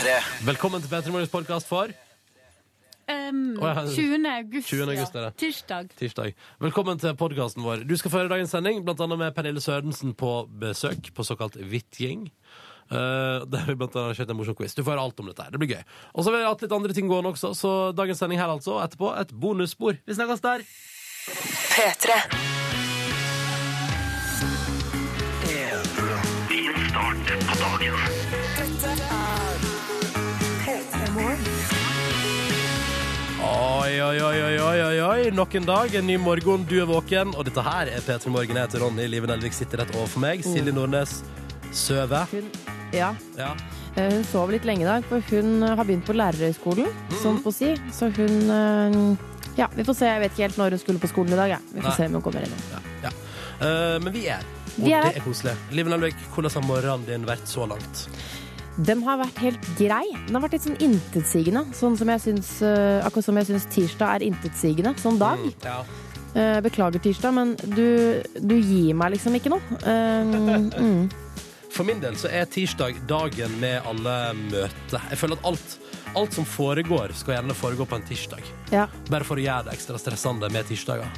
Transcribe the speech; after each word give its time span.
P3. 0.00 0.12
Velkommen 0.48 0.80
til 0.80 0.88
P3 0.88 1.10
Morgens 1.12 1.28
podkast 1.32 1.68
for 1.68 1.90
Um, 3.10 3.56
Å, 3.58 3.66
ja. 3.66 3.82
20. 3.90 4.22
august. 4.30 4.68
20. 4.70 4.84
august 4.94 5.16
er 5.18 5.24
det. 5.26 5.30
Tirsdag. 5.42 5.88
tirsdag. 5.98 6.36
Velkommen 6.62 7.00
til 7.02 7.16
podkasten 7.18 7.64
vår. 7.66 7.82
Du 7.82 7.96
skal 7.98 8.12
få 8.12 8.20
høre 8.20 8.30
dagens 8.30 8.54
sending, 8.54 8.84
blant 8.86 9.02
annet 9.02 9.18
med 9.18 9.34
Pernille 9.34 9.58
Sørensen 9.60 10.14
på 10.14 10.30
besøk 10.62 11.10
på 11.16 11.26
såkalt 11.26 11.58
Hvitt-gjeng. 11.58 12.28
Uh, 12.86 13.42
der 13.50 13.66
vi 13.66 13.74
blant 13.74 13.98
annet 13.98 14.12
har 14.12 14.20
kjørt 14.20 14.30
en 14.30 14.38
morsom 14.38 14.56
quiz. 14.60 14.76
Du 14.78 14.84
får 14.84 14.94
høre 14.94 15.08
alt 15.08 15.20
om 15.20 15.28
dette. 15.32 15.42
her. 15.42 15.50
Det 15.50 15.60
blir 15.60 15.74
gøy. 15.74 15.82
Og 16.14 16.22
så 16.22 16.30
har 16.30 16.38
vi 16.38 16.46
hatt 16.46 16.64
litt 16.64 16.76
andre 16.78 16.96
ting 16.96 17.10
gående 17.10 17.34
også, 17.34 17.50
så 17.58 17.74
dagens 17.98 18.22
sending 18.22 18.40
her 18.40 18.54
altså. 18.54 18.78
Etterpå 18.86 19.10
et 19.18 19.34
bonusspor. 19.34 19.98
Vi 20.06 20.16
snakkes 20.16 20.46
der. 20.46 20.64
P3. 21.74 22.22
Oi, 27.90 28.19
oi, 33.80 34.00
oi, 34.02 34.20
oi, 34.20 34.40
oi, 34.60 34.80
oi, 34.84 35.00
oi. 35.00 35.30
Nok 35.34 35.54
en 35.60 35.66
dag, 35.68 35.94
en 35.94 36.06
ny 36.06 36.16
morgen, 36.20 36.64
du 36.68 36.76
er 36.82 36.88
våken. 36.88 37.32
Og 37.38 37.46
dette 37.48 37.62
her 37.64 37.90
er 37.94 38.04
P3 38.04 38.32
Morgen. 38.32 38.56
Jeg 38.58 38.66
heter 38.68 38.82
Ronny. 38.84 39.06
Liven 39.10 39.30
Nelvik 39.32 39.56
sitter 39.56 39.82
rett 39.82 39.94
overfor 39.96 40.22
meg. 40.24 40.44
Silje 40.46 40.74
Nordnes 40.76 41.20
sover. 41.76 42.26
Ja, 42.92 43.12
Ja. 43.38 43.52
eh, 43.96 44.10
hun 44.12 44.24
sov 44.24 44.50
litt 44.50 44.64
lenge 44.66 44.82
i 44.82 44.88
dag, 44.88 45.04
for 45.08 45.22
hun 45.30 45.62
eh, 45.62 45.76
har 45.76 45.84
begynt 45.84 46.04
på 46.06 46.16
lærerhøgskolen, 46.18 46.88
sånn 47.22 47.38
på 47.42 47.52
å 47.52 47.54
si. 47.54 47.74
Så 47.94 48.10
hun 48.16 48.50
eh, 48.50 49.16
Ja, 49.58 49.66
vi 49.74 49.82
får 49.84 49.94
se. 49.98 50.06
Jeg 50.06 50.20
vet 50.20 50.32
ikke 50.32 50.46
helt 50.48 50.58
når 50.58 50.70
hun 50.76 50.78
skulle 50.82 51.02
på 51.02 51.08
skolen 51.10 51.32
i 51.34 51.36
dag. 51.40 51.48
Ja. 51.56 51.58
Vi 51.72 51.80
får 51.80 51.88
Nei. 51.90 51.96
se 51.96 52.06
om 52.10 52.18
hun 52.18 52.22
kommer 52.22 52.46
innom. 52.46 52.64
ja, 52.74 52.80
ja. 53.08 53.10
Uh, 53.60 53.98
men 54.00 54.12
vi 54.14 54.22
er 54.32 54.40
og 54.78 54.86
Vi 54.86 54.92
er 54.96 55.02
det 55.04 55.16
er 55.18 55.24
koselig. 55.24 55.52
Liv 55.76 55.88
Nelvik, 55.90 56.14
hvordan 56.32 56.54
har 56.54 56.62
morgenen 56.64 57.02
din 57.04 57.26
vært 57.28 57.44
så 57.50 57.66
langt? 57.68 58.06
Den 58.86 59.02
har 59.04 59.18
vært 59.20 59.40
helt 59.44 59.66
grei. 59.76 60.04
Den 60.26 60.36
har 60.36 60.44
vært 60.46 60.56
litt 60.56 60.66
sånn 60.68 60.78
intetsigende. 60.80 61.66
Sånn 61.76 61.98
som 62.00 62.08
jeg 62.12 62.22
syns, 62.24 62.52
eh, 62.64 63.00
akkurat 63.04 63.26
som 63.26 63.40
jeg 63.40 63.50
syns 63.50 63.66
tirsdag 63.74 64.14
er 64.14 64.26
intetsigende 64.30 64.94
Sånn 65.00 65.18
dag. 65.20 65.42
Ja. 65.64 65.82
Eh, 66.34 66.60
beklager, 66.62 67.02
tirsdag, 67.02 67.34
men 67.34 67.56
du, 67.74 68.22
du 68.38 68.54
gir 68.56 68.94
meg 68.94 69.16
liksom 69.16 69.34
ikke 69.36 69.52
noe. 69.52 69.60
Eh, 69.82 70.30
mm. 70.80 71.10
For 71.70 71.86
min 71.86 72.00
del 72.02 72.16
så 72.18 72.30
er 72.32 72.48
tirsdag 72.50 73.02
dagen 73.10 73.52
med 73.60 73.82
alle 73.88 74.16
møter. 74.38 75.02
Jeg 75.10 75.20
føler 75.20 75.38
at 75.38 75.50
alt, 75.50 75.76
alt 76.18 76.38
som 76.38 76.46
foregår, 76.46 77.14
skal 77.18 77.36
gjerne 77.36 77.58
foregå 77.58 77.86
på 77.88 77.98
en 77.98 78.06
tirsdag. 78.08 78.46
Ja. 78.72 78.86
Bare 79.10 79.26
for 79.26 79.40
å 79.40 79.44
gjøre 79.44 79.68
det 79.68 79.76
ekstra 79.76 80.00
stressende 80.00 80.50
med 80.54 80.70
tirsdager. 80.70 81.10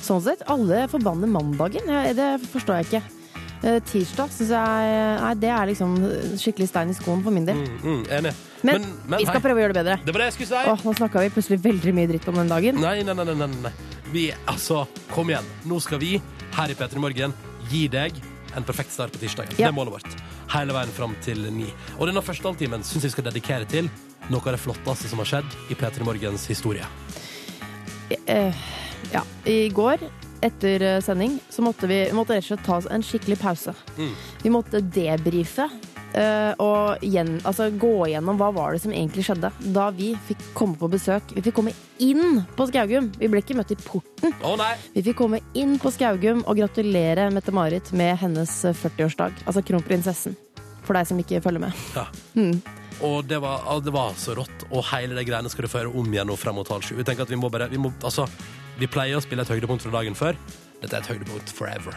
Sånn 0.00 0.22
sett, 0.24 0.46
alle 0.50 0.86
forbanner 0.90 1.30
mandagen. 1.30 1.86
Ja, 1.90 2.14
det 2.16 2.30
forstår 2.48 2.80
jeg 2.80 2.88
ikke. 2.90 3.25
Eh, 3.64 3.78
tirsdag 3.88 4.32
syns 4.34 4.52
jeg 4.52 4.92
Nei, 5.22 5.32
det 5.40 5.50
er 5.52 5.70
liksom 5.70 5.96
skikkelig 6.40 6.68
stein 6.70 6.92
i 6.92 6.96
skoen 6.96 7.24
for 7.24 7.34
min 7.34 7.46
del. 7.48 7.58
Mm, 7.62 7.80
mm, 7.82 8.04
enig. 8.18 8.34
Men, 8.66 8.86
men 9.06 9.20
vi 9.20 9.26
skal 9.26 9.40
hei. 9.40 9.44
prøve 9.48 9.60
å 9.60 9.64
gjøre 9.64 9.76
det 9.76 9.82
bedre. 9.82 9.98
Det 10.04 10.14
var 10.14 10.24
det 10.24 10.30
jeg 10.30 10.36
skulle 10.38 10.50
si! 10.52 10.72
Åh, 10.72 10.86
nå 10.86 10.94
snakka 11.00 11.24
vi 11.24 11.32
plutselig 11.34 11.60
veldig 11.64 11.94
mye 11.96 12.10
dritt 12.12 12.30
om 12.32 12.40
den 12.40 12.52
dagen. 12.52 12.80
Nei, 12.82 12.96
nei, 13.06 13.16
nei, 13.16 13.26
nei, 13.30 13.36
nei, 13.42 13.50
nei. 13.66 13.74
Vi, 14.12 14.24
altså, 14.46 14.84
kom 15.12 15.30
igjen. 15.32 15.46
Nå 15.66 15.80
skal 15.82 16.00
vi 16.02 16.16
her 16.56 16.72
i 16.72 16.78
P3 16.78 17.02
Morgen 17.02 17.34
gi 17.70 17.86
deg 17.92 18.18
en 18.56 18.64
perfekt 18.64 18.94
start 18.94 19.12
på 19.12 19.20
tirsdagen. 19.20 19.56
Ja. 19.56 19.66
Det 19.66 19.72
er 19.72 19.76
målet 19.76 19.98
vårt. 19.98 20.18
Hele 20.54 20.76
veien 20.76 20.92
fram 20.94 21.16
til 21.24 21.48
ni. 21.52 21.68
Og 21.98 22.06
denne 22.08 22.22
første 22.24 22.46
halvtimen 22.48 22.84
syns 22.86 23.04
jeg 23.04 23.10
vi 23.10 23.16
skal 23.16 23.28
dedikere 23.28 23.68
til 23.68 23.90
noe 24.30 24.42
av 24.42 24.56
det 24.56 24.62
flotteste 24.62 25.10
som 25.10 25.20
har 25.22 25.28
skjedd 25.30 25.56
i 25.70 25.78
P3 25.78 26.06
Morgens 26.06 26.46
historie. 26.50 26.86
Eh, 28.26 28.54
ja, 29.12 29.22
i 29.44 29.66
går 29.74 30.02
etter 30.46 30.82
eh, 30.82 31.02
sending 31.04 31.38
så 31.50 31.64
måtte 31.66 31.90
vi, 31.90 32.04
vi 32.10 32.16
måtte 32.16 32.36
rett 32.36 32.46
og 32.46 32.54
slett 32.54 32.64
ta 32.66 32.78
oss 32.80 32.88
en 32.90 33.04
skikkelig 33.04 33.38
pause. 33.42 33.74
Mm. 33.98 34.14
Vi 34.42 34.52
måtte 34.54 34.80
debrife 34.80 35.68
uh, 36.16 36.52
og 36.62 37.04
gjen, 37.04 37.36
altså, 37.46 37.68
gå 37.74 37.92
igjennom 38.08 38.38
hva 38.40 38.50
var 38.54 38.74
det 38.74 38.82
som 38.84 38.94
egentlig 38.94 39.26
skjedde 39.26 39.50
da 39.74 39.88
vi 39.94 40.12
fikk 40.28 40.42
komme 40.56 40.78
på 40.80 40.90
besøk. 40.92 41.34
Vi 41.36 41.44
fikk 41.44 41.58
komme 41.58 41.74
inn 42.02 42.42
på 42.56 42.68
Skaugum. 42.70 43.10
Vi 43.18 43.30
ble 43.32 43.42
ikke 43.42 43.58
møtt 43.58 43.74
i 43.74 43.78
porten. 43.80 44.34
Oh! 44.46 44.60
Vi 44.94 45.04
fikk 45.04 45.18
komme 45.20 45.42
inn 45.58 45.76
på 45.82 45.92
Skaugum 45.94 46.44
og 46.44 46.58
gratulere 46.60 47.28
Mette-Marit 47.34 47.92
med 47.96 48.16
hennes 48.22 48.58
eh, 48.64 48.76
40-årsdag. 48.76 49.44
Altså 49.44 49.64
kronprinsessen. 49.66 50.36
For 50.86 50.96
deg 50.96 51.08
som 51.08 51.20
ikke 51.20 51.42
følger 51.44 51.66
med. 51.66 51.86
Ja. 51.96 52.06
Mm. 52.38 52.60
Og 53.04 53.24
det 53.28 53.38
var, 53.42 53.64
det 53.84 53.92
var 53.92 54.14
så 54.16 54.36
rått. 54.38 54.68
Og 54.70 54.84
hele 54.92 55.16
de 55.18 55.26
greiene 55.26 55.50
skal 55.52 55.66
du 55.66 55.72
få 55.72 55.82
høre 55.82 55.92
om 55.98 56.14
igjen 56.14 56.30
nå 56.30 56.36
frem 56.40 56.56
mot 56.56 56.70
halv 56.70 56.86
sju. 56.86 56.94
Vi 56.96 57.04
tenker 57.04 57.26
at 57.26 57.32
vi 57.32 57.40
må 57.40 57.50
bare 57.52 57.68
vi 57.72 57.80
må, 57.80 57.92
Altså, 58.06 58.24
vi 58.76 58.88
pleier 58.90 59.18
å 59.18 59.24
spille 59.24 59.44
et 59.44 59.50
høydepunkt 59.52 59.86
fra 59.86 59.94
dagen 59.98 60.16
før. 60.18 60.38
Dette 60.76 60.98
er 60.98 61.00
et 61.00 61.08
høydepunkt 61.08 61.50
forever. 61.56 61.94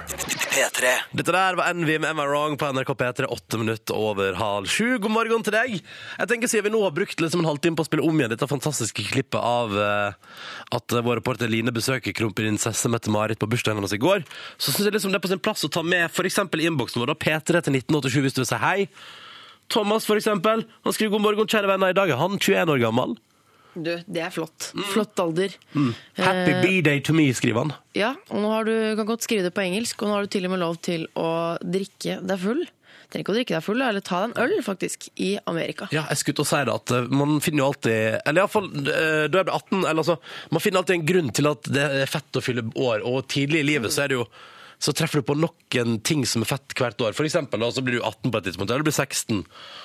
P3. 0.53 0.91
Dette 1.19 1.33
der 1.35 1.57
var 1.59 1.67
Envy 1.73 1.97
med 1.99 2.13
Am 2.13 2.21
Wrong 2.23 2.55
på 2.57 2.69
NRK 2.71 2.93
P3, 3.01 3.27
åtte 3.27 3.59
minutter 3.59 3.97
over 3.97 4.37
halv 4.39 4.69
sju. 4.71 4.95
God 5.03 5.11
morgen 5.11 5.43
til 5.43 5.53
deg! 5.53 5.75
Jeg 5.81 6.31
tenker 6.31 6.51
Siden 6.51 6.69
vi 6.69 6.71
nå 6.73 6.81
har 6.85 6.95
brukt 6.95 7.19
liksom 7.19 7.43
en 7.43 7.49
halvtime 7.49 7.75
på 7.75 7.83
å 7.83 7.89
spille 7.89 8.07
om 8.07 8.21
igjen 8.21 8.31
dette 8.31 8.47
fantastiske 8.47 9.03
klippet 9.11 9.37
av 9.37 9.75
eh, 9.75 10.17
at 10.79 10.95
vår 10.95 11.19
reporter 11.19 11.51
Line 11.51 11.75
besøker 11.75 12.15
kronprinsesse 12.15 12.91
Mette-Marit 12.91 13.41
på 13.41 13.51
bursdagen 13.51 13.81
hennes 13.81 13.93
i 13.93 14.01
går, 14.01 14.23
så 14.55 14.71
syns 14.71 14.87
jeg 14.87 14.95
liksom 14.95 15.11
det 15.11 15.19
er 15.19 15.27
på 15.27 15.33
sin 15.35 15.43
plass 15.43 15.67
å 15.67 15.73
ta 15.75 15.83
med 15.83 16.07
f.eks. 16.07 16.39
innboksen 16.47 17.03
vår, 17.03 17.11
da, 17.11 17.19
P3 17.19 17.65
til 17.67 17.81
1987, 17.83 18.21
hvis 18.23 18.39
du 18.39 18.45
vil 18.45 18.49
si 18.53 18.63
hei. 18.63 18.77
Thomas, 19.69 20.07
for 20.07 20.17
eksempel. 20.17 20.63
Han 20.87 20.95
skriver 20.95 21.17
god 21.17 21.27
morgen, 21.27 21.49
kjære 21.51 21.69
venner. 21.69 21.91
I 21.91 21.97
dag 21.99 22.09
er 22.09 22.17
han 22.17 22.39
21 22.39 22.71
år 22.73 22.87
gammel. 22.87 23.19
Du, 23.85 23.91
det 24.05 24.23
er 24.25 24.33
flott. 24.33 24.71
Flott 24.93 25.19
alder. 25.21 25.53
Happy 26.19 26.55
B-day 26.63 27.03
to 27.05 27.15
me, 27.15 27.29
skriver 27.35 27.65
han. 27.65 27.75
Ja, 27.97 28.13
og 28.29 28.43
nå 28.43 28.51
har 28.53 28.67
du, 28.67 28.73
kan 28.99 29.07
godt 29.09 29.25
skrive 29.25 29.45
det 29.47 29.53
på 29.55 29.63
engelsk, 29.65 30.01
og 30.03 30.09
nå 30.09 30.17
har 30.17 30.27
du 30.27 30.33
til 30.33 30.47
og 30.49 30.53
med 30.55 30.61
lov 30.63 30.77
til 30.85 31.07
å 31.19 31.29
drikke 31.63 32.19
deg 32.25 32.43
full. 32.43 32.65
Trenger 33.09 33.23
ikke 33.23 33.33
å 33.33 33.37
drikke 33.39 33.55
deg 33.55 33.65
full, 33.65 33.81
eller 33.81 34.05
ta 34.05 34.19
deg 34.21 34.35
en 34.35 34.43
øl, 34.43 34.59
faktisk, 34.61 35.07
i 35.17 35.31
Amerika. 35.49 35.87
Ja, 35.95 36.03
jeg 36.11 36.21
skulle 36.21 36.37
til 36.37 36.45
å 36.45 36.49
si 36.51 36.59
det 36.67 36.75
at 36.75 36.93
eh, 36.93 37.09
man 37.09 37.39
finner 37.41 37.63
jo 37.63 37.69
alltid 37.71 38.19
Eller 38.19 38.43
iallfall 38.43 38.69
da 38.85 38.93
jeg 38.93 39.31
ble 39.33 39.43
18 39.47 39.79
eller 39.79 40.03
altså, 40.03 40.19
Man 40.53 40.61
finner 40.61 40.83
alltid 40.83 40.97
en 40.99 41.09
grunn 41.09 41.31
til 41.39 41.49
at 41.49 41.71
det 41.73 41.87
er 42.03 42.11
fett 42.11 42.37
å 42.37 42.43
fylle 42.45 42.67
år, 42.77 43.01
og 43.09 43.25
tidlig 43.33 43.63
i 43.63 43.69
livet 43.71 43.95
så 43.95 44.05
er 44.05 44.13
det 44.13 44.19
jo 44.19 44.27
så 44.79 44.93
treffer 44.95 45.19
du 45.19 45.27
på 45.27 45.35
noen 45.35 45.97
ting 46.07 46.21
som 46.29 46.43
er 46.45 46.47
fett 46.53 46.73
hvert 46.79 47.01
år. 47.03 47.15
For 47.17 47.27
eksempel, 47.27 47.59
da, 47.59 47.67
så 47.75 47.83
blir 47.83 47.97
du 47.99 48.03
18 48.07 48.31
på 48.31 48.39
et 48.39 48.45
tidspunkt, 48.47 48.71
eller 48.71 48.85
du 48.85 48.87
blir 48.87 48.95
16. 48.95 49.41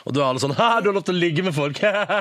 Og 0.06 0.15
da 0.15 0.22
er 0.22 0.28
alle 0.28 0.43
sånn 0.43 0.55
Hæ, 0.55 0.69
du 0.84 0.91
har 0.91 0.94
lov 1.00 1.06
til 1.09 1.16
å 1.16 1.19
ligge 1.19 1.43
med 1.43 1.56
folk! 1.56 1.81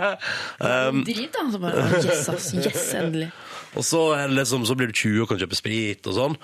um, 0.68 1.04
Drit, 1.06 1.30
da. 1.36 1.44
Så 1.54 1.62
bare, 1.62 1.84
yes, 2.00 2.30
ass, 2.34 2.48
yes, 2.58 2.88
endelig. 2.98 3.30
og 3.78 3.86
så, 3.86 4.02
liksom, 4.30 4.66
så 4.66 4.78
blir 4.80 4.90
du 4.90 4.96
20 4.98 5.22
og 5.22 5.30
kan 5.30 5.42
kjøpe 5.44 5.60
sprit 5.60 6.10
og 6.10 6.18
sånn. 6.18 6.40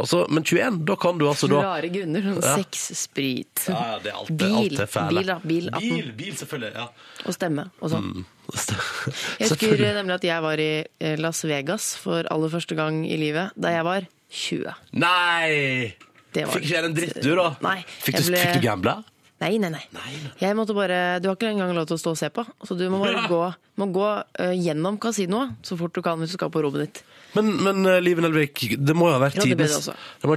Også, 0.00 0.22
men 0.32 0.48
21, 0.48 0.80
da 0.88 0.96
kan 1.04 1.20
du 1.20 1.26
altså 1.28 1.52
da 1.52 1.60
Rare 1.66 1.92
grunner. 1.92 2.30
Sånn 2.30 2.40
Ja. 2.40 2.56
sex, 2.62 2.88
sprit, 3.04 3.66
ja, 3.68 3.76
ja, 3.92 4.00
det 4.00 4.12
er 4.14 4.18
alt, 4.22 4.32
bil, 4.40 4.56
alt 4.62 4.82
er 4.86 4.90
fæle. 4.96 5.20
bil, 5.20 5.28
da, 5.34 5.38
bil, 5.44 5.68
18, 5.68 5.84
bil, 5.84 6.10
bil, 6.22 6.34
selvfølgelig. 6.40 6.72
Ja. 6.80 6.88
og 7.28 7.36
stemme 7.36 7.68
og 7.80 7.92
sånn. 7.92 8.10
Jeg 9.40 9.52
husker 9.52 9.80
nemlig 10.00 10.18
at 10.18 10.24
jeg 10.28 10.42
var 10.44 10.60
i 10.60 10.72
eh, 10.84 11.14
Las 11.20 11.44
Vegas 11.48 11.94
for 11.96 12.28
aller 12.32 12.52
første 12.52 12.76
gang 12.76 13.04
i 13.08 13.16
livet 13.16 13.56
da 13.56 13.70
jeg 13.72 13.86
var 13.86 14.04
20. 14.34 14.74
Nei! 15.00 15.94
Det 16.34 16.44
var 16.48 16.56
Fikk 16.56 16.64
ikke 16.66 16.74
jeg 16.74 16.86
en 16.88 16.94
dritt, 16.96 17.18
du, 17.22 17.34
da? 17.38 17.50
Nei, 17.62 17.80
Fikk 18.02 18.18
du, 18.18 18.24
ble- 18.32 18.40
fikk 18.42 18.56
du 18.58 18.64
gambla? 18.64 18.98
Nei, 19.42 19.58
nei, 19.60 19.68
nei. 19.74 20.12
Jeg 20.40 20.56
måtte 20.56 20.74
bare, 20.76 21.18
Du 21.20 21.28
har 21.28 21.36
ikke 21.36 21.50
engang 21.50 21.74
lov 21.76 21.88
til 21.90 21.98
å 21.98 22.00
stå 22.00 22.12
og 22.14 22.18
se 22.18 22.30
på. 22.32 22.44
Så 22.64 22.76
du 22.78 22.84
må 22.92 23.00
bare 23.02 23.26
gå, 23.28 23.40
må 23.82 23.88
gå 23.92 24.06
uh, 24.06 24.54
gjennom 24.54 24.96
kasinoet 25.02 25.58
så 25.66 25.76
fort 25.78 25.94
du 25.96 26.00
kan 26.06 26.20
hvis 26.22 26.32
du 26.32 26.38
skal 26.38 26.52
på 26.54 26.62
rommet 26.64 26.86
ditt. 26.86 27.02
Men, 27.34 27.50
men 27.66 27.82
uh, 27.86 27.98
Liven 28.02 28.28
Elvik, 28.28 28.62
det 28.78 28.96
må 28.96 29.10
jo 29.10 29.16
ha 29.16 29.20
vært 29.26 29.40
Ja, 29.42 29.48
tidenes, 29.50 29.90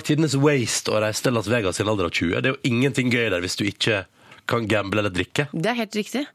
tidenes 0.09 0.35
waste 0.41 0.91
å 0.91 1.01
reise 1.05 1.23
til 1.27 1.37
Las 1.37 1.49
Vegas 1.51 1.79
i 1.79 1.85
en 1.85 1.93
alder 1.93 2.09
av 2.09 2.15
20. 2.17 2.33
Det 2.41 2.51
er 2.51 2.57
jo 2.57 2.73
ingenting 2.73 3.13
gøy 3.13 3.29
der 3.33 3.45
hvis 3.45 3.57
du 3.59 3.63
ikke 3.69 4.03
kan 4.49 4.67
gamble 4.67 5.03
eller 5.03 5.13
drikke. 5.13 5.47
Det 5.53 5.71
er 5.71 5.79
helt 5.83 5.97
riktig. 6.01 6.25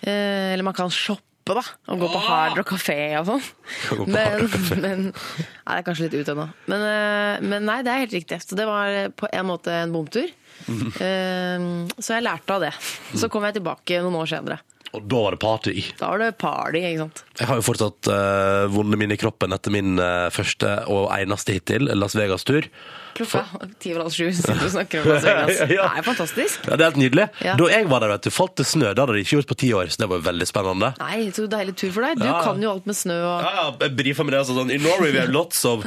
Uh, 0.00 0.54
eller 0.56 0.66
man 0.66 0.76
kan 0.76 0.90
shoppe, 0.92 1.22
da. 1.54 1.62
Og 1.92 2.00
gå 2.02 2.08
på 2.10 2.20
Hard 2.26 2.56
Rock 2.58 2.72
Café 2.74 2.98
og 3.20 3.28
sånn. 3.28 3.44
Kan 3.86 4.00
gå 4.00 4.06
på 4.08 4.14
Men, 4.16 4.48
men 4.82 5.04
Nei, 5.06 5.76
det 5.76 5.78
er 5.78 5.86
kanskje 5.86 6.08
litt 6.08 6.16
ut 6.18 6.32
ennå. 6.34 6.46
Men, 6.66 6.86
eh, 6.90 7.44
men 7.46 7.66
nei, 7.68 7.80
det 7.86 7.92
er 7.92 8.02
helt 8.02 8.16
riktig. 8.16 8.40
Så 8.42 8.58
det 8.58 8.66
var 8.66 8.90
eh, 8.90 9.10
på 9.14 9.30
en 9.30 9.46
måte 9.46 9.74
en 9.84 9.94
bomtur. 9.94 10.26
Mhm. 10.66 10.90
Eh, 11.06 11.68
så 12.00 12.16
jeg 12.16 12.26
lærte 12.26 12.56
av 12.56 12.66
det. 12.66 12.72
Så 13.14 13.30
kom 13.30 13.46
jeg 13.46 13.60
tilbake 13.60 14.02
noen 14.02 14.18
år 14.22 14.32
senere. 14.34 14.60
Og 14.96 15.04
da 15.10 15.22
var 15.26 15.34
det 15.34 15.40
party. 15.42 15.74
Da 15.98 16.10
var 16.12 16.22
det 16.22 16.30
party, 16.40 16.80
ikke 16.80 17.02
sant. 17.04 17.24
Jeg 17.40 17.50
har 17.50 17.58
jo 17.58 17.64
fortsatt 17.66 18.08
uh, 18.08 18.66
vonde 18.72 18.96
minner 18.96 19.18
i 19.18 19.20
kroppen 19.20 19.52
etter 19.52 19.74
min 19.74 19.98
uh, 20.00 20.30
første 20.32 20.70
og 20.92 21.10
eneste 21.16 21.56
hittil 21.56 21.90
Las 21.98 22.16
Vegas-tur. 22.16 22.68
Klokka 23.16 23.42
ti 23.80 23.92
over 23.94 24.02
halv 24.06 24.12
sju 24.14 24.26
sitter 24.36 24.58
du 24.60 24.64
og 24.66 24.72
snakker 24.74 25.00
om 25.02 25.08
Las 25.10 25.24
Vegas. 25.28 25.60
Det 25.70 25.78
er 25.80 26.04
fantastisk. 26.06 26.66
Ja, 26.68 26.76
Det 26.76 26.84
er 26.84 26.90
helt 26.90 27.00
nydelig. 27.00 27.26
Ja. 27.46 27.54
Da 27.56 27.68
jeg 27.72 27.88
var 27.90 28.04
der, 28.04 28.12
vet 28.14 28.26
du, 28.28 28.30
falt 28.34 28.54
det 28.60 28.66
snø. 28.68 28.90
Det 28.92 29.00
hadde 29.04 29.16
de 29.16 29.22
ikke 29.24 29.36
gjort 29.38 29.50
på 29.52 29.58
ti 29.62 29.70
år, 29.76 29.90
så 29.94 30.02
det 30.04 30.08
var 30.12 30.24
veldig 30.26 30.48
spennende. 30.50 30.92
Nei, 31.00 31.18
så 31.36 31.46
deilig 31.50 31.76
tur 31.80 31.90
for 31.96 32.06
deg. 32.06 32.20
Du 32.20 32.26
Ja. 32.28 32.36
kan 32.44 32.60
jo 32.62 32.70
alt 32.74 32.86
med 32.86 32.98
snø 32.98 33.16
og 33.16 33.40
Ja, 33.46 33.52
ja, 33.56 33.66
jeg 33.86 33.96
brifa 33.96 34.24
med 34.26 34.32
det. 34.36 34.40
Altså, 34.44 34.56
sånn. 34.58 34.70
I 34.74 34.78
Norway 34.84 35.12
we 35.12 35.18
have 35.20 35.32
lots 35.32 35.64
of 35.64 35.84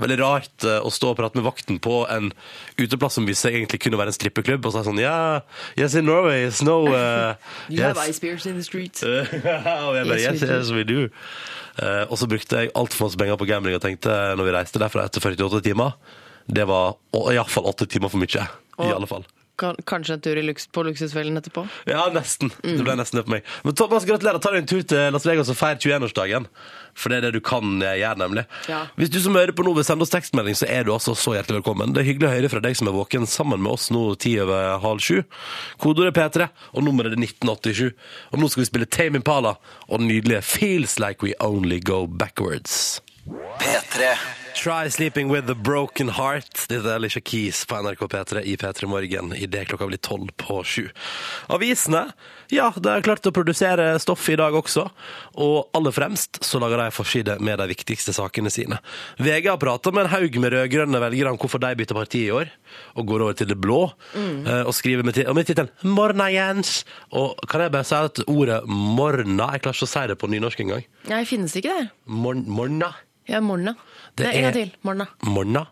Veldig 0.00 0.18
rart 0.22 0.64
eh, 0.64 0.80
å 0.80 0.90
stå 0.92 1.12
og 1.12 1.16
prate 1.20 1.36
med 1.36 1.44
vakten 1.44 1.78
på 1.82 2.00
en 2.10 2.32
uteplass 2.80 3.14
som 3.18 3.26
viser 3.28 3.50
seg 3.50 3.60
egentlig 3.60 3.80
kunne 3.84 3.98
være 4.00 4.12
en 4.14 4.16
strippeklubb, 4.16 4.64
og 4.66 4.72
så 4.72 4.80
er 4.80 4.88
sånn 4.88 5.00
Ja, 5.02 5.40
yes, 5.76 5.94
in 5.94 6.06
Norway, 6.08 6.48
snow 6.50 6.88
uh, 6.88 7.34
You 7.68 7.82
have 7.84 7.96
yes. 8.00 8.08
ice 8.16 8.20
beers 8.20 8.46
in 8.46 8.56
the 8.56 8.64
street. 8.64 9.00
og 9.04 9.94
jeg 9.96 10.06
bare, 10.06 10.20
yes, 10.20 10.42
Yes, 10.42 10.70
we 10.72 10.84
do. 10.84 11.08
Eh, 11.80 12.04
og 12.10 12.16
så 12.18 12.26
brukte 12.28 12.58
jeg 12.64 12.72
altfor 12.76 13.06
masse 13.08 13.16
penger 13.20 13.36
på 13.40 13.46
gambling 13.48 13.76
og 13.78 13.82
tenkte 13.84 14.10
når 14.36 14.48
vi 14.48 14.54
reiste 14.56 14.80
derfra 14.82 15.04
etter 15.08 15.22
48 15.22 15.60
timer 15.64 15.94
Det 16.46 16.64
var 16.68 16.96
iallfall 17.34 17.68
åtte 17.70 17.86
timer 17.90 18.12
for 18.12 18.22
mye. 18.22 18.48
I 18.80 18.92
alle 18.94 19.10
fall. 19.10 19.26
kan, 19.60 19.76
kanskje 19.84 20.14
en 20.14 20.20
tur 20.20 20.36
i 20.36 20.42
luks, 20.42 20.66
på 20.66 20.82
Luksusfellen 20.82 21.36
etterpå. 21.36 21.66
Ja, 21.84 22.06
nesten. 22.14 22.48
Det 22.62 22.80
ble 22.80 22.94
nesten 22.96 23.20
det 23.20 23.26
for 23.26 23.34
meg. 23.34 23.48
Men 23.66 23.76
Thomas, 23.76 24.06
gratulerer. 24.08 24.40
Ta 24.40 24.54
deg 24.54 24.62
en 24.62 24.70
tur 24.70 24.80
til 24.88 25.12
Las 25.12 25.26
Vegas 25.28 25.52
og 25.52 25.58
feir 25.58 25.76
21-årsdagen. 25.76 26.48
For 26.96 27.12
det 27.12 27.20
er 27.20 27.26
det 27.26 27.34
du 27.36 27.42
kan 27.44 27.76
eh, 27.84 27.98
gjøre, 28.00 28.20
nemlig. 28.22 28.46
Ja. 28.72 28.80
Hvis 28.96 29.12
du 29.12 29.20
som 29.22 29.36
hører 29.36 29.52
på 29.56 29.64
nå 29.66 29.74
vil 29.76 29.86
sende 29.86 30.06
oss 30.06 30.14
tekstmelding, 30.14 30.56
så 30.58 30.68
er 30.70 30.88
du 30.88 30.94
altså 30.94 31.14
så 31.18 31.36
hjertelig 31.36 31.60
velkommen. 31.60 31.92
Det 31.94 32.02
er 32.02 32.08
hyggelig 32.08 32.30
å 32.30 32.34
høre 32.38 32.52
fra 32.52 32.64
deg 32.64 32.80
som 32.80 32.90
er 32.90 32.96
våken 32.96 33.28
sammen 33.30 33.62
med 33.62 33.76
oss 33.76 33.90
nå 33.94 34.06
ti 34.20 34.34
over 34.42 34.80
halv 34.82 35.04
sju. 35.04 35.20
Kodeordet 35.82 36.14
er 36.14 36.18
P3, 36.18 36.50
og 36.72 36.88
nummeret 36.88 37.16
er 37.16 37.20
1987. 37.20 37.92
Og 38.32 38.40
nå 38.40 38.50
skal 38.50 38.64
vi 38.64 38.70
spille 38.72 38.90
Tame 38.90 39.20
Impala 39.20 39.58
og 39.88 40.00
den 40.00 40.08
nydelige 40.08 40.44
Feels 40.46 40.96
Like 41.02 41.26
We 41.26 41.36
Only 41.44 41.82
Go 41.84 42.06
Backwards. 42.08 43.02
P3. 43.60 44.14
Try 44.54 44.90
Sleeping 44.90 45.28
With 45.28 45.46
The 45.46 45.54
Broken 45.54 46.08
Heart. 46.08 46.66
Dette 46.68 46.88
er 46.88 46.98
Alicia 46.98 47.20
Keys 47.20 47.62
på 47.66 47.78
NRK 47.80 48.02
P3 48.12 48.42
i 48.44 48.56
P3 48.56 48.86
Morgen 48.90 49.32
idet 49.36 49.68
klokka 49.70 49.88
blir 49.88 50.00
tolv 50.02 50.32
på 50.40 50.60
sju. 50.64 50.88
Avisene 51.52 52.10
ja, 52.50 52.66
de 52.76 52.90
har 52.90 53.04
klart 53.06 53.26
å 53.28 53.32
produsere 53.34 53.92
stoff 54.02 54.24
i 54.32 54.36
dag 54.38 54.54
også. 54.58 54.84
Og 55.42 55.70
aller 55.76 55.94
fremst 55.94 56.40
så 56.44 56.58
lager 56.62 56.82
de 56.82 56.94
forside 56.94 57.36
med 57.38 57.60
de 57.62 57.68
viktigste 57.70 58.14
sakene 58.16 58.50
sine. 58.50 58.80
VG 59.22 59.50
har 59.52 59.60
prata 59.62 59.92
med 59.94 60.06
en 60.08 60.12
haug 60.16 60.38
med 60.42 60.54
rød-grønne 60.56 61.02
velgere 61.04 61.34
om 61.34 61.38
hvorfor 61.40 61.62
de 61.62 61.70
bytter 61.78 61.98
parti 61.98 62.24
i 62.26 62.32
år, 62.34 62.50
og 62.98 63.06
går 63.06 63.26
over 63.26 63.38
til 63.38 63.50
det 63.52 63.58
blå. 63.60 63.84
Mm. 64.14 64.48
Og 64.66 64.74
skriver 64.74 65.06
med, 65.06 65.20
med 65.34 65.46
tittelen 65.46 65.70
'Morna, 65.84 66.26
Jens'. 66.34 66.82
Og 67.14 67.38
kan 67.48 67.62
jeg 67.62 67.72
bare 67.72 67.86
si 67.86 67.94
at 67.94 68.24
ordet 68.26 68.64
'morna' 68.66 69.52
Jeg 69.54 69.62
klarer 69.62 69.78
ikke 69.78 69.86
å 69.86 69.94
si 69.94 70.06
det 70.10 70.18
på 70.18 70.30
nynorsk 70.30 70.60
engang. 70.60 70.84
Nei, 71.08 71.24
finnes 71.24 71.54
det 71.54 71.62
ikke 71.62 71.78
det? 71.78 71.88
Mor 72.06 72.34
morna. 72.34 72.94
Ja, 73.30 73.40
morna. 73.44 73.76
Det 74.18 74.26
Nei, 74.26 74.32
en 74.34 74.44
er- 74.44 74.50
gang 74.50 74.56
til. 74.58 74.72
Morna. 74.86 75.06
Morna. 75.30 75.66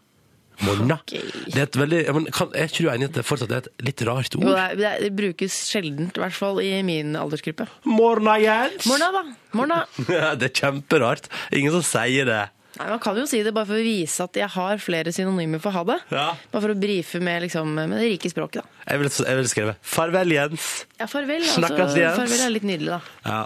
Morna. 0.66 0.96
Okay. 1.06 1.20
Det 1.52 1.60
er 1.60 1.66
et 1.68 1.76
veldig 1.78 1.98
ja, 2.08 2.12
men 2.16 2.24
kan, 2.34 2.48
Er 2.58 2.66
ikke 2.66 2.82
du 2.82 2.88
enig 2.90 3.04
i 3.06 3.08
at 3.12 3.18
det 3.20 3.22
fortsatt 3.28 3.52
er 3.54 3.60
et 3.62 3.68
litt 3.86 4.02
rart 4.08 4.34
ord? 4.34 4.42
det, 4.42 4.54
er, 4.58 4.72
det, 4.80 4.86
er, 4.88 5.02
det 5.06 5.10
brukes 5.14 5.54
sjeldent, 5.70 6.16
i 6.18 6.22
hvert 6.24 6.34
fall 6.34 6.58
i 6.64 6.72
min 6.82 7.12
aldersgruppe. 7.14 7.68
Morna, 7.86 8.34
Jens! 8.42 8.88
Morna, 8.90 9.10
da. 9.14 9.22
Morna. 9.54 9.78
Det 10.40 10.48
er 10.48 10.54
kjemperart. 10.58 11.28
Ingen 11.54 11.76
som 11.76 11.84
sier 11.86 12.26
det. 12.26 12.40
Nei, 12.76 12.86
Man 12.92 13.00
kan 13.00 13.16
jo 13.16 13.24
si 13.26 13.40
det 13.42 13.50
bare 13.56 13.66
for 13.66 13.80
å 13.80 13.82
vise 13.82 14.20
at 14.22 14.36
jeg 14.38 14.48
har 14.54 14.76
flere 14.82 15.10
synonymer 15.14 15.58
for 15.62 15.72
ha 15.74 15.82
det. 15.88 15.96
Ja. 16.12 16.26
Bare 16.52 16.62
for 16.66 16.74
å 16.74 16.76
brife 16.78 17.18
med, 17.24 17.40
liksom, 17.46 17.72
med 17.74 17.94
det 17.96 18.10
rike 18.12 18.30
språket, 18.30 18.60
da. 18.60 18.84
Jeg 18.92 19.00
vil, 19.00 19.08
jeg 19.24 19.36
vil 19.40 19.48
skrive 19.48 19.74
'Farvel, 19.82 20.28
Jens'. 20.36 20.68
Ja, 21.00 21.06
farvel. 21.06 21.42
Snakkes, 21.44 21.80
Altså, 21.80 21.98
Jens. 21.98 22.16
farvel 22.20 22.44
er 22.46 22.50
litt 22.54 22.68
nydelig, 22.68 22.92
da. 22.92 23.00
Ja. 23.24 23.40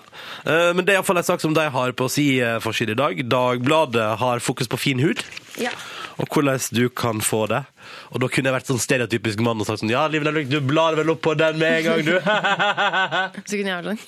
Eh, 0.44 0.72
Men 0.74 0.84
det 0.84 0.92
er 0.94 0.98
iallfall 1.00 1.18
en 1.22 1.30
sak 1.30 1.40
som 1.40 1.54
de 1.54 1.68
har 1.70 1.92
på 1.92 2.10
si 2.10 2.40
eh, 2.40 2.58
forside 2.58 2.90
i 2.92 2.94
dag. 2.98 3.22
Dagbladet 3.28 4.18
har 4.18 4.38
fokus 4.40 4.66
på 4.68 4.78
fin 4.78 4.98
hud. 5.00 5.22
Ja. 5.58 5.70
Og 6.18 6.28
hvordan 6.28 6.58
du 6.72 6.88
kan 6.90 7.20
få 7.20 7.46
det. 7.48 7.64
Og 8.12 8.20
da 8.20 8.28
kunne 8.28 8.50
jeg 8.50 8.54
vært 8.60 8.68
sånn 8.68 8.78
stereotypisk 8.82 9.40
mann 9.40 9.58
og 9.60 9.66
sagt 9.66 9.80
sånn 9.80 9.90
Ja, 9.90 10.06
Liv 10.08 10.22
Nelvik, 10.22 10.48
du 10.50 10.60
blar 10.60 10.94
vel 10.94 11.08
opp 11.10 11.22
på 11.22 11.34
den 11.36 11.58
med 11.58 11.78
en 11.78 11.84
gang, 11.84 12.04
du. 12.04 12.20
Så 13.48 13.56
kunne 13.56 13.70
jeg 13.72 13.78
vært 13.80 13.96
sånn 13.96 13.98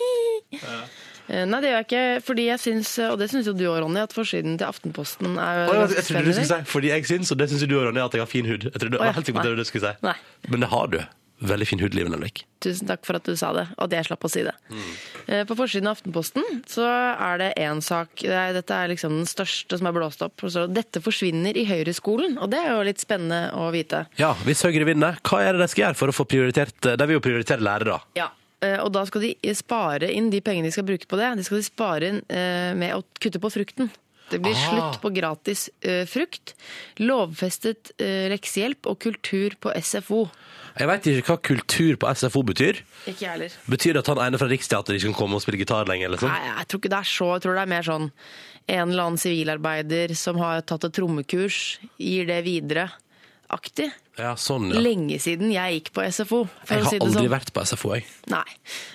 Nei, 1.28 1.60
det 1.64 1.70
gjør 1.70 1.78
jeg 1.78 1.88
ikke, 1.88 2.04
fordi 2.26 2.46
jeg 2.50 2.60
syns, 2.60 2.94
og 3.08 3.18
det 3.20 3.30
syns 3.32 3.48
jo 3.48 3.56
du 3.56 3.64
òg, 3.70 3.80
Ronny, 3.84 4.02
at 4.04 4.12
forsiden 4.12 4.58
til 4.60 4.68
Aftenposten 4.68 5.38
er 5.40 5.64
oh, 5.64 5.78
ganske 5.80 5.98
jeg 6.02 6.08
trodde 6.10 6.28
du 6.28 6.36
skulle 6.36 6.60
si 6.60 6.72
fordi 6.74 6.92
jeg 6.92 7.08
syns, 7.08 7.32
og 7.32 7.40
det 7.40 7.50
syns 7.52 7.66
du 7.70 7.76
Ronny, 7.78 8.02
at 8.04 8.16
jeg 8.16 8.24
har 8.24 8.30
fin 8.30 8.48
hud. 8.48 8.68
Jeg 8.68 8.80
trodde, 8.82 9.00
oh, 9.00 9.06
ja. 9.08 9.16
helt 9.16 9.28
sikker 9.28 9.40
på 9.40 9.46
det 9.48 9.60
du 9.62 9.68
skulle 9.68 9.92
si. 9.92 10.04
Nei. 10.04 10.16
Men 10.52 10.66
det 10.66 10.72
har 10.74 10.90
du. 10.92 11.00
Veldig 11.44 11.66
fin 11.66 11.80
hud, 11.82 11.94
Liv 11.96 12.08
Nelvik. 12.08 12.44
Tusen 12.62 12.88
takk 12.88 13.02
for 13.04 13.18
at 13.18 13.26
du 13.26 13.34
sa 13.36 13.50
det, 13.56 13.64
og 13.74 13.88
at 13.88 13.96
jeg 13.96 14.06
slapp 14.06 14.24
å 14.24 14.30
si 14.30 14.44
det. 14.46 14.54
Mm. 14.70 14.92
På 15.48 15.56
forsiden 15.58 15.90
av 15.90 15.98
Aftenposten 15.98 16.60
så 16.70 16.86
er 16.86 17.40
det 17.40 17.48
én 17.64 17.80
sak 17.84 18.22
Dette 18.22 18.76
er 18.76 18.92
liksom 18.92 19.16
den 19.18 19.28
største 19.28 19.78
som 19.80 19.88
er 19.90 19.96
blåst 19.96 20.22
opp. 20.24 20.44
Så, 20.46 20.66
Dette 20.70 21.02
forsvinner 21.04 21.58
i 21.58 21.66
Høyreskolen, 21.68 22.38
og 22.38 22.52
det 22.54 22.62
er 22.62 22.70
jo 22.76 22.86
litt 22.86 23.02
spennende 23.02 23.50
å 23.58 23.66
vite. 23.74 24.04
Ja, 24.20 24.32
hvis 24.46 24.62
Høyre 24.64 24.86
vinner, 24.88 25.18
hva 25.26 25.42
er 25.42 25.56
det 25.56 25.64
de 25.64 25.70
skal 25.72 25.88
gjøre 25.88 26.00
for 26.04 26.12
å 26.12 26.16
få 26.16 26.28
prioritert 26.28 26.92
De 26.94 27.08
vil 27.08 27.18
jo 27.18 27.24
prioritere 27.24 27.64
lærere. 27.64 27.98
Ja. 28.16 28.30
Eh, 28.62 28.78
Og 28.84 28.92
da 28.94 29.02
skal 29.08 29.20
de 29.26 29.54
spare 29.54 30.12
inn 30.12 30.30
de 30.30 30.40
pengene 30.44 30.68
de 30.70 30.72
skal 30.76 30.86
bruke 30.88 31.06
på 31.10 31.18
det. 31.20 31.32
De 31.40 31.44
skal 31.46 31.58
de 31.60 31.66
spare 31.66 32.08
inn 32.12 32.22
eh, 32.28 32.72
med 32.78 32.94
å 32.96 33.02
kutte 33.20 33.40
på 33.42 33.50
frukten. 33.52 33.90
Det 34.30 34.38
blir 34.40 34.54
Aha. 34.56 34.68
slutt 34.70 35.02
på 35.02 35.10
gratis 35.12 35.66
eh, 35.84 36.06
frukt, 36.08 36.54
lovfestet 37.04 37.90
eh, 38.00 38.24
leksehjelp 38.32 38.88
og 38.88 38.96
kultur 39.04 39.52
på 39.60 39.72
SFO. 39.84 40.22
Jeg 40.74 40.88
veit 40.90 41.06
ikke 41.06 41.28
hva 41.28 41.36
kultur 41.44 41.98
på 42.00 42.08
SFO 42.18 42.40
betyr. 42.48 42.80
Ikke 43.12 43.28
heller. 43.30 43.52
Betyr 43.70 43.94
det 43.94 44.00
at 44.02 44.10
han 44.14 44.22
ene 44.24 44.40
fra 44.40 44.48
Riksteatret 44.50 44.96
ikke 44.96 45.12
kan 45.12 45.18
komme 45.20 45.38
og 45.38 45.44
spille 45.44 45.60
gitar 45.60 45.86
lenger? 45.90 46.14
Liksom? 46.16 46.32
Nei, 46.32 46.54
jeg 46.56 46.66
tror 46.72 46.80
ikke 46.82 46.92
det 46.94 46.98
er 47.02 47.10
så. 47.12 47.28
Jeg 47.36 47.44
tror 47.44 47.58
det 47.58 47.62
er 47.66 47.72
mer 47.74 47.86
sånn 47.86 48.08
en 48.64 48.88
eller 48.88 49.04
annen 49.04 49.20
sivilarbeider 49.20 50.16
som 50.18 50.40
har 50.40 50.64
tatt 50.66 50.88
et 50.88 50.96
trommekurs, 50.96 51.60
gir 52.00 52.26
det 52.32 52.40
videre. 52.48 52.88
Aktig. 53.54 53.90
Ja, 54.16 54.36
sånn, 54.38 54.68
ja. 54.70 54.78
Lenge 54.78 55.16
siden 55.18 55.50
jeg 55.50 55.80
gikk 55.80 55.88
på 55.96 56.02
SFO. 56.06 56.44
For 56.62 56.76
Jeg 56.76 56.84
har 56.84 56.90
si 56.92 56.98
aldri 57.02 57.24
sånn. 57.24 57.32
vært 57.32 57.48
på 57.56 57.62
SFO, 57.66 57.94
jeg. 57.96 58.04
Nei. 58.30 58.44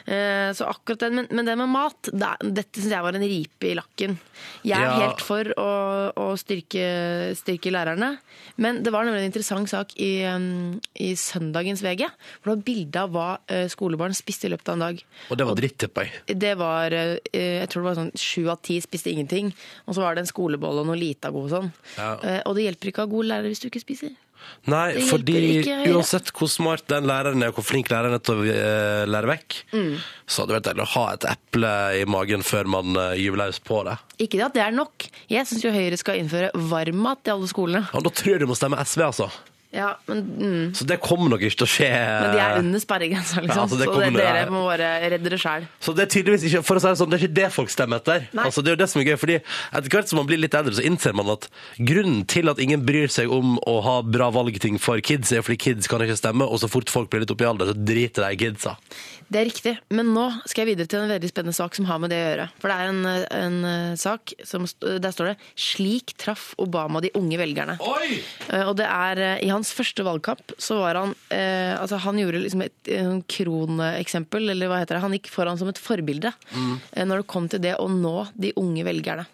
Eh, 0.07 0.53
Så 0.55 0.63
akkurat 0.69 0.99
den, 1.03 1.15
men, 1.17 1.27
men 1.35 1.45
det 1.45 1.57
med 1.59 1.67
mat, 1.69 2.07
det, 2.07 2.29
dette 2.55 2.79
syns 2.79 2.93
jeg 2.95 3.03
var 3.03 3.17
en 3.17 3.25
ripe 3.27 3.67
i 3.67 3.73
lakken. 3.75 4.15
Jeg 4.63 4.77
er 4.79 4.85
Ja. 4.87 4.99
helt 5.09 5.19
for 5.21 5.43
å, 5.59 5.67
å 6.15 6.27
styrke, 6.39 7.35
styrke 7.35 7.69
lærerne, 7.75 8.13
men 8.57 8.79
det 8.81 8.93
var 8.95 9.03
nemlig 9.03 9.25
en 9.25 9.29
interessant 9.31 9.67
sak 9.69 9.91
i, 9.99 10.23
um, 10.23 10.79
i 10.95 11.11
søndagens 11.19 11.83
VG, 11.83 12.07
hvor 12.39 12.53
det 12.53 12.55
var 12.55 12.63
bilde 12.71 13.03
av 13.03 13.11
hva 13.11 13.27
eh, 13.51 13.67
skolebarn 13.67 14.15
spiste 14.15 14.47
i 14.47 14.53
løpet 14.55 14.69
av 14.71 14.79
en 14.79 14.85
dag. 14.87 15.03
Og 15.29 15.37
det 15.37 15.49
var 15.51 15.59
dritt, 15.59 15.77
tipper 15.83 16.07
jeg. 16.07 16.39
Det 16.39 16.55
var 16.57 16.95
eh, 16.95 17.17
Jeg 17.35 17.67
tror 17.69 17.83
det 17.83 17.89
var 17.91 17.99
sånn 17.99 18.15
sju 18.15 18.47
av 18.55 18.61
ti 18.63 18.79
spiste 18.79 19.11
ingenting. 19.11 19.51
Og 19.85 19.95
så 19.99 20.01
var 20.05 20.15
det 20.15 20.23
en 20.23 20.31
skolebolle 20.31 20.79
og 20.79 20.87
noe 20.87 20.95
Litago 20.99 21.43
og 21.43 21.51
sånn. 21.51 21.69
Ja. 21.97 22.15
Og 22.47 22.55
det 22.55 22.65
hjelper 22.69 22.87
ikke 22.93 23.03
å 23.03 23.07
ha 23.07 23.11
god 23.11 23.29
lærer 23.33 23.51
hvis 23.51 23.59
du 23.63 23.67
ikke 23.69 23.83
spiser. 23.83 24.15
Nei, 24.69 24.99
fordi 25.07 25.35
ikke 25.61 25.77
uansett 25.95 26.31
hvor 26.35 26.49
smart 26.51 26.83
den 26.91 27.07
læreren 27.09 27.41
er, 27.45 27.51
og 27.53 27.59
hvor 27.59 27.65
flink 27.69 27.89
læreren 27.91 28.17
er 28.17 28.23
til 28.23 28.41
å 28.41 28.47
eh, 28.51 29.03
lære 29.09 29.29
vekk, 29.31 29.57
Mm. 29.73 29.93
så 30.27 30.41
hadde 30.43 30.51
det 30.51 30.57
vært 30.59 30.67
deilig 30.69 30.85
å 30.85 30.91
ha 30.95 31.05
et 31.13 31.27
eple 31.31 31.71
i 32.01 32.05
magen 32.09 32.43
før 32.45 32.67
man 32.69 32.97
uh, 32.97 33.13
gyver 33.17 33.41
løs 33.45 33.59
på 33.63 33.83
det. 33.87 33.95
Ikke 34.19 34.37
det 34.39 34.45
at 34.49 34.57
det 34.57 34.63
er 34.65 34.75
nok. 34.75 35.07
Jeg 35.31 35.47
syns 35.49 35.63
jo 35.65 35.71
Høyre 35.73 35.97
skal 36.01 36.19
innføre 36.21 36.51
varmmat 36.69 37.27
i 37.29 37.33
alle 37.33 37.47
skolene. 37.49 37.85
Ja, 37.93 38.01
da 38.03 38.11
tror 38.13 38.35
jeg 38.35 38.43
du 38.43 38.49
må 38.51 38.57
stemme 38.59 38.79
SV, 38.83 39.05
altså. 39.07 39.29
Ja, 39.71 39.99
men, 40.07 40.23
mm, 40.37 40.73
Så 40.73 40.85
det 40.89 40.95
kommer 40.97 41.29
nok 41.29 41.43
ikke 41.45 41.59
til 41.61 41.67
å 41.67 41.69
skje. 41.69 41.89
men 41.93 42.31
de 42.33 42.39
er 42.41 42.55
under 42.57 42.81
sperregrensa, 42.81 43.43
liksom. 43.43 43.53
Ja, 43.53 43.65
altså, 43.67 43.77
det 43.77 43.85
så 43.85 43.99
det, 44.01 44.13
dere 44.17 44.49
må 44.49 44.63
bare 44.65 44.87
redde 45.13 45.29
det 45.29 45.37
sjøl. 45.37 45.67
Så 45.79 45.93
det 45.93 46.07
er 46.07 46.09
tydeligvis 46.15 46.45
ikke 46.49 46.63
for 46.65 46.79
å 46.79 46.81
si 46.81 46.89
det 46.89 46.97
sånn, 46.97 47.11
det 47.11 47.19
er 47.19 47.25
ikke 47.27 47.37
det 47.37 47.49
folk 47.53 47.69
stemmer 47.69 48.01
etter. 48.01 48.25
Altså, 48.33 48.63
det 48.65 48.71
er 48.71 48.77
jo 48.77 48.81
det 48.81 48.89
som 48.89 49.01
er 49.03 49.11
gøy, 49.11 49.19
fordi 49.21 49.37
etter 49.37 49.93
hvert 49.93 50.09
som 50.09 50.17
man 50.17 50.29
blir 50.31 50.41
litt 50.41 50.57
eldre, 50.57 50.73
så 50.73 50.85
innser 50.89 51.13
man 51.13 51.29
at 51.35 51.45
grunnen 51.77 52.25
til 52.25 52.49
at 52.49 52.63
ingen 52.65 52.81
bryr 52.87 53.13
seg 53.13 53.29
om 53.29 53.59
å 53.69 53.77
ha 53.85 53.95
bra 54.01 54.31
valgting 54.33 54.81
for 54.81 54.97
kids, 55.05 55.29
er 55.37 55.45
fordi 55.45 55.61
kids 55.69 55.91
kan 55.91 56.01
ikke 56.01 56.17
stemme, 56.17 56.49
og 56.49 56.63
så 56.63 56.71
fort 56.71 56.89
folk 56.89 57.13
blir 57.13 57.21
litt 57.21 57.35
oppi 57.35 57.45
i 57.45 57.51
alder, 57.51 57.69
så 57.69 57.77
driter 57.77 58.25
de 58.25 58.33
i 58.33 58.41
kidsa. 58.41 58.73
Det 59.29 59.37
er 59.37 59.45
riktig. 59.45 59.73
Men 59.93 60.09
nå 60.15 60.25
skal 60.49 60.63
jeg 60.63 60.71
videre 60.71 60.89
til 60.89 61.03
en 61.03 61.11
veldig 61.11 61.29
spennende 61.29 61.53
sak 61.53 61.75
som 61.77 61.85
har 61.85 61.99
med 62.01 62.09
det 62.09 62.17
å 62.17 62.27
gjøre. 62.31 62.47
For 62.61 62.71
det 62.71 62.77
er 62.77 62.89
en, 62.89 63.01
en 63.37 63.57
eh, 63.69 63.97
sak 63.99 64.33
som 64.47 64.65
Der 64.81 65.13
står 65.13 65.31
det 65.31 65.35
'Slik 65.53 66.15
traff 66.17 66.55
Obama 66.57 67.01
de 67.01 67.11
unge 67.13 67.37
velgerne'. 67.37 67.77
Oi! 67.77 68.19
Eh, 68.49 68.65
Og 68.65 68.75
det 68.81 68.87
er 68.89 69.21
eh, 69.21 69.45
I 69.45 69.51
hans 69.53 69.69
første 69.73 70.01
valgkamp 70.05 70.55
så 70.57 70.79
var 70.81 70.97
han 70.97 71.13
eh, 71.29 71.77
Altså 71.77 72.01
han 72.01 72.17
gjorde 72.17 72.41
liksom 72.41 72.65
et 72.65 72.93
kroneksempel, 73.29 74.49
eller 74.49 74.67
hva 74.67 74.81
heter 74.81 74.97
det. 74.97 75.03
Han 75.05 75.13
gikk 75.13 75.29
foran 75.29 75.59
som 75.61 75.69
et 75.69 75.77
forbilde 75.77 76.33
mm. 76.51 77.05
når 77.05 77.21
det 77.21 77.29
kom 77.29 77.47
til 77.49 77.61
det 77.61 77.75
å 77.77 77.87
nå 77.87 78.31
de 78.33 78.53
unge 78.57 78.83
velgerne. 78.87 79.27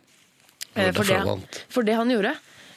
Det 0.76 0.92
for, 0.96 1.08
det, 1.08 1.22
han 1.24 1.44
for 1.72 1.88
det 1.88 1.96
han 1.96 2.12
gjorde 2.12 2.34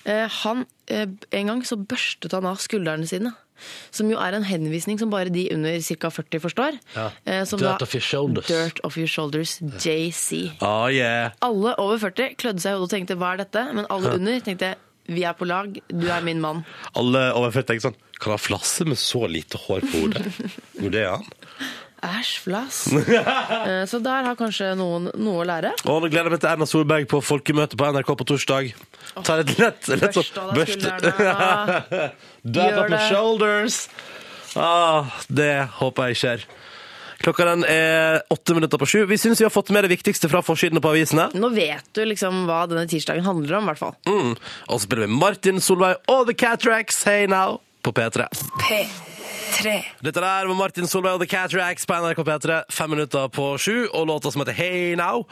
eh, 0.06 0.28
Han 0.44 0.62
eh, 0.86 1.08
En 1.34 1.50
gang 1.50 1.64
så 1.66 1.74
børstet 1.80 2.34
han 2.36 2.46
av 2.46 2.60
skuldrene 2.62 3.08
sine. 3.10 3.32
Som 3.90 4.10
jo 4.10 4.18
er 4.18 4.34
en 4.38 4.44
henvisning 4.44 4.98
som 4.98 5.10
bare 5.10 5.30
de 5.34 5.48
under 5.54 5.78
ca. 5.80 6.10
40 6.10 6.40
forstår. 6.40 6.78
Ja. 6.96 7.10
Eh, 7.26 7.44
som 7.44 7.58
Dirt 7.58 7.78
da- 7.78 7.84
off 7.86 7.94
your 7.94 8.02
shoulders. 8.02 8.46
Dirt 8.46 8.80
off 8.84 8.96
your 8.96 9.06
shoulders, 9.08 9.58
JC. 9.60 10.52
Oh, 10.60 10.86
yeah. 10.92 11.30
Alle 11.42 11.74
over 11.78 11.98
40 11.98 12.34
klødde 12.36 12.60
seg 12.60 12.72
i 12.72 12.78
hodet 12.78 12.88
og 12.88 12.92
tenkte 12.96 13.16
'hva 13.18 13.32
er 13.34 13.44
dette?' 13.44 13.74
Men 13.74 13.86
alle 13.90 14.14
under 14.14 14.40
tenkte 14.40 14.74
'vi 15.08 15.22
er 15.24 15.32
på 15.32 15.46
lag, 15.46 15.72
du 15.88 16.06
er 16.08 16.20
min 16.20 16.40
mann'. 16.40 16.64
Alle 16.94 17.32
over 17.34 17.50
40 17.50 17.66
tenker 17.66 17.88
sånn, 17.90 17.96
kan 18.20 18.30
han 18.32 18.38
flasse 18.38 18.84
med 18.86 18.96
så 18.98 19.28
lite 19.28 19.56
hår 19.58 19.80
på 19.80 20.02
hodet? 20.02 20.52
Jo, 20.82 20.88
det 20.90 21.02
er 21.06 21.10
han. 21.16 21.24
Æsj, 22.04 22.32
flass. 22.44 22.76
Eh, 23.68 23.84
Så 23.90 23.98
der 24.04 24.22
har 24.28 24.36
kanskje 24.38 24.70
noen 24.78 25.08
noe 25.18 25.42
å 25.42 25.46
lære. 25.48 25.72
Og 25.90 26.02
nå 26.04 26.10
gleder 26.12 26.28
jeg 26.30 26.34
meg 26.36 26.42
til 26.44 26.50
Erna 26.52 26.66
Solberg 26.68 27.08
på 27.10 27.18
folkemøte 27.24 27.78
på 27.80 27.88
NRK 27.92 28.12
på 28.20 28.26
torsdag. 28.28 28.70
Ta 29.26 29.38
litt 29.40 29.54
lett, 29.58 29.88
lett 29.98 30.14
sånn 30.14 30.52
børst- 30.54 30.86
Dab 32.54 32.78
up 32.84 32.90
my 32.92 33.00
shoulders. 33.08 33.88
Ah, 34.56 35.10
det 35.28 35.52
håper 35.80 36.12
jeg 36.12 36.20
skjer. 36.22 36.46
Klokka 37.18 37.48
den 37.48 37.64
er 37.66 38.20
åtte 38.30 38.54
minutter 38.54 38.78
på 38.78 38.86
sju. 38.86 39.00
Vi 39.10 39.18
syns 39.18 39.40
vi 39.42 39.46
har 39.48 39.50
fått 39.50 39.72
med 39.74 39.82
det 39.84 39.90
viktigste 39.90 40.30
fra 40.30 40.38
forsidene 40.46 40.78
på 40.84 40.92
avisene. 40.94 41.26
Nå 41.34 41.50
vet 41.50 41.88
du 41.98 42.04
liksom 42.06 42.44
hva 42.46 42.60
denne 42.70 42.86
tirsdagen 42.90 43.26
handler 43.26 43.58
om, 43.58 43.66
i 43.66 43.72
hvert 43.72 43.82
fall. 43.82 43.96
Mm. 44.06 44.36
Og 44.38 44.78
så 44.78 44.84
spiller 44.86 45.08
vi 45.08 45.18
Martin 45.18 45.58
Solveig 45.60 45.98
og 46.14 46.28
The 46.30 46.36
Catracks, 46.38 47.02
Hey 47.10 47.26
Now, 47.26 47.58
på 47.82 47.90
P3. 47.96 48.28
P3. 48.62 49.07
Dette 49.48 50.20
der 50.20 50.46
var 50.46 50.54
Martin 50.54 50.86
Solveig 50.86 51.16
og 51.16 51.22
The 51.22 51.28
Cataracts 51.30 51.86
på 51.88 51.96
NRK 51.98 52.20
P3, 52.26 52.60
fem 52.70 52.90
minutter 52.94 53.28
på 53.32 53.50
sju, 53.58 53.88
og 53.88 54.06
låta 54.10 54.30
som 54.30 54.44
heter 54.44 54.54
Hey 54.54 54.94
Now. 54.98 55.24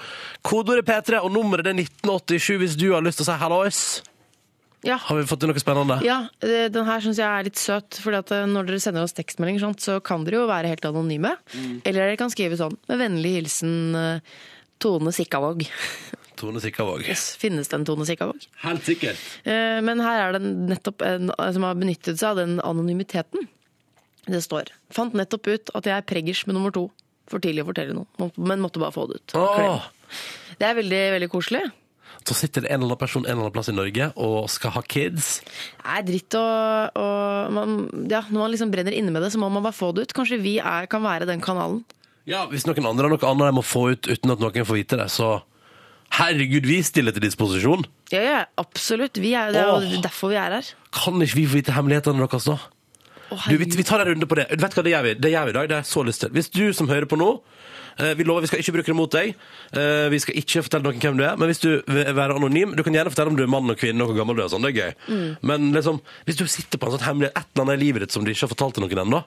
Kodeordet 0.47 0.87
P3, 0.89 1.21
og 1.23 1.31
nummeret 1.35 1.69
er 1.71 1.77
1987 1.79 2.57
hvis 2.63 2.77
du 2.81 2.89
har 2.95 3.05
lyst 3.05 3.21
til 3.21 3.27
å 3.27 3.31
si 3.31 3.41
hallois. 3.45 3.81
Ja. 4.87 4.99
Har 5.03 5.19
vi 5.19 5.27
fått 5.27 5.43
til 5.43 5.51
noe 5.51 5.63
spennende? 5.63 5.99
Ja, 6.07 6.19
eh, 6.45 6.67
den 6.73 6.87
her 6.87 7.03
syns 7.03 7.19
jeg 7.21 7.27
er 7.27 7.47
litt 7.47 7.59
søt. 7.61 7.99
For 8.03 8.15
eh, 8.15 8.45
når 8.51 8.69
dere 8.69 8.83
sender 8.83 9.07
oss 9.07 9.17
tekstmeldinger, 9.17 9.75
så 9.83 9.99
kan 10.05 10.27
dere 10.27 10.43
jo 10.43 10.51
være 10.51 10.71
helt 10.71 10.87
anonyme. 10.87 11.33
Eller 11.83 12.03
dere 12.05 12.21
kan 12.21 12.33
skrive 12.33 12.59
sånn 12.61 12.77
med 12.91 13.03
vennlig 13.03 13.35
hilsen 13.41 13.75
eh, 13.99 14.39
Tone 14.83 15.15
Sikkavåg. 15.15 15.67
Tone 16.41 16.61
Sikkavåg. 16.63 17.07
Finnes 17.41 17.71
det 17.73 17.79
en 17.79 17.89
Tone 17.89 18.07
Sikkavåg? 18.07 18.47
Helt 18.63 18.85
sikkert. 18.85 19.21
Men 19.47 20.03
her 20.05 20.27
er 20.27 20.35
det 20.37 20.43
nettopp 20.45 21.01
en 21.07 21.31
som 21.33 21.65
har 21.65 21.79
benyttet 21.81 22.21
seg 22.21 22.35
av 22.35 22.41
den 22.43 22.59
anonymiteten. 22.61 23.47
Det 24.27 24.41
står 24.43 24.71
Fant 24.91 25.15
nettopp 25.15 25.47
ut 25.53 25.71
at 25.79 25.87
jeg 25.87 25.95
er 25.97 26.07
preggers 26.07 26.45
med 26.49 26.57
nummer 26.59 26.73
to. 26.75 26.89
For 27.31 27.43
tidlig 27.43 27.65
å 27.65 27.69
fortelle 27.73 27.95
noe, 27.95 28.31
men 28.39 28.61
måtte 28.63 28.79
bare 28.79 28.95
få 28.95 29.09
det 29.11 29.19
ut. 29.19 29.35
Åh, 29.39 29.83
Det 30.61 30.67
er 30.69 30.77
veldig, 30.79 31.01
veldig 31.17 31.29
koselig. 31.33 31.65
så 32.27 32.35
sitter 32.35 32.63
det 32.63 32.71
en 32.71 32.81
eller 32.83 32.95
annen 32.95 32.99
person 32.99 33.25
en 33.25 33.31
eller 33.33 33.43
annen 33.47 33.55
plass 33.55 33.69
i 33.71 33.75
Norge 33.75 34.07
og 34.17 34.49
skal 34.51 34.71
ha 34.77 34.83
kids. 34.83 35.41
Det 35.83 35.91
er 35.97 36.03
dritt 36.07 36.37
å 36.39 36.45
man, 37.55 37.75
ja, 38.11 38.23
Når 38.31 38.39
man 38.41 38.51
liksom 38.55 38.71
brenner 38.71 38.95
inne 38.95 39.11
med 39.15 39.23
det, 39.23 39.33
så 39.35 39.39
må 39.43 39.51
man 39.51 39.63
bare 39.67 39.75
få 39.77 39.93
det 39.95 40.07
ut. 40.07 40.15
Kanskje 40.15 40.39
vi 40.43 40.57
er, 40.59 40.87
kan 40.91 41.03
være 41.03 41.27
den 41.27 41.41
kanalen. 41.43 41.85
Ja, 42.27 42.47
Hvis 42.51 42.67
noen 42.67 42.87
andre 42.87 43.07
har 43.07 43.15
noe 43.15 43.31
annet 43.31 43.51
de 43.51 43.59
må 43.59 43.63
få 43.67 43.91
ut 43.95 44.07
uten 44.11 44.31
at 44.35 44.43
noen 44.43 44.67
får 44.67 44.81
vite 44.81 44.99
det, 44.99 45.11
så 45.15 45.43
herregud, 46.17 46.67
vi 46.67 46.81
stiller 46.87 47.15
til 47.15 47.23
disposisjon. 47.27 47.85
Ja, 48.15 48.23
ja, 48.23 48.41
absolutt. 48.59 49.19
Vi 49.19 49.35
er, 49.35 49.51
det 49.55 49.63
er 49.63 49.71
jo 49.91 50.01
derfor 50.03 50.31
vi 50.31 50.39
er 50.41 50.59
her. 50.59 50.71
Kan 50.95 51.19
ikke 51.23 51.39
vi 51.43 51.47
få 51.51 51.59
vite 51.61 51.75
hemmelighetene 51.75 52.23
deres 52.23 52.47
da? 52.47 52.59
Å, 53.31 53.37
Du, 53.51 53.57
vi, 53.59 53.67
vi 53.77 53.83
tar 53.87 54.01
en 54.05 54.13
runde 54.13 54.27
på 54.31 54.37
det. 54.39 54.47
Vet 54.53 54.61
du 54.75 54.81
hva, 54.81 54.85
Det 54.87 54.93
gjør 54.95 55.03
vi 55.09 55.15
Det 55.19 55.31
gjør 55.33 55.45
vi 55.49 55.51
i 55.51 55.57
dag. 55.59 55.69
Det 55.71 55.77
har 55.79 55.83
jeg 55.85 55.91
så 55.93 56.05
lyst 56.07 56.21
til. 56.25 56.31
Hvis 56.37 56.51
du 56.55 56.65
som 56.77 56.89
hører 56.91 57.09
på 57.11 57.19
nå 57.19 57.29
eh, 57.99 58.13
Vi 58.19 58.25
lover 58.29 58.45
vi 58.47 58.51
skal 58.53 58.63
ikke 58.63 58.75
bruke 58.79 58.93
det 58.93 58.97
mot 58.99 59.11
deg. 59.17 59.33
Eh, 59.73 60.07
Vi 60.15 60.21
skal 60.23 60.39
ikke 60.43 60.63
fortelle 60.67 60.87
noen 60.87 61.01
hvem 61.03 61.19
du 61.19 61.25
er. 61.27 61.37
Men 61.41 61.51
hvis 61.51 61.63
du 61.65 61.71
vil 61.91 62.13
være 62.15 62.37
anonym 62.39 62.77
Du 62.79 62.85
kan 62.87 62.95
gjerne 62.95 63.11
fortelle 63.11 63.33
om 63.35 63.39
du 63.39 63.43
er 63.47 63.51
mann 63.51 63.73
og 63.75 63.79
kvinne 63.81 64.05
og 64.07 64.13
hvor 64.13 64.21
gammel 64.23 64.39
du 64.39 64.45
er. 64.47 64.51
Sånn. 64.53 64.63
Det 64.67 64.75
er 64.75 64.79
gøy. 64.79 65.39
Men 65.43 65.73
liksom, 65.75 66.03
hvis 66.29 66.39
du 66.39 66.47
sitter 66.47 66.79
på 66.83 66.87
en 66.91 66.97
sånn 66.99 67.07
hemmelighet 67.09 67.35
et 67.43 67.49
eller 67.55 67.67
annet 67.67 67.81
i 67.81 67.85
livet 67.87 68.07
ditt 68.07 68.15
som 68.15 68.25
du 68.27 68.31
ikke 68.35 68.47
har 68.47 68.55
fortalt 68.55 68.79
til 68.79 68.87
noen 68.87 69.03
ennå, 69.07 69.23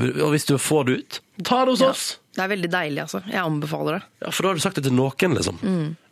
og 0.00 0.30
hvis 0.32 0.46
du 0.48 0.54
får 0.56 0.86
det 0.88 0.94
ut, 1.02 1.16
ta 1.44 1.58
det 1.68 1.74
hos 1.74 1.82
oss. 1.84 2.04
Det 2.32 2.40
er 2.40 2.48
veldig 2.48 2.68
deilig, 2.72 3.00
altså. 3.02 3.20
Jeg 3.28 3.42
anbefaler 3.44 3.98
det. 3.98 4.06
Ja, 4.24 4.30
For 4.32 4.42
da 4.46 4.48
har 4.52 4.56
du 4.56 4.62
sagt 4.64 4.78
det 4.80 4.86
til 4.86 4.94
noen, 4.96 5.34
liksom. 5.36 5.58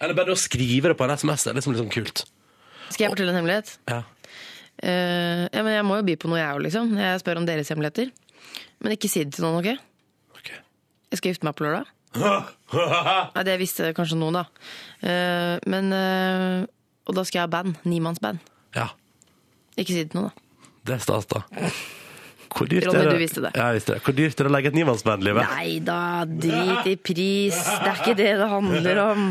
Eller 0.05 0.17
bare 0.19 0.35
å 0.35 0.39
skrive 0.39 0.93
det 0.93 0.97
på 1.01 1.07
en 1.07 1.15
SMS. 1.17 1.47
Det 1.47 1.53
er 1.55 1.57
liksom 1.63 1.79
sånn 1.79 1.89
kult. 1.93 2.25
Skal 2.91 3.07
jeg 3.07 3.15
fortelle 3.15 3.33
en 3.33 3.39
hemmelighet? 3.41 3.73
Ja. 3.89 4.03
Eh, 4.83 5.45
ja, 5.53 5.63
men 5.63 5.75
Jeg 5.75 5.87
må 5.87 6.01
jo 6.01 6.07
by 6.09 6.17
på 6.21 6.31
noe, 6.31 6.41
jeg 6.41 6.57
òg, 6.57 6.65
liksom. 6.67 6.93
Jeg 6.99 7.23
spør 7.23 7.41
om 7.43 7.49
deres 7.49 7.71
hemmeligheter. 7.73 8.11
Men 8.81 8.97
ikke 8.97 9.11
si 9.13 9.25
det 9.25 9.37
til 9.37 9.45
noen, 9.45 9.61
OK? 9.61 10.39
okay. 10.39 10.61
Jeg 11.13 11.21
skal 11.21 11.35
gifte 11.35 11.49
meg 11.49 11.57
på 11.59 11.67
lørdag. 11.67 11.89
Nei, 13.37 13.45
Det 13.47 13.57
visste 13.61 13.93
kanskje 13.95 14.19
noen, 14.19 14.41
da. 14.41 14.47
Uh, 15.05 15.57
men 15.71 15.93
uh, 15.95 16.65
Og 17.07 17.15
da 17.15 17.23
skal 17.23 17.43
jeg 17.43 17.47
ha 17.47 17.53
band. 17.53 17.79
Nimannsband. 17.87 18.43
ja. 18.77 18.91
Ikke 19.79 19.95
si 19.95 20.03
det 20.03 20.11
til 20.13 20.21
noen, 20.21 20.33
da. 20.33 20.67
Det 20.89 20.97
er 20.97 21.03
stas, 21.05 21.29
da. 21.31 21.45
Hvor 22.51 22.67
dyrt 22.67 22.89
Ronny, 22.89 22.99
er 22.99 23.21
det? 23.21 23.53
Ja, 23.55 23.69
det. 23.73 24.01
Hvor 24.03 24.17
dyrt 24.17 24.41
er 24.41 24.49
det 24.49 24.51
å 24.51 24.53
legge 24.53 24.73
et 24.73 24.77
nimannsband, 24.77 25.23
livet? 25.25 25.47
Nei 25.55 25.79
da, 25.87 26.27
drit 26.27 26.89
i 26.91 26.97
pris. 26.99 27.55
Det 27.55 27.93
er 27.93 28.01
ikke 28.01 28.17
det 28.19 28.33
det 28.41 28.49
handler 28.51 29.01
om. 29.05 29.29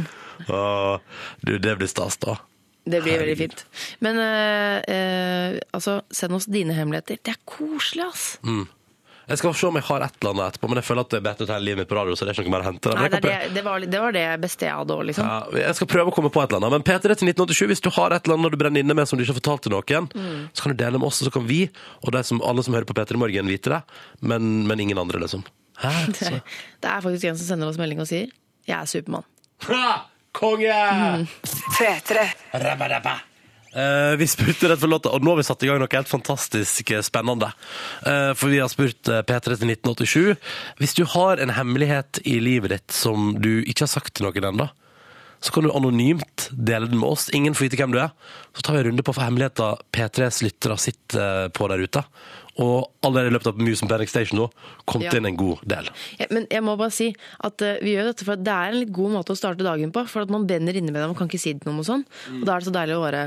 Åh, 0.47 1.19
du, 1.43 1.57
det 1.59 1.75
blir 1.81 1.91
stas, 1.91 2.15
da. 2.23 2.37
Det 2.89 3.03
blir 3.05 3.21
veldig 3.21 3.37
fint. 3.37 3.63
Men 4.05 4.19
eh, 4.23 4.95
eh, 4.95 5.61
altså, 5.75 6.01
send 6.11 6.35
oss 6.37 6.49
dine 6.49 6.75
hemmeligheter. 6.77 7.21
Det 7.23 7.35
er 7.35 7.41
koselig, 7.49 8.07
ass. 8.09 8.27
Jeg 9.29 9.37
skal 9.37 9.53
se 9.53 9.67
om 9.67 9.75
jeg 9.77 9.85
har 9.85 10.01
et 10.01 10.15
eller 10.17 10.31
annet 10.33 10.55
etterpå, 10.55 10.69
men 10.71 10.79
jeg 10.79 10.85
føler 10.87 11.05
at 11.05 11.11
det 11.13 11.17
er 11.19 11.25
bedt 11.27 11.41
ut 11.43 11.51
hele 11.53 11.65
livet 11.67 11.83
mitt 11.83 11.89
på 11.91 11.97
radio, 11.99 12.15
så 12.17 12.25
det 12.25 12.31
er 12.31 12.39
ikke 12.39 12.49
noe 12.49 12.53
mer 12.55 12.63
å 12.63 12.67
hente. 12.71 12.93
Nei, 12.97 13.09
det, 13.13 13.33
det, 13.53 13.63
var, 13.67 13.85
det 13.93 13.99
var 14.01 14.15
det 14.15 14.23
beste 14.41 14.65
jeg 14.65 14.73
hadde 14.79 14.95
òg, 14.95 15.03
liksom. 15.05 15.27
ja, 15.29 15.59
jeg 15.67 15.77
skal 15.77 15.89
prøve 15.91 16.09
å 16.09 16.15
komme 16.15 16.31
på 16.33 16.41
et 16.41 16.49
eller 16.49 16.63
annet. 16.63 16.79
Men 16.79 16.87
P3 16.87 17.13
til 17.13 17.29
1987, 17.29 17.61
hvis 17.69 17.85
du 17.85 17.91
har 17.93 18.15
et 18.15 18.25
eller 18.25 18.39
annet 18.39 18.55
du 18.55 18.59
brenner 18.63 18.81
inne 18.81 18.97
med 18.97 19.09
som 19.11 19.19
du 19.19 19.23
ikke 19.25 19.35
har 19.35 19.39
fortalt 19.43 19.67
til 19.67 19.75
noen, 19.75 20.09
så 20.49 20.65
kan 20.65 20.73
du 20.73 20.81
dele 20.81 20.97
med 20.97 21.11
oss, 21.11 21.21
og 21.21 21.29
så 21.29 21.35
kan 21.37 21.45
vi, 21.45 21.61
og 22.01 22.17
som, 22.25 22.41
alle 22.41 22.65
som 22.65 22.73
hører 22.73 22.89
på 22.89 22.97
P3 22.97 23.21
Morgen, 23.21 23.53
vite 23.53 23.75
det. 23.75 23.81
Men, 24.33 24.49
men 24.71 24.81
ingen 24.81 24.97
andre, 24.97 25.21
liksom. 25.21 25.45
Hæ? 25.83 25.93
Det, 26.09 26.31
Det 26.81 26.89
er 26.89 27.05
faktisk 27.05 27.29
en 27.29 27.37
som 27.37 27.53
sender 27.53 27.69
oss 27.69 27.77
melding 27.77 28.01
og 28.01 28.09
sier 28.09 28.33
'Jeg 28.65 28.81
er 28.81 28.89
Supermann'. 28.89 29.29
Konge! 30.31 30.75
P3. 31.79 32.29
Rabba, 32.51 32.89
rabba. 32.89 33.19
Eh, 33.73 34.15
vi 34.17 34.27
spurte 34.27 34.69
rett 34.69 34.79
for 34.79 34.89
låta, 34.89 35.11
og 35.13 35.21
nå 35.21 35.31
har 35.31 35.37
vi 35.37 35.45
satt 35.45 35.63
i 35.63 35.69
gang 35.69 35.77
noe 35.81 35.91
helt 35.93 36.09
fantastisk 36.09 36.89
eh, 36.91 37.03
spennende. 37.05 37.51
Uh, 38.01 38.33
for 38.33 38.49
vi 38.49 38.61
har 38.61 38.69
spurt 38.71 39.11
uh, 39.11 39.21
P3 39.21 39.59
til 39.61 39.73
1987. 39.75 40.49
Hvis 40.81 40.97
du 40.97 41.03
har 41.13 41.37
en 41.37 41.53
hemmelighet 41.53 42.21
i 42.25 42.39
livet 42.41 42.73
ditt 42.73 42.95
som 42.95 43.35
du 43.37 43.59
ikke 43.61 43.85
har 43.85 43.93
sagt 43.93 44.15
til 44.17 44.25
noen 44.25 44.49
ennå, 44.51 44.69
så 45.39 45.53
kan 45.55 45.63
du 45.63 45.71
anonymt 45.71 46.49
dele 46.51 46.89
den 46.89 46.99
med 46.99 47.13
oss. 47.13 47.29
Ingen 47.31 47.53
får 47.55 47.69
vite 47.69 47.79
hvem 47.79 47.93
du 47.93 48.01
er. 48.01 48.09
Så 48.57 48.65
tar 48.65 48.75
vi 48.75 48.81
en 48.81 48.89
runde 48.89 49.05
på 49.05 49.13
for 49.13 49.23
hemmeligheter 49.23 49.79
P3s 49.95 50.41
lyttere 50.43 50.75
sitter 50.81 51.53
på 51.55 51.69
der 51.71 51.85
ute. 51.85 52.03
Og 52.59 52.89
allerede 53.07 53.31
i 53.31 53.33
løpet 53.37 53.47
av 53.53 53.59
Muse 53.63 53.87
Panic 53.87 54.09
Station 54.11 54.39
nå 54.41 54.47
kom 54.85 54.99
det 55.01 55.13
Ja. 55.13 55.17
inn 55.21 55.25
en 55.29 55.37
god 55.39 55.61
del. 55.63 55.87
Ja, 56.19 56.25
men 56.29 56.47
jeg 56.51 56.61
må 56.65 56.73
bare 56.77 56.91
si 56.91 57.13
at 57.39 57.61
uh, 57.63 57.77
vi 57.81 57.93
gjør 57.95 58.09
dette 58.11 58.25
for 58.27 58.35
at 58.35 58.43
det 58.43 58.51
er 58.55 58.73
en 58.73 58.79
litt 58.81 58.91
god 58.95 59.13
måte 59.15 59.31
å 59.31 59.37
starte 59.39 59.63
dagen 59.63 59.93
på. 59.95 60.03
For 60.11 60.25
at 60.25 60.29
man 60.33 60.47
brenner 60.49 60.75
inne 60.75 60.91
med 60.91 60.99
det, 61.01 61.07
man 61.07 61.15
kan 61.15 61.29
ikke 61.31 61.39
si 61.39 61.53
det 61.53 61.63
til 61.63 61.71
noen 61.71 61.79
og 61.85 61.87
sånn. 61.87 62.03
Og 62.41 62.43
da 62.45 62.55
er 62.57 62.59
det 62.59 62.67
så 62.67 62.75
deilig 62.75 62.97
å 62.99 63.05
bare 63.05 63.23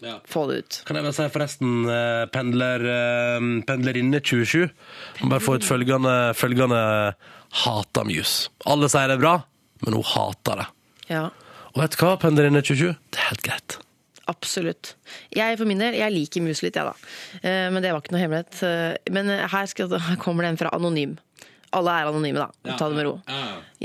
Ja. 0.00 0.20
få 0.30 0.46
det 0.46 0.58
ut. 0.62 0.82
Kan 0.86 0.94
jeg 0.96 1.04
bare 1.08 1.16
si 1.16 1.26
forresten 1.34 1.70
eh, 1.90 2.26
pendler, 2.30 2.84
eh, 2.86 3.46
pendlerinne 3.66 4.20
27 4.22 4.70
Må 5.24 5.30
bare 5.32 5.40
få 5.42 5.56
ut 5.58 5.66
følgende, 5.66 6.14
følgende 6.38 7.14
Hater 7.64 8.04
Muse. 8.06 8.48
Alle 8.66 8.86
sier 8.92 9.08
det 9.08 9.16
er 9.18 9.24
bra, 9.24 9.42
men 9.82 9.94
hun 9.98 10.04
hater 10.04 10.62
det. 10.62 10.66
Ja, 11.10 11.24
Og 11.74 11.82
vet 11.82 11.96
du 11.96 12.04
hva, 12.04 12.14
pendlerinne 12.20 12.62
27? 12.62 12.94
Det 13.10 13.18
er 13.18 13.28
helt 13.32 13.42
greit. 13.42 13.78
Absolutt. 14.28 14.94
Jeg 15.34 15.58
for 15.60 15.68
min 15.68 15.80
del, 15.82 15.96
jeg 15.98 16.14
liker 16.14 16.44
mus 16.44 16.60
litt, 16.64 16.76
jeg 16.76 16.84
da. 16.88 16.94
Eh, 17.42 17.68
Men 17.74 17.82
det 17.84 17.92
var 17.94 18.02
ikke 18.04 18.14
noe 18.14 18.22
hemmelighet. 18.24 18.60
Eh, 18.68 19.12
Men 19.14 19.28
her, 19.48 19.66
skal, 19.70 19.88
her 19.98 20.16
kommer 20.20 20.44
det 20.46 20.52
en 20.54 20.60
fra 20.60 20.72
Anonym. 20.76 21.16
Alle 21.76 21.92
er 22.00 22.06
anonyme, 22.08 22.40
da. 22.40 22.76
Ta 22.78 22.86
det 22.88 22.96
med 22.96 23.04
ro. 23.04 23.10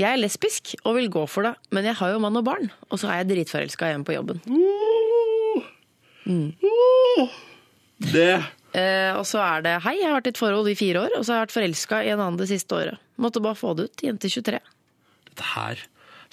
Jeg 0.00 0.08
er 0.08 0.16
lesbisk 0.22 0.70
og 0.86 0.94
vil 0.96 1.10
gå 1.12 1.26
for 1.28 1.44
det, 1.44 1.50
men 1.70 1.84
jeg 1.84 1.98
har 1.98 2.14
jo 2.14 2.20
mann 2.22 2.38
og 2.40 2.46
barn. 2.46 2.70
Og 2.88 2.96
så 2.96 3.10
er 3.12 3.18
jeg 3.20 3.28
dritforelska 3.34 3.90
hjemme 3.90 4.06
på 4.08 4.14
jobben. 4.16 4.40
Det 8.12 8.42
Eh, 8.74 9.12
og 9.14 9.22
så 9.22 9.38
er 9.38 9.60
det 9.62 9.72
hei, 9.84 9.92
jeg 10.00 10.08
har 10.10 10.16
vært 10.16 10.26
i 10.26 10.30
et 10.32 10.38
forhold 10.40 10.66
i 10.66 10.72
fire 10.74 11.04
år, 11.04 11.12
og 11.14 11.22
så 11.22 11.30
har 11.30 11.36
jeg 11.36 11.44
vært 11.44 11.52
forelska 11.54 11.98
i 12.02 12.08
en 12.10 12.18
annen 12.24 12.40
det 12.40 12.48
siste 12.50 12.74
året. 12.74 12.98
Måtte 13.22 13.38
bare 13.44 13.54
få 13.54 13.70
det 13.78 13.84
ut. 13.86 14.02
Jente 14.02 14.26
23. 14.26 14.58
Dette 15.28 15.46
her 15.52 15.84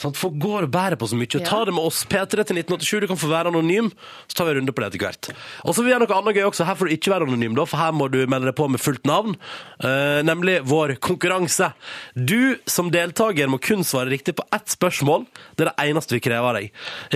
Sant? 0.02 0.18
Folk 0.18 0.38
går 0.42 0.66
og 0.66 0.74
bærer 0.74 0.98
på 0.98 1.10
så 1.10 1.18
mye. 1.18 1.30
Ja. 1.30 1.46
Ta 1.46 1.62
det 1.68 1.76
med 1.76 1.86
oss. 1.86 2.02
P3 2.10 2.44
til 2.48 2.62
1987. 2.64 3.04
Du 3.04 3.08
kan 3.12 3.20
få 3.22 3.30
være 3.32 3.52
anonym. 3.54 3.92
Så 4.26 4.38
tar 4.38 4.48
vi 4.48 4.56
en 4.56 4.62
runde 4.62 4.74
på 4.74 4.84
det 4.84 4.90
etter 4.92 5.06
hvert. 5.06 5.30
Og 5.66 5.78
så 5.78 5.86
vil 5.86 5.94
jeg 5.94 6.04
noe 6.04 6.18
annet 6.18 6.38
gøy 6.40 6.48
også. 6.48 6.66
Her 6.68 6.80
får 6.80 6.90
du 6.90 6.96
ikke 6.96 7.14
være 7.14 7.28
anonym, 7.30 7.56
da, 7.58 7.68
for 7.70 7.82
her 7.82 7.94
må 7.96 8.10
du 8.12 8.20
melde 8.26 8.50
deg 8.50 8.58
på 8.58 8.68
med 8.72 8.82
fullt 8.82 9.06
navn. 9.10 9.38
Uh, 9.84 10.22
nemlig 10.26 10.60
vår 10.70 10.96
konkurranse. 11.04 11.72
Du 12.16 12.58
som 12.70 12.92
deltaker 12.94 13.52
må 13.52 13.62
kun 13.62 13.86
svare 13.88 14.12
riktig 14.14 14.36
på 14.40 14.48
ett 14.56 14.74
spørsmål. 14.74 15.28
Det 15.56 15.68
er 15.68 15.72
det 15.72 15.90
eneste 15.92 16.18
vi 16.18 16.24
krever 16.26 16.50
av 16.50 16.60
deg. 16.60 16.72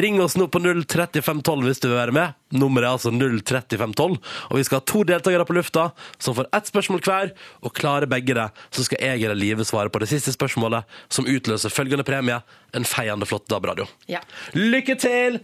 Ring 0.06 0.22
oss 0.24 0.38
nå 0.38 0.50
på 0.52 0.62
03512 0.62 1.70
hvis 1.70 1.82
du 1.82 1.90
vil 1.90 2.00
være 2.00 2.16
med. 2.16 2.42
Nummeret 2.54 2.86
er 2.86 2.94
altså 2.94 3.12
03512. 3.12 4.20
Og 4.52 4.60
vi 4.60 4.66
skal 4.68 4.80
ha 4.80 4.86
to 4.86 5.02
deltakere 5.08 5.48
på 5.48 5.56
lufta 5.58 5.88
som 6.22 6.38
får 6.38 6.50
ett 6.56 6.70
spørsmål 6.70 7.02
hver. 7.06 7.34
Og 7.66 7.74
klarer 7.78 8.10
begge 8.10 8.38
det, 8.38 8.50
så 8.70 8.86
skal 8.86 9.02
jeg 9.02 9.26
eller 9.26 9.40
Live 9.40 9.66
svare 9.66 9.90
på 9.90 10.02
det 10.04 10.10
siste 10.12 10.34
spørsmålet, 10.36 10.86
som 11.10 11.28
utløser 11.30 11.74
følgende 11.74 12.06
premie. 12.08 12.42
En 12.76 12.86
feiende 12.86 13.28
flott 13.30 13.50
DAB-radio. 13.50 13.90
Ja. 14.12 14.22
Lykke 14.54 14.98
til! 15.00 15.42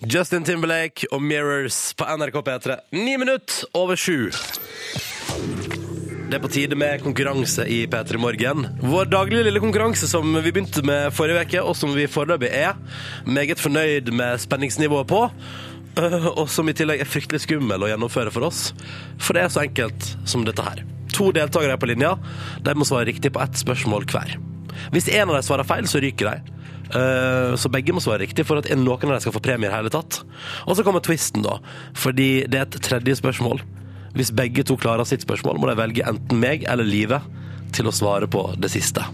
Justin 0.00 0.44
Timberlake 0.44 1.04
og 1.12 1.20
Mirrors 1.22 1.92
på 1.92 2.08
NRK 2.08 2.40
P3. 2.46 2.78
Ni 2.96 3.16
minutter 3.20 3.68
over 3.76 3.96
sju. 4.00 4.30
Det 6.30 6.36
er 6.38 6.42
på 6.44 6.50
tide 6.52 6.76
med 6.78 7.00
konkurranse 7.02 7.64
i 7.66 7.80
P3 7.90 8.18
Morgen. 8.22 8.66
Vår 8.86 9.08
daglige 9.10 9.42
lille 9.48 9.60
konkurranse 9.62 10.06
som 10.06 10.28
vi 10.36 10.52
begynte 10.52 10.82
med 10.86 11.10
forrige 11.16 11.42
uke, 11.42 11.62
og 11.66 11.74
som 11.78 11.90
vi 11.96 12.04
foreløpig 12.10 12.50
er 12.54 12.76
meget 13.26 13.58
fornøyd 13.58 14.12
med 14.14 14.38
spenningsnivået 14.38 15.08
på. 15.10 15.24
øh, 15.98 16.26
Og 16.38 16.48
som 16.48 16.68
i 16.68 16.72
tillegg 16.72 17.00
er 17.02 17.10
fryktelig 17.10 17.40
skummel 17.42 17.82
å 17.82 17.90
gjennomføre 17.90 18.30
for 18.30 18.46
oss. 18.46 18.72
For 19.18 19.34
det 19.34 19.42
er 19.42 19.48
så 19.48 19.64
enkelt 19.64 20.06
som 20.24 20.44
dette 20.46 20.62
her. 20.62 20.84
To 21.16 21.32
deltakere 21.32 21.72
er 21.74 21.82
på 21.82 21.90
linja. 21.90 22.14
De 22.62 22.74
må 22.74 22.86
svare 22.86 23.08
riktig 23.10 23.32
på 23.32 23.42
ett 23.42 23.58
spørsmål 23.58 24.06
hver. 24.06 24.36
Hvis 24.94 25.08
en 25.10 25.28
av 25.28 25.34
dem 25.34 25.42
svarer 25.42 25.66
feil, 25.66 25.84
så 25.90 25.98
ryker 26.00 26.30
de. 26.30 26.54
Eh, 26.94 27.56
Så 27.56 27.68
begge 27.68 27.92
må 27.92 28.00
svare 28.00 28.22
riktig 28.22 28.46
for 28.46 28.58
at 28.58 28.70
noen 28.70 29.02
av 29.02 29.18
dem 29.18 29.20
skal 29.20 29.32
få 29.32 29.42
premier 29.42 29.70
i 29.70 29.74
hele 29.74 29.90
tatt. 29.90 30.22
Og 30.68 30.76
så 30.76 30.84
kommer 30.84 31.00
twisten, 31.00 31.42
da. 31.42 31.58
Fordi 31.92 32.46
det 32.46 32.54
er 32.54 32.62
et 32.70 32.80
tredje 32.82 33.16
spørsmål. 33.18 33.60
Hvis 34.16 34.32
begge 34.34 34.64
to 34.66 34.76
klarer 34.80 35.06
sitt 35.06 35.22
spørsmål, 35.26 35.60
må 35.62 35.70
de 35.70 35.78
velge 35.78 36.06
enten 36.08 36.40
meg 36.42 36.64
eller 36.68 36.86
livet 36.86 37.22
til 37.74 37.86
å 37.86 37.94
svare 37.94 38.26
på 38.30 38.48
det 38.58 38.70
siste. 38.72 39.04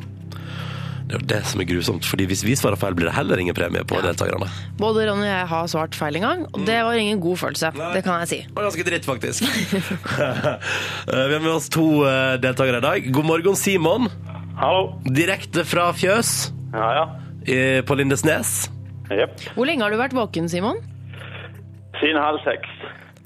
Det 1.07 1.15
er 1.15 1.21
jo 1.21 1.27
det 1.31 1.39
som 1.47 1.61
er 1.63 1.69
grusomt, 1.69 2.07
fordi 2.09 2.25
hvis 2.27 2.41
vi 2.43 2.57
svarer 2.59 2.75
feil, 2.81 2.97
blir 2.99 3.07
det 3.07 3.15
heller 3.15 3.39
ingen 3.39 3.55
premie 3.55 3.85
på 3.87 4.01
deltakerne. 4.03 4.49
Både 4.81 5.05
Ronny 5.07 5.23
og 5.23 5.31
jeg 5.31 5.45
har 5.53 5.69
svart 5.71 5.95
feil 5.95 6.17
en 6.19 6.25
gang, 6.27 6.41
og 6.51 6.65
det 6.67 6.81
var 6.83 6.99
ingen 6.99 7.21
god 7.23 7.39
følelse. 7.45 7.71
Det 7.95 8.01
kan 8.03 8.25
jeg 8.25 8.31
si. 8.33 8.39
Det 8.49 8.57
var 8.57 8.67
ganske 8.67 8.87
dritt, 8.89 9.07
faktisk. 9.07 9.47
Eh, 11.07 11.23
vi 11.29 11.35
har 11.37 11.43
med 11.45 11.53
oss 11.53 11.69
to 11.71 11.85
eh, 12.03 12.35
deltakere 12.43 12.81
i 12.81 12.83
dag. 12.83 13.05
God 13.15 13.29
morgen, 13.29 13.55
Simon. 13.57 14.09
Hallo. 14.59 14.97
Direkte 15.07 15.63
fra 15.69 15.91
fjøs 15.95 16.51
Ja, 16.75 16.89
ja. 16.97 17.05
på 17.87 17.95
Lindesnes. 18.01 18.67
Yep. 19.13 19.45
Hvor 19.55 19.69
lenge 19.69 19.85
har 19.87 19.95
du 19.95 20.01
vært 20.01 20.17
våken, 20.17 20.49
Simon? 20.51 20.81
Siden 22.01 22.19
halv 22.19 22.43
seks. 22.43 22.67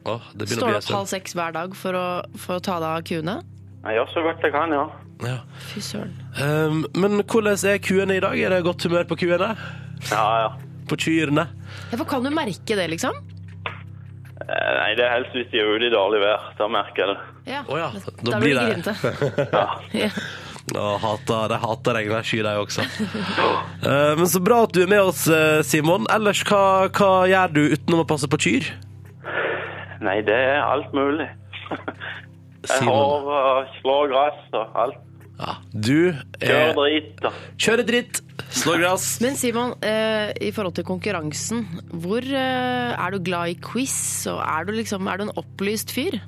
Åh, 0.09 0.21
det 0.33 0.47
begynner 0.47 0.57
Står 0.57 0.63
å 0.63 0.67
du 0.67 0.71
bli 0.71 0.73
en 0.73 0.81
opp 0.81 0.87
stund. 0.87 0.97
halv 0.97 1.11
seks 1.13 1.35
hver 1.37 1.53
dag 1.53 1.75
for 1.77 1.93
å, 1.99 2.05
for 2.41 2.57
å 2.57 2.65
ta 2.65 2.79
deg 2.81 2.91
av 2.91 3.03
kuene? 3.11 3.35
Jeg 3.85 3.97
gjør 3.99 4.13
så 4.15 4.23
godt 4.25 4.45
jeg 4.47 4.53
kan, 4.55 4.73
ja. 4.77 4.85
Ja. 5.21 5.37
Fy 5.71 5.81
søren. 5.85 6.15
Um, 6.41 6.83
men 6.97 7.21
hvordan 7.29 7.59
er 7.69 7.81
kuene 7.85 8.17
i 8.17 8.23
dag? 8.25 8.39
Er 8.41 8.55
det 8.55 8.63
godt 8.65 8.87
humør 8.89 9.05
på 9.11 9.19
kuene? 9.21 9.51
Ja, 10.11 10.25
ja. 10.47 10.51
På 10.89 10.97
kyrne? 10.99 11.45
Ja, 11.93 11.99
for 12.01 12.07
kan 12.09 12.25
du 12.25 12.31
merke 12.35 12.77
det, 12.79 12.87
liksom? 12.91 13.15
Eh, 14.41 14.71
Nei, 14.81 14.95
det 14.99 15.05
er 15.05 15.13
helst 15.19 15.35
hvis 15.37 15.51
de 15.53 15.61
er 15.61 15.69
ute 15.77 15.87
i 15.87 15.93
dårlig 15.93 16.23
vær. 16.25 16.49
Da 16.59 16.69
merker 16.73 17.05
jeg 17.05 17.13
det. 17.13 17.19
Ja. 17.53 17.61
Å 17.69 17.77
ja, 17.79 17.91
Da, 18.01 18.15
da 18.33 18.41
blir 18.43 18.57
det 18.57 18.65
grinte. 18.73 18.95
ja. 20.01 20.11
Å, 20.81 20.87
hater, 21.03 21.49
de 21.53 21.59
hater 21.63 21.97
regn 21.99 22.15
og 22.17 22.27
sky, 22.27 22.41
de 22.47 22.57
også. 22.65 22.87
Eh, 23.81 24.13
men 24.19 24.27
så 24.29 24.41
bra 24.45 24.59
at 24.67 24.75
du 24.77 24.83
er 24.85 24.91
med 24.91 25.01
oss, 25.01 25.23
eh, 25.33 25.63
Simon. 25.65 26.05
Ellers, 26.13 26.43
hva, 26.49 26.89
hva 26.93 27.13
gjør 27.31 27.55
du 27.55 27.61
utenom 27.73 28.03
å 28.03 28.09
passe 28.09 28.29
på 28.29 28.37
kyr? 28.45 28.67
Nei, 30.01 30.19
det 30.25 30.37
er 30.37 30.63
alt 30.65 30.93
mulig. 30.97 31.29
Jeg 32.69 32.85
har 32.85 32.91
håver 32.93 33.47
og 33.51 33.77
slår 33.79 34.11
gress 34.13 34.57
og 34.59 34.83
alt. 34.83 35.07
Ja, 35.41 35.55
du 35.73 36.13
Kjører 36.43 36.67
er 36.67 36.75
drit 36.77 37.23
og 37.25 37.37
Kjører 37.57 37.87
dritt, 37.89 38.19
slår 38.53 38.83
gress. 38.83 39.07
Men 39.25 39.39
Simon, 39.41 39.73
eh, 39.81 40.33
i 40.37 40.51
forhold 40.53 40.77
til 40.77 40.85
konkurransen, 40.85 41.65
hvor 42.03 42.21
eh, 42.21 42.93
er 42.93 43.15
du 43.15 43.23
glad 43.25 43.55
i 43.55 43.57
quiz? 43.65 44.27
Og 44.29 44.43
er 44.45 44.69
du 44.69 44.75
liksom, 44.77 45.09
er 45.09 45.21
du 45.21 45.29
en 45.29 45.35
opplyst 45.41 45.95
fyr? 45.97 46.19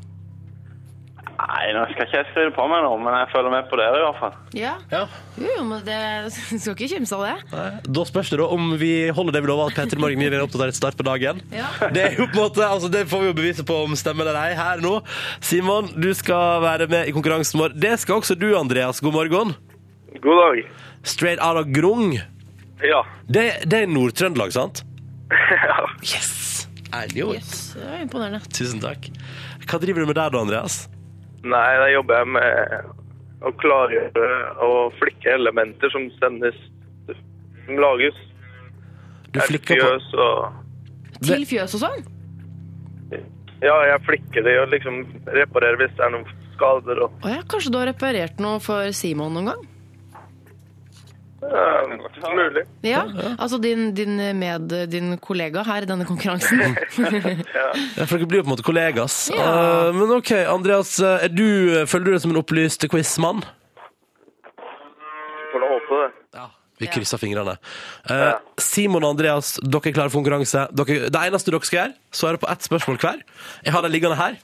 Nei, 1.43 1.73
nå 1.75 1.81
skal 1.91 2.05
ikke 2.07 2.19
jeg 2.21 2.27
skryte 2.29 2.53
på 2.55 2.65
meg 2.71 2.85
nå, 2.85 2.91
men 3.03 3.15
jeg 3.19 3.29
følger 3.33 3.51
med 3.51 3.67
på 3.71 3.79
dere 3.81 3.99
i 3.99 4.03
hvert 4.05 4.19
fall. 4.21 4.35
Ja. 4.55 4.73
Ja. 4.93 5.01
Jo, 5.41 5.49
jo, 5.57 5.63
men 5.67 5.81
det 5.87 5.97
skal 6.63 6.75
ikke 6.77 6.89
kimse 6.93 7.17
av 7.19 7.25
det. 7.27 7.33
Nei, 7.51 7.65
Da 7.99 8.05
spørs 8.07 8.31
det 8.31 8.39
da 8.39 8.47
om 8.55 8.69
vi 8.79 8.91
holder 9.17 9.35
det 9.37 9.43
vi 9.43 9.51
lover 9.51 9.73
at 9.73 9.79
Petter 9.81 9.99
Morgen 10.03 10.23
gir 10.23 10.37
en 10.39 10.45
oppdatert 10.45 10.79
start 10.79 10.99
på 11.01 11.07
dagen. 11.09 11.41
Ja. 11.51 11.71
Det 11.95 12.05
er 12.05 12.15
jo 12.21 12.29
på 12.29 12.37
en 12.37 12.45
måte, 12.45 12.63
altså 12.69 12.91
det 12.93 13.05
får 13.11 13.25
vi 13.25 13.31
jo 13.33 13.37
bevise 13.41 13.67
på 13.67 13.81
om 13.89 13.97
stemmer 13.99 14.29
eller 14.31 14.53
ei 14.53 14.55
her 14.61 14.85
nå. 14.85 14.95
Simon, 15.43 15.91
du 15.99 16.13
skal 16.15 16.63
være 16.63 16.87
med 16.93 17.11
i 17.11 17.17
konkurransen 17.17 17.59
vår. 17.65 17.75
Det 17.75 17.97
skal 18.05 18.21
også 18.23 18.39
du, 18.39 18.53
Andreas. 18.59 19.03
God 19.03 19.19
morgen. 19.19 19.57
God 20.23 20.43
dag. 20.45 20.63
Straight 21.03 21.43
out 21.43 21.59
of 21.59 21.73
Grung. 21.75 22.15
Ja. 22.87 23.03
Det, 23.27 23.49
det 23.67 23.83
er 23.83 23.91
Nord-Trøndelag, 23.91 24.55
sant? 24.55 24.85
ja. 25.33 25.83
Yes! 26.07 26.69
Ærlig 26.93 27.23
gjort. 27.23 27.39
Yes, 27.41 27.61
det 27.75 27.87
var 27.89 28.01
imponerende. 28.05 28.43
Tusen 28.53 28.83
takk. 28.83 29.07
Hva 29.65 29.79
driver 29.81 30.05
du 30.05 30.11
med 30.13 30.19
der 30.19 30.35
da, 30.35 30.43
Andreas? 30.45 30.83
Nei, 31.43 31.71
da 31.81 31.89
jobber 31.91 32.21
jeg 32.23 32.31
med 32.37 32.91
å 33.43 33.51
klargjøre 33.59 34.27
og 34.63 34.95
flikke 35.01 35.33
elementer 35.35 35.91
som 35.95 36.07
sendes 36.21 36.59
Som 37.67 37.79
lages. 37.83 38.19
Du 39.35 39.41
flikker 39.47 39.81
på 39.81 39.89
Fjøs 39.89 40.09
og 40.23 41.23
Til 41.23 41.47
fjøs 41.47 41.77
og 41.79 41.83
sånn? 41.85 42.07
Ja, 43.63 43.77
jeg 43.87 44.01
flikker 44.07 44.43
det 44.43 44.57
og 44.59 44.73
liksom 44.73 45.05
reparerer 45.31 45.79
hvis 45.79 45.93
det 45.99 46.07
er 46.07 46.15
noen 46.15 46.27
skader 46.57 47.05
og 47.05 47.27
Å 47.27 47.31
ja, 47.31 47.43
kanskje 47.47 47.71
du 47.71 47.79
har 47.79 47.91
reparert 47.91 48.43
noe 48.43 48.59
for 48.63 48.91
Simon 48.97 49.35
noen 49.37 49.53
gang? 49.53 49.69
Ja, 51.43 52.31
Mulig. 52.35 52.63
Ja, 52.87 53.03
altså 53.39 53.59
din, 53.59 53.95
din 53.95 54.39
med 54.39 54.73
din 54.91 55.19
kollega 55.19 55.63
her 55.67 55.83
i 55.83 55.89
denne 55.91 56.07
konkurransen. 56.07 56.63
Ja, 57.97 58.07
for 58.07 58.17
dere 58.19 58.29
blir 58.29 58.41
jo 58.41 58.45
på 58.45 58.51
en 58.51 58.55
måte 58.55 58.67
kollegas. 58.67 59.17
Ja. 59.33 59.89
Uh, 59.89 59.97
men 59.97 60.13
ok, 60.15 60.31
Andreas, 60.49 60.95
eh, 61.03 61.27
er 61.27 61.33
du, 61.33 61.47
føler 61.89 62.07
du 62.07 62.13
deg 62.15 62.23
som 62.25 62.33
en 62.35 62.41
opplyst 62.41 62.87
quizmann? 62.91 63.43
Får 65.53 65.65
da 65.65 65.71
håpe 65.73 65.99
det. 66.01 66.09
Ja. 66.39 66.47
Vi 66.83 66.91
krysser 66.93 67.21
fingrene. 67.21 67.57
Uh, 68.09 68.33
Simon 68.61 69.05
og 69.05 69.17
Andreas, 69.17 69.55
dere 69.63 69.93
er 69.93 69.97
klare 69.99 70.13
for 70.13 70.21
konkurranse. 70.21 70.67
Dere, 70.79 71.11
det 71.13 71.27
eneste 71.27 71.53
dere 71.53 71.69
skal 71.69 71.81
gjøre, 71.81 71.99
så 72.15 72.31
er 72.31 72.39
det 72.39 72.45
på 72.45 72.51
ett 72.55 72.71
spørsmål 72.71 73.03
hver. 73.03 73.23
Jeg 73.67 73.77
har 73.77 73.87
det 73.87 73.93
liggende 73.93 74.19
her. 74.21 74.41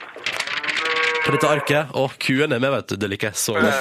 På 1.24 1.34
dette 1.34 1.50
arket. 1.50 1.96
Og 1.98 2.14
Q-en 2.22 2.54
er 2.56 2.62
med, 2.62 2.72
vet 2.74 2.92
du. 2.92 3.00
Det 3.00 3.10
liker 3.14 3.32
jeg 3.32 3.40
så 3.40 3.58
godt. 3.58 3.76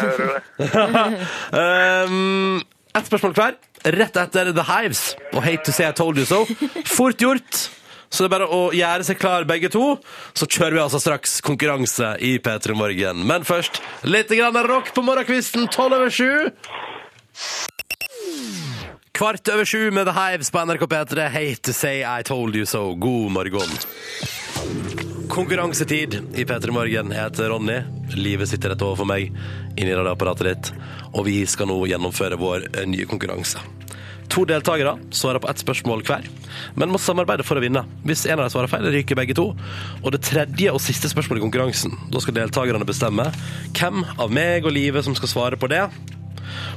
Um, 1.54 2.58
ett 2.98 3.10
spørsmål 3.10 3.36
hver. 3.38 3.58
Rett 3.98 4.18
etter 4.20 4.52
The 4.52 4.66
Hives 4.68 5.02
og 5.34 5.44
Hate 5.46 5.64
to 5.68 5.74
say 5.76 5.88
I 5.88 5.96
told 5.96 6.18
you 6.18 6.26
so. 6.26 6.46
Fort 6.90 7.22
gjort. 7.22 7.68
Så 8.10 8.24
det 8.24 8.30
er 8.30 8.34
bare 8.38 8.48
å 8.48 8.62
gjøre 8.76 9.04
seg 9.04 9.20
klar, 9.20 9.46
begge 9.48 9.70
to. 9.74 9.98
Så 10.38 10.48
kjører 10.48 10.78
vi 10.78 10.84
altså 10.86 11.02
straks 11.04 11.40
konkurranse 11.46 12.14
i 12.24 12.38
P3 12.40 12.76
Morgen. 12.78 13.26
Men 13.28 13.48
først 13.48 13.82
litt 14.08 14.32
grann 14.32 14.58
rock 14.68 14.94
på 14.96 15.04
morgenkvisten 15.06 15.68
tolv 15.74 16.00
over 16.00 16.14
sju. 16.14 16.48
Kvart 19.18 19.50
over 19.50 19.66
sju 19.66 19.90
med 19.92 20.08
The 20.08 20.16
Hives 20.16 20.54
på 20.54 20.64
NRK 20.64 20.88
P3. 20.88 21.28
Hate 21.34 21.68
to 21.68 21.74
say 21.74 22.00
I 22.06 22.24
told 22.24 22.56
you 22.56 22.66
so. 22.66 22.94
God 22.96 23.32
morgen. 23.32 25.07
Konkurransetid 25.38 26.22
i 26.36 26.46
P3 26.46 26.72
Morgen. 26.72 27.12
Heter 27.12 27.50
Ronny. 27.50 27.82
Livet 28.10 28.50
sitter 28.50 28.72
rett 28.74 28.82
overfor 28.82 29.06
meg 29.06 29.28
inni 29.78 29.94
radioapparatet 29.94 30.48
ditt. 30.48 30.70
Og 31.14 31.28
vi 31.28 31.36
skal 31.46 31.70
nå 31.70 31.76
gjennomføre 31.86 32.40
vår 32.42 32.66
eh, 32.72 32.88
nye 32.90 33.06
konkurranse. 33.06 33.62
To 34.34 34.48
deltakere 34.50 34.96
svarer 35.14 35.38
på 35.38 35.52
ett 35.52 35.62
spørsmål 35.62 36.02
hver, 36.10 36.26
men 36.74 36.90
må 36.90 36.98
samarbeide 36.98 37.46
for 37.46 37.62
å 37.62 37.62
vinne. 37.62 37.86
Hvis 38.02 38.26
en 38.26 38.40
av 38.40 38.48
dem 38.48 38.56
svarer 38.56 38.74
feil, 38.74 38.90
ryker 38.90 39.22
begge 39.22 39.38
to. 39.38 39.52
Og 40.02 40.10
det 40.16 40.24
tredje 40.26 40.74
og 40.74 40.82
siste 40.82 41.14
spørsmålet 41.14 41.44
i 41.44 41.46
konkurransen, 41.46 41.94
da 42.10 42.26
skal 42.26 42.40
deltakerne 42.42 42.90
bestemme 42.90 43.30
hvem 43.78 44.08
av 44.18 44.34
meg 44.34 44.66
og 44.66 44.74
Livet 44.74 45.06
som 45.06 45.14
skal 45.22 45.36
svare 45.36 45.62
på 45.62 45.70
det. 45.70 45.86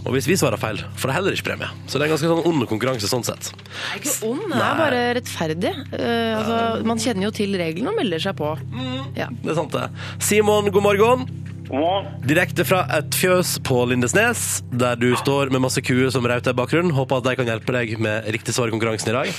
Og 0.04 0.14
hvis 0.14 0.28
vi 0.30 0.36
svarer 0.40 0.60
feil, 0.60 0.80
får 0.96 1.10
det 1.10 1.16
heller 1.16 1.36
ikke 1.36 1.48
premie. 1.50 1.68
Så 1.84 1.98
det 1.98 2.04
er 2.04 2.08
en 2.08 2.14
ganske 2.14 2.30
sånn 2.30 2.46
ond 2.48 2.66
konkurranse 2.70 3.10
sånn 3.10 3.26
sett. 3.26 3.50
Det 3.52 3.74
er 3.90 4.00
ikke 4.00 4.30
ond, 4.30 4.46
det 4.48 4.62
er 4.64 4.78
bare 4.78 5.02
rettferdig. 5.18 5.74
Uh, 5.92 6.38
altså, 6.38 6.56
man 6.88 7.02
kjenner 7.02 7.28
jo 7.28 7.34
til 7.36 7.58
reglene 7.60 7.92
og 7.92 8.00
melder 8.00 8.24
seg 8.24 8.38
på. 8.40 8.54
Ja. 9.18 9.28
Det 9.42 9.52
er 9.52 9.58
sant, 9.58 9.76
det. 9.76 9.90
Simon, 10.24 10.70
god 10.72 10.86
morgen. 10.86 11.26
God 11.68 11.84
morgen. 11.84 12.08
Direkte 12.26 12.64
fra 12.66 12.80
et 12.96 13.14
fjøs 13.14 13.58
på 13.66 13.82
Lindesnes, 13.92 14.64
der 14.72 14.96
du 14.98 15.10
står 15.20 15.52
med 15.52 15.62
masse 15.66 15.84
kuer 15.84 16.08
som 16.14 16.26
rauter 16.26 16.56
i 16.56 16.60
bakgrunnen. 16.62 16.96
Håper 16.96 17.20
at 17.20 17.28
de 17.28 17.36
kan 17.42 17.52
hjelpe 17.52 17.76
deg 17.76 17.94
med 18.00 18.26
riktig 18.34 18.56
svar 18.56 18.72
i 18.72 18.74
konkurransen 18.74 19.12
i 19.12 19.18
dag. 19.18 19.30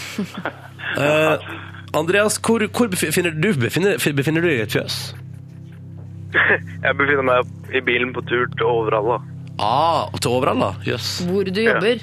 Uh, 0.95 1.51
Andreas, 1.99 2.37
hvor, 2.39 2.63
hvor 2.71 2.87
befinner 2.87 3.33
du 3.35 3.51
befinner, 3.59 3.97
befinner 4.15 4.45
du 4.45 4.47
deg 4.47 4.61
i 4.61 4.63
et 4.63 4.77
fjøs? 4.77 5.01
Jeg 6.85 6.95
befinner 6.95 7.25
meg 7.27 7.75
i 7.75 7.81
bilen 7.83 8.13
på 8.15 8.23
tur 8.29 8.45
til 8.53 8.69
Overhalla. 8.69 9.19
Ah, 9.61 10.07
til 10.19 10.31
Overhalla? 10.33 10.71
Jøss. 10.87 11.19
Hvor 11.27 11.45
du 11.45 11.61
jobber. 11.61 12.01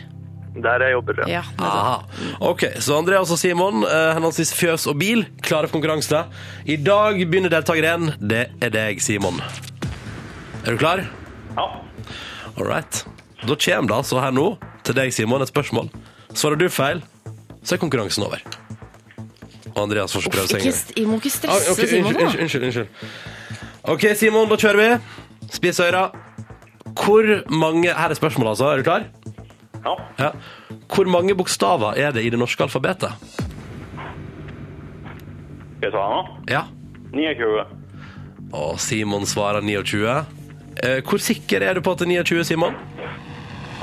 Der 0.59 0.83
jeg 0.83 0.92
jobber, 0.97 1.21
ja. 1.29 1.42
Ja. 1.59 2.01
Ok, 2.42 2.64
så 2.83 2.97
Andreas 2.99 3.31
og 3.31 3.38
Simon, 3.38 3.85
eh, 3.87 4.12
henholdsvis 4.16 4.51
fjøs 4.59 4.87
og 4.90 4.97
bil, 4.99 5.25
klare 5.42 5.68
for 5.68 5.77
konkurranse. 5.79 6.25
I 6.66 6.77
dag 6.83 7.18
begynner 7.31 7.53
deltaker 7.53 7.87
én. 7.92 8.09
Det 8.18 8.47
er 8.62 8.71
deg, 8.75 9.01
Simon. 9.03 9.38
Er 10.64 10.73
du 10.75 10.79
klar? 10.81 11.05
Ja. 11.57 11.66
All 12.57 12.66
right. 12.66 13.05
Da 13.47 13.55
kommer 13.55 13.88
det 13.92 13.97
altså 14.01 14.18
her 14.21 14.31
nå, 14.35 14.49
til 14.83 14.94
deg, 14.99 15.12
Simon, 15.14 15.42
et 15.42 15.49
spørsmål. 15.53 15.90
Svarer 16.35 16.59
du 16.59 16.66
feil, 16.68 17.03
så 17.62 17.77
er 17.77 17.79
konkurransen 17.85 18.25
over. 18.27 18.42
Og 19.77 19.83
Andreas 19.85 20.12
får 20.12 20.27
ikke 20.27 20.35
prøve 20.35 20.49
seg 20.49 20.64
engang. 20.64 20.97
jeg 20.97 21.07
må 21.07 21.21
ikke 21.21 21.31
Ah, 21.49 21.61
stresse 21.61 21.87
Simon 21.88 22.14
da. 22.14 22.18
nå. 22.18 22.25
unnskyld, 22.27 22.42
unnskyld, 22.42 22.64
unnskyld. 22.64 22.88
OK, 23.94 24.09
Simon, 24.16 24.49
da 24.51 24.57
kjører 24.57 24.81
vi. 24.83 24.90
Spiss 25.55 25.79
øra. 25.81 26.09
Hvor 26.96 27.51
mange 27.51 27.88
Her 27.94 28.09
er 28.11 28.14
spørsmålet, 28.14 28.51
altså. 28.57 28.66
Er 28.72 28.77
du 28.77 28.83
klar? 28.83 29.03
ja. 29.85 29.94
Ja. 30.18 30.31
Hvor 30.94 31.05
mange 31.07 31.35
bokstaver 31.37 31.92
er 31.96 32.11
det 32.12 32.24
i 32.24 32.31
det 32.31 32.38
norske 32.38 32.62
alfabetet? 32.64 33.12
Skal 35.79 35.87
jeg 35.87 35.92
svare 35.92 36.11
nå? 36.16 36.22
Ja. 36.51 36.62
29. 37.12 37.64
Og 38.53 38.81
Simon 38.81 39.27
svarer 39.27 39.61
29. 39.61 40.09
Eh, 40.83 41.03
hvor 41.05 41.18
sikker 41.22 41.62
er 41.62 41.74
du 41.74 41.81
på 41.85 41.92
at 41.94 41.98
det 42.03 42.09
er 42.09 42.22
29, 42.24 42.44
Simon? 42.44 42.74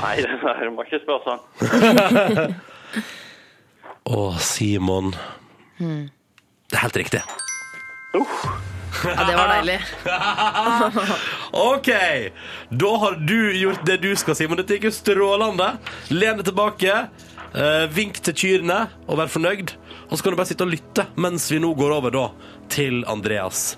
Nei, 0.02 0.16
det 0.20 0.40
der 0.44 0.70
må 0.76 0.84
ikke 0.84 1.00
spørre 1.06 1.24
sånn. 1.24 2.56
Å, 4.16 4.20
Simon. 4.44 5.14
Det 5.80 6.76
er 6.76 6.84
helt 6.84 7.00
riktig. 7.00 7.22
Ja, 9.04 9.24
det 9.28 9.36
var 9.36 9.52
deilig. 9.52 9.80
OK! 11.52 11.90
Da 12.70 12.92
har 13.04 13.18
du 13.28 13.38
gjort 13.60 13.84
det 13.88 13.98
du 14.04 14.12
skal, 14.18 14.36
Simon. 14.38 14.58
Dette 14.62 14.78
gikk 14.78 14.88
jo 14.90 14.94
strålende. 14.96 15.72
Len 16.14 16.40
deg 16.40 16.48
tilbake. 16.50 16.96
eh, 17.56 17.86
vink 17.96 18.18
til 18.26 18.34
kyrne 18.36 18.80
og 19.08 19.20
vær 19.22 19.30
fornøyd. 19.32 19.76
Og 20.10 20.18
så 20.18 20.24
kan 20.26 20.34
du 20.36 20.40
bare 20.40 20.50
sitte 20.52 20.66
og 20.68 20.74
lytte 20.74 21.08
mens 21.16 21.48
vi 21.52 21.60
nå 21.64 21.74
går 21.78 21.94
over 21.98 22.12
da 22.14 22.26
til 22.74 23.04
Andreas. 23.10 23.76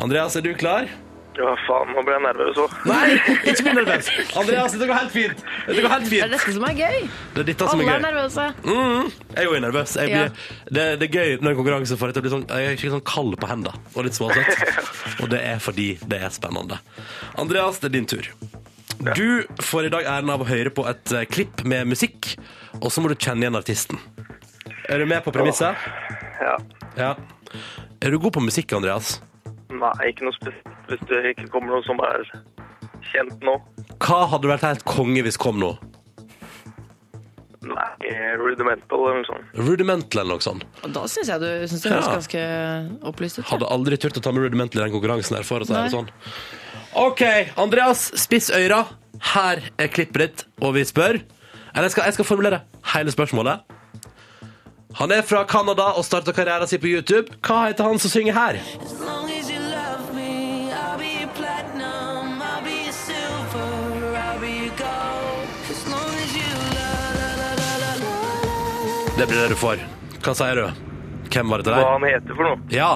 Andreas, 0.00 0.36
er 0.36 0.44
du 0.46 0.52
klar? 0.58 0.88
Ja, 1.36 1.50
faen, 1.66 1.90
nå 1.92 2.00
ble 2.06 2.14
jeg 2.16 2.22
nervøs 2.24 2.58
òg. 2.62 2.74
Nei, 2.88 3.16
ikke 3.50 3.64
bli 3.66 3.72
nervøs. 3.76 4.06
Andreas, 4.40 4.72
dette 4.72 4.86
går 4.88 4.96
helt 4.96 5.12
fint. 5.12 5.42
Dette 5.66 5.82
går 5.84 5.92
helt 5.92 6.06
Det 6.10 6.20
er 6.24 6.30
dette 6.32 6.52
som 6.56 6.64
er 6.64 6.76
gøy. 6.78 6.96
Det 7.34 7.42
er 7.42 7.48
dette 7.50 7.66
som 7.68 7.80
Alle 7.82 7.84
er 7.84 7.90
er 7.90 7.98
gøy. 7.98 8.04
nervøse. 8.06 8.46
Mm, 8.64 9.10
jeg 9.34 9.42
er 9.42 9.44
jo 9.50 9.58
nervøs. 9.66 9.96
Jeg 10.00 10.08
Ja. 10.08 10.22
blir, 10.22 10.30
det, 10.78 10.86
det 11.02 11.08
er 11.08 11.12
gøy 11.18 11.34
når 11.42 11.50
en 11.50 11.58
konkurranse 11.60 11.98
får 12.00 12.12
jeg 12.14 12.16
å 12.16 12.24
bli 12.24 12.32
sånn, 12.36 12.46
jeg 12.48 12.70
er 12.70 12.78
ikke 12.78 12.92
sånn 12.96 13.04
kald 13.12 13.36
på 13.42 13.50
hendene 13.52 13.74
og 13.94 14.04
litt 14.08 14.16
småsett. 14.16 14.64
Og 15.20 15.28
det 15.34 15.42
er 15.44 15.60
fordi 15.60 15.88
det 16.08 16.22
er 16.24 16.32
spennende. 16.32 16.80
Andreas, 17.36 17.78
det 17.84 17.90
er 17.90 17.96
din 17.98 18.06
tur. 18.08 18.24
Du 19.12 19.44
får 19.60 19.86
i 19.90 19.92
dag 19.92 20.04
æren 20.08 20.30
av 20.32 20.40
å 20.40 20.48
høre 20.48 20.70
på 20.72 20.86
et 20.88 21.12
eh, 21.12 21.26
klipp 21.28 21.64
med 21.68 21.84
musikk, 21.92 22.32
og 22.80 22.88
så 22.90 23.04
må 23.04 23.12
du 23.12 23.16
kjenne 23.20 23.44
igjen 23.44 23.56
artisten. 23.60 24.00
Er 24.88 24.98
du 24.98 25.06
med 25.06 25.20
på 25.24 25.32
premisset? 25.36 25.76
Ja. 26.40 26.56
Ja. 26.96 27.12
Er 28.00 28.10
du 28.10 28.18
god 28.22 28.32
på 28.32 28.40
musikk, 28.40 28.72
Andreas? 28.72 29.18
Nei, 29.70 29.92
ikke 30.10 30.26
noe 30.28 30.36
spesielt. 30.36 30.72
Hvis 30.86 31.02
det 31.10 31.22
ikke 31.32 31.48
kommer 31.50 31.74
noe 31.76 31.84
som 31.86 31.98
er 32.06 32.22
kjent 33.10 33.42
nå. 33.46 33.56
Hva 34.02 34.22
hadde 34.30 34.48
vært 34.50 34.66
helt 34.66 34.84
konge 34.86 35.22
hvis 35.26 35.38
kom 35.40 35.58
nå? 35.62 35.72
Nei, 37.66 37.86
rudimental 38.38 39.00
eller 39.08 39.16
noe 39.22 39.26
sånt. 39.26 39.54
Rudimental 39.58 40.20
eller 40.22 40.36
noe 40.38 40.44
sånt. 40.44 40.66
Og 40.86 40.92
da 40.94 41.02
syns 41.10 41.30
jeg 41.32 41.42
du 41.42 41.48
synes 41.66 41.82
det 41.82 41.90
høres 41.90 42.06
Ja. 42.06 42.14
ganske 42.14 42.42
opplyst 43.10 43.38
ut. 43.40 43.44
Hadde 43.50 43.66
aldri 43.74 43.96
turt 43.98 44.16
å 44.16 44.22
ta 44.22 44.30
med 44.30 44.44
Rudimental 44.46 44.80
i 44.82 44.84
den 44.84 44.94
konkurransen 44.94 45.36
her, 45.36 45.42
for 45.42 45.60
å 45.60 45.66
si 45.66 45.72
Nei. 45.72 45.88
det 45.88 45.96
sånn. 45.96 46.08
OK, 46.94 47.22
Andreas, 47.58 48.12
spiss 48.14 48.50
øyra. 48.54 48.84
Her 49.34 49.62
er 49.78 49.88
klippet 49.88 50.18
ditt, 50.20 50.44
og 50.60 50.74
vi 50.74 50.82
spør 50.84 51.22
Eller 51.74 51.88
jeg 51.88 51.90
skal, 51.92 52.04
jeg 52.04 52.14
skal 52.14 52.24
formulere 52.24 52.62
hele 52.94 53.10
spørsmålet. 53.12 53.60
Han 54.94 55.10
er 55.12 55.20
fra 55.22 55.44
Canada 55.44 55.92
og 55.98 56.04
starta 56.04 56.32
karrieren 56.32 56.66
sin 56.66 56.80
på 56.80 56.88
YouTube. 56.88 57.28
Hva 57.44 57.66
heter 57.68 57.84
han 57.84 57.98
som 57.98 58.08
synger 58.08 58.32
her? 58.32 58.56
As 58.80 58.94
long 59.00 59.25
Det 69.16 69.26
blir 69.26 69.38
det 69.40 69.48
du 69.48 69.56
får. 69.56 69.80
Hva 70.24 70.32
sier 70.36 70.58
du? 70.60 70.66
Hvem 71.32 71.48
var 71.52 71.62
det 71.62 71.66
til 71.66 71.72
deg? 71.72 71.84
Hva 71.84 71.92
han 71.94 72.04
heter 72.04 72.36
for 72.36 72.44
noe? 72.44 72.58
Ja. 72.72 72.90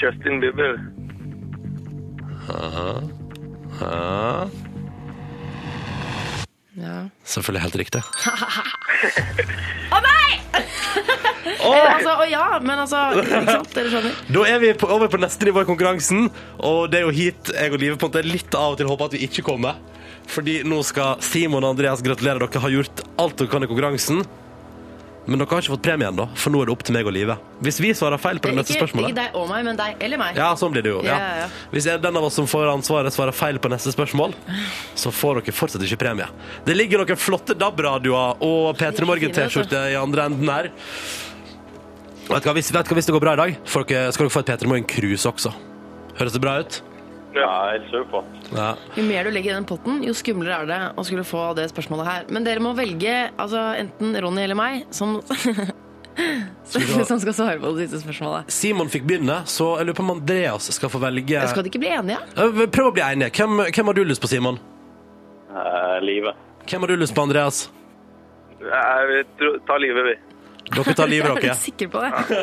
Justin 0.00 0.40
Bieber. 0.40 0.78
ja. 3.80 4.48
Ja. 6.74 6.94
Selvfølgelig 7.28 7.62
helt 7.66 7.76
riktig. 7.78 8.00
Å 9.94 10.00
nei! 10.02 10.30
Eller, 11.64 11.90
altså, 11.92 12.12
å 12.18 12.24
ja, 12.28 12.44
men 12.64 12.80
altså 12.82 12.98
Ikke 13.20 13.40
sant? 13.46 13.70
Dere 13.76 13.90
skjønner? 13.92 14.16
Da 14.34 14.42
er 14.48 14.58
vi 14.62 14.70
på, 14.80 14.88
over 14.90 15.10
på 15.12 15.20
neste 15.22 15.46
nivå 15.48 15.62
i 15.62 15.68
konkurransen, 15.68 16.30
og 16.58 16.88
det 16.92 17.00
er 17.00 17.06
jo 17.06 17.12
hit 17.14 17.52
jeg 17.52 17.72
og 17.72 17.80
Live 17.80 17.98
på 18.00 18.08
en 18.08 18.12
måte 18.14 18.24
litt 18.26 18.56
av 18.58 18.74
og 18.74 18.80
til 18.80 18.88
håper 18.90 19.10
at 19.10 19.16
vi 19.16 19.22
ikke 19.28 19.44
kommer. 19.46 19.78
Fordi 20.30 20.62
nå 20.66 20.80
skal 20.88 21.20
Simon 21.24 21.64
og 21.64 21.74
Andreas 21.76 22.02
gratulere 22.04 22.40
dere 22.42 22.64
har 22.64 22.74
gjort 22.74 23.04
alt 23.20 23.36
dere 23.38 23.52
kan 23.52 23.66
i 23.66 23.70
konkurransen. 23.70 24.24
Men 25.24 25.40
dere 25.40 25.48
har 25.48 25.62
ikke 25.62 25.72
fått 25.72 25.84
premien, 25.86 26.16
da, 26.18 26.26
for 26.36 26.52
nå 26.52 26.60
er 26.60 26.68
det 26.68 26.74
opp 26.74 26.82
til 26.84 26.92
meg 26.96 27.08
og 27.08 27.14
Live. 27.16 27.36
Hvis 27.64 27.78
vi 27.80 27.94
svarer 27.96 28.20
feil 28.20 28.40
på 28.44 28.50
det 28.50 28.58
neste 28.58 28.74
Ikke, 28.76 28.90
ikke 28.92 29.16
deg 29.16 29.38
og 29.40 29.48
meg, 29.48 29.62
men 29.64 29.78
deg 29.78 30.02
eller 30.04 30.20
meg. 30.20 30.36
Ja, 30.36 30.50
sånn 30.60 30.74
blir 30.74 30.84
det 30.84 30.92
jo. 30.92 30.98
Ja. 31.06 31.16
Ja, 31.16 31.30
ja. 31.44 31.46
Hvis 31.72 31.88
den 31.88 32.20
av 32.20 32.26
oss 32.28 32.36
som 32.36 32.48
får 32.50 32.68
ansvaret, 32.74 33.14
svarer 33.14 33.32
feil 33.32 33.56
på 33.62 33.70
neste 33.72 33.94
spørsmål, 33.94 34.36
så 35.00 35.12
får 35.14 35.40
dere 35.40 35.56
fortsatt 35.56 35.86
ikke 35.88 36.02
premie. 36.04 36.28
Det 36.68 36.76
ligger 36.76 37.00
noen 37.00 37.20
flotte 37.20 37.56
DAB-radioer 37.56 38.44
og 38.44 38.74
P3 38.80 39.08
Morgen-T-skjorte 39.08 39.86
i 39.94 39.98
andre 40.00 40.28
enden 40.28 40.52
her. 40.52 40.72
Vet 42.28 42.44
du 42.44 42.50
hva, 42.50 42.56
hvis, 42.56 42.72
vet 42.72 42.84
du 42.84 42.92
hva, 42.92 43.00
hvis 43.00 43.08
det 43.08 43.16
går 43.16 43.24
bra 43.24 43.36
i 43.36 43.40
dag, 43.46 43.56
dere, 43.64 44.08
skal 44.12 44.28
dere 44.28 44.36
få 44.36 44.44
et 44.44 44.52
P3 44.52 44.68
Morgen-krus 44.74 45.24
også. 45.32 45.56
Høres 46.20 46.36
det 46.36 46.44
bra 46.44 46.60
ut? 46.60 46.82
Ja, 47.34 47.50
helt 47.72 47.88
supert. 47.90 48.24
Ja. 48.54 48.68
Jo 48.94 49.02
mer 49.08 49.26
du 49.26 49.30
legger 49.34 49.50
i 49.50 49.56
den 49.56 49.64
potten, 49.66 50.02
jo 50.06 50.12
skumlere 50.14 50.60
er 50.62 50.68
det 50.70 50.80
å 50.94 51.04
skulle 51.06 51.24
få 51.26 51.48
det 51.58 51.64
spørsmålet 51.72 52.06
her. 52.06 52.26
Men 52.30 52.44
dere 52.46 52.62
må 52.62 52.70
velge 52.78 53.14
altså, 53.34 53.62
enten 53.80 54.14
Ronny 54.22 54.44
eller 54.46 54.58
meg 54.58 54.84
som, 54.94 55.16
som 56.64 57.18
skal 57.20 57.34
svare 57.34 57.58
på 57.58 57.72
det 57.74 57.88
siste 57.88 58.04
spørsmålet. 58.04 58.52
Simon 58.54 58.90
fikk 58.92 59.06
begynne, 59.08 59.40
så 59.50 59.72
jeg 59.80 59.88
lurer 59.88 59.98
på 59.98 60.04
om 60.06 60.12
Andreas 60.14 60.68
skal 60.76 60.92
få 60.92 61.00
velge 61.02 61.42
Skal 61.50 61.66
de 61.66 61.72
ikke 61.72 61.82
bli 61.82 61.90
enige? 61.96 62.20
Eh, 62.38 62.62
Prøv 62.70 62.92
å 62.92 62.94
bli 62.94 63.02
enige. 63.06 63.32
Hvem, 63.40 63.64
hvem 63.74 63.90
har 63.90 63.98
du 63.98 64.04
lyst 64.06 64.22
på, 64.22 64.30
Simon? 64.30 64.60
Eh, 65.50 65.96
livet. 66.06 66.38
Hvem 66.70 66.86
har 66.86 66.94
du 66.94 66.96
lyst 67.02 67.14
på, 67.18 67.24
Andreas? 67.26 67.64
Jeg 68.64 69.10
vet, 69.10 69.42
ta 69.68 69.76
livet, 69.82 70.06
vi. 70.06 70.14
Dere 70.74 70.94
tar 70.96 71.10
livet, 71.10 71.28
Er 71.34 71.40
du 71.42 71.48
dere. 71.48 71.58
sikker 71.60 71.90
på 71.92 72.00
det? 72.00 72.38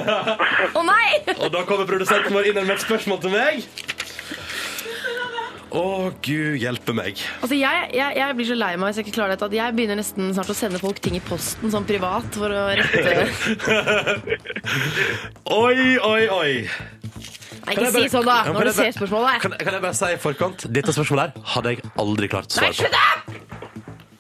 Å 0.77 0.84
nei! 0.86 1.08
Og 1.39 1.47
da 1.56 1.63
kommer 1.69 1.88
produsenten 1.89 2.36
vår 2.36 2.51
inn 2.51 2.60
med 2.62 2.75
et 2.75 2.84
spørsmål 2.84 3.23
til 3.23 3.34
meg. 3.34 3.63
Å, 5.71 6.12
gud 6.19 6.57
hjelpe 6.60 6.91
meg. 6.95 7.21
Altså, 7.39 7.55
jeg, 7.55 7.91
jeg, 7.95 8.15
jeg 8.19 8.36
blir 8.36 8.47
så 8.49 8.57
lei 8.57 8.71
meg 8.75 8.89
hvis 8.89 8.99
jeg 8.99 9.07
ikke 9.07 9.15
klarer 9.21 9.38
dette 9.38 9.47
at 9.47 9.55
jeg 9.55 9.75
begynner 9.77 9.99
nesten 10.01 10.34
snart 10.36 10.51
å 10.51 10.55
sende 10.57 10.81
folk 10.81 10.99
ting 11.03 11.15
i 11.15 11.21
posten 11.23 11.71
sånn 11.71 11.88
privat 11.88 12.27
for 12.36 12.51
å 12.51 12.65
rette 12.75 13.27
Oi, 15.62 15.95
oi, 15.95 16.23
oi. 16.27 16.51
Nei, 17.62 17.75
ikke 17.75 17.91
si 17.93 18.07
sånn, 18.12 18.25
da, 18.27 18.41
kan 18.47 18.57
når 18.57 18.71
du 18.71 18.73
ser 18.75 18.91
spørsmålet. 18.97 19.43
Kan, 19.45 19.55
kan 19.62 19.77
jeg 19.77 19.84
bare 19.86 19.95
si 19.95 20.10
i 20.12 20.19
forkant? 20.19 20.65
Dette 20.73 20.95
spørsmålet 20.95 21.38
her 21.38 21.49
hadde 21.53 21.75
jeg 21.75 21.91
aldri 22.03 22.31
klart 22.31 22.51
å 22.51 22.63
Nei, 22.65 22.73
svare 22.73 22.89
slutt! 22.89 23.47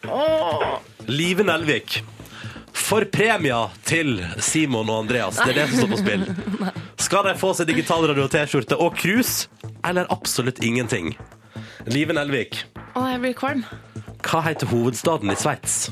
på. 0.05 0.81
Live 1.11 1.43
Nelvik. 1.47 1.99
For 2.71 3.03
premia 3.11 3.65
til 3.87 4.21
Simon 4.39 4.89
og 4.91 5.03
Andreas, 5.03 5.35
det 5.41 5.51
er 5.51 5.59
det 5.61 5.67
som 5.71 5.81
står 5.81 5.91
på 5.91 5.99
spill. 5.99 6.23
Skal 7.05 7.27
de 7.27 7.35
få 7.39 7.51
seg 7.57 7.67
digitalradio 7.71 8.27
og 8.27 8.31
T-skjorte 8.31 8.77
og 8.79 8.95
cruise, 8.99 9.49
eller 9.87 10.07
absolutt 10.13 10.61
ingenting? 10.63 11.11
Live 11.89 12.13
Nelvik, 12.13 12.59
Å, 12.95 13.05
jeg 13.13 13.21
blir 13.23 13.33
kvalm. 13.37 13.63
hva 14.25 14.41
heter 14.45 14.69
hovedstaden 14.69 15.31
i 15.33 15.35
Sveits? 15.39 15.89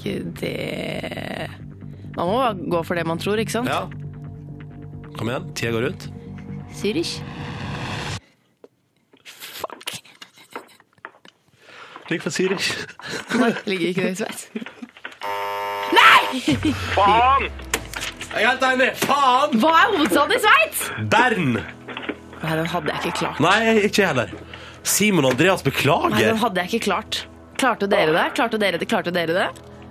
Ikke 0.00 0.22
det 0.40 1.50
Man 2.16 2.26
må 2.30 2.38
bare 2.40 2.54
gå 2.72 2.80
for 2.88 2.96
det 2.96 3.04
man 3.06 3.18
tror, 3.20 3.36
ikke 3.42 3.52
sant? 3.58 3.68
Ja. 3.68 3.84
Kom 5.18 5.28
igjen, 5.28 5.50
tida 5.58 5.72
går 5.76 5.90
ut. 5.92 6.06
Zürich. 6.74 7.18
Ligger 12.10 12.22
for 12.24 12.30
Zürich. 12.34 12.70
Nei, 13.38 13.52
ligger 13.70 13.88
ikke 13.92 14.02
det 14.08 14.10
i 14.10 14.20
Sveits? 14.22 14.48
Faen! 16.94 17.46
Jeg 18.30 18.42
er 18.44 18.48
helt 18.48 18.64
enig. 18.66 18.88
Faen! 19.04 19.54
Hva 19.62 19.70
er 19.82 19.92
hovedstaden 19.94 20.34
i 20.34 20.40
Sveits? 20.42 20.82
Bern! 21.12 21.60
Nei, 22.40 22.54
den 22.56 22.70
hadde 22.72 22.92
jeg 22.94 23.04
ikke 23.04 23.18
klart. 23.20 23.40
Nei, 23.44 23.56
ikke 23.84 24.02
jeg 24.02 24.10
heller. 24.12 24.30
Simon 24.82 25.26
og 25.28 25.34
Andreas, 25.34 25.64
Nei, 25.64 26.22
den 26.24 26.40
hadde 26.40 26.62
jeg 26.62 26.72
ikke 26.72 26.84
klart. 26.88 27.24
Klarte 27.60 27.88
dere 27.90 28.14
det? 28.16 28.26
Klarte 28.38 28.60
dere 28.60 28.80
det? 28.80 28.88
Klarte 28.88 29.12
dere 29.12 29.36
det? 29.36 29.48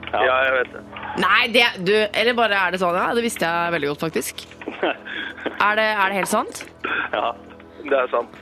Ja, 0.09 0.35
jeg 0.47 0.53
vet 0.55 0.71
det. 0.73 0.83
Nei, 1.21 1.41
det, 1.53 1.65
du, 1.85 1.93
eller 1.93 2.33
bare 2.37 2.57
er 2.57 2.73
det 2.73 2.79
sånn, 2.81 2.97
ja? 2.97 3.09
Det 3.13 3.21
visste 3.25 3.45
jeg 3.45 3.73
veldig 3.75 3.91
godt, 3.93 4.05
faktisk. 4.07 4.45
Er 5.59 5.75
det, 5.75 5.85
er 5.91 6.11
det 6.11 6.15
helt 6.17 6.29
sant? 6.31 6.59
Ja. 7.11 7.29
Det 7.83 7.95
er 7.95 8.09
sant. 8.11 8.35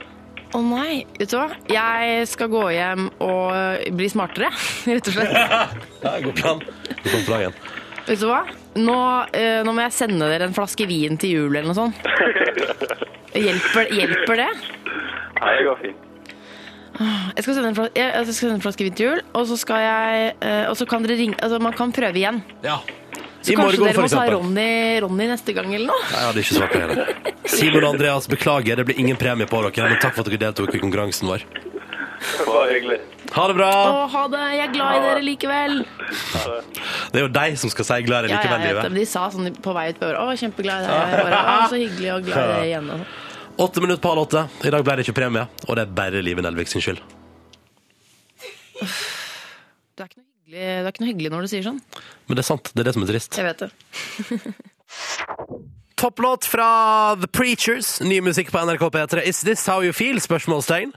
Å 0.55 0.59
nei, 0.63 1.01
vet 1.17 1.31
du 1.31 1.35
hva? 1.37 1.47
Jeg 1.69 2.27
skal 2.29 2.49
gå 2.51 2.61
hjem 2.73 3.07
og 3.23 3.89
bli 3.97 4.07
smartere, 4.11 4.51
rett 4.89 5.09
og 5.11 5.17
slett. 5.17 5.33
Ja, 6.05 6.13
god 6.23 6.37
plan. 6.37 6.61
God 7.03 7.25
plan 7.27 7.43
igjen. 7.43 7.57
Vet 8.07 8.21
du 8.21 8.27
hva? 8.29 8.41
Nå, 8.77 8.97
eh, 9.35 9.59
nå 9.65 9.73
må 9.75 9.83
jeg 9.87 9.95
sende 9.97 10.29
dere 10.29 10.47
en 10.47 10.55
flaske 10.55 10.87
vin 10.89 11.17
til 11.19 11.33
jul 11.35 11.49
eller 11.57 11.67
noe 11.69 11.77
sånt. 11.77 13.07
Hjelper, 13.35 13.89
hjelper 13.93 14.39
det? 14.39 14.49
Nei, 15.37 15.55
det 15.57 15.65
går 15.67 15.81
fint. 15.81 16.03
Jeg 16.97 17.43
skal 17.45 17.53
sende 17.53 17.69
en 17.69 17.75
flaske, 17.77 17.99
jeg, 17.99 18.09
jeg 18.09 18.25
skal 18.25 18.37
sende 18.39 18.55
en 18.57 18.63
flaske 18.63 18.85
hvitt 18.87 19.01
jul, 19.03 19.19
og 19.37 19.43
så 19.45 19.57
skal 19.61 19.83
jeg 19.83 20.29
eh, 20.41 20.63
Og 20.65 20.77
så 20.79 20.87
kan 20.89 21.03
dere 21.05 21.17
ringe 21.19 21.37
Altså, 21.45 21.59
man 21.61 21.75
kan 21.77 21.91
prøve 21.93 22.17
igjen. 22.17 22.39
Ja. 22.65 22.79
Så 23.45 23.53
I 23.53 23.57
kanskje 23.59 23.77
morgen, 23.77 23.83
dere 23.83 23.93
for 23.93 24.01
må 24.01 24.09
ta 24.09 24.23
eksempel. 24.23 24.33
Ronny, 24.39 24.71
Ronny 25.05 25.27
neste 25.29 25.53
gang 25.53 25.69
eller 25.75 25.91
noe? 25.91 26.07
Nei, 26.07 26.17
Jeg 26.23 26.29
hadde 26.31 26.41
ikke 26.45 26.57
svart 26.57 26.73
på 26.73 26.79
det 26.79 26.87
heller. 26.87 27.35
Simon 27.53 27.83
og 27.85 27.91
Andreas, 27.93 28.29
beklager. 28.31 28.81
Det 28.81 28.87
blir 28.89 29.03
ingen 29.03 29.19
premie 29.21 29.47
på 29.47 29.61
dere, 29.67 29.91
men 29.91 30.01
takk 30.01 30.17
for 30.17 30.25
at 30.25 30.31
dere 30.33 30.41
deltok 30.47 30.73
i 30.73 30.81
konkurransen 30.81 31.29
vår. 31.29 31.45
Bare 32.47 32.65
hyggelig. 32.73 32.97
Ha 33.35 33.43
det 33.49 33.55
bra! 33.57 33.69
Å, 33.69 34.07
ha 34.13 34.23
det! 34.31 34.43
Jeg 34.55 34.63
er 34.63 34.73
glad 34.73 34.97
i 34.97 35.01
dere 35.03 35.23
likevel. 35.25 35.73
Det 37.11 37.19
er 37.19 37.25
jo 37.25 37.31
deg 37.35 37.57
som 37.59 37.71
skal 37.73 37.87
si 37.89 37.97
glad 38.07 38.25
i 38.25 38.31
dere 38.31 38.39
likevel, 38.39 38.63
livet. 38.65 38.95
De 38.97 39.05
sa 39.09 39.27
sånn 39.33 39.51
på 39.63 39.73
vei 39.75 39.89
ut 39.91 39.99
på 39.99 40.07
året 40.09 40.21
Å, 40.23 40.35
kjempeglad 40.41 40.85
i 40.85 40.89
deg. 40.91 41.15
Bare, 41.27 41.41
Å, 41.41 41.67
så 41.71 41.79
hyggelig 41.81 42.11
og 42.15 42.27
glad 42.29 42.43
i 42.43 42.55
deg 42.55 42.71
igjen. 42.71 42.91
Åtte 43.67 43.83
minutter 43.83 44.01
på 44.03 44.13
halv 44.13 44.23
åtte. 44.27 44.43
I 44.69 44.73
dag 44.73 44.85
ble 44.85 44.95
det 44.99 45.05
ikke 45.07 45.17
premie, 45.17 45.47
og 45.67 45.77
det 45.79 45.85
er 45.87 45.93
bare 45.99 46.23
Live 46.23 46.45
Nelvik 46.45 46.69
sin 46.71 46.83
skyld. 46.85 47.01
Det 48.77 50.05
er 50.05 50.09
ikke 50.11 50.21
noe 50.21 50.29
hyggelig, 50.29 50.61
du 50.61 50.85
er 50.85 50.91
ikke 50.93 51.03
noe 51.03 51.11
hyggelig 51.11 51.33
når 51.33 51.47
du 51.47 51.51
sier 51.51 51.65
sånn. 51.65 51.79
Men 52.29 52.37
det 52.37 52.43
er 52.45 52.49
sant. 52.51 52.71
Det 52.73 52.83
er 52.83 52.89
det 52.89 52.95
som 52.95 53.05
er 53.05 53.11
trist. 53.11 53.37
Jeg 53.41 53.47
vet 53.49 53.65
det. 53.65 53.69
Topplåt 55.97 56.45
fra 56.45 56.67
The 57.17 57.27
Preachers. 57.33 57.95
Ny 58.05 58.19
musikk 58.21 58.51
på 58.53 58.61
NRK 58.61 58.83
P3. 58.93 59.23
Is 59.25 59.41
this 59.41 59.65
how 59.65 59.81
you 59.81 59.93
feel? 59.97 60.21
Spørsmålstegn. 60.21 60.93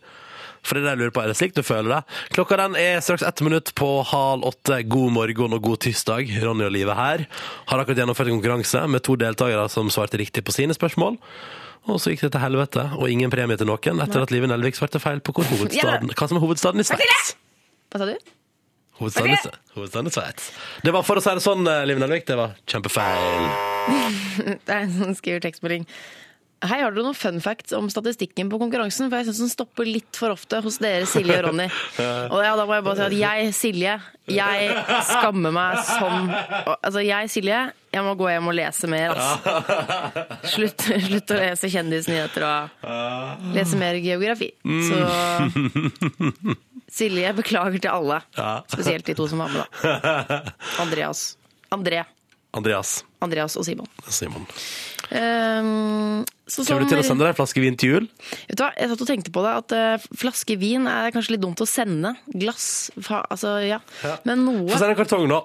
For 0.63 0.77
det 0.77 0.83
er 0.83 0.85
det 0.85 0.91
jeg 0.93 1.01
lurer 1.01 1.15
på, 1.17 1.23
er 1.25 1.31
det 1.33 1.37
slik 1.39 1.55
du 1.57 1.63
føler 1.65 1.95
det? 1.95 2.01
Klokka 2.37 2.59
den 2.61 2.75
er 2.77 3.01
straks 3.05 3.23
ett 3.27 3.41
minutt 3.47 3.73
på 3.79 3.89
halv 4.11 4.45
åtte. 4.51 4.83
God 4.93 5.13
morgen 5.17 5.57
og 5.57 5.63
god 5.65 5.81
tirsdag. 5.87 6.29
Ronny 6.45 6.67
og 6.69 6.75
Live 6.75 6.95
her. 6.99 7.25
Har 7.71 7.81
akkurat 7.83 8.03
gjennomført 8.03 8.29
en 8.29 8.37
konkurranse 8.41 8.83
med 8.93 9.03
to 9.07 9.17
deltakere 9.21 9.65
som 9.73 9.89
svarte 9.93 10.21
riktig 10.21 10.45
på 10.45 10.53
sine 10.55 10.77
spørsmål. 10.77 11.17
Og 11.89 11.97
så 11.97 12.13
gikk 12.13 12.27
det 12.27 12.33
til 12.35 12.43
helvete, 12.45 12.83
og 13.01 13.09
ingen 13.09 13.33
premie 13.33 13.57
til 13.57 13.67
noen 13.71 14.03
etter 14.05 14.21
at 14.27 14.31
Live 14.35 14.47
Nelvik 14.51 14.77
svarte 14.77 15.01
feil 15.01 15.23
på 15.25 15.33
hovedstaden, 15.33 16.13
hva 16.13 16.27
som 16.29 16.37
er 16.37 16.45
hovedstaden 16.45 16.83
i 16.83 16.85
Sveits. 16.85 17.31
Hva 17.91 18.03
sa 18.03 18.09
du? 18.11 18.19
Hovedstaden, 19.01 19.33
i- 19.33 19.77
hovedstaden 19.79 20.13
Sveits. 20.13 20.51
Det 20.85 20.93
var 20.93 21.03
for 21.09 21.17
å 21.17 21.23
si 21.25 21.33
det 21.33 21.41
sånn, 21.41 21.65
Live 21.89 22.03
Nelvik, 22.05 22.27
det 22.29 22.37
var 22.37 22.53
kjempefeil. 22.69 23.49
Det 24.67 24.69
er 24.77 24.83
en 24.85 24.93
sånn 24.93 25.17
skriver 25.17 25.41
tekstmelding. 25.45 25.87
Hei, 26.61 26.83
har 26.83 26.93
dere 26.93 27.07
noen 27.07 27.17
fun 27.17 27.39
facts 27.41 27.73
om 27.73 27.87
statistikken 27.89 28.51
på 28.53 28.59
konkurransen? 28.61 29.09
For 29.09 29.17
jeg 29.17 29.31
syns 29.31 29.39
den 29.41 29.53
stopper 29.53 29.87
litt 29.89 30.19
for 30.19 30.35
ofte 30.35 30.59
hos 30.61 30.77
dere, 30.83 31.07
Silje 31.09 31.39
og 31.39 31.47
Ronny. 31.47 31.71
Og 32.35 32.43
ja, 32.45 32.51
da 32.59 32.67
må 32.69 32.77
jeg 32.77 32.85
bare 32.85 32.99
si 32.99 33.05
at 33.07 33.15
jeg, 33.17 33.55
Silje, 33.57 33.95
jeg 34.29 34.75
skammer 35.09 35.55
meg 35.57 35.79
som 35.89 36.29
Altså, 36.29 37.01
jeg, 37.01 37.31
Silje, 37.33 37.63
jeg 37.97 38.05
må 38.05 38.13
gå 38.21 38.29
hjem 38.29 38.51
og 38.53 38.57
lese 38.59 38.91
mer, 38.93 39.17
altså. 39.17 39.39
Slutt, 40.53 40.85
slutt 41.07 41.33
å 41.33 41.41
lese 41.41 41.73
kjendisnyheter 41.73 42.45
og 42.51 43.49
lese 43.57 43.81
mer 43.81 43.97
geografi. 44.05 44.53
Så 44.61 46.57
Silje, 46.93 47.33
beklager 47.41 47.81
til 47.81 47.95
alle. 47.95 48.21
Spesielt 48.69 49.09
de 49.09 49.17
to 49.17 49.31
som 49.33 49.41
var 49.47 49.57
med, 49.57 49.65
da. 49.81 50.43
Andreas. 50.85 51.31
André. 51.73 52.05
Andreas. 52.53 52.99
Andreas 53.23 53.57
og 53.57 53.65
Simon. 53.65 53.89
Simon. 54.11 54.45
Um, 55.11 56.25
så 56.51 56.65
Kommer 56.67 56.83
du 56.85 56.91
til 56.91 57.01
å 57.01 57.07
sende 57.07 57.25
deg 57.25 57.33
en 57.33 57.39
flaske 57.39 57.63
vin 57.63 57.79
til 57.79 57.95
jul? 57.95 58.09
Vet 58.49 58.59
du 58.59 58.65
hva, 58.65 58.73
Jeg 58.75 58.91
satt 58.91 59.05
og 59.07 59.11
tenkte 59.13 59.33
på 59.35 59.45
det, 59.47 59.55
at 59.63 59.77
eh, 59.77 60.09
flaske 60.19 60.57
vin 60.61 60.89
er 60.91 61.15
kanskje 61.15 61.37
litt 61.37 61.45
dumt 61.45 61.63
å 61.63 61.69
sende. 61.69 62.17
Glass 62.35 62.91
fa, 62.99 63.23
Altså, 63.31 63.57
ja. 63.63 63.79
Men 64.27 64.43
Få 64.45 64.53
noe, 64.59 64.77
sende 64.77 64.93
en 64.97 65.01
kartong, 65.01 65.27
nå. 65.31 65.41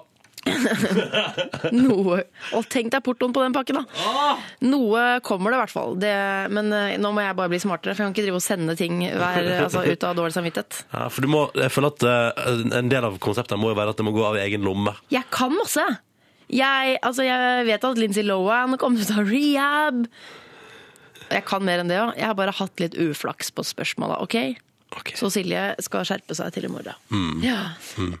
noe 1.74 2.20
Og 2.54 2.66
tenk 2.70 2.92
deg 2.94 3.02
portoen 3.02 3.32
på 3.34 3.42
den 3.42 3.54
pakken, 3.54 3.80
da! 3.80 4.26
Noe 4.66 5.04
kommer 5.26 5.50
det 5.52 5.58
i 5.58 5.62
hvert 5.64 5.74
fall. 5.74 5.96
Det, 6.02 6.12
men 6.54 6.70
eh, 6.74 6.96
nå 7.02 7.10
må 7.14 7.24
jeg 7.24 7.38
bare 7.38 7.52
bli 7.52 7.60
smartere, 7.62 7.96
for 7.96 8.04
jeg 8.04 8.10
kan 8.10 8.16
ikke 8.16 8.26
drive 8.28 8.40
og 8.40 8.46
sende 8.46 8.76
ting 8.78 9.00
hver, 9.06 9.50
altså, 9.66 9.82
ut 9.86 10.06
av 10.06 10.18
dårlig 10.18 10.36
samvittighet. 10.36 10.82
Ja, 10.96 11.08
for 11.12 11.26
du 11.26 11.30
må, 11.30 11.42
jeg 11.58 11.72
føler 11.74 11.92
at 11.92 12.04
eh, 12.08 12.64
En 12.78 12.90
del 12.90 13.04
av 13.06 13.18
konseptet 13.22 13.58
må 13.60 13.72
jo 13.72 13.78
være 13.78 13.92
at 13.94 14.00
det 14.00 14.06
må 14.06 14.14
gå 14.16 14.24
av 14.26 14.38
egen 14.40 14.64
lomme. 14.66 14.94
Jeg 15.12 15.26
kan 15.34 15.54
masse! 15.56 15.84
Jeg, 16.46 16.98
altså, 17.02 17.24
jeg 17.26 17.66
vet 17.66 17.84
at 17.88 17.98
Lindsay 17.98 18.22
Lohan 18.22 18.76
kom 18.78 18.94
ut 18.98 19.10
av 19.10 19.26
rehab. 19.26 20.04
Jeg 21.32 21.44
kan 21.48 21.64
mer 21.66 21.82
enn 21.82 21.90
det 21.90 21.98
òg. 22.00 22.14
Jeg 22.18 22.28
har 22.28 22.38
bare 22.38 22.54
hatt 22.54 22.82
litt 22.82 22.96
uflaks 22.98 23.52
på 23.54 23.64
spørsmåla. 23.66 24.20
ok? 24.22 24.36
okay? 24.96 25.16
Så 25.18 25.30
Silje 25.34 25.62
skal 25.84 26.06
skjerpe 26.08 26.36
seg 26.38 26.52
til 26.54 26.68
i 26.68 26.72
morgen. 26.72 27.40
Ja. 27.44 27.72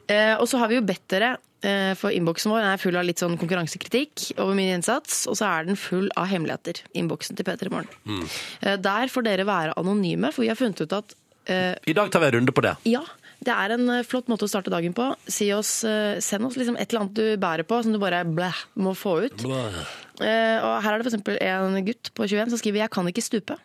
Eh, 0.08 0.34
og 0.36 0.46
så 0.50 0.62
har 0.62 0.72
vi 0.72 0.78
jo 0.78 0.86
bedt 0.86 1.04
dere, 1.12 1.36
eh, 1.66 1.92
for 1.98 2.14
innboksen 2.14 2.52
vår 2.52 2.66
er 2.72 2.82
full 2.82 2.98
av 2.98 3.06
litt 3.06 3.22
sånn 3.22 3.38
konkurransekritikk 3.40 4.32
over 4.38 4.56
min 4.58 4.72
innsats, 4.78 5.24
og 5.30 5.38
så 5.38 5.50
er 5.50 5.68
den 5.70 5.78
full 5.80 6.10
av 6.16 6.30
hemmeligheter. 6.32 6.82
Innboksen 6.98 7.38
til 7.38 7.46
Peter 7.48 7.70
i 7.70 7.74
Morgen. 7.74 8.26
Eh, 8.62 8.76
der 8.76 9.12
får 9.12 9.28
dere 9.28 9.46
være 9.48 9.76
anonyme, 9.76 10.32
for 10.32 10.46
vi 10.46 10.50
har 10.52 10.58
funnet 10.58 10.82
ut 10.82 10.96
at 10.96 11.16
eh, 11.46 11.74
I 11.86 11.96
dag 11.96 12.10
tar 12.10 12.24
vi 12.24 12.32
en 12.32 12.38
runde 12.40 12.56
på 12.56 12.66
det. 12.66 12.76
ja, 12.90 13.04
det 13.46 13.54
er 13.54 13.76
en 13.76 13.92
eh, 13.94 14.06
flott 14.06 14.30
måte 14.30 14.46
å 14.46 14.50
starte 14.50 14.72
dagen 14.72 14.94
på. 14.96 15.10
Si 15.30 15.48
oss, 15.54 15.78
eh, 15.86 16.18
send 16.24 16.48
oss 16.48 16.58
liksom 16.58 16.78
et 16.80 16.90
eller 16.90 17.04
annet 17.04 17.18
du 17.18 17.42
bærer 17.42 17.68
på, 17.68 17.78
som 17.84 17.94
du 17.94 18.00
bare 18.02 18.24
blæh, 18.26 18.64
må 18.82 18.96
få 18.98 19.18
ut. 19.26 19.46
Eh, 19.46 20.58
og 20.64 20.82
her 20.82 20.96
er 20.96 21.02
det 21.02 21.12
f.eks. 21.12 21.38
en 21.46 21.80
gutt 21.86 22.12
på 22.16 22.26
21 22.26 22.52
som 22.52 22.60
skriver 22.60 22.82
'Jeg 22.82 22.90
kan 22.90 23.08
ikke 23.08 23.24
stupe'. 23.24 23.58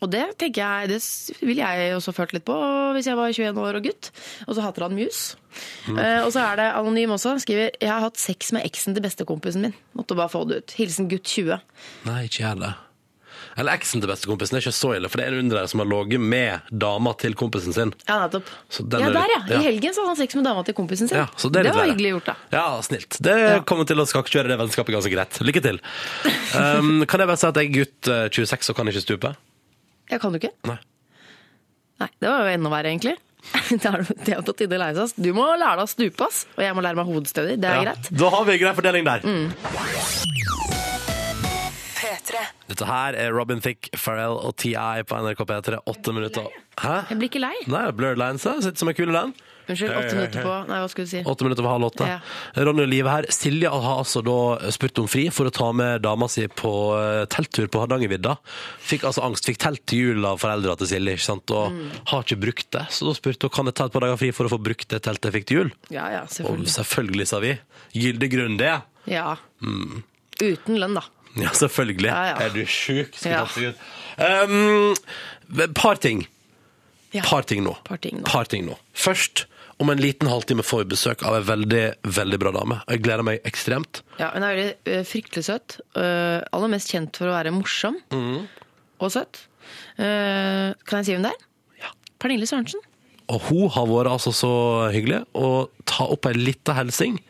Og 0.00 0.08
det 0.08 0.38
tenker 0.40 0.64
jeg, 0.64 0.88
det 0.88 1.00
ville 1.44 1.60
jeg 1.60 1.92
også 1.92 2.14
følt 2.16 2.32
litt 2.32 2.46
på 2.48 2.56
hvis 2.96 3.06
jeg 3.06 3.18
var 3.18 3.28
21 3.28 3.60
år 3.60 3.76
og 3.76 3.84
gutt. 3.84 4.10
Og 4.48 4.56
så 4.56 4.64
hater 4.64 4.86
han 4.86 4.96
mus. 4.96 5.36
Uh, 5.88 6.24
og 6.24 6.32
så 6.32 6.40
er 6.40 6.56
det 6.56 6.68
anonym 6.72 7.12
også. 7.12 7.36
Skriver 7.44 7.68
'Jeg 7.76 7.90
har 7.90 8.00
hatt 8.00 8.16
sex 8.16 8.52
med 8.52 8.64
eksen 8.64 8.94
til 8.94 9.02
bestekompisen 9.02 9.60
min'. 9.60 9.76
Måtte 9.92 10.16
bare 10.16 10.32
få 10.32 10.48
det 10.48 10.56
ut. 10.56 10.70
Hilsen 10.72 11.10
gutt 11.10 11.24
20. 11.24 11.60
Nei, 12.06 12.24
ikke 12.24 12.48
heller. 12.48 12.89
Eller 13.60 13.76
eksen 13.76 14.00
til 14.00 14.08
bestekompisen. 14.08 14.56
Det 14.56 14.62
er 14.62 14.66
ikke 14.66 14.76
så 14.78 14.92
ille, 14.96 15.10
for 15.12 15.20
det 15.20 15.26
er 15.26 15.34
en 15.36 15.44
under 15.44 15.60
der 15.60 15.70
som 15.70 15.82
har 15.82 15.88
ligget 15.90 16.22
med 16.32 16.70
dama 16.84 17.12
til 17.20 17.36
kompisen 17.36 17.76
sin. 17.76 17.92
Ja, 18.08 18.16
nettopp. 18.22 18.48
Ja, 18.78 19.00
er 19.10 19.16
der, 19.18 19.34
ja. 19.36 19.40
I 19.58 19.66
helgen 19.68 19.94
så 19.96 20.04
hadde 20.04 20.14
han 20.14 20.20
sex 20.22 20.38
med 20.38 20.48
dama 20.48 20.64
til 20.64 20.76
kompisen 20.78 21.10
sin. 21.10 21.20
Ja, 21.20 21.26
så 21.36 21.50
det, 21.52 21.66
litt 21.66 21.76
var 21.76 21.90
hyggelig 21.90 22.14
gjort, 22.14 22.30
da. 22.30 22.36
Ja, 22.56 22.64
snilt. 22.86 23.20
Det 23.20 23.36
kommer 23.68 23.88
til 23.88 24.00
å 24.00 24.06
skakkjøre 24.08 24.52
det 24.54 24.58
vennskapet 24.62 24.96
ganske 24.96 25.12
greit. 25.12 25.40
Lykke 25.44 25.64
til. 25.68 25.82
Um, 26.50 27.04
kan 27.06 27.22
jeg 27.22 27.28
bare 27.30 27.38
si 27.38 27.46
at 27.46 27.58
jeg 27.60 27.68
er 27.68 27.74
gutt 27.76 28.08
eh, 28.10 28.24
26 28.34 28.72
og 28.72 28.76
kan 28.76 28.88
ikke 28.90 29.02
stupe? 29.04 29.30
Ja, 30.10 30.18
kan 30.18 30.34
du 30.34 30.40
ikke? 30.40 30.50
Nei. 30.66 30.76
Nei, 32.02 32.08
det 32.18 32.26
var 32.26 32.42
jo 32.42 32.54
enda 32.56 32.72
verre, 32.72 32.90
egentlig. 32.90 33.14
Det 33.70 33.86
er 33.86 34.02
det 34.26 34.40
på 34.46 34.54
tide 34.58 34.76
å 34.76 34.82
lære 34.82 35.06
seg. 35.06 35.22
Du 35.22 35.30
må 35.36 35.46
lære 35.54 35.78
deg 35.78 35.86
å 35.86 35.90
stupe, 35.90 36.26
ass. 36.26 36.42
Og 36.56 36.64
jeg 36.64 36.76
må 36.76 36.84
lære 36.84 36.98
meg 36.98 37.08
hovedstødig 37.08 37.56
Det 37.62 37.70
er 37.70 37.86
greit. 37.86 38.10
Da 38.10 38.32
har 38.34 38.46
vi 38.48 38.56
en 38.56 38.62
grei 38.64 38.74
fordeling 38.80 39.08
der. 39.08 39.20
P3. 42.30 42.46
Dette 42.70 42.86
her 42.88 43.18
er 43.18 43.34
Robin 43.36 43.60
Thicke, 43.64 43.90
Pharrell 43.98 44.38
og 44.38 44.56
TI 44.60 44.74
på 45.06 45.20
NRK 45.20 45.44
P3. 45.50 45.80
Åtte 45.90 46.14
minutter. 46.16 46.50
Hæ? 46.80 46.96
Jeg 47.10 47.18
blir 47.20 47.28
ikke 47.32 47.42
lei. 47.42 47.54
Nei, 47.70 47.86
Blurred 47.92 48.18
Lines 48.20 48.46
da. 48.46 48.56
sitter 48.62 48.78
som 48.84 48.88
en 48.92 48.94
kule 48.98 49.12
den. 49.16 49.32
Unnskyld, 49.70 49.92
åtte 49.94 50.14
minutter 50.18 50.42
på 50.42 50.52
Nei, 50.66 50.78
hva 50.82 50.86
skulle 50.90 51.06
du 51.06 51.10
si? 51.12 51.20
Åtte 51.30 51.44
minutter 51.46 51.62
over 51.62 51.74
halv 51.76 51.86
åtte. 51.92 52.06
Ja. 52.08 52.62
Ronny 52.66 52.82
og 52.82 52.88
Live 52.90 53.12
her. 53.12 53.28
Silje 53.30 53.70
har 53.70 54.00
altså 54.00 54.22
da 54.26 54.70
spurt 54.74 54.98
om 54.98 55.06
fri 55.10 55.28
for 55.30 55.46
å 55.46 55.52
ta 55.54 55.68
med 55.76 56.02
dama 56.02 56.26
si 56.32 56.48
på 56.48 56.72
eh, 56.98 57.20
telttur 57.30 57.68
på 57.70 57.84
Hardangervidda. 57.84 58.32
Fikk 58.82 59.04
altså 59.06 59.22
angst, 59.28 59.46
fikk 59.46 59.60
telt 59.62 59.84
til 59.90 60.02
jul 60.08 60.26
av 60.26 60.40
foreldra 60.42 60.74
til 60.80 60.90
Silje, 60.90 61.14
ikke 61.18 61.26
sant? 61.28 61.54
og 61.54 61.70
Mm. 61.76 61.84
har 62.10 62.24
ikke 62.26 62.40
brukt 62.42 62.70
det. 62.74 62.86
Så 62.90 63.06
da 63.06 63.14
spurte 63.14 63.46
hun 63.46 63.54
kan 63.60 63.70
jeg 63.70 63.78
ta 63.78 63.86
et 63.86 63.94
par 63.94 64.02
dager 64.08 64.18
fri 64.24 64.32
for 64.34 64.48
å 64.50 64.54
få 64.56 64.58
brukt 64.58 64.88
det 64.90 65.02
teltet 65.06 65.30
jeg 65.30 65.36
fikk 65.38 65.46
til 65.52 65.60
jul. 65.60 65.70
Ja, 65.94 66.08
ja, 66.16 66.24
selvfølgelig. 66.26 66.66
Og 66.66 66.74
selvfølgelig. 66.74 67.28
sa 67.30 67.38
vi. 67.46 67.54
Gyldig 67.94 68.30
grunn, 68.34 68.56
det. 68.58 68.74
Ja. 69.06 69.36
Uten 70.40 70.80
lønn, 70.82 70.98
da. 70.98 71.04
Ja, 71.38 71.52
selvfølgelig. 71.54 72.10
Ja, 72.10 72.22
ja. 72.32 72.36
Er 72.46 72.54
du 72.54 72.64
sjuk? 72.66 73.14
Ja. 73.24 73.44
Um, 74.46 74.94
par 75.74 76.00
ting. 76.02 76.24
Ja. 77.14 77.22
Par 77.26 77.46
ting 77.46 77.64
nå. 77.66 77.76
Par 77.86 78.00
ting 78.02 78.20
nå. 78.20 78.26
Par 78.26 78.50
ting 78.50 78.66
nå. 78.66 78.76
Først, 78.94 79.46
om 79.82 79.90
en 79.90 80.00
liten 80.02 80.28
halvtime 80.30 80.64
får 80.66 80.84
vi 80.84 80.90
besøk 80.94 81.24
av 81.26 81.38
ei 81.38 81.44
veldig, 81.46 81.84
veldig 82.18 82.40
bra 82.42 82.54
dame. 82.54 82.80
Jeg 82.90 83.04
gleder 83.06 83.26
meg 83.26 83.46
ekstremt. 83.48 84.02
Ja, 84.20 84.32
Hun 84.34 84.46
er 84.46 84.56
veldig 84.56 84.98
uh, 85.00 85.04
fryktelig 85.08 85.46
søt. 85.48 85.78
Uh, 85.96 86.42
aller 86.52 86.74
mest 86.74 86.92
kjent 86.92 87.20
for 87.20 87.30
å 87.30 87.36
være 87.38 87.54
morsom 87.54 87.98
og 88.10 89.08
søt. 89.14 89.46
Uh, 89.96 90.76
kan 90.84 91.00
jeg 91.00 91.08
si 91.08 91.16
hvem 91.16 91.26
det 91.26 91.34
er? 91.34 91.48
Ja. 91.86 91.94
Pernille 92.22 92.48
Sørensen. 92.50 92.82
Og 93.30 93.44
hun 93.46 93.68
har 93.70 93.86
vært 93.86 94.10
altså 94.10 94.32
så 94.34 94.52
hyggelig 94.90 95.22
å 95.38 95.68
ta 95.88 96.08
opp 96.10 96.26
ei 96.26 96.34
lita 96.34 96.74
hilsing 96.74 97.20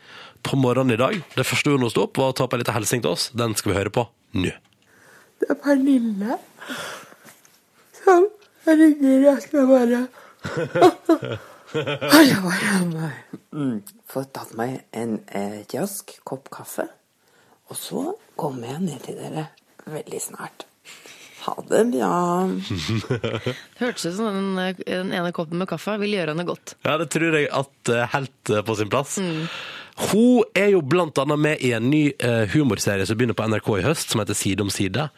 på 0.43 0.57
morgenen 0.59 0.95
i 0.95 0.99
dag. 0.99 1.17
Det 1.35 1.45
første 1.47 1.73
hun 1.73 1.89
sto 1.91 2.05
opp, 2.07 2.17
var 2.19 2.31
å 2.31 2.35
ta 2.37 2.47
opp 2.47 2.55
ei 2.55 2.61
lita 2.61 2.75
hilsen 2.75 3.03
til 3.03 3.13
oss. 3.13 3.29
Den 3.37 3.55
skal 3.59 3.73
vi 3.73 3.77
høre 3.79 3.93
på 3.93 4.07
nå. 4.37 4.53
Det 5.41 5.49
er 5.49 5.57
Pernille 5.61 6.37
som 7.97 8.27
ringer. 8.67 9.19
Jeg 9.27 9.41
skal 9.47 9.69
bare 9.69 10.01
Jeg 11.71 12.35
har 12.35 13.13
mm, 13.55 13.77
få 14.11 14.25
tatt 14.35 14.51
meg 14.59 14.81
en 14.97 15.21
eh, 15.31 15.61
rask 15.71 16.11
kopp 16.27 16.51
kaffe. 16.51 16.89
Og 17.71 17.79
så 17.79 18.03
kommer 18.35 18.73
jeg 18.73 18.83
ned 18.89 19.05
til 19.05 19.15
dere 19.21 19.47
veldig 19.87 20.19
snart. 20.19 20.65
Ha 21.41 21.55
det 21.69 21.85
bra. 21.93 22.15
det 23.09 23.55
Hørtes 23.79 24.05
ut 24.05 24.17
som 24.17 24.27
den, 24.35 24.49
eh, 24.61 24.81
den 24.85 25.13
ene 25.15 25.31
koppen 25.33 25.61
med 25.61 25.69
kaffe 25.71 25.95
vil 26.01 26.13
gjøre 26.17 26.35
henne 26.35 26.45
godt. 26.49 26.75
Ja, 26.85 26.97
det 27.01 27.09
tror 27.15 27.37
jeg 27.37 27.47
at 27.49 27.93
eh, 27.93 28.09
helt 28.13 28.51
eh, 28.51 28.65
på 28.67 28.75
sin 28.77 28.91
plass. 28.91 29.17
Hun 30.09 30.43
er 30.57 30.71
jo 30.73 30.81
blant 30.81 31.19
annet 31.21 31.39
med 31.39 31.61
i 31.61 31.73
en 31.77 31.89
ny 31.91 32.03
eh, 32.17 32.45
humorserie 32.53 33.05
som 33.05 33.19
begynner 33.19 33.37
på 33.37 33.45
NRK 33.51 33.69
i 33.77 33.85
høst, 33.85 34.11
som 34.11 34.23
heter 34.23 34.37
Side 34.37 34.63
om 34.63 34.71
side. 34.73 35.09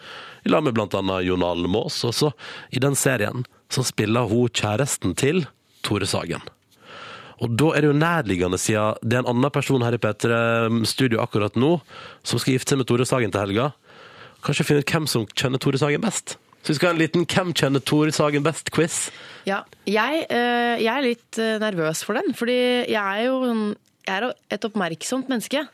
I 0.43 0.51
lag 0.51 0.65
med 0.65 0.75
blant 0.75 0.95
annet 0.97 1.23
Jon 1.27 1.45
Almaas. 1.47 2.01
Og 2.03 2.15
så 2.17 2.33
i 2.73 2.81
den 2.83 2.97
serien 2.99 3.45
så 3.71 3.85
spiller 3.87 4.27
hun 4.29 4.51
kjæresten 4.51 5.15
til 5.17 5.45
Tore 5.85 6.09
Sagen. 6.09 6.43
Og 7.43 7.55
da 7.59 7.71
er 7.73 7.83
det 7.83 7.89
jo 7.89 7.97
nærliggende, 7.97 8.59
siden 8.61 8.99
det 9.01 9.17
er 9.17 9.23
en 9.23 9.31
annen 9.33 9.51
person 9.51 9.83
her 9.83 9.95
i 9.95 10.01
P3 10.01 10.83
Studio 10.87 11.23
akkurat 11.23 11.57
nå, 11.59 11.77
som 12.23 12.39
skal 12.39 12.55
gifte 12.55 12.75
seg 12.75 12.83
med 12.83 12.91
Tore 12.91 13.07
Sagen 13.07 13.33
til 13.33 13.43
helga. 13.43 13.71
Kanskje 14.43 14.67
finne 14.67 14.83
ut 14.83 14.95
hvem 14.95 15.07
som 15.09 15.27
kjenner 15.31 15.63
Tore 15.63 15.79
Sagen 15.81 16.03
best. 16.03 16.37
Så 16.63 16.71
vi 16.71 16.77
skal 16.77 16.87
ha 16.87 16.93
en 16.93 17.01
liten 17.01 17.25
'Hvem 17.27 17.51
kjenner 17.53 17.81
Tore 17.83 18.11
Sagen 18.11 18.43
best?'-quiz. 18.43 19.11
Ja, 19.45 19.63
jeg, 19.85 20.25
eh, 20.29 20.79
jeg 20.79 20.93
er 20.95 21.01
litt 21.03 21.37
eh, 21.37 21.59
nervøs 21.59 22.05
for 22.05 22.13
den, 22.15 22.33
fordi 22.33 22.87
jeg 22.87 22.95
er 22.95 23.25
jo 23.25 23.75
jeg 24.03 24.15
er 24.19 24.29
et 24.51 24.65
oppmerksomt 24.67 25.29
menneske. 25.31 25.65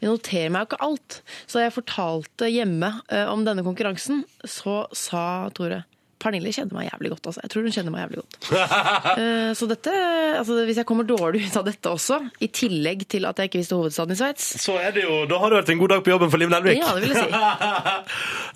Jeg 0.00 0.10
noterer 0.10 0.52
meg 0.52 0.64
jo 0.64 0.70
ikke 0.72 0.84
alt. 0.86 1.20
Så 1.46 1.58
da 1.58 1.66
jeg 1.66 1.76
fortalte 1.76 2.48
hjemme 2.50 2.90
eh, 3.12 3.26
om 3.30 3.44
denne 3.46 3.64
konkurransen, 3.66 4.24
så 4.42 4.84
sa 4.96 5.26
Tore 5.54 5.84
Pernille 6.16 6.48
kjenner 6.54 6.72
meg 6.78 6.86
jævlig 6.88 7.10
godt. 7.12 7.28
Altså. 7.28 7.42
Jeg 7.44 7.52
tror 7.52 7.66
hun 7.66 7.74
kjenner 7.74 7.92
meg 7.94 8.06
jævlig 8.06 8.22
godt. 8.22 8.38
Eh, 9.16 9.52
så 9.56 9.68
dette, 9.70 9.92
altså, 10.36 10.56
hvis 10.66 10.78
jeg 10.80 10.86
kommer 10.88 11.06
dårlig 11.06 11.44
ut 11.46 11.54
av 11.60 11.64
dette 11.68 11.88
også, 11.88 12.18
i 12.42 12.48
tillegg 12.52 13.04
til 13.08 13.24
at 13.28 13.38
jeg 13.38 13.48
ikke 13.48 13.60
visste 13.62 13.78
hovedstaden 13.78 14.12
i 14.12 14.18
Sveits 14.18 14.48
Så 14.60 14.74
er 14.80 14.92
det 14.92 15.04
jo, 15.06 15.22
Da 15.30 15.38
har 15.40 15.52
du 15.52 15.56
vært 15.56 15.70
en 15.72 15.80
god 15.80 15.94
dag 15.94 16.02
på 16.04 16.12
jobben 16.12 16.32
for 16.32 16.42
Liv 16.42 16.50
Nelvik. 16.52 16.80
Ja, 16.80 16.92
det 16.96 17.06
vil 17.06 17.14
jeg 17.14 17.22
si. 17.22 17.30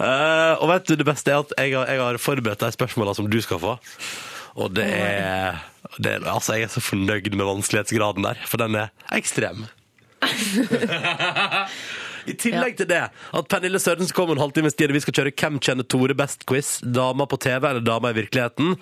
Eh, 0.01 0.55
og 0.57 0.71
vet 0.71 0.87
du, 0.89 0.95
det 0.97 1.05
beste 1.05 1.33
er 1.33 1.43
at 1.43 1.51
jeg 1.59 1.75
har, 1.77 1.89
jeg 1.93 2.01
har 2.01 2.19
forberedt 2.21 2.63
de 2.65 2.71
spørsmålene 2.73 3.19
som 3.19 3.27
du 3.29 3.37
skal 3.45 3.61
få. 3.61 3.75
Og 4.61 4.75
det 4.77 4.87
er, 4.87 5.61
det 5.99 6.19
er 6.19 6.27
Altså, 6.29 6.57
jeg 6.59 6.69
er 6.69 6.75
så 6.75 6.83
fornøyd 6.85 7.33
med 7.33 7.49
vanskelighetsgraden 7.49 8.27
der, 8.27 8.41
for 8.47 8.61
den 8.61 8.77
er 8.83 8.93
ekstrem. 9.17 9.65
I 12.29 12.35
tillegg 12.37 12.77
til 12.77 12.89
det 12.91 13.01
at 13.09 13.49
Pernille 13.51 13.81
Sørensen 13.81 14.15
kommer 14.17 14.37
en 14.37 14.43
halvtimes 14.43 14.77
tid, 14.77 14.91
og 14.93 14.99
vi 14.99 15.03
skal 15.05 15.17
kjøre 15.17 15.33
Hvem 15.33 15.57
kjenner 15.65 15.87
Tore 15.89 16.17
best-quiz, 16.17 16.75
dama 16.85 17.27
på 17.31 17.39
TV 17.41 17.71
eller 17.71 17.85
dama 17.85 18.13
i 18.13 18.19
virkeligheten, 18.19 18.77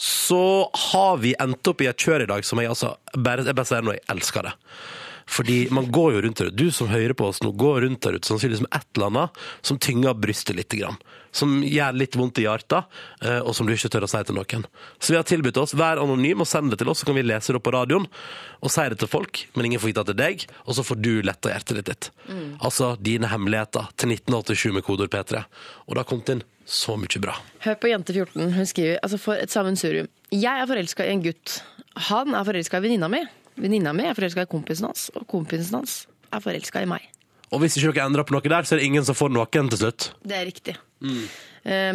så 0.00 0.70
har 0.88 1.20
vi 1.22 1.34
endt 1.40 1.68
opp 1.68 1.84
i 1.84 1.90
et 1.90 2.00
kjør 2.00 2.24
i 2.24 2.30
dag 2.30 2.46
som 2.48 2.62
jeg 2.62 2.72
altså 2.72 2.94
bare, 3.12 3.44
jeg 3.44 3.58
bare 3.58 3.68
sier 3.68 3.84
nå, 3.84 3.98
jeg 3.98 4.06
elsker 4.16 4.48
det. 4.48 4.54
Fordi 5.28 5.58
man 5.74 5.90
går 5.92 6.16
jo 6.16 6.24
rundt 6.24 6.40
der 6.40 6.50
ute. 6.50 6.56
Du 6.56 6.72
som 6.72 6.88
hører 6.88 7.12
på 7.16 7.28
oss 7.28 7.42
nå, 7.44 7.52
går 7.52 7.82
rundt 7.84 8.00
der 8.06 8.16
ute 8.16 8.28
sannsynligvis 8.28 8.64
med 8.64 8.74
et 8.80 8.88
eller 8.96 9.10
annet 9.12 9.42
som 9.60 9.78
tynger 9.78 10.16
brystet 10.16 10.56
litt. 10.56 10.72
Grann. 10.78 10.96
Som 11.34 11.58
gjør 11.64 11.96
litt 11.96 12.16
vondt 12.16 12.40
i 12.40 12.44
hjertet, 12.46 12.88
eh, 13.24 13.40
og 13.40 13.54
som 13.56 13.68
du 13.68 13.72
ikke 13.74 13.90
tør 13.92 14.06
å 14.06 14.10
si 14.10 14.20
til 14.24 14.36
noen. 14.36 14.64
Så 15.00 15.12
vi 15.12 15.18
har 15.18 15.26
tilbudt 15.28 15.60
oss, 15.60 15.74
vær 15.76 16.00
anonym 16.00 16.44
og 16.44 16.48
send 16.48 16.72
det 16.72 16.80
til 16.80 16.88
oss, 16.92 17.02
så 17.02 17.08
kan 17.08 17.16
vi 17.16 17.24
lese 17.26 17.52
det 17.52 17.60
opp 17.60 17.66
på 17.68 17.74
radioen. 17.76 18.08
Og 18.64 18.72
si 18.72 18.84
det 18.88 18.98
til 19.00 19.10
folk, 19.10 19.44
men 19.56 19.68
ingen 19.68 19.82
får 19.82 19.92
vite 19.92 20.04
at 20.04 20.10
det 20.10 20.16
er 20.16 20.22
deg, 20.22 20.46
og 20.64 20.76
så 20.76 20.84
får 20.86 21.00
du 21.04 21.12
letta 21.24 21.52
hjertet 21.52 21.80
ditt 21.80 21.92
litt. 21.92 22.10
Altså 22.64 22.94
dine 23.00 23.30
hemmeligheter 23.32 23.90
til 24.00 24.14
1987 24.16 24.76
med 24.76 24.86
kodeord 24.86 25.12
P3. 25.12 25.44
Og 25.86 25.94
det 25.94 26.02
har 26.02 26.08
kommet 26.08 26.32
inn 26.34 26.44
så 26.68 26.98
mye 27.00 27.22
bra. 27.22 27.36
Hør 27.64 27.78
på 27.80 27.90
jente 27.92 28.12
14. 28.12 28.52
Hun 28.52 28.68
skriver 28.68 29.00
altså 29.02 29.20
for 29.20 29.40
et 29.40 29.52
sammensurium. 29.52 30.08
Jeg 30.34 30.60
er 30.60 30.68
forelska 30.68 31.06
i 31.06 31.14
en 31.14 31.24
gutt. 31.24 31.60
Han 32.08 32.36
er 32.36 32.44
forelska 32.44 32.80
i 32.80 32.84
venninna 32.84 33.08
mi. 33.12 33.22
Venninna 33.58 33.92
mi 33.96 34.06
er 34.08 34.16
forelska 34.18 34.44
i 34.46 34.50
kompisen 34.50 34.88
hans, 34.88 35.08
og 35.18 35.26
kompisen 35.30 35.78
hans 35.80 36.00
er 36.32 36.42
forelska 36.44 36.82
i 36.84 36.88
meg. 36.90 37.06
Og 37.48 37.62
hvis 37.62 37.78
ikke 37.78 37.94
dere 37.96 38.06
endrer 38.10 38.26
på 38.28 38.34
noe 38.36 38.44
der, 38.44 38.66
så 38.68 38.76
er 38.76 38.82
det 38.82 38.88
ingen 38.90 39.04
som 39.08 39.16
får 39.16 39.30
noen 39.32 39.70
til 39.72 39.80
slutt. 39.80 40.10
Det 40.20 40.36
er 40.36 40.44
riktig. 40.50 40.74
Mm. 41.00 41.22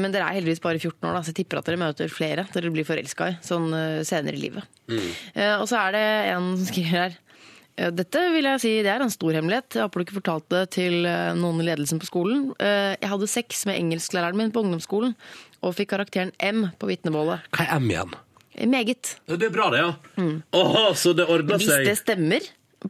Men 0.02 0.13
dere 0.13 0.26
er 0.30 0.38
heldigvis 0.39 0.62
bare 0.63 0.80
14 0.82 1.06
år, 1.06 1.13
da, 1.13 1.21
så 1.21 1.30
jeg 1.32 1.38
tipper 1.43 1.60
at 1.60 1.67
dere 1.69 1.80
møter 1.82 2.10
flere 2.12 2.45
dere 2.54 2.71
blir 2.73 2.86
forelska 2.88 3.28
i 3.32 3.36
sånn 3.45 3.67
eh, 3.73 3.99
senere 4.06 4.38
i 4.38 4.41
livet. 4.41 4.65
Mm. 4.89 5.06
Og 5.62 5.67
så 5.69 5.78
er 5.80 5.95
det 5.95 6.02
en 6.34 6.49
som 6.58 6.65
skriver 6.69 6.91
her 6.93 7.15
eh, 7.78 7.91
dette 7.93 8.23
vil 8.34 8.49
jeg 8.49 8.62
si, 8.65 8.73
det 8.86 8.91
er 8.93 9.06
en 9.06 9.13
stor 9.13 9.38
hemmelighet. 9.38 9.78
Jeg 9.78 9.86
håper 9.86 10.02
du 10.02 10.06
ikke 10.08 10.17
fortalte 10.19 10.60
det 10.63 10.73
til 10.78 11.06
eh, 11.10 11.32
noen 11.38 11.62
i 11.62 11.67
ledelsen 11.69 12.02
på 12.02 12.10
skolen. 12.10 12.49
Eh, 12.58 12.93
Jeg 13.02 13.13
hadde 13.13 13.30
sex 13.32 13.63
med 13.69 13.78
engelsklæreren 13.82 14.41
min 14.41 14.54
på 14.54 14.65
ungdomsskolen 14.65 15.13
og 15.63 15.78
fikk 15.78 15.93
karakteren 15.95 16.34
M 16.43 16.67
på 16.82 16.89
vitnemålet. 16.91 17.45
Hva 17.54 17.65
er 17.69 17.78
M 17.78 17.89
igjen? 17.93 18.17
Meget. 18.70 19.16
Det 19.30 19.48
er 19.48 19.54
bra, 19.54 19.70
det, 19.74 19.82
ja. 19.82 20.28
Åh, 20.54 20.92
så 21.00 21.13
det 21.18 21.26
ordner 21.26 21.58
Hvis 21.58 21.72
det 21.72 21.98
stemmer 22.02 22.46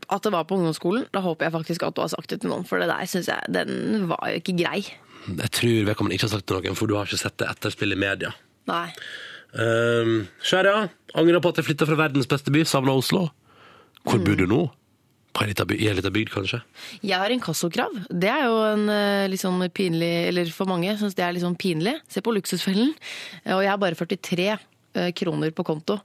at 0.10 0.26
det 0.26 0.32
var 0.34 0.48
på 0.50 0.58
ungdomsskolen, 0.58 1.06
da 1.14 1.22
håper 1.24 1.48
jeg 1.48 1.54
faktisk 1.54 1.84
at 1.86 1.96
du 1.96 2.02
har 2.02 2.12
sagt 2.12 2.32
det 2.34 2.42
til 2.42 2.52
noen, 2.52 2.66
for 2.66 2.82
det 2.82 2.90
der 2.90 3.10
syns 3.10 3.30
jeg 3.30 3.54
den 3.54 4.08
var 4.10 4.32
jo 4.32 4.42
ikke 4.42 4.56
grei. 4.58 4.82
Jeg 5.30 5.52
tror 5.56 5.86
vedkommende 5.90 6.18
ikke 6.18 6.28
har 6.28 6.34
sagt 6.36 6.48
det 6.48 6.56
til 6.56 6.66
noen, 6.72 6.80
for 6.80 6.90
du 6.90 6.98
har 6.98 7.08
ikke 7.08 7.22
sett 7.22 7.38
det 7.40 7.50
etterspill 7.52 7.96
i 7.96 8.00
media. 8.00 8.34
Nei. 8.70 8.88
Um, 9.54 10.24
Skjæra, 10.42 10.88
angrer 11.14 11.44
på 11.44 11.52
at 11.54 11.62
jeg 11.62 11.70
flytta 11.70 11.88
fra 11.90 12.00
verdens 12.08 12.30
beste 12.30 12.54
by, 12.54 12.64
savna 12.68 12.96
Oslo. 12.98 13.28
Hvor 14.04 14.24
bor 14.24 14.40
du 14.40 14.48
nå? 14.50 14.64
På 15.34 15.44
en 15.44 15.50
liten 15.50 15.66
by, 15.70 15.78
I 15.82 15.88
en 15.90 15.98
liten 15.98 16.14
bygd, 16.14 16.30
kanskje? 16.34 16.60
Jeg 17.02 17.18
har 17.18 17.34
inkassokrav. 17.34 17.94
Det 18.10 18.30
er 18.30 18.44
jo 18.46 18.58
en 18.68 18.84
eh, 18.94 19.30
litt 19.32 19.42
sånn 19.42 19.64
pinlig 19.74 20.12
Eller 20.28 20.52
for 20.54 20.70
mange 20.70 20.94
syns 21.00 21.18
det 21.18 21.24
er 21.26 21.34
litt 21.34 21.46
sånn 21.46 21.58
pinlig. 21.58 21.96
Se 22.12 22.22
på 22.22 22.34
Luksusfellen. 22.36 22.92
Og 23.56 23.64
jeg 23.66 23.72
er 23.72 23.80
bare 23.82 23.98
43 23.98 24.46
eh, 24.54 24.68
kroner 25.18 25.52
på 25.56 25.66
konto. 25.68 26.00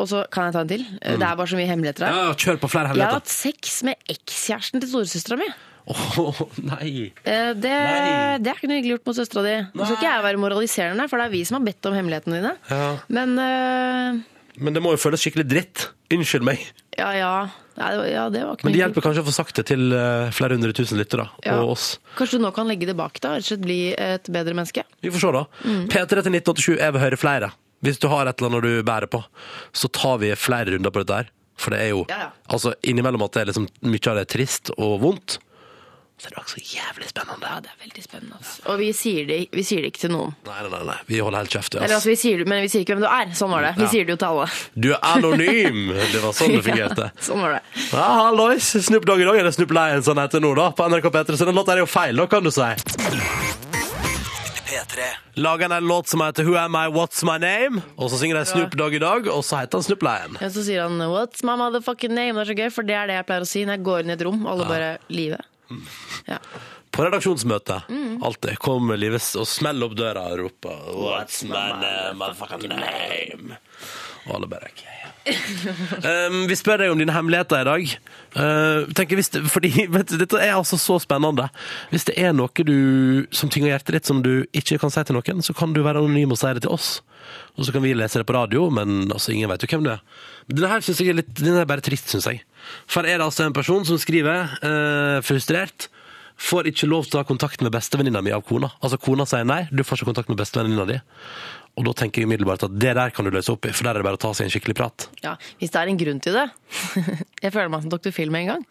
Og 0.00 0.08
så 0.08 0.22
kan 0.32 0.46
jeg 0.48 0.54
ta 0.56 0.60
en 0.64 0.70
til. 0.70 0.84
Mm. 0.96 1.18
Det 1.20 1.26
er 1.28 1.34
bare 1.36 1.50
så 1.50 1.58
mye 1.58 1.68
hemmeligheter 1.68 2.06
her. 2.06 2.14
Ja, 2.30 2.36
kjør 2.40 2.60
på 2.62 2.70
flere 2.72 2.88
hemmeligheter. 2.88 3.10
Jeg 3.10 3.12
har 3.12 3.20
hatt 3.20 3.32
sex 3.34 3.82
med 3.84 4.00
ekskjæresten 4.14 4.80
til 4.80 4.88
storesøstera 4.94 5.36
mi. 5.42 5.48
Åh, 5.90 6.40
nei. 6.70 6.90
Eh, 7.24 7.50
Det, 7.56 7.70
Nei. 7.74 8.38
det 8.40 8.48
er 8.52 8.56
ikke 8.56 8.70
noe 8.70 8.78
hyggelig 8.80 8.94
gjort 8.96 9.10
mot 9.10 9.18
søstera 9.18 9.44
di. 9.44 9.54
Nå 9.76 9.84
skal 9.88 9.96
ikke 9.98 10.08
jeg 10.08 10.24
være 10.28 10.40
moraliserende, 10.40 11.06
for 11.10 11.20
det 11.20 11.26
er 11.28 11.34
vi 11.34 11.42
som 11.48 11.58
har 11.58 11.66
bedt 11.68 11.88
om 11.90 11.96
hemmelighetene 11.98 12.38
dine. 12.40 12.52
Ja. 12.70 12.84
Men 13.12 13.34
uh... 13.40 14.20
Men 14.60 14.76
det 14.76 14.82
må 14.84 14.92
jo 14.96 15.00
føles 15.00 15.22
skikkelig 15.24 15.46
dritt. 15.50 15.86
Unnskyld 16.12 16.44
meg. 16.48 16.64
ja, 16.98 17.10
ja. 17.16 17.32
Nei, 17.80 17.90
ja, 18.12 18.26
det 18.32 18.42
var 18.44 18.58
ikke 18.58 18.66
Men 18.68 18.74
det 18.76 18.80
hjelper 18.82 19.04
kanskje 19.06 19.22
å 19.24 19.26
få 19.30 19.32
sagt 19.34 19.56
det 19.56 19.64
til 19.70 19.92
eh, 19.96 20.28
flere 20.36 20.56
hundre 20.58 20.74
tusen 20.76 21.00
lyttere, 21.00 21.24
Ja. 21.46 21.56
og 21.62 21.72
oss. 21.74 21.86
Kanskje 22.18 22.38
du 22.38 22.44
nå 22.44 22.52
kan 22.54 22.68
legge 22.68 22.86
det 22.90 22.96
bak 22.98 23.16
deg 23.20 23.30
og 23.30 23.38
rett 23.40 23.46
og 23.46 23.50
slett 23.54 23.64
bli 23.64 23.78
et 23.96 24.28
bedre 24.28 24.54
menneske? 24.58 24.84
Vi 25.00 25.10
får 25.14 25.24
se, 25.24 25.32
da. 25.38 25.44
Mm. 25.64 25.82
P3 25.88 26.06
til 26.26 26.34
1987, 26.36 26.78
jeg 26.78 26.92
vil 26.96 27.04
høre 27.06 27.20
flere. 27.20 27.50
Hvis 27.80 27.98
du 28.02 28.08
har 28.12 28.28
et 28.28 28.36
eller 28.42 28.50
annet 28.52 28.66
du 28.68 28.82
bærer 28.84 29.08
på, 29.08 29.22
så 29.72 29.88
tar 29.88 30.18
vi 30.20 30.34
flere 30.36 30.74
runder 30.76 30.92
på 30.92 31.00
dette 31.04 31.22
her. 31.22 31.30
For 31.60 31.72
det 31.72 31.80
er 31.80 31.88
jo 31.94 32.04
Ja, 32.08 32.18
ja. 32.26 32.30
Altså, 32.52 32.74
innimellom 32.84 33.22
at 33.24 33.32
det 33.36 33.40
er 33.42 33.48
liksom 33.52 33.66
mye 33.82 34.06
av 34.12 34.16
det 34.20 34.26
er 34.26 34.30
trist 34.36 34.70
og 34.76 35.00
vondt, 35.00 35.38
så 36.20 36.28
er 36.28 36.34
var 36.36 36.44
også 36.44 36.60
jævlig 36.60 37.08
spennende. 37.08 37.48
Ja, 37.48 37.60
det 37.64 37.70
er 37.72 37.78
veldig 37.80 38.02
spennende. 38.04 38.36
Altså. 38.36 38.62
Og 38.68 38.78
vi 38.82 38.88
sier, 38.96 39.24
det, 39.28 39.38
vi 39.56 39.62
sier 39.64 39.80
det 39.84 39.92
ikke 39.94 40.02
til 40.02 40.12
noen. 40.12 40.34
Nei, 40.44 40.58
nei, 40.66 40.70
nei, 40.74 40.80
nei. 40.90 40.96
vi 41.08 41.20
holder 41.24 41.38
helt 41.46 41.54
kjeft. 41.54 41.76
Eller 41.78 41.96
altså, 41.96 42.10
vi 42.12 42.16
sier 42.20 42.44
men 42.50 42.60
vi 42.66 42.68
sier 42.72 42.84
ikke 42.84 42.96
hvem 42.98 43.04
du 43.06 43.08
er. 43.08 43.32
Sånn 43.40 43.54
var 43.54 43.64
det. 43.64 43.72
Vi 43.78 43.86
Ja. 43.86 43.90
sier 43.94 44.04
det 44.04 44.12
jo 44.16 44.20
til 44.20 44.28
alle. 44.34 44.48
Du 44.76 44.90
er 44.92 45.00
anonym! 45.14 45.80
Det 46.12 46.20
var 46.20 46.36
sånn 46.36 46.52
det 46.58 46.62
fungerte. 46.66 47.10
sånn 47.24 47.40
var 47.40 47.56
det. 47.56 47.62
Ja, 47.94 48.06
hallois! 48.26 48.68
Snoop 48.84 49.06
Dogg 49.08 49.24
i 49.24 49.28
dag, 49.30 49.38
eller 49.40 49.54
Snoop 49.56 49.72
Lion 49.72 50.02
som 50.04 50.16
han 50.18 50.28
heter 50.28 50.44
nå, 50.44 50.52
da, 50.58 50.68
på 50.76 50.88
NRK 50.92 51.08
P3. 51.16 51.36
Så 51.40 51.48
den 51.48 51.56
låta 51.56 51.72
er 51.72 51.84
jo 51.84 51.88
feil, 51.88 52.16
da, 52.20 52.26
kan 52.28 52.44
du 52.44 52.52
si. 52.52 52.68
Lager 55.40 55.68
han 55.68 55.72
en 55.72 55.86
låt 55.88 56.08
som 56.08 56.20
heter 56.20 56.44
Who 56.44 56.56
Am 56.58 56.74
I, 56.76 56.86
What's 56.92 57.22
My 57.24 57.38
Name? 57.40 57.80
Og 57.96 58.10
så 58.10 58.18
synger 58.20 58.40
de 58.40 58.44
Snoop 58.50 58.74
Dogg 58.76 58.94
i 58.98 59.00
dag, 59.02 59.28
og 59.32 59.44
så 59.46 59.62
heter 59.62 59.78
han 59.80 59.86
Snoop 59.86 60.02
Lion. 60.04 60.36
Ja, 60.40 60.50
så 60.52 60.64
sier 60.66 60.82
han 60.84 61.00
'what's 61.00 61.44
my 61.46 61.56
motherfucking 61.56 62.12
name'? 62.12 62.34
Det 62.36 62.44
er 62.44 62.52
så 62.52 62.58
gøy, 62.58 62.70
for 62.74 62.82
det 62.82 62.94
er 62.98 63.06
det 63.06 63.16
jeg 63.16 63.26
pleier 63.26 63.46
å 63.46 63.48
si 63.48 63.64
når 63.64 63.78
jeg 63.78 63.84
går 63.88 64.00
inn 64.04 64.10
i 64.10 64.16
et 64.18 64.24
rom. 64.26 64.46
Alle 64.46 64.64
bare 64.68 64.98
'livet'. 65.08 65.49
Ja. 66.26 66.38
På 66.90 67.04
redaksjonsmøte. 67.06 67.82
Mm. 67.88 68.22
Alltid. 68.26 68.58
Kom 68.62 68.90
livet 68.98 69.24
og 69.38 69.46
smell 69.48 69.86
opp 69.86 69.94
døra 69.98 70.26
og 70.32 70.42
roper 70.44 70.88
What's 70.96 71.44
my 71.46 71.68
name, 71.80 72.16
motherfucking 72.18 72.74
name? 72.74 73.60
Og 74.26 74.34
alle 74.38 74.50
bare 74.50 74.72
ok. 74.72 74.82
Um, 75.20 76.46
vi 76.48 76.56
spør 76.56 76.80
deg 76.82 76.92
om 76.92 77.00
dine 77.00 77.14
hemmeligheter 77.14 77.60
i 77.60 77.68
dag. 77.68 77.92
Uh, 78.34 78.88
tenker 78.96 79.18
hvis 79.18 79.32
det, 79.34 79.42
fordi 79.52 79.70
du, 79.92 80.16
Dette 80.16 80.40
er 80.40 80.56
altså 80.56 80.78
så 80.80 80.98
spennende. 81.02 81.48
Hvis 81.92 82.08
det 82.08 82.16
er 82.20 82.34
noe 82.36 82.66
du 82.66 83.26
som 83.34 83.52
tynger 83.52 83.74
hjertet 83.74 83.98
ditt 83.98 84.10
som 84.10 84.22
du 84.24 84.46
ikke 84.56 84.80
kan 84.80 84.92
si 84.92 85.04
til 85.04 85.18
noen, 85.18 85.44
så 85.44 85.56
kan 85.56 85.76
du 85.76 85.82
være 85.84 86.02
anonym 86.02 86.34
og 86.34 86.40
si 86.40 86.52
det 86.56 86.64
til 86.66 86.74
oss. 86.74 86.98
Og 87.58 87.66
så 87.66 87.74
kan 87.74 87.84
vi 87.84 87.94
lese 87.94 88.22
det 88.22 88.26
på 88.28 88.34
radio, 88.36 88.68
men 88.72 89.10
altså, 89.10 89.34
ingen 89.34 89.50
vet 89.52 89.64
jo 89.64 89.70
hvem 89.74 89.86
det 89.86 89.96
er. 89.98 90.26
Denne 90.50 90.72
her 90.72 90.82
synes 90.84 91.02
jeg 91.02 91.12
er 91.12 91.20
litt, 91.20 91.32
denne 91.38 91.62
er 91.62 91.68
bare 91.68 91.84
trist, 91.84 92.10
syns 92.10 92.26
jeg. 92.30 92.42
For 92.90 93.06
er 93.06 93.20
det 93.20 93.26
altså 93.28 93.46
en 93.46 93.56
person 93.56 93.86
som 93.86 94.00
skriver, 94.00 94.56
uh, 94.64 95.18
frustrert 95.26 95.90
får 96.40 96.70
ikke 96.70 96.88
lov 96.88 97.06
til 97.06 97.18
å 97.18 97.22
ha 97.22 97.28
kontakt 97.28 97.60
med 97.64 97.72
bestevenninna 97.74 98.22
mi 98.24 98.32
av 98.32 98.42
kona. 98.48 98.70
Altså 98.80 98.98
Kona 99.00 99.26
sier 99.28 99.44
nei, 99.44 99.66
du 99.70 99.84
får 99.84 100.00
ikke 100.00 100.10
kontakt 100.10 100.30
med 100.32 100.40
bestevenninna 100.40 100.86
di. 100.88 100.96
Og 101.78 101.84
da 101.86 101.92
tenker 101.96 102.20
jeg 102.20 102.28
umiddelbart 102.28 102.64
at 102.66 102.72
det 102.82 102.90
der 102.98 103.12
kan 103.14 103.24
du 103.24 103.30
løse 103.30 103.52
opp 103.54 103.64
i, 103.64 103.70
for 103.72 103.86
der 103.86 103.94
er 103.94 104.02
det 104.02 104.06
bare 104.08 104.18
å 104.18 104.20
ta 104.20 104.32
seg 104.36 104.48
en 104.48 104.52
skikkelig 104.52 104.74
prat. 104.76 105.06
ja. 105.22 105.36
Hvis 105.60 105.70
det 105.70 105.78
er 105.80 105.88
en 105.92 106.00
grunn 106.00 106.18
til 106.20 106.34
det 106.36 106.46
Jeg 107.44 107.52
føler 107.54 107.70
meg 107.72 107.84
som 107.86 107.92
Dr. 107.94 108.10
Phil 108.12 108.30
med 108.34 108.42
en 108.42 108.50
gang. 108.52 108.64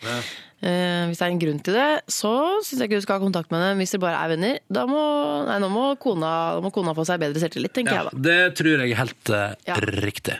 Eh, 0.62 1.08
hvis 1.10 1.18
det 1.22 1.26
er 1.26 1.32
en 1.34 1.40
grunn 1.42 1.62
til 1.64 1.78
det, 1.80 1.88
så 2.12 2.34
syns 2.66 2.82
jeg 2.84 2.90
ikke 2.90 3.00
du 3.00 3.06
skal 3.08 3.18
ha 3.18 3.24
kontakt 3.24 3.50
med 3.56 3.64
dem. 3.64 3.80
Hvis 3.82 3.96
dere 3.96 4.04
bare 4.04 4.20
er 4.26 4.34
venner, 4.36 4.60
da 4.70 4.84
må, 4.90 5.00
nei, 5.48 5.58
nå 5.64 5.70
må, 5.74 5.86
kona, 6.04 6.34
da 6.60 6.64
må 6.66 6.72
kona 6.76 6.94
få 6.98 7.06
seg 7.08 7.22
bedre 7.24 7.42
selvtillit, 7.42 7.74
tenker 7.80 7.96
Ja, 7.96 8.04
jeg 8.04 8.12
da. 8.12 8.24
det 8.30 8.58
tror 8.60 8.84
jeg 8.84 8.92
er 8.94 9.02
helt 9.02 9.32
uh, 9.34 9.56
Ja. 9.70 9.80
riktig. 10.04 10.38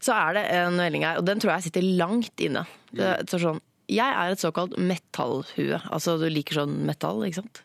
Så 0.00 0.14
er 0.16 0.38
det 0.38 0.44
en 0.56 0.78
melding 0.80 1.04
her, 1.04 1.18
og 1.20 1.26
den 1.28 1.42
tror 1.42 1.52
jeg 1.58 1.66
sitter 1.68 1.84
langt 1.98 2.40
inne. 2.40 2.62
Det 2.96 3.10
står 3.28 3.42
sånn 3.48 3.60
Jeg 3.90 4.06
er 4.22 4.30
et 4.32 4.40
såkalt 4.40 4.78
metallhue. 4.78 5.82
Altså 5.90 6.14
du 6.22 6.28
liker 6.30 6.62
sånn 6.62 6.78
metall, 6.88 7.20
ikke 7.26 7.42
sant? 7.42 7.64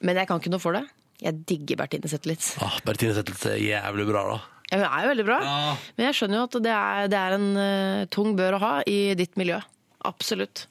Men 0.00 0.16
jeg 0.22 0.30
kan 0.30 0.40
ikke 0.40 0.52
noe 0.54 0.62
for 0.62 0.78
det. 0.78 0.86
Jeg 1.24 1.40
digger 1.48 1.80
Bertine 1.80 2.10
Zetlitz. 2.10 2.54
Ah, 2.62 2.76
Bertine 2.84 3.14
Zetlitz 3.16 3.46
er 3.48 3.56
jævlig 3.62 4.08
bra, 4.10 4.26
da. 4.34 4.42
Ja, 4.70 4.80
hun 4.80 4.86
er 4.88 5.04
jo 5.04 5.12
veldig 5.12 5.26
bra. 5.28 5.38
Ja. 5.44 5.72
Men 5.96 6.08
jeg 6.08 6.18
skjønner 6.18 6.40
jo 6.40 6.44
at 6.48 6.58
det 6.66 6.74
er, 6.74 7.08
det 7.12 7.20
er 7.20 7.36
en 7.38 7.48
uh, 7.56 8.04
tung 8.12 8.36
bør 8.36 8.58
å 8.58 8.62
ha 8.62 8.74
i 8.90 8.98
ditt 9.18 9.38
miljø. 9.40 9.60
Absolutt. 10.04 10.66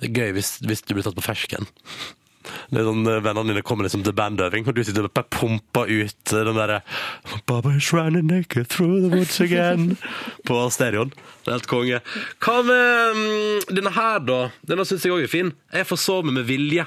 Det 0.00 0.10
er 0.10 0.16
gøy 0.16 0.34
hvis, 0.38 0.56
hvis 0.62 0.82
du 0.86 0.94
blir 0.94 1.06
tatt 1.06 1.18
på 1.18 1.26
fersken. 1.26 1.68
Det 2.70 2.80
er 2.80 2.86
sånn, 2.86 3.04
Vennene 3.04 3.52
dine 3.52 3.62
kommer 3.66 3.86
liksom 3.86 4.02
til 4.06 4.14
bandøving, 4.16 4.64
og 4.66 4.76
du 4.76 4.80
sitter 4.86 5.06
og 5.06 5.18
pumper 5.34 5.90
ut 5.90 6.32
eh, 6.32 6.44
den 6.46 6.56
derre 6.56 6.78
Baba 7.48 7.74
is 7.76 7.90
running 7.92 8.30
naked 8.30 8.70
through 8.72 9.02
the 9.04 9.10
woods 9.12 9.40
again 9.44 9.98
på 10.48 10.60
stereoen. 10.72 11.12
Det 11.44 11.50
er 11.50 11.58
helt 11.58 11.68
konge. 11.70 12.00
Hva 12.40 12.56
med 12.66 13.18
mm, 13.18 13.74
denne 13.74 13.92
her, 13.96 14.22
da? 14.24 14.40
Denne 14.66 14.86
syns 14.88 15.04
jeg 15.04 15.14
òg 15.14 15.26
er 15.26 15.32
fin. 15.32 15.52
Jeg 15.74 15.88
forsov 15.90 16.24
meg 16.26 16.40
med 16.40 16.48
vilje. 16.48 16.86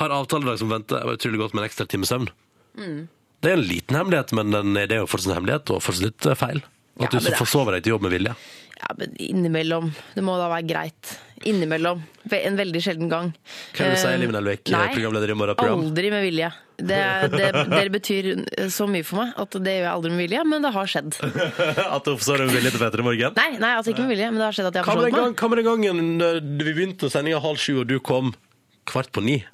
Har 0.00 0.14
avtaledag 0.14 0.58
som 0.62 0.70
venter. 0.72 1.00
Det 1.02 1.08
var 1.10 1.18
utrolig 1.18 1.40
godt 1.42 1.54
med 1.56 1.64
en 1.64 1.68
ekstra 1.70 1.86
time 1.90 2.08
søvn. 2.08 2.30
Mm. 2.78 3.08
Det 3.42 3.50
er 3.50 3.58
en 3.58 3.66
liten 3.66 3.98
hemmelighet, 3.98 4.32
men 4.38 4.54
den, 4.54 4.74
det 4.78 4.96
er 4.96 5.02
jo 5.02 5.10
fortsatt 5.10 5.32
en 5.34 5.40
hemmelighet, 5.40 5.72
og 5.74 5.82
fortsatt 5.82 6.08
litt 6.08 6.28
feil. 6.28 6.38
feil. 6.38 6.62
Ja, 7.00 7.06
At 7.06 7.10
du 7.10 7.16
men 7.16 7.24
det 7.24 7.32
er- 7.32 7.40
forsover 7.40 7.72
deg 7.76 7.84
til 7.84 7.94
jobb 7.96 8.02
med 8.06 8.12
vilje. 8.12 8.34
Ja, 8.82 8.94
men 8.98 9.14
innimellom. 9.16 9.92
Det 10.14 10.22
må 10.24 10.34
da 10.38 10.48
være 10.50 10.66
greit. 10.66 11.18
Innimellom. 11.46 12.02
En 12.30 12.56
veldig 12.56 12.80
sjelden 12.82 13.08
gang. 13.10 13.32
Hva 13.74 13.84
vil 13.86 13.94
du 13.94 14.00
si, 14.00 14.12
Liven 14.18 14.38
Elvik, 14.38 14.64
programleder 14.64 15.30
i 15.30 15.36
Morgenprogram? 15.38 15.84
Aldri 15.86 16.10
med 16.10 16.22
vilje. 16.26 16.50
Det, 16.82 16.98
det, 17.30 17.50
det 17.70 17.82
betyr 17.94 18.28
så 18.72 18.88
mye 18.90 19.04
for 19.06 19.22
meg 19.22 19.34
at 19.38 19.54
det 19.62 19.74
gjør 19.76 19.84
jeg 19.86 19.92
aldri 19.92 20.10
med 20.10 20.22
vilje, 20.24 20.44
men 20.50 20.66
det 20.66 20.72
har 20.74 20.90
skjedd. 20.90 21.18
At 21.96 22.08
du 22.08 22.16
deg 22.16 22.46
med 22.48 22.56
vilje 22.56 22.72
til 22.74 22.80
Petter 22.82 23.02
i 23.02 23.06
morgen? 23.06 23.36
Nei, 23.38 23.50
nei, 23.62 23.72
altså 23.78 23.92
ikke 23.92 24.06
med 24.06 24.16
vilje, 24.16 24.30
men 24.32 24.40
det 24.42 24.48
har 24.48 24.56
skjedd 24.56 24.70
at 24.72 24.78
jeg 24.80 24.88
har 24.88 25.02
gang, 25.04 25.12
meg. 25.30 25.36
hva 25.38 25.50
med 25.52 25.60
den 25.60 25.68
gangen 25.68 26.58
vi 26.58 26.72
begynte 26.72 27.10
sendinga 27.12 27.38
halv 27.44 27.60
sju, 27.62 27.76
og 27.84 27.86
du 27.86 28.00
kom 28.02 28.32
kvart 28.90 29.12
på 29.14 29.22
ni? 29.22 29.44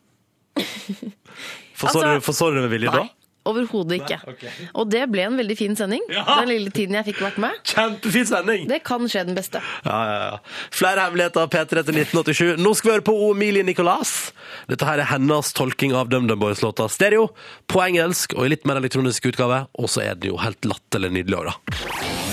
Forså 1.79 2.03
Altså, 2.03 2.51
du, 2.51 2.59
det 2.59 2.67
med 2.67 2.75
vilje 2.75 2.93
da? 2.93 3.07
Overhodet 3.49 4.03
ikke. 4.03 4.19
Nei, 4.21 4.35
okay. 4.35 4.67
Og 4.77 4.89
det 4.93 5.05
ble 5.13 5.25
en 5.25 5.39
veldig 5.39 5.57
fin 5.57 5.77
sending. 5.79 6.03
Ja. 6.13 6.25
Den 6.43 6.51
lille 6.51 6.73
tiden 6.75 6.99
jeg 6.99 7.07
fikk 7.09 7.23
vært 7.25 7.39
med. 7.41 7.57
Kjempefin 7.71 8.29
sending! 8.29 8.67
Det 8.69 8.81
kan 8.87 9.07
skje 9.09 9.25
den 9.31 9.39
beste. 9.39 9.63
Ja, 9.87 9.99
ja, 10.11 10.19
ja. 10.35 10.59
Flere 10.75 11.07
hemmeligheter 11.07 11.49
P3 11.55 11.85
til 11.89 12.01
1987. 12.03 12.61
Nå 12.61 12.75
skal 12.77 12.91
vi 12.91 12.97
høre 12.99 13.07
på 13.09 13.17
Emilie 13.31 13.65
Nicolas. 13.65 14.35
Dette 14.69 14.89
her 14.89 15.01
er 15.01 15.13
hennes 15.15 15.53
tolking 15.57 15.97
av 15.97 16.13
DumDum 16.13 16.41
Boys-låta 16.43 16.91
Stereo, 16.93 17.31
på 17.71 17.85
engelsk 17.87 18.37
og 18.37 18.49
i 18.49 18.53
litt 18.53 18.69
mer 18.69 18.83
elektronisk 18.83 19.31
utgave. 19.33 19.65
Og 19.81 19.93
så 19.93 20.05
er 20.11 20.19
det 20.21 20.33
jo 20.33 20.41
helt 20.43 20.69
latterlig 20.69 21.15
nydelig 21.21 21.41
òg, 21.41 21.53
da. 21.55 22.28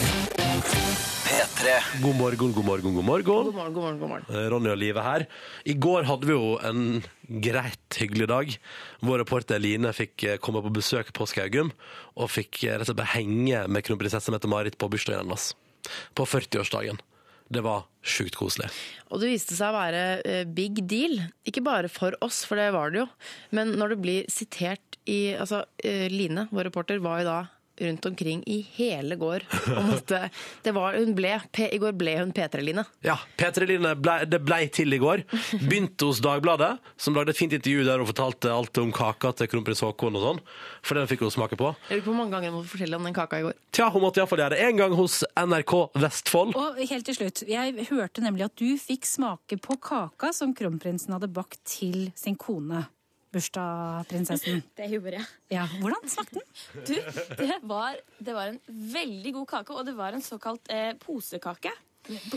P3 1.85 2.01
God 2.01 2.15
morgen, 2.17 2.51
god 2.53 2.65
morgen, 2.65 2.93
god 2.95 3.05
morgen. 3.05 3.23
God 3.25 3.53
morgen, 3.53 3.73
god 3.73 3.83
morgen, 3.83 3.99
god 3.99 4.09
morgen. 4.09 4.25
Eh, 4.29 4.47
Ronny 4.49 4.69
og 4.71 4.77
Live 4.77 5.01
her. 5.05 5.25
I 5.65 5.73
går 5.77 6.07
hadde 6.09 6.27
vi 6.27 6.33
jo 6.33 6.55
en 6.65 7.03
greit 7.45 7.99
hyggelig 7.99 8.27
dag. 8.31 8.53
Vår 9.05 9.21
reporter 9.21 9.61
Line 9.61 9.91
fikk 9.95 10.25
eh, 10.25 10.37
komme 10.41 10.63
på 10.65 10.73
besøk 10.73 11.13
på 11.15 11.27
Skaugum, 11.29 11.71
og 12.17 12.31
fikk 12.33 12.63
eh, 12.65 12.75
rett 12.75 12.85
og 12.87 12.89
slett 12.89 13.01
bare 13.01 13.13
henge 13.15 13.65
med 13.69 13.85
kronprinsesse 13.85 14.33
Mette-Marit 14.33 14.79
på 14.81 14.89
bursdagen 14.91 15.23
hennes. 15.25 15.51
På 16.17 16.25
40-årsdagen. 16.25 16.99
Det 17.53 17.61
var 17.61 17.85
sjukt 18.01 18.37
koselig. 18.39 18.71
Og 19.13 19.21
det 19.21 19.29
viste 19.35 19.53
seg 19.57 19.69
å 19.69 19.77
være 19.77 20.03
eh, 20.25 20.43
big 20.49 20.81
deal. 20.89 21.19
Ikke 21.45 21.63
bare 21.65 21.91
for 21.93 22.17
oss, 22.25 22.41
for 22.49 22.57
det 22.59 22.71
var 22.73 22.93
det 22.93 23.03
jo. 23.03 23.09
Men 23.53 23.75
når 23.77 23.93
det 23.93 24.01
blir 24.01 24.31
sitert 24.33 24.81
i 25.05 25.35
Altså, 25.37 25.61
eh, 25.85 26.07
Line, 26.09 26.47
vår 26.49 26.71
reporter, 26.71 26.97
var 26.97 27.21
jo 27.21 27.29
da 27.29 27.39
rundt 27.81 28.05
omkring 28.05 28.43
i 28.47 28.59
hele 28.75 29.15
går. 29.19 29.45
Og 29.75 29.81
måtte, 29.89 30.21
det 30.65 30.73
var, 30.75 30.97
hun 30.99 31.15
ble, 31.17 31.33
I 31.65 31.79
går 31.81 31.95
ble 31.97 32.15
hun 32.21 32.33
P3-Line. 32.35 32.85
Ja, 33.05 33.17
P3 33.39 33.67
Line 33.69 33.93
ble, 33.99 34.17
det 34.29 34.41
ble 34.45 34.61
til 34.73 34.95
i 34.95 35.01
går. 35.01 35.25
Begynte 35.65 36.09
hos 36.09 36.21
Dagbladet, 36.23 36.75
som 37.01 37.17
lagde 37.17 37.35
et 37.35 37.39
fint 37.39 37.55
intervju 37.55 37.85
der 37.87 38.03
og 38.03 38.09
fortalte 38.11 38.53
alt 38.53 38.81
om 38.81 38.93
kaka 38.95 39.33
til 39.35 39.51
kronprins 39.51 39.83
Haakon 39.85 40.19
og 40.19 40.25
sånn. 40.25 40.41
For 40.85 40.99
den 40.99 41.09
fikk 41.11 41.25
hun 41.25 41.33
smake 41.33 41.59
på. 41.59 41.73
Jeg 41.89 41.99
lurer 41.99 42.07
på 42.07 42.13
hvor 42.13 42.19
mange 42.21 42.35
ganger 42.37 42.53
hun 42.53 42.59
måtte 42.61 42.73
fortelle 42.73 42.99
om 42.99 43.09
den 43.09 43.17
kaka 43.17 43.41
i 43.41 43.47
går. 43.47 43.59
Tja, 43.75 43.89
hun 43.93 44.05
måtte 44.05 44.21
iallfall 44.21 44.43
gjøre 44.45 44.55
det 44.55 44.65
én 44.69 44.79
gang 44.79 44.95
hos 44.97 45.21
NRK 45.35 45.75
Vestfold. 46.05 46.55
Og 46.59 46.81
helt 46.81 47.09
til 47.09 47.19
slutt, 47.19 47.45
jeg 47.49 47.87
hørte 47.91 48.23
nemlig 48.25 48.47
at 48.47 48.57
du 48.59 48.67
fikk 48.79 49.07
smake 49.09 49.59
på 49.61 49.79
kaka 49.83 50.31
som 50.35 50.55
kronprinsen 50.55 51.15
hadde 51.15 51.31
bakt 51.33 51.61
til 51.67 52.09
sin 52.17 52.37
kone. 52.39 52.85
Bursdagsprinsessen. 53.35 54.61
Det 54.79 54.87
gjorde 54.91 55.19
jeg. 55.19 55.25
Ja, 55.53 55.65
hvordan 55.81 56.07
smakte 56.11 56.39
den? 56.41 56.85
Du, 56.87 56.95
det 57.41 57.57
var, 57.67 57.97
det 58.19 58.33
var 58.35 58.53
en 58.53 58.59
veldig 58.69 59.33
god 59.39 59.47
kake, 59.51 59.75
og 59.75 59.85
det 59.87 59.95
var 59.97 60.15
en 60.15 60.23
såkalt 60.25 60.71
eh, 60.73 60.93
posekake. 61.01 61.71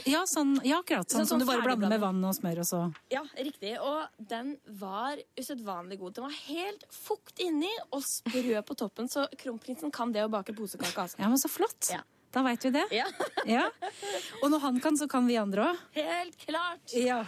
Ja, 0.08 0.22
sånn, 0.24 0.54
ja 0.64 0.78
akkurat. 0.80 1.04
Sånn, 1.12 1.26
Sånn- 1.26 1.28
som 1.28 1.40
sånn 1.42 1.42
du 1.44 1.50
bare 1.50 1.64
blander 1.66 1.90
med 1.92 2.00
vann 2.00 2.22
og 2.24 2.32
smør 2.38 2.62
og 2.62 2.68
så 2.70 2.78
Ja, 3.12 3.20
riktig. 3.36 3.74
Og 3.84 4.22
den 4.30 4.54
var 4.80 5.20
usedvanlig 5.36 5.98
god. 6.00 6.14
Den 6.16 6.24
var 6.24 6.36
helt 6.46 6.86
fukt 6.94 7.42
inni 7.44 7.68
og 7.92 8.00
sprø 8.08 8.62
på 8.64 8.76
toppen, 8.80 9.10
så 9.12 9.26
kronprinsen 9.36 9.92
kan 9.92 10.14
det 10.14 10.24
å 10.24 10.30
bake 10.32 10.54
posekake. 10.56 10.96
Altså. 10.96 11.20
Ja, 11.20 11.28
men 11.28 11.36
så 11.42 11.50
flott. 11.52 11.90
Ja. 11.92 12.00
Da 12.32 12.42
veit 12.44 12.64
vi 12.64 12.72
det. 12.78 12.86
Ja, 12.96 13.04
Ja. 13.48 13.66
Og 14.42 14.48
når 14.52 14.64
han 14.64 14.80
kan, 14.84 14.96
så 15.00 15.06
kan 15.08 15.28
vi 15.28 15.36
andre 15.40 15.68
òg. 15.74 15.84
helt 16.00 16.40
klart. 16.46 16.96
Ja. 16.96 17.22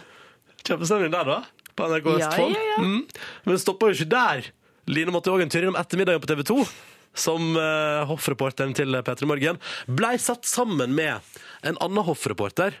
Kjempestemning 0.65 1.13
der, 1.13 1.25
da. 1.29 1.39
På 1.75 1.87
NRK 1.89 2.07
Ja, 2.11 2.17
Vestfold. 2.21 2.55
ja, 2.55 2.63
ja. 2.75 2.77
Mm. 2.83 3.01
Men 3.47 3.59
stoppa 3.61 3.89
jo 3.91 3.97
ikke 3.97 4.09
der. 4.11 4.51
Line 4.91 5.13
måtte 5.13 5.31
òg 5.33 5.43
en 5.45 5.51
tur 5.53 5.61
innom 5.65 5.77
ettermiddagen 5.79 6.21
på 6.23 6.29
TV 6.31 6.43
2. 6.51 6.65
Som 7.13 7.57
uh, 7.59 8.05
hoffreporteren 8.07 8.71
til 8.77 8.95
P3 9.03 9.27
Morgen 9.27 9.57
blei 9.91 10.13
satt 10.21 10.47
sammen 10.47 10.93
med 10.95 11.19
en 11.67 11.75
annen 11.83 12.05
hoffreporter. 12.07 12.77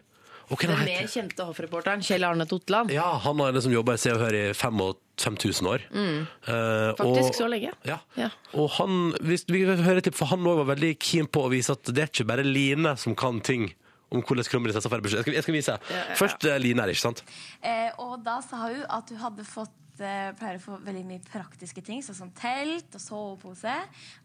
Den 0.51 0.71
heter 0.73 0.83
mer 0.83 1.07
kjente 1.07 1.43
hoffreporteren 1.47 2.01
Kjell 2.03 2.25
Arne 2.27 2.43
Totland. 2.47 2.91
Ja, 2.91 3.05
han 3.23 3.39
har 3.39 3.53
liksom 3.55 3.71
jobba 3.71 3.93
i 3.95 3.99
Se 4.03 4.11
og 4.11 4.19
Hør 4.19 4.35
i 4.35 4.41
5000 4.55 5.67
år. 5.71 5.85
Eh, 5.87 5.99
Mm. 6.01 6.95
Faktisk 6.97 7.29
og, 7.29 7.35
så 7.37 7.47
lenge. 7.47 7.71
Ja. 7.87 7.99
Ja. 8.19 8.27
Og 8.59 8.67
han, 8.79 9.13
hvis 9.23 9.45
vi 9.47 9.61
hører 9.63 10.01
til, 10.03 10.11
for 10.15 10.27
han 10.31 10.43
var 10.43 10.65
veldig 10.73 10.97
keen 10.99 11.27
på 11.31 11.45
å 11.45 11.51
vise 11.53 11.71
at 11.71 11.83
det 11.95 12.03
er 12.03 12.11
ikke 12.11 12.27
bare 12.27 12.43
Line 12.43 12.97
som 12.99 13.15
kan 13.15 13.39
ting 13.39 13.69
om 14.11 14.23
hvordan 14.23 14.47
kronprinsessa 14.51 14.91
feirer 14.91 15.05
bursdag. 15.05 15.21
Jeg 15.21 15.27
skal, 15.27 15.37
jeg 15.37 15.45
skal 15.45 15.57
vise. 15.57 15.77
Ja, 15.77 16.01
ja. 16.01 16.17
Først 16.19 16.47
eh, 16.47 16.59
Line 16.61 16.83
her, 16.83 16.91
ikke 16.91 17.05
sant? 17.05 17.23
Eh, 17.63 17.89
og 18.03 18.19
da 18.25 18.39
sa 18.45 18.65
hun 18.67 18.83
at 18.91 19.13
hun 19.13 19.21
hadde 19.21 19.47
fått 19.47 20.03
eh, 20.03 20.31
pleier 20.39 20.59
å 20.59 20.63
få 20.63 20.79
veldig 20.83 21.03
mye 21.07 21.23
praktiske 21.31 21.83
ting, 21.85 22.03
sånn 22.03 22.17
som 22.17 22.31
telt 22.35 22.97
og 22.97 23.03
sovepose. 23.03 23.75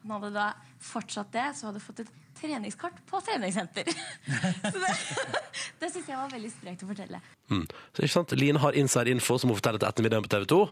Han 0.03 0.15
hadde 0.17 0.33
da 0.35 0.51
fortsatt 0.83 1.31
det, 1.35 1.49
så 1.59 1.71
hadde 1.71 1.85
fått 1.85 2.03
et 2.05 2.13
treningskart 2.37 2.99
på 3.09 3.23
treningssenter. 3.25 3.89
så 4.73 4.77
det, 4.77 4.93
det 5.81 5.93
syns 5.95 6.11
jeg 6.11 6.19
var 6.19 6.35
veldig 6.35 6.53
sprekt 6.53 6.85
å 6.85 6.91
fortelle. 6.91 7.23
Mm. 7.53 7.65
Så 7.95 8.03
ikke 8.03 8.15
sant? 8.19 8.39
Line 8.39 8.63
har 8.63 8.79
inside 8.79 9.15
info 9.15 9.39
som 9.39 9.53
hun 9.53 9.61
forteller 9.61 9.83
til 9.83 9.91
ettermiddagen 9.93 10.27
på 10.27 10.35
TV 10.35 10.49
2. 10.51 10.63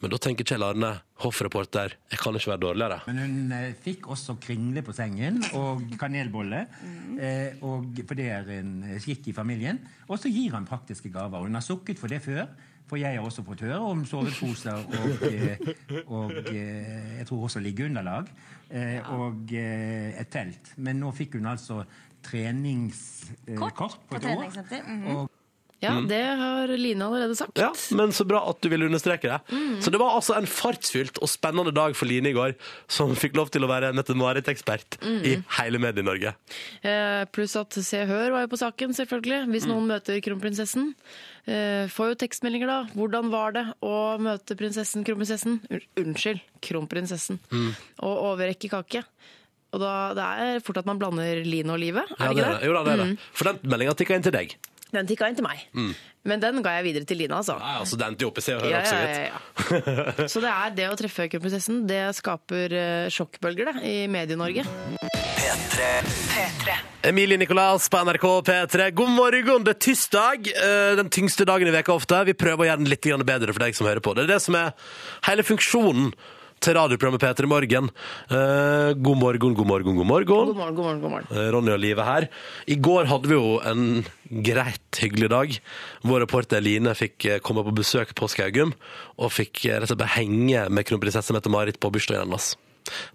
Men 0.00 0.12
da 0.14 0.18
tenker 0.22 0.46
Kjell 0.48 0.64
Arne, 0.64 0.90
hoffreporter, 1.20 1.92
jeg 2.08 2.20
kan 2.22 2.36
ikke 2.38 2.54
være 2.54 2.62
dårligere. 2.62 2.98
Men 3.10 3.18
hun 3.20 3.52
eh, 3.52 3.74
fikk 3.84 4.08
også 4.14 4.38
kringle 4.40 4.80
på 4.86 4.94
sengen 4.96 5.42
og 5.58 5.82
kanelbolle. 6.00 6.62
Eh, 7.20 7.60
og, 7.68 8.00
for 8.08 8.16
det 8.16 8.30
er 8.32 8.48
en 8.56 8.72
eh, 8.88 8.96
skikk 9.02 9.28
i 9.28 9.36
familien. 9.36 9.82
Og 10.08 10.16
så 10.22 10.32
gir 10.32 10.56
han 10.56 10.68
praktiske 10.68 11.12
gaver. 11.12 11.44
Hun 11.44 11.58
har 11.58 11.64
sukket 11.66 12.00
for 12.00 12.12
det 12.12 12.22
før. 12.24 12.46
For 12.90 12.98
jeg 12.98 13.14
har 13.14 13.22
også 13.22 13.44
fått 13.46 13.60
høre 13.62 13.78
om 13.86 14.00
soveposer 14.08 14.80
og, 14.80 15.20
og, 15.22 15.68
og 16.16 16.32
eh, 16.50 17.18
jeg 17.20 17.26
tror 17.28 17.44
også 17.46 17.62
liggeunderlag. 17.62 18.32
Eh, 18.70 19.12
og 19.14 19.52
eh, 19.54 20.16
et 20.18 20.32
telt. 20.32 20.72
Men 20.80 20.98
nå 21.04 21.12
fikk 21.14 21.36
hun 21.38 21.46
altså 21.52 21.84
treningskort 22.24 23.76
Kort 23.78 24.00
på 24.08 24.16
på 24.16 24.18
et 24.18 24.24
år. 24.32 24.48
treningssenter. 24.48 24.82
mhm. 24.88 25.28
Ja, 25.80 25.94
det 26.04 26.20
har 26.36 26.68
Line 26.76 27.00
allerede 27.06 27.34
sagt. 27.38 27.56
Ja, 27.56 27.70
Men 27.96 28.10
så 28.12 28.26
bra 28.28 28.42
at 28.50 28.60
du 28.60 28.68
ville 28.68 28.84
understreke 28.84 29.22
det. 29.30 29.38
Mm. 29.48 29.78
Så 29.80 29.90
det 29.90 29.98
var 30.02 30.12
altså 30.18 30.36
en 30.36 30.44
fartsfylt 30.46 31.16
og 31.24 31.28
spennende 31.32 31.72
dag 31.72 31.94
for 31.96 32.04
Line 32.10 32.26
i 32.28 32.34
går, 32.36 32.52
som 32.86 33.14
fikk 33.16 33.34
lov 33.38 33.48
til 33.50 33.64
å 33.64 33.70
være 33.70 33.92
Mette-Marit-ekspert 33.96 34.98
Mm. 35.00 35.24
i 35.24 35.32
hele 35.56 35.78
Medie-Norge. 35.80 36.34
Eh, 36.84 37.24
pluss 37.32 37.56
at 37.56 37.72
Se 37.72 38.02
og 38.02 38.08
Hør 38.08 38.30
var 38.36 38.40
jo 38.44 38.52
på 38.52 38.60
saken, 38.60 38.92
selvfølgelig. 38.92 39.48
Hvis 39.48 39.64
Mm. 39.66 39.72
noen 39.72 39.86
møter 39.88 40.20
kronprinsessen. 40.20 40.94
Eh, 41.48 41.86
får 41.88 42.10
jo 42.12 42.14
tekstmeldinger, 42.26 42.66
da. 42.66 42.84
Hvordan 42.94 43.30
var 43.30 43.52
det 43.52 43.64
å 43.82 44.18
møte 44.20 44.54
prinsessen, 44.56 45.02
kronprinsessen? 45.04 45.60
Unnskyld, 45.96 46.40
kronprinsessen. 46.60 47.38
Mm. 47.50 47.74
Og 48.04 48.36
overrekke 48.36 48.68
kake. 48.68 49.04
Og 49.72 49.78
da, 49.78 50.12
det 50.18 50.24
er 50.42 50.60
fort 50.66 50.78
at 50.78 50.86
man 50.86 50.98
blander 50.98 51.44
Line 51.46 51.70
og 51.70 51.78
livet, 51.78 52.02
er 52.18 52.26
Ja, 52.26 52.32
det 52.32 52.36
ikke 52.42 52.58
det? 52.58 52.66
Jo 52.66 52.72
da, 52.74 52.82
det 52.84 52.92
er 52.92 52.96
det. 53.04 53.08
Mm. 53.12 53.18
For 53.38 53.44
den 53.44 53.70
meldinga 53.70 53.94
tikka 53.94 54.16
inn 54.18 54.22
til 54.26 54.32
deg. 54.34 54.56
Den 54.94 55.06
tikka 55.06 55.28
inn 55.30 55.36
til 55.38 55.46
meg. 55.46 55.62
Mm. 55.76 55.92
Men 56.30 56.42
den 56.42 56.58
ga 56.64 56.74
jeg 56.76 56.84
videre 56.90 57.06
til 57.08 57.16
Lina, 57.22 57.38
altså. 57.40 57.54
Ja, 57.56 57.78
altså, 57.80 57.96
den 58.00 58.16
til 58.20 58.28
OPC 58.28 58.48
og 58.56 58.64
Hør 58.64 58.72
Ja, 58.74 58.80
også, 58.82 58.96
ja, 58.96 59.04
ja, 59.08 59.28
ja. 60.18 60.26
Så 60.28 60.42
det 60.44 60.50
er 60.52 60.74
det 60.76 60.88
å 60.90 60.96
treffe 61.00 61.28
kronprinsessen, 61.32 61.84
det 61.88 62.02
skaper 62.18 62.74
eh, 62.76 63.06
sjokkbølger 63.14 63.70
det, 63.70 63.76
i 63.88 63.94
Medie-Norge. 64.12 64.66
Emilie 67.08 67.38
Nicolas 67.40 67.88
på 67.88 68.02
NRK 68.04 68.26
P3. 68.50 68.90
God 68.92 69.14
morgen, 69.16 69.64
det 69.64 69.76
er 69.76 69.80
tirsdag. 69.86 70.50
eh, 70.52 70.96
Den 71.00 71.08
tyngste 71.08 71.46
dagen 71.48 71.70
i 71.70 71.72
veka 71.72 71.94
ofte. 71.96 72.20
Vi 72.28 72.36
prøver 72.36 72.66
å 72.66 72.68
gjøre 72.68 72.82
den 72.82 72.90
litt 72.92 73.08
bedre 73.24 73.54
for 73.54 73.64
deg 73.64 73.74
som 73.78 73.88
hører 73.88 74.04
på. 74.04 74.14
Det 74.14 74.26
er 74.26 74.34
det 74.34 74.42
som 74.44 74.54
er 74.60 74.74
hele 75.30 75.46
funksjonen 75.46 76.12
til 76.60 76.76
radioprogrammet 76.76 77.22
P3 77.22 77.48
Morgen. 77.48 77.88
Eh, 78.28 78.90
God 79.00 79.18
morgen, 79.20 79.54
god 79.56 79.66
morgen, 79.68 79.96
god 79.96 80.06
morgen. 80.06 80.28
God 80.28 80.56
morgen, 80.56 80.74
god 80.76 80.84
morgen, 80.84 81.00
god 81.00 81.14
morgen. 81.14 81.30
Eh, 81.32 81.48
Ronny 81.54 81.72
og 81.72 81.80
Live 81.80 82.04
her. 82.04 82.26
I 82.68 82.76
går 82.76 83.08
hadde 83.08 83.30
vi 83.30 83.38
jo 83.38 83.54
en 83.64 84.04
greit 84.44 85.00
hyggelig 85.00 85.30
dag. 85.32 85.56
Vår 86.04 86.24
reporter 86.26 86.60
Line 86.64 86.92
fikk 86.98 87.28
eh, 87.30 87.40
komme 87.44 87.64
på 87.64 87.74
besøk 87.80 88.12
på 88.18 88.28
Skaugum, 88.28 88.74
og 89.16 89.32
fikk 89.32 89.64
eh, 89.70 89.80
rett 89.80 89.88
og 89.88 89.96
slett 89.96 90.18
henge 90.18 90.66
med 90.68 90.88
kronprinsesse 90.88 91.32
Mette-Marit 91.36 91.80
på 91.80 91.92
bursdagen 91.94 92.26
hennes. 92.28 92.52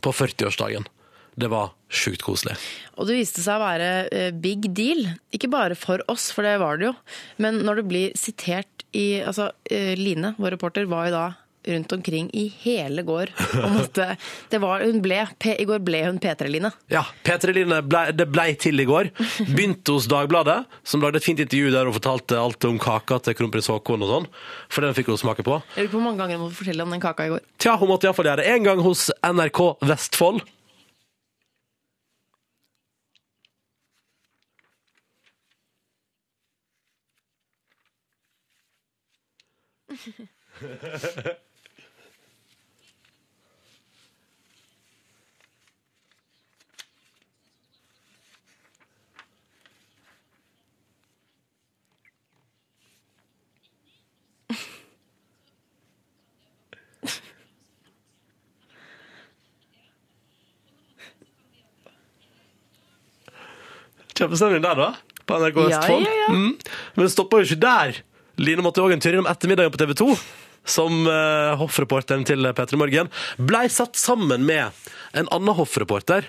På 0.01 0.15
40-årsdagen. 0.15 0.89
Det 1.35 1.49
var 1.51 1.73
sjukt 1.91 2.23
koselig. 2.23 2.55
Og 2.95 3.09
det 3.09 3.19
viste 3.19 3.43
seg 3.43 3.59
å 3.59 3.65
være 3.67 3.93
eh, 4.09 4.29
big 4.33 4.71
deal. 4.73 5.05
Ikke 5.35 5.51
bare 5.53 5.77
for 5.77 6.01
oss, 6.09 6.31
for 6.33 6.47
det 6.47 6.57
var 6.63 6.81
det 6.81 6.89
jo. 6.89 6.97
Men 7.43 7.61
når 7.67 7.83
det 7.83 7.89
blir 7.93 8.17
sitert 8.17 8.71
i 8.95 9.19
Altså, 9.27 9.49
Line, 9.67 10.37
vår 10.39 10.53
reporter, 10.55 10.85
var 10.87 11.09
jo 11.09 11.17
da 11.17 11.25
rundt 11.67 11.91
omkring 11.95 12.29
i 12.33 12.45
hele 12.61 13.03
går. 13.05 13.31
Om 13.63 13.77
måtte, 13.79 14.07
det 14.51 14.59
var, 14.63 14.83
hun 14.85 15.01
ble, 15.03 15.21
I 15.55 15.67
går 15.67 15.83
ble 15.85 16.03
hun 16.05 16.19
P3-Line. 16.21 16.71
Ja, 16.93 17.05
P3 17.25 17.55
Line 17.55 17.81
ble, 17.85 18.05
det 18.15 18.27
ble 18.31 18.47
til 18.61 18.79
i 18.81 18.87
går. 18.89 19.11
Begynte 19.49 19.95
hos 19.95 20.09
Dagbladet, 20.11 20.63
som 20.87 21.03
lagde 21.03 21.21
et 21.21 21.27
fint 21.27 21.41
intervju 21.41 21.71
der 21.73 21.89
og 21.89 21.97
fortalte 21.99 22.39
alt 22.39 22.69
om 22.69 22.79
kaka 22.81 23.19
til 23.25 23.37
kronprins 23.37 23.69
Haakon 23.71 24.05
og 24.05 24.11
sånn. 24.11 24.27
For 24.71 24.85
den 24.85 24.97
fikk 24.97 25.11
hun 25.13 25.21
smake 25.21 25.45
på. 25.45 25.59
Jeg 25.75 25.87
lurer 25.87 25.93
på 25.93 25.99
hvor 25.99 26.07
mange 26.09 26.23
ganger 26.23 26.39
hun 26.39 26.47
måtte 26.47 26.59
fortelle 26.61 26.85
om 26.85 26.95
den 26.95 27.03
kaka 27.03 27.29
i 27.29 27.33
går. 27.35 27.45
Tja, 27.61 27.77
hun 27.81 27.91
måtte 27.91 28.09
iallfall 28.09 28.29
gjøre 28.31 28.43
det 28.43 28.51
én 28.55 28.67
gang 28.67 28.83
hos 28.85 29.09
NRK 29.23 29.63
Vestfold. 29.85 30.45
Kjempestemning 64.15 64.63
der, 64.63 64.79
da. 64.79 64.89
På 65.25 65.39
NRK 65.41 65.57
Ja, 65.57 65.79
Vestfold. 65.79 66.05
ja, 66.05 66.15
ja. 66.21 66.31
Mm. 66.33 66.51
Men 66.95 67.05
det 67.07 67.11
stoppa 67.13 67.41
jo 67.41 67.47
ikke 67.47 67.61
der. 67.65 68.01
Line 68.37 68.63
måtte 68.65 68.83
òg 68.83 68.93
en 68.93 69.03
tur 69.03 69.15
innom 69.15 69.29
ettermiddagen 69.31 69.73
på 69.73 69.79
TV 69.81 69.93
2. 70.01 70.09
Som 70.65 71.05
eh, 71.07 71.51
hoffreporteren 71.59 72.25
til 72.25 72.41
P3 72.57 72.77
Morgen 72.81 73.11
blei 73.37 73.67
satt 73.69 73.99
sammen 74.01 74.45
med 74.47 74.73
en 75.13 75.29
annen 75.29 75.53
hoffreporter. 75.57 76.25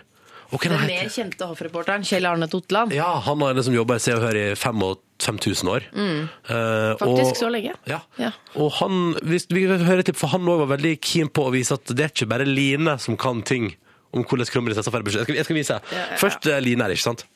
Og 0.53 0.61
hva 0.63 0.69
Den 0.71 0.79
heter 0.79 0.93
mer 0.93 1.09
kjente 1.11 1.47
hoffreporteren 1.49 2.05
Kjell 2.07 2.27
Arne 2.29 2.47
Totland. 2.47 2.93
Ja, 2.95 3.09
han 3.25 3.41
har 3.43 3.57
en 3.57 3.65
som 3.67 3.75
jobber 3.75 3.99
i 3.99 4.03
Se 4.05 4.13
og 4.15 4.23
Hør 4.23 4.37
i 4.39 4.45
5000 4.55 5.71
år. 5.73 5.89
Mm. 5.97 6.21
Eh, 6.29 6.93
Faktisk 7.01 7.33
og, 7.33 7.41
så 7.41 7.49
lenge. 7.51 7.73
Ja. 7.91 7.99
Ja. 8.21 8.31
Og 8.55 8.71
han, 8.79 9.17
hvis, 9.27 9.49
vi 9.51 9.65
vil 9.67 9.83
høre 9.83 10.05
et 10.05 10.11
klipp, 10.11 10.21
for 10.21 10.31
han 10.37 10.47
var 10.47 10.69
veldig 10.77 10.95
keen 11.03 11.33
på 11.33 11.49
å 11.49 11.55
vise 11.55 11.75
at 11.75 11.91
det 11.91 12.05
er 12.05 12.13
ikke 12.15 12.31
bare 12.31 12.47
Line 12.47 12.95
som 13.03 13.19
kan 13.19 13.43
ting 13.43 13.73
om 14.15 14.23
hvordan 14.23 14.47
kronprinsessa 14.53 14.93
får 14.95 15.09
beskjed. 15.09 15.33
Jeg 15.33 15.41
jeg 15.41 15.49
skal 15.49 15.59
vise. 15.59 15.81
Ja, 15.81 15.97
ja, 15.99 16.05
ja. 16.13 16.21
Først 16.23 16.47
eh, 16.47 16.61
Line 16.63 16.87
her, 16.87 16.95
ikke 16.95 17.09
sant? 17.09 17.27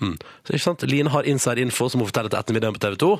Mm. 0.00 0.16
Så 0.44 0.54
ikke 0.54 0.64
sant? 0.64 0.82
Line 0.88 1.12
har 1.12 1.28
inside 1.28 1.62
info 1.62 1.88
som 1.88 2.00
hun 2.00 2.08
forteller 2.08 2.32
til 2.32 2.40
ettermiddagen 2.40 2.76
på 2.76 2.84
TV 2.84 2.94
2. 3.04 3.12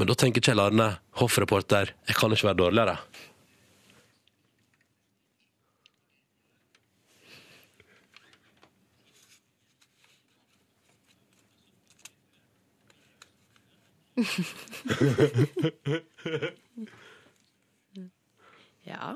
Men 0.00 0.08
da 0.08 0.14
tenker 0.16 0.44
Kjell 0.44 0.62
Arne, 0.62 0.94
hoffreporter, 1.20 1.92
jeg 2.08 2.16
kan 2.16 2.32
ikke 2.32 2.52
være 2.52 2.62
dårligere. 2.64 2.98
Ja. 18.90 19.14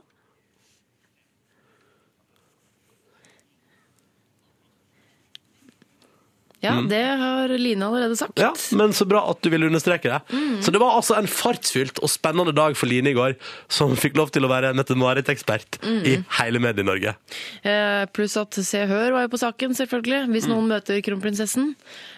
Ja, 6.65 6.73
Mm. 6.81 6.89
det 6.89 7.03
har 7.21 7.49
Line 7.61 7.85
allerede 7.85 8.17
sagt. 8.17 8.39
Ja, 8.41 8.53
men 8.73 8.91
så 8.97 9.05
bra 9.07 9.21
at 9.31 9.43
du 9.45 9.51
vil 9.53 9.67
understreke 9.69 10.09
det. 10.09 10.21
Mm. 10.33 10.63
Så 10.65 10.73
det 10.73 10.81
var 10.81 10.97
altså 10.97 11.17
en 11.19 11.27
fartsfylt 11.29 12.01
og 12.03 12.09
spennende 12.09 12.55
dag 12.57 12.75
for 12.77 12.89
Line 12.89 13.11
i 13.13 13.15
går, 13.15 13.37
som 13.69 13.93
fikk 14.01 14.17
lov 14.17 14.31
til 14.33 14.43
å 14.47 14.49
være 14.51 14.73
Mette-Marit-ekspert 14.75 15.79
Mm. 15.85 16.01
i 16.09 16.17
hele 16.41 16.59
Medie-Norge. 16.65 17.15
Eh, 17.65 18.07
pluss 18.17 18.37
at 18.41 18.55
Se 18.65 18.87
Hør 18.87 19.13
var 19.13 19.23
jo 19.29 19.29
på 19.29 19.39
saken, 19.45 19.77
selvfølgelig. 19.77 20.23
Hvis 20.33 20.49
noen 20.49 20.67
møter 20.69 21.03
kronprinsessen. 21.05 21.75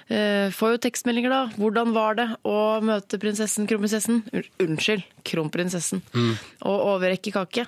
Eh, 0.09 0.51
får 0.55 0.77
jo 0.77 0.79
tekstmeldinger 0.87 1.31
da. 1.31 1.41
Hvordan 1.59 1.93
var 1.93 2.15
det 2.15 2.29
å 2.47 2.81
møte 2.81 3.19
prinsessen, 3.19 3.67
kronprinsessen? 3.67 4.23
Unnskyld, 4.63 5.03
kronprinsessen. 5.25 6.03
Og 6.63 6.87
overrekke 6.95 7.33
kake. 7.35 7.67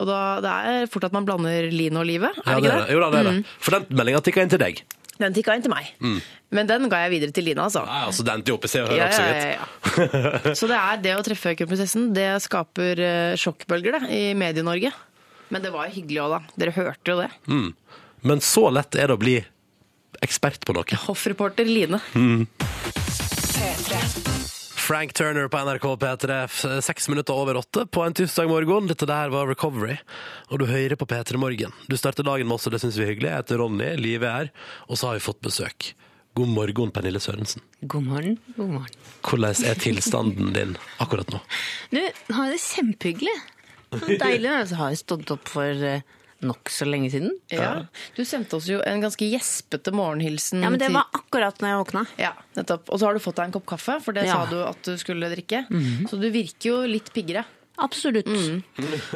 Og 0.00 0.06
da, 0.08 0.40
det 0.40 0.50
er 0.50 0.86
fort 0.88 1.04
at 1.04 1.12
man 1.12 1.26
blander 1.28 1.70
Line 1.70 1.96
og 2.00 2.06
livet, 2.08 2.32
er 2.40 2.42
Ja, 2.46 2.54
det 2.56 2.62
det 2.62 2.70
ikke 2.70 2.78
det? 2.78 2.86
det. 2.88 2.94
Jo 2.94 3.00
da, 3.00 3.10
det 3.10 3.18
er 3.20 3.26
det. 3.30 3.34
Mm. 3.36 3.44
For 3.60 3.70
den 3.76 3.86
meldinga 4.00 4.22
tikka 4.24 4.42
inn 4.42 4.48
til 4.48 4.58
deg. 4.62 4.82
Den 5.20 5.34
tikka 5.36 5.52
inn 5.58 5.62
til 5.64 5.72
meg. 5.72 5.90
Mm. 6.00 6.18
Men 6.56 6.66
den 6.70 6.88
ga 6.90 7.02
jeg 7.04 7.12
videre 7.12 7.34
til 7.36 7.44
Lina, 7.46 7.66
altså. 7.68 7.82
Ja, 7.86 8.06
altså, 8.08 8.24
den 8.26 8.42
til 8.46 8.56
OPC 8.56 8.74
hører 8.80 8.96
Ja, 8.96 9.06
også, 9.10 9.22
ja, 9.22 9.34
gitt. 9.34 9.44
ja, 9.44 10.40
ja. 10.48 10.54
Så 10.56 10.66
det 10.70 10.78
er 10.80 11.02
det 11.04 11.12
å 11.18 11.22
treffe 11.26 11.52
kronprinsessen, 11.58 12.08
det 12.16 12.26
skaper 12.46 13.02
eh, 13.04 13.36
sjokkbølger 13.40 13.98
det, 13.98 14.02
i 14.16 14.22
Medie-Norge. 14.40 14.90
Men 15.50 15.64
det 15.66 15.72
var 15.74 15.92
hyggelig 15.92 16.22
òg, 16.24 16.36
da. 16.38 16.40
Dere 16.62 16.74
hørte 16.78 17.14
jo 17.14 17.20
det. 17.20 17.30
Mm. 17.50 17.70
Men 18.30 18.42
så 18.44 18.66
lett 18.72 18.96
er 18.96 19.10
det 19.12 19.18
å 19.18 19.20
bli 19.20 19.36
ekspert 20.24 20.64
på 20.68 20.74
noe. 20.76 21.00
Hoffreporter 21.06 21.68
Line. 21.68 22.00
Mm. 22.14 22.46
Frank 24.80 25.12
Turner 25.12 25.48
på 25.48 25.58
NRK 25.58 25.84
P3, 26.00 26.36
seks 26.80 27.08
minutter 27.08 27.36
over 27.36 27.56
åtte 27.56 27.86
på 27.86 28.02
en 28.02 28.14
tirsdag 28.16 28.48
morgen. 28.48 28.88
Dette 28.88 29.06
der 29.06 29.28
var 29.30 29.46
Recovery, 29.46 29.98
og 30.48 30.62
du 30.62 30.64
hører 30.70 30.96
på 30.96 31.06
P3 31.06 31.36
Morgen. 31.38 31.74
Du 31.86 31.96
starter 32.00 32.24
dagen 32.26 32.48
med 32.48 32.56
oss, 32.56 32.64
og 32.66 32.72
det 32.74 32.80
syns 32.82 32.96
vi 32.96 33.04
er 33.04 33.12
hyggelig. 33.12 33.28
Jeg 33.28 33.42
heter 33.42 33.60
Ronny, 33.60 33.90
livet 34.00 34.26
er 34.26 34.38
her, 34.38 34.48
og 34.88 34.98
så 34.98 35.10
har 35.10 35.18
vi 35.18 35.24
fått 35.26 35.42
besøk. 35.44 35.90
God 36.38 36.48
morgen, 36.56 36.94
Pernille 36.96 37.20
Sørensen. 37.20 37.62
God 37.82 38.08
morgen. 38.08 38.38
God 38.56 38.72
morgen. 38.78 38.96
Hvordan 39.26 39.68
er 39.68 39.82
tilstanden 39.84 40.54
din 40.56 40.76
akkurat 41.02 41.28
nå? 41.34 41.42
Du, 41.92 42.00
har 42.32 42.50
det 42.54 42.62
kjempehyggelig. 42.64 43.36
Deilig. 43.92 44.48
Jeg 44.48 44.80
har 44.80 44.96
stått 44.98 45.34
opp 45.36 45.52
for 45.52 45.84
uh, 45.84 46.00
nokså 46.42 46.86
lenge 46.88 47.10
siden. 47.12 47.30
Ja. 47.52 47.84
Du 48.16 48.24
sendte 48.24 48.56
oss 48.56 48.66
jo 48.70 48.80
en 48.86 49.00
ganske 49.04 49.26
gjespete 49.30 49.92
morgenhilsen. 49.92 50.62
Ja, 50.64 50.70
men 50.70 50.78
det 50.80 50.88
til- 50.88 50.94
var 50.96 51.06
akkurat 51.12 51.58
når 51.60 51.68
jeg 51.68 51.80
våkna. 51.84 52.06
Ja, 52.18 52.32
nettopp. 52.56 52.88
Og 52.88 52.98
så 53.00 53.06
har 53.06 53.14
du 53.14 53.20
fått 53.20 53.36
deg 53.36 53.44
en 53.50 53.52
kopp 53.52 53.66
kaffe, 53.66 54.00
for 54.02 54.12
det 54.12 54.26
Ja. 54.26 54.32
sa 54.44 54.46
du 54.50 54.62
at 54.64 54.82
du 54.82 54.96
skulle 54.96 55.28
drikke. 55.34 55.66
Mhm. 55.68 56.08
Så 56.08 56.20
du 56.20 56.30
virker 56.30 56.64
jo 56.70 56.86
litt 56.86 57.12
piggere. 57.12 57.44
Absolutt. 57.80 58.26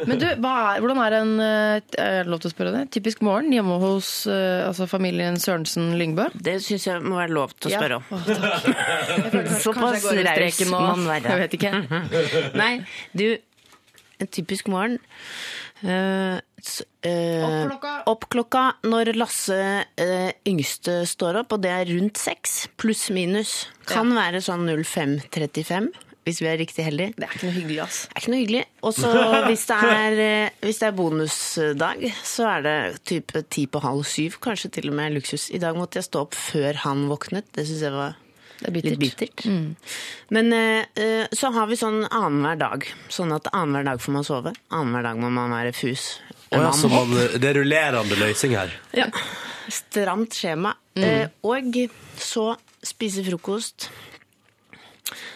Men 0.07 0.17
du, 0.17 0.25
hva 0.41 0.73
er, 0.75 0.79
hvordan 0.81 0.97
er 1.05 1.13
en 1.19 1.39
eh, 1.39 1.81
er 2.01 2.23
det 2.23 2.31
lov 2.31 2.39
til 2.41 2.49
å 2.49 2.53
spørre 2.55 2.71
det? 2.73 2.89
typisk 2.89 3.21
morgen 3.21 3.51
hjemme 3.53 3.79
hos 3.79 4.25
eh, 4.25 4.65
altså 4.65 4.87
familien 4.89 5.35
Sørensen-Lyngbø? 5.37 6.31
Det 6.41 6.55
syns 6.65 6.85
jeg 6.87 7.01
må 7.05 7.13
være 7.19 7.29
lov 7.29 7.53
til 7.59 7.69
å 7.69 7.73
Ja. 7.75 7.79
spørre 7.79 7.95
om. 7.97 8.03
Føler 8.25 9.31
kanskje- 9.31 9.61
Såpass 9.61 10.03
raus 10.09 10.59
må 10.71 10.79
man 10.81 11.05
være. 11.05 11.29
Jeg 11.29 11.39
vet 11.45 11.53
ikke. 11.59 12.53
Nei, 12.63 12.85
du, 13.15 13.37
en 14.19 14.27
typisk 14.33 14.67
morgen 14.67 14.97
eh, 15.85 16.39
eh, 17.05 17.45
Opp 17.45 17.69
klokka. 17.69 17.93
Opp 18.11 18.25
klokka 18.33 18.63
når 18.87 19.13
Lasse 19.19 19.59
uh, 19.85 20.31
yngste 20.47 21.03
står 21.09 21.41
opp, 21.43 21.55
og 21.55 21.63
det 21.65 21.71
er 21.73 21.93
rundt 21.93 22.19
seks, 22.19 22.65
pluss 22.81 23.07
minus. 23.13 23.65
Kan 23.89 24.13
være 24.17 24.41
sånn 24.43 24.67
05.35, 24.71 25.91
hvis 26.25 26.41
vi 26.41 26.49
er 26.49 26.59
riktig 26.61 26.87
heldige. 26.87 27.15
Det 27.15 27.29
er 27.29 27.37
ikke 27.37 27.49
noe 27.49 27.57
hyggelig, 27.59 27.79
ass. 27.85 28.01
Det 28.09 28.15
er 28.17 28.23
ikke 28.23 28.33
noe 28.33 28.41
hyggelig. 28.41 28.65
Og 28.81 28.97
så 28.97 29.13
hvis, 29.49 29.65
det 29.69 30.29
hvis 30.65 30.81
det 30.81 30.89
er 30.89 30.99
bonusdag, 30.99 32.05
så 32.25 32.51
er 32.57 32.67
det 32.67 32.77
type 33.13 33.45
ti 33.53 33.69
på 33.69 33.85
halv 33.85 34.05
syv, 34.09 34.41
kanskje 34.43 34.73
til 34.79 34.91
og 34.91 34.99
med 34.99 35.17
luksus. 35.19 35.49
I 35.53 35.61
dag 35.63 35.77
måtte 35.77 36.01
jeg 36.01 36.09
stå 36.09 36.27
opp 36.27 36.37
før 36.37 36.85
han 36.87 37.07
våknet. 37.11 37.51
Det 37.55 37.67
syns 37.69 37.85
jeg 37.85 37.95
var 37.95 38.21
Det 38.59 38.69
er 38.69 38.75
bittert. 38.75 38.99
litt 39.01 39.17
bittert. 39.19 39.45
Men 40.35 40.53
eh, 40.55 40.85
eh, 41.01 41.25
så 41.35 41.51
har 41.55 41.67
vi 41.67 41.77
sånn 41.79 42.05
annenhver 42.07 42.59
dag. 42.61 42.87
Sånn 43.11 43.33
at 43.35 43.49
annenhver 43.51 43.89
dag 43.91 44.03
får 44.03 44.15
man 44.15 44.27
sove. 44.27 44.55
Annenhver 44.69 45.09
dag 45.09 45.19
må 45.21 45.31
man 45.33 45.53
være 45.55 45.73
fus. 45.75 46.07
Å 46.55 46.61
ja, 46.61 46.71
så 46.75 46.89
man, 46.91 47.11
det 47.35 47.49
er 47.51 47.59
rullerende 47.59 48.17
løsning 48.19 48.55
her. 48.55 48.73
Ja. 48.95 49.09
Stramt 49.71 50.37
skjema. 50.37 50.75
Eh, 50.95 51.27
og 51.43 51.79
så 52.21 52.51
spise 52.85 53.25
frokost. 53.25 53.89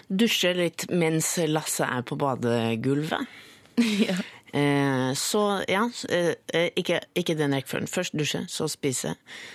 Dusje 0.09 0.55
litt 0.57 0.87
mens 0.89 1.35
Lasse 1.49 1.85
er 1.85 2.05
på 2.07 2.17
badegulvet. 2.19 3.37
Eh, 4.49 5.13
så 5.13 5.61
ja, 5.69 5.83
eh, 6.09 6.31
eh, 6.53 6.71
ikke, 6.73 7.03
ikke 7.13 7.35
den 7.37 7.53
rekkefølgen. 7.53 7.85
Først 7.85 8.15
dusje, 8.17 8.47
så 8.49 8.65
spise. 8.65 9.11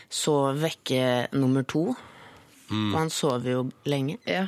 Så 0.07 0.55
vekke 0.55 1.27
nummer 1.35 1.67
to. 1.67 1.97
Og 2.71 2.99
han 2.99 3.11
sover 3.13 3.51
jo 3.51 3.65
lenge. 3.85 4.19
Ja. 4.27 4.47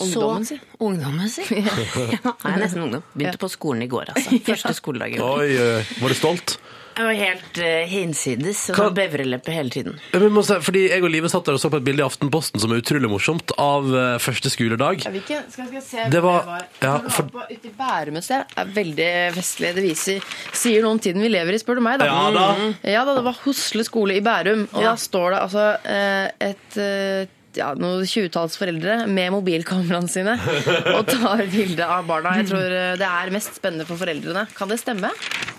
Ungdommen 0.00 0.44
sin. 0.44 0.58
si. 0.58 0.76
Ungdommen 0.80 1.28
sin. 1.28 1.44
ja, 1.56 2.32
jeg 2.44 2.52
er 2.52 2.60
nesten 2.62 2.82
ungdom. 2.86 3.02
Begynte 3.12 3.40
på 3.40 3.50
skolen 3.52 3.82
i 3.84 3.90
går, 3.92 4.12
altså. 4.14 4.38
Første 4.46 4.74
skoledag 4.78 5.16
i 5.16 5.20
år. 5.20 5.42
Oi, 5.42 5.58
oi, 5.60 5.82
var 6.00 6.14
du 6.14 6.16
stolt? 6.16 6.56
Jeg 6.96 7.06
var 7.08 7.16
helt 7.16 7.58
uh, 7.58 7.88
hinsides. 7.88 8.60
og 8.72 8.76
Sånn 8.78 8.94
bevreleppe 8.96 9.52
hele 9.54 9.72
tiden. 9.72 9.94
Men 10.12 10.32
må 10.34 10.42
si, 10.44 10.58
fordi 10.62 10.82
Jeg 10.90 11.02
og 11.06 11.10
Live 11.12 11.30
satt 11.32 11.46
der 11.48 11.56
og 11.56 11.62
så 11.62 11.70
på 11.72 11.78
et 11.80 11.86
bilde 11.86 12.02
i 12.02 12.06
Aftenposten 12.06 12.60
som 12.62 12.72
er 12.74 12.82
utrolig 12.82 13.08
morsomt, 13.10 13.54
av 13.62 13.88
eh, 13.96 14.16
første 14.22 14.50
skoledag. 14.52 15.06
Ikke, 15.08 15.40
skal, 15.48 15.66
skal 15.70 15.78
jeg 15.78 15.84
se 15.86 16.06
Det 16.12 16.20
hvor 16.22 16.42
var- 16.44 16.66
det 16.80 16.86
ja, 16.88 16.92
var. 16.98 17.10
for-. 17.16 17.46
Ute 17.50 17.70
i 17.70 17.74
Bærum 17.78 18.16
et 18.20 18.24
sted. 18.28 18.44
er 18.56 18.72
veldig 18.76 19.10
vestlig. 19.36 19.74
Det 19.78 19.84
viser, 19.88 20.22
sier 20.52 20.82
noe 20.84 20.96
om 20.96 21.02
tiden 21.02 21.22
vi 21.24 21.28
lever 21.32 21.56
i, 21.56 21.60
spør 21.62 21.80
du 21.80 21.84
meg. 21.88 21.98
Da. 22.02 22.06
Ja 22.10 22.30
da. 22.36 22.48
Ja 22.84 23.04
da, 23.08 23.14
det 23.18 23.24
var 23.24 23.38
Hosle 23.44 23.84
skole 23.88 24.18
i 24.18 24.24
Bærum. 24.24 24.66
Og 24.72 24.82
Ja. 24.82 24.92
da 24.92 24.96
står 25.00 25.30
det 25.36 25.40
altså 25.46 25.68
eh, 25.84 26.50
et 26.52 26.76
eh, 26.78 27.26
ja, 27.58 27.72
noen 27.78 28.06
tjuetalls 28.08 28.56
foreldre 28.60 29.02
med 29.10 29.32
mobilkameraene 29.34 30.10
sine 30.10 30.36
og 30.96 31.06
tar 31.10 31.44
bilde 31.52 31.86
av 31.86 32.06
barna. 32.08 32.36
Jeg 32.40 32.50
tror 32.52 32.76
eh, 32.78 32.92
det 33.00 33.08
er 33.08 33.32
mest 33.34 33.56
spennende 33.58 33.86
for 33.88 34.00
foreldrene. 34.00 34.46
Kan 34.56 34.72
det 34.72 34.80
stemme? 34.82 35.10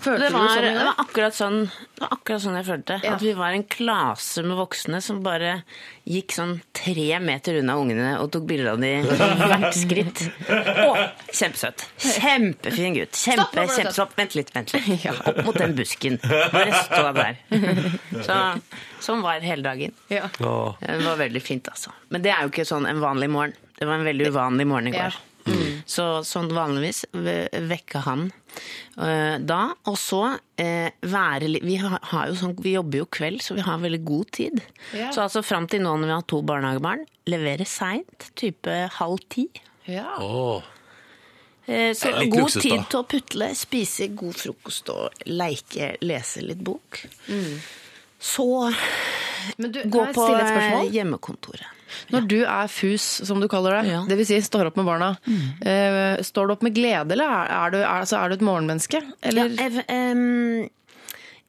Følte 0.04 0.26
Det 0.26 0.30
du 0.32 0.36
var, 0.36 0.52
sånn 0.52 0.64
det 0.68 0.84
var 0.84 1.02
akkurat 1.04 1.36
sånn, 1.38 1.58
det 1.94 2.02
var 2.04 2.14
akkurat 2.18 2.44
sånn 2.44 2.58
jeg 2.58 2.68
følte. 2.68 2.98
Ja. 3.04 3.14
At 3.16 3.24
vi 3.24 3.34
var 3.38 3.56
en 3.56 3.66
klase 3.72 4.44
med 4.44 4.58
voksne 4.60 5.00
som 5.04 5.22
bare 5.24 5.54
gikk 6.04 6.34
sånn 6.36 6.58
tre 6.76 7.06
meter 7.24 7.60
unna 7.62 7.78
ungene 7.80 8.10
og 8.20 8.28
tok 8.34 8.44
bilder 8.50 8.74
av 8.74 8.82
dem 8.82 9.06
hvert 9.08 9.70
skritt. 9.78 10.24
Å, 10.50 10.90
kjempesøt. 11.32 11.86
Kjempefin 12.04 12.98
gutt. 12.98 13.16
Kjempe, 13.16 13.64
kjempestopp. 13.70 14.12
Vent 14.18 14.36
litt, 14.36 14.52
vent 14.54 14.74
litt. 14.76 15.06
Opp 15.30 15.40
mot 15.46 15.56
den 15.56 15.72
busken. 15.78 16.18
Bare 16.20 16.82
stå 16.84 17.06
der. 17.16 17.40
Så, 18.26 18.36
sånn 19.04 19.22
var 19.24 19.44
hele 19.44 19.62
dagen. 19.66 19.92
Ja. 20.12 20.30
Åh. 20.40 20.80
Det 20.80 20.98
var 21.04 21.20
veldig 21.20 21.42
fint, 21.44 21.68
altså. 21.70 21.92
Men 22.10 22.24
det 22.24 22.32
er 22.34 22.42
jo 22.46 22.52
ikke 22.54 22.66
sånn 22.68 22.88
en 22.90 23.00
vanlig 23.02 23.30
morgen. 23.32 23.54
Det 23.78 23.86
var 23.88 24.00
en 24.00 24.06
veldig 24.08 24.28
uvanlig 24.32 24.66
morgen 24.70 24.90
i 24.92 24.96
Ja. 24.96 25.08
går. 25.10 25.20
Så 25.84 26.04
sånn 26.24 26.48
vanligvis 26.56 27.02
ve- 27.12 27.50
vekke 27.68 28.00
han 28.06 28.30
uh, 28.96 29.36
da, 29.44 29.74
og 29.84 29.98
så 30.00 30.20
uh, 30.32 30.88
være 31.04 31.50
litt 31.50 31.66
vi, 31.68 31.74
har, 31.82 31.98
har 32.00 32.30
jo 32.30 32.38
sånn, 32.40 32.54
vi 32.64 32.72
jobber 32.78 33.02
jo 33.02 33.08
kveld, 33.12 33.42
så 33.44 33.52
vi 33.58 33.60
har 33.66 33.82
veldig 33.82 34.00
god 34.08 34.30
tid. 34.32 34.62
Ja. 34.96 35.10
Så 35.12 35.26
altså 35.26 35.42
fram 35.44 35.66
til 35.68 35.82
nå 35.84 35.92
når 36.00 36.08
vi 36.08 36.14
har 36.16 36.24
to 36.32 36.40
barnehagebarn, 36.48 37.04
levere 37.28 37.66
seint, 37.68 38.30
type 38.40 38.78
halv 38.96 39.20
ti. 39.28 39.44
Ja. 39.84 40.14
Åh. 40.24 40.62
Eh, 41.66 41.92
så 41.96 42.14
god 42.24 42.34
luksus, 42.40 42.62
tid 42.62 42.88
til 42.88 43.02
å 43.02 43.06
putle, 43.08 43.50
spise 43.56 44.08
god 44.16 44.36
frokost 44.40 44.88
og 44.96 45.24
leike, 45.28 45.94
lese 46.04 46.40
litt 46.44 46.64
bok. 46.64 47.04
Så 48.24 48.46
Men 49.60 49.72
du, 49.74 49.82
gå 49.92 50.04
på 50.16 50.26
eh, 50.32 50.86
hjemmekontoret. 50.94 51.66
Når 52.10 52.24
du 52.26 52.38
er 52.42 52.70
fus, 52.72 53.04
som 53.28 53.38
du 53.42 53.46
kaller 53.52 53.76
det, 53.82 53.90
Ja. 53.92 54.00
det 54.08 54.16
vil 54.18 54.26
si 54.26 54.38
står 54.42 54.70
opp 54.70 54.78
med 54.80 54.86
barna, 54.88 55.10
eh, 55.62 56.16
står 56.26 56.48
du 56.48 56.54
opp 56.56 56.64
med 56.66 56.74
glede, 56.74 57.12
eller 57.14 57.28
er, 57.28 57.52
er, 57.58 57.70
du, 57.74 57.76
er, 57.82 57.90
altså, 58.00 58.18
er 58.18 58.32
du 58.32 58.38
et 58.38 58.46
morgenmenneske? 58.48 59.02
Eller? 59.22 59.52
Ja, 59.52 59.68
ev- 59.68 59.84
um 59.92 60.70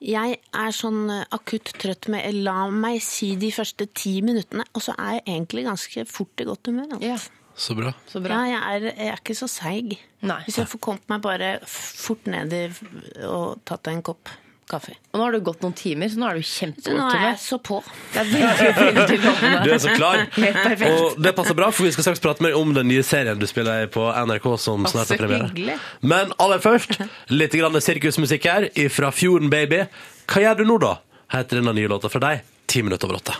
jeg 0.05 0.35
er 0.53 0.73
sånn 0.75 1.05
eh, 1.09 1.23
akutt 1.33 1.71
trøtt 1.81 2.09
med 2.11 2.35
La 2.43 2.67
meg 2.69 2.99
si 3.01 3.31
de 3.41 3.47
første 3.55 3.87
ti 3.95 4.17
minuttene, 4.21 4.65
og 4.75 4.83
så 4.83 4.93
er 4.99 5.15
jeg 5.15 5.23
egentlig 5.31 5.63
ganske 5.65 6.03
fort 6.11 6.43
i 6.43 6.45
godt 6.45 6.67
humør. 6.69 6.91
altså. 6.99 7.07
Ja, 7.07 7.17
Så 7.55 7.73
bra. 7.79 7.93
så 8.11 8.19
bra. 8.21 8.41
Ja, 8.45 8.59
jeg 8.59 8.83
er, 8.83 8.89
jeg 8.99 9.07
er 9.15 9.21
ikke 9.23 9.37
så 9.39 9.47
seig. 9.49 9.95
Hvis 10.21 10.57
jeg 10.59 10.67
får 10.67 10.79
kommet 10.83 11.09
meg 11.09 11.23
bare 11.23 11.53
fort 11.65 12.27
ned 12.27 12.53
i 12.53 12.65
og 13.25 13.63
tatt 13.65 13.87
en 13.87 14.03
kopp 14.03 14.29
kaffe. 14.69 14.95
Og 15.13 15.19
nå 15.19 15.25
har 15.27 15.35
det 15.35 15.41
gått 15.45 15.63
noen 15.65 15.75
timer, 15.77 16.09
så 16.11 16.19
nå 16.21 16.29
er 16.29 16.39
du 16.39 16.45
Så 16.45 16.93
nå 16.95 17.07
er 17.09 17.23
jeg 17.29 17.39
så 17.43 17.59
på. 17.61 17.81
Det 18.13 18.21
er 18.21 18.29
veldig, 18.31 18.69
veldig. 18.79 19.63
Du 19.65 19.71
er 19.75 19.81
så 19.83 19.95
klar. 19.95 20.25
Helt 20.35 20.59
perfekt. 20.61 20.91
Og 20.91 21.21
det 21.21 21.35
passer 21.37 21.57
bra, 21.57 21.71
for 21.71 21.87
vi 21.87 21.93
skal 21.95 22.09
straks 22.09 22.23
prate 22.23 22.45
mer 22.45 22.57
om 22.57 22.73
den 22.75 22.89
nye 22.91 23.05
serien 23.05 23.39
du 23.41 23.47
spiller 23.49 23.87
på 23.93 24.07
NRK 24.25 24.49
som 24.61 24.85
snart 24.89 25.13
har 25.13 25.21
premiere. 25.21 25.79
Men 26.01 26.33
aller 26.41 26.63
først, 26.63 26.97
litt 27.33 27.55
grann 27.55 27.81
sirkusmusikk 27.81 28.49
her 28.51 28.69
fra 28.93 29.11
Fjorden 29.15 29.51
Baby. 29.53 29.85
Hva 30.31 30.47
gjør 30.47 30.61
du 30.63 30.69
nå, 30.69 30.79
da? 30.81 30.95
heter 31.35 31.59
denne 31.59 31.73
nye 31.73 31.89
låta 31.89 32.09
fra 32.09 32.21
deg. 32.21 32.43
Ti 32.65 32.83
minutter 32.83 33.09
over 33.09 33.19
åtte. 33.21 33.35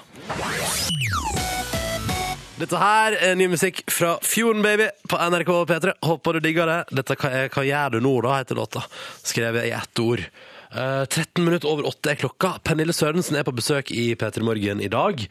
Dette 2.56 2.80
her 2.80 3.18
er 3.20 3.36
ny 3.36 3.50
musikk 3.52 3.82
fra 3.92 4.14
Fjorden 4.24 4.64
Baby 4.64 4.88
på 5.12 5.20
NRK 5.20 5.50
P3. 5.70 5.96
Håper 6.08 6.38
du 6.38 6.46
digger 6.46 6.70
det. 6.72 6.78
Dette 7.02 7.18
er, 7.28 7.50
hva 7.52 7.66
gjør 7.68 7.98
du 7.98 8.06
nå, 8.06 8.14
da, 8.24 8.38
heter 8.40 8.60
låta. 8.60 8.86
Skrevet 9.24 9.68
i 9.68 9.74
ett 9.76 10.04
ord. 10.04 10.24
Eh, 10.72 11.06
13 11.06 11.46
minutter 11.46 11.70
over 11.70 11.88
åtte 11.90 12.12
er 12.14 12.20
klokka. 12.20 12.56
Pernille 12.66 12.96
Sørensen 12.96 13.38
er 13.38 13.46
på 13.48 13.54
besøk 13.56 13.92
i 13.96 14.14
P3 14.16 14.44
Morgen 14.46 14.82
i 14.84 14.92
dag. 14.92 15.26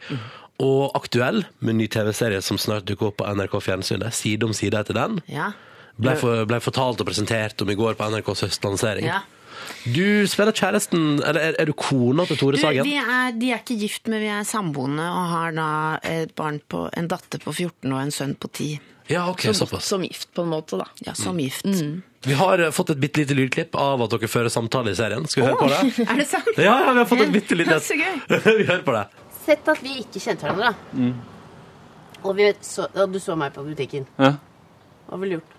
Og 0.63 0.95
aktuell 0.95 1.43
med 1.59 1.75
ny 1.75 1.87
TV-serie 1.91 2.41
som 2.45 2.59
snart 2.61 2.87
dukker 2.87 3.11
opp 3.11 3.19
på 3.19 3.29
NRK 3.35 3.59
Fjernsynet. 3.61 4.15
Side 4.15 4.47
om 4.47 4.53
side 4.55 4.79
etter 4.79 4.95
den. 4.97 5.19
Ja. 5.27 5.51
Ble, 5.95 6.15
for, 6.19 6.43
ble 6.47 6.59
fortalt 6.63 6.99
og 6.99 7.07
presentert 7.07 7.61
om 7.63 7.71
i 7.71 7.77
går 7.79 7.95
på 7.99 8.07
NRKs 8.11 8.45
høstlansering. 8.47 9.07
Ja. 9.07 9.21
Du 9.85 10.27
spiller 10.29 10.53
kjæresten, 10.55 11.21
eller 11.23 11.39
er, 11.39 11.55
er 11.61 11.69
du 11.69 11.73
kona 11.77 12.25
til 12.27 12.37
Tore 12.37 12.57
Du, 12.57 12.61
Sagen? 12.61 12.85
vi 12.85 12.97
er, 12.99 13.31
de 13.39 13.51
er 13.53 13.61
ikke 13.63 13.77
gift, 13.79 14.09
men 14.11 14.21
vi 14.21 14.27
er 14.29 14.43
samboende 14.47 15.05
og 15.07 15.29
har 15.31 15.55
da 15.55 15.69
et 16.05 16.33
barn 16.37 16.59
på, 16.69 16.83
en 16.91 17.07
datter 17.09 17.41
på 17.41 17.53
14 17.53 17.87
og 17.93 18.01
en 18.01 18.13
sønn 18.13 18.35
på 18.35 18.51
10. 18.51 18.67
Ja, 19.09 19.23
ok, 19.31 19.47
såpass. 19.53 19.87
Som 19.87 20.03
gift, 20.05 20.31
på 20.35 20.43
en 20.45 20.51
måte, 20.51 20.79
da. 20.81 20.89
Ja, 21.05 21.15
som 21.17 21.39
gift. 21.41 21.65
Vi 22.25 22.33
har 22.33 22.59
eh, 22.59 22.71
fått 22.73 22.89
et 22.95 23.01
bitte 23.01 23.21
lite 23.21 23.35
lydklipp 23.37 23.75
av 23.77 24.01
at 24.05 24.13
dere 24.15 24.29
fører 24.31 24.49
samtale 24.53 24.93
i 24.93 24.97
serien. 24.97 25.25
Skal 25.29 25.43
vi 25.43 25.49
høre 25.51 25.59
på 25.61 25.69
det? 25.69 26.07
Er 26.09 26.19
det 26.21 26.25
sant? 26.29 26.49
Ja, 26.57 26.75
ja, 26.87 26.93
vi 26.95 27.01
har 27.03 27.09
fått 27.09 27.21
et 27.27 27.33
bitte 27.35 27.57
lite 27.57 27.77
Så 27.85 27.97
gøy. 27.99 28.15
Vi 28.61 28.65
hører 28.65 28.81
på 28.87 28.95
det. 28.95 29.03
Sett 29.45 29.67
at 29.69 29.81
vi 29.85 29.91
ikke 30.01 30.17
kjente 30.23 30.47
hverandre, 30.47 30.71
da. 30.73 31.09
Og, 32.25 32.31
vi 32.33 32.47
så, 32.65 32.87
og 32.97 33.11
du 33.13 33.19
så 33.21 33.35
meg 33.37 33.53
på 33.53 33.61
butikken. 33.67 34.07
Ja. 34.17 34.31
Hva 35.05 35.19
ville 35.21 35.37
du 35.37 35.43
gjort? 35.43 35.51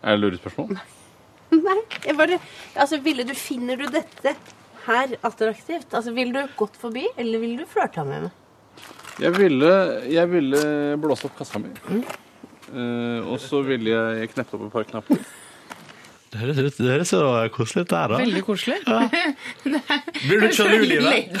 Er 0.00 0.16
det 0.16 0.22
lurespørsmål? 0.22 0.78
Nei, 1.66 1.76
jeg 2.06 2.16
bare 2.16 2.38
Altså, 2.78 3.00
ville 3.04 3.26
du 3.28 3.34
Finner 3.36 3.76
du 3.76 3.84
dette 3.92 4.32
her 4.86 5.12
attraktivt? 5.26 5.92
Altså, 5.92 6.14
Ville 6.16 6.32
du 6.46 6.54
gått 6.56 6.78
forbi, 6.80 7.04
eller 7.20 7.42
ville 7.42 7.60
du 7.60 7.68
flørta 7.68 8.06
med 8.08 8.30
meg? 8.30 8.36
Jeg 9.20 9.36
ville, 9.36 9.70
jeg 10.08 10.30
ville 10.32 10.60
blåst 11.02 11.26
opp 11.28 11.36
kassa 11.36 11.60
mi. 11.60 11.68
Eh, 11.92 12.14
og 12.70 13.38
så 13.42 13.62
ville 13.66 13.90
jeg 13.90 14.30
kneppe 14.34 14.56
opp 14.56 14.66
et 14.68 14.74
par 14.74 14.88
knapper. 14.92 15.24
Det 16.30 16.38
høres, 16.38 16.58
ut- 16.62 16.76
det 16.78 16.90
høres 16.92 17.10
så 17.10 17.20
koselig 17.50 17.82
ut 17.86 17.90
der, 17.90 18.12
da. 18.12 18.18
Veldig 18.22 18.42
koselig. 18.46 18.76
Blir 19.64 20.40
du 20.44 20.48
sjalu, 20.54 20.78
Livet? 20.86 21.36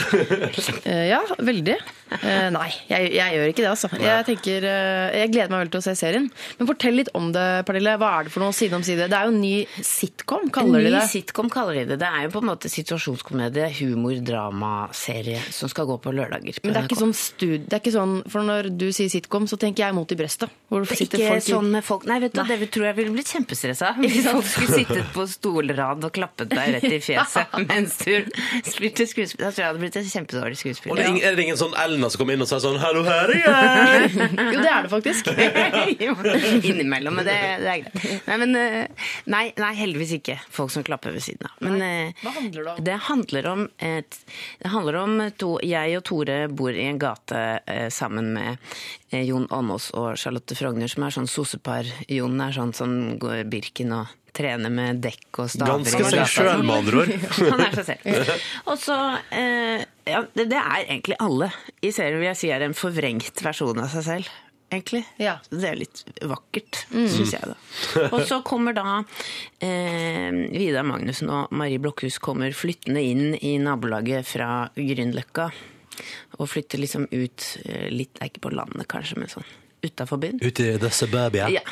Eh, 0.90 1.06
ja, 1.10 1.18
veldig. 1.38 1.74
Eh, 2.16 2.46
nei, 2.50 2.68
jeg, 2.88 3.10
jeg 3.14 3.34
gjør 3.36 3.50
ikke 3.52 3.62
det, 3.62 3.68
altså. 3.70 3.88
Jeg, 4.00 4.24
tenker, 4.26 4.64
eh, 4.66 5.18
jeg 5.20 5.30
gleder 5.34 5.52
meg 5.52 5.60
veldig 5.62 5.72
til 5.76 5.80
å 5.80 5.84
se 5.84 5.92
serien. 5.98 6.24
Men 6.58 6.68
fortell 6.70 6.96
litt 6.98 7.10
om 7.14 7.28
det, 7.34 7.44
Pernille. 7.68 7.92
Hva 8.00 8.08
er 8.18 8.26
det 8.26 8.32
for 8.34 8.42
noe 8.42 8.54
side 8.56 8.74
om 8.78 8.82
side? 8.86 9.06
Det 9.12 9.16
er 9.18 9.28
jo 9.28 9.34
en 9.34 9.40
ny 9.44 9.52
sitcom, 9.86 10.48
kaller 10.54 10.82
de 10.86 10.92
ny 10.96 11.02
sitcom 11.10 11.50
kaller 11.52 11.78
de 11.78 11.84
det. 11.92 11.98
Det 12.02 12.08
er 12.10 12.24
jo 12.26 12.32
på 12.34 12.42
en 12.42 12.48
måte 12.50 12.70
situasjonskomedie, 12.72 13.68
humor, 13.78 14.16
dramaserie 14.26 15.38
som 15.54 15.70
skal 15.70 15.86
gå 15.90 15.98
på 16.02 16.14
lørdager. 16.16 16.58
på 16.58 16.66
Men 16.66 16.74
det 16.76 16.82
er 16.82 16.88
ikke 16.90 17.00
sånn 17.04 17.14
stud... 17.20 17.68
Det 17.70 17.78
er 17.78 17.82
ikke 17.84 17.94
sånn, 17.94 18.16
for 18.32 18.46
når 18.48 18.70
du 18.80 18.88
sier 18.96 19.12
sitcom, 19.12 19.46
så 19.50 19.60
tenker 19.62 19.86
jeg 19.86 19.96
mot 20.00 20.10
i 20.10 20.18
brestet. 20.18 20.50
Hvor 20.70 20.82
det 20.86 20.98
sitter 20.98 21.20
ikke 21.22 21.30
folk 21.36 21.46
i- 21.46 21.54
sånn 21.54 21.70
med 21.76 21.86
folk 21.86 22.08
Nei, 22.10 22.18
vet 22.26 22.34
du, 22.34 22.42
det 22.48 22.70
tror 22.74 22.88
jeg 22.90 22.98
ville 22.98 23.14
blitt 23.14 23.30
kjempestressa. 23.36 23.94
Hvis 24.02 24.26
folk 24.26 24.50
skulle 24.50 24.79
sittet 24.80 25.12
på 25.14 25.26
stolrad 25.30 26.04
og 26.06 26.12
klappet 26.16 26.50
deg 26.52 26.74
rett 26.76 26.86
i 26.88 27.00
fjeset 27.08 27.56
mens 27.68 27.96
du 28.02 28.28
spilte 28.66 29.06
skuespill. 29.08 29.44
Da 29.46 29.52
tror 29.52 29.62
jeg 29.62 29.64
det 29.64 29.68
hadde 29.68 29.82
blitt 29.84 29.98
en 30.00 30.08
kjempedårlig 30.10 30.60
skuespill. 30.60 30.92
Og 30.94 30.98
det 31.00 31.04
er, 31.06 31.12
ingen, 31.14 31.26
er 31.28 31.38
det 31.38 31.46
ingen 31.46 31.60
sånn 31.60 31.76
Elna 31.80 32.10
som 32.10 32.22
kommer 32.22 32.36
inn 32.36 32.44
og 32.44 32.50
sier 32.50 32.62
sånn 32.64 32.78
'hallo, 32.80 33.04
her 33.06 33.34
er 33.34 33.40
jeg'? 33.44 34.18
Jo, 34.50 34.60
det 34.60 34.70
er 34.70 34.86
det 34.86 34.90
faktisk. 34.92 35.30
Innimellom, 36.70 37.18
men 37.20 37.26
det, 37.28 37.36
det 37.62 37.70
er 37.70 37.82
greit. 37.84 38.06
Nei, 38.26 38.38
men, 38.42 38.56
eh, 38.58 39.10
nei, 39.30 39.44
nei, 39.60 39.72
heldigvis 39.78 40.14
ikke 40.18 40.38
folk 40.50 40.72
som 40.74 40.86
klapper 40.86 41.14
ved 41.14 41.24
siden 41.24 41.48
av. 41.48 41.56
Men 41.64 41.84
eh, 41.84 42.24
Hva 42.24 42.34
handler 42.38 42.62
det 42.64 42.72
om? 42.72 42.84
det 42.88 42.98
handler 43.08 43.50
om, 43.50 43.66
et, 43.78 44.18
det 44.62 44.72
handler 44.74 45.00
om 45.02 45.18
to, 45.40 45.52
Jeg 45.66 45.98
og 45.98 46.04
Tore 46.08 46.40
bor 46.48 46.74
i 46.74 46.86
en 46.88 47.00
gate 47.00 47.44
eh, 47.66 47.88
sammen 47.92 48.32
med 48.36 48.58
Jon 49.10 49.48
Aanås 49.50 49.90
og 49.98 50.14
Charlotte 50.20 50.54
Frogner, 50.54 50.90
som 50.90 51.02
er 51.06 51.14
sånn 51.14 51.30
sosepar. 51.30 51.88
Jon 52.10 52.38
er 52.42 52.54
sånn 52.54 52.72
som 52.76 52.96
går 53.20 53.42
Birken 53.50 53.94
og 53.96 54.10
trener 54.36 54.72
med 54.72 55.00
dekk 55.04 55.40
og 55.42 55.50
staver. 55.52 55.80
Ganske 55.84 56.10
seg 56.12 56.28
sjøl, 56.34 56.62
med 56.66 56.76
andre 56.76 57.00
ord. 57.02 57.14
Han 57.54 57.64
er 57.64 57.78
seg 57.80 57.88
selv. 57.92 58.36
Og 58.66 58.78
så 58.80 58.98
eh, 59.36 59.86
Ja, 60.10 60.22
det, 60.34 60.46
det 60.50 60.60
er 60.60 60.84
egentlig 60.84 61.18
alle 61.22 61.50
i 61.80 61.92
serien 61.94 62.20
vil 62.20 62.30
jeg 62.30 62.40
si 62.40 62.52
er 62.54 62.64
en 62.66 62.76
forvrengt 62.76 63.42
versjon 63.44 63.82
av 63.82 63.90
seg 63.94 64.06
selv. 64.06 64.30
Egentlig. 64.70 65.02
Ja. 65.18 65.34
Det 65.50 65.66
er 65.66 65.78
litt 65.80 66.04
vakkert, 66.30 66.84
syns 66.94 67.32
jeg, 67.34 67.42
da. 67.50 67.56
Og 68.14 68.20
så 68.28 68.38
kommer 68.46 68.76
da 68.76 69.00
eh, 69.58 70.30
Vidar 70.54 70.86
Magnussen 70.86 71.32
og 71.34 71.50
Marie 71.58 71.80
Blokhus 71.82 72.20
kommer 72.22 72.54
flyttende 72.54 73.02
inn 73.02 73.34
i 73.34 73.56
nabolaget 73.58 74.28
fra 74.30 74.68
Grünerløkka. 74.78 75.48
Og 76.38 76.46
flytter 76.48 76.78
liksom 76.80 77.08
ut 77.10 77.48
eh, 77.64 77.90
litt, 77.90 78.14
det 78.14 78.22
er 78.22 78.30
ikke 78.30 78.46
på 78.46 78.54
landet 78.54 78.86
kanskje, 78.90 79.18
men 79.18 79.32
sånn 79.32 79.50
utafor 79.82 80.20
byen. 80.20 80.38
Ute 80.42 80.66
i 80.74 80.78
the 80.78 80.90
suburbia. 80.92 81.48
Ja. 81.52 81.62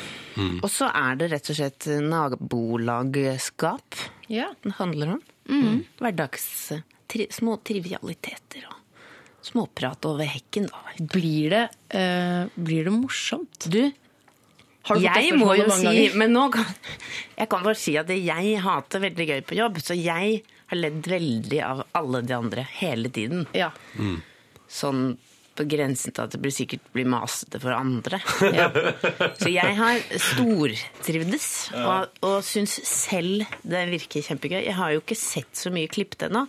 Og 0.63 0.69
så 0.71 0.87
er 0.95 1.17
det 1.19 1.31
rett 1.33 1.49
og 1.51 1.57
slett 1.59 1.87
nabolagskap 2.05 3.95
Ja. 4.27 4.53
det 4.63 4.73
handler 4.77 5.15
om. 5.17 5.21
Mm. 5.49 5.85
Hverdags 5.99 6.73
tri, 7.09 7.27
små 7.33 7.57
trivialiteter 7.65 8.67
og 8.69 8.75
småprat 9.45 10.05
over 10.05 10.27
hekken, 10.29 10.67
da. 10.69 10.83
Blir 10.99 11.49
det, 11.49 11.63
uh, 11.95 12.49
blir 12.55 12.85
det 12.85 12.93
morsomt? 12.93 13.65
Du, 13.71 13.91
jeg 14.99 15.33
må 15.37 15.55
jo 15.57 15.69
si 15.69 15.85
ganger? 15.85 16.15
Men 16.17 16.33
nå 16.33 16.47
kan 16.53 16.65
jeg 17.37 17.49
kan 17.49 17.63
bare 17.65 17.77
si 17.77 17.95
at 17.99 18.09
jeg 18.09 18.59
hater 18.63 19.03
veldig 19.03 19.27
gøy 19.31 19.41
på 19.47 19.57
jobb, 19.59 19.79
så 19.83 19.97
jeg 19.97 20.41
har 20.69 20.77
ledd 20.77 21.07
veldig 21.09 21.61
av 21.65 21.83
alle 21.97 22.21
de 22.21 22.35
andre 22.35 22.65
hele 22.79 23.09
tiden. 23.09 23.47
Ja. 23.57 23.71
Sånn 24.69 25.17
på 25.59 25.65
grensen 25.69 26.13
til 26.15 26.23
at 26.23 26.33
det 26.33 26.39
blir 26.41 26.53
sikkert 26.55 26.85
blir 26.95 27.07
masete 27.09 27.59
for 27.61 27.75
andre. 27.75 28.21
Så 29.39 29.51
jeg 29.51 29.75
har 29.79 29.99
stortrivdes 30.29 31.49
og, 31.81 32.21
og 32.25 32.37
syns 32.47 32.77
selv 32.87 33.43
det 33.67 33.83
virker 33.91 34.23
kjempegøy. 34.25 34.61
Jeg 34.63 34.77
har 34.77 34.93
jo 34.95 35.03
ikke 35.03 35.19
sett 35.19 35.51
så 35.59 35.71
mye 35.73 35.91
klippet 35.91 36.29
ennå, 36.29 36.45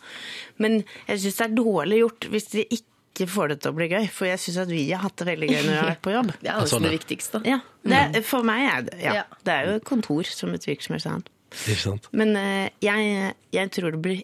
men 0.63 0.81
jeg 1.09 1.25
syns 1.25 1.41
det 1.41 1.49
er 1.49 1.59
dårlig 1.59 2.01
gjort 2.05 2.31
hvis 2.31 2.49
de 2.55 2.65
ikke 2.79 3.27
får 3.29 3.53
det 3.53 3.59
til 3.65 3.73
å 3.73 3.77
bli 3.77 3.91
gøy. 3.91 4.07
For 4.15 4.31
jeg 4.31 4.41
syns 4.45 4.63
at 4.63 4.71
vi 4.73 4.87
har 4.93 5.03
hatt 5.03 5.19
det 5.21 5.29
veldig 5.33 5.51
gøy 5.51 5.59
når 5.59 5.73
vi 5.73 5.81
har 5.81 5.91
vært 5.91 6.05
på 6.07 6.15
jobb. 6.15 6.33
Det 6.45 6.55
er 6.55 6.71
sånn, 6.71 6.87
det 6.87 6.95
viktigste. 6.95 7.43
Ja, 7.49 7.61
det 7.83 8.01
er, 8.07 8.25
For 8.27 8.47
meg 8.47 8.65
er 8.71 8.87
det 8.87 9.03
ja. 9.03 9.19
Ja. 9.21 9.27
Det 9.45 9.57
er 9.57 9.69
jo 9.69 9.79
et 9.81 9.89
kontor 9.89 10.31
som 10.31 10.55
et 10.57 10.69
virksomhet. 10.69 11.05
Sant? 11.05 12.07
Men 12.15 12.37
eh, 12.39 12.69
jeg, 12.85 13.35
jeg 13.51 13.73
tror 13.75 13.97
det 13.97 14.05
blir 14.05 14.23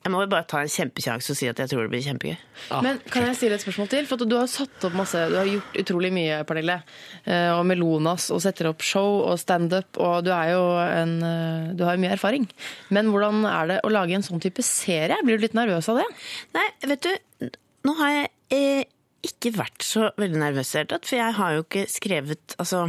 Jeg 0.00 0.12
må 0.14 0.22
jo 0.22 0.28
bare 0.32 0.46
ta 0.48 0.62
en 0.64 0.70
kjempesjanse 0.72 1.28
og 1.34 1.36
si 1.36 1.48
at 1.50 1.58
jeg 1.60 1.68
tror 1.68 1.84
det 1.84 1.90
blir 1.92 2.00
kjempegøy. 2.06 2.36
Men 2.86 3.00
kan 3.12 3.26
jeg 3.26 3.36
stille 3.36 3.58
et 3.58 3.64
spørsmål 3.64 3.88
til? 3.92 4.06
For 4.08 4.16
at 4.16 4.30
du 4.30 4.36
har 4.38 4.46
satt 4.48 4.86
opp 4.88 4.94
masse, 4.96 5.20
du 5.28 5.34
har 5.36 5.50
gjort 5.50 5.76
utrolig 5.82 6.08
mye, 6.16 6.38
Pernille. 6.48 6.78
Eh, 7.26 7.50
Og 7.52 7.66
Melonas, 7.68 8.30
og 8.32 8.40
setter 8.40 8.70
opp 8.70 8.80
show 8.86 9.18
og 9.28 9.36
standup, 9.42 10.00
og 10.00 10.24
du 10.24 10.30
er 10.32 10.54
jo 10.54 10.62
en 10.80 11.12
eh, 11.20 11.68
Du 11.76 11.84
har 11.84 11.98
jo 11.98 12.04
mye 12.06 12.14
erfaring. 12.16 12.48
Men 12.88 13.12
hvordan 13.12 13.44
er 13.50 13.68
det 13.74 13.78
å 13.84 13.92
lage 13.92 14.16
en 14.16 14.24
sånn 14.24 14.40
type 14.40 14.64
serie? 14.64 15.20
Blir 15.26 15.36
du 15.36 15.44
litt 15.44 15.58
nervøs 15.58 15.92
av 15.92 16.00
det? 16.00 16.08
Nei, 16.56 16.66
vet 16.94 17.04
du, 17.04 17.50
nå 17.84 17.96
har 18.00 18.14
jeg 18.16 18.32
eh, 18.56 18.82
ikke 19.28 19.52
vært 19.58 19.84
så 19.84 20.08
veldig 20.16 20.40
nervøs 20.40 20.70
i 20.70 20.72
det 20.72 20.80
hele 20.80 20.92
tatt, 20.94 21.08
for 21.12 21.20
jeg 21.20 21.36
har 21.42 21.58
jo 21.58 21.64
ikke 21.68 21.84
skrevet 21.92 22.54
Altså, 22.56 22.86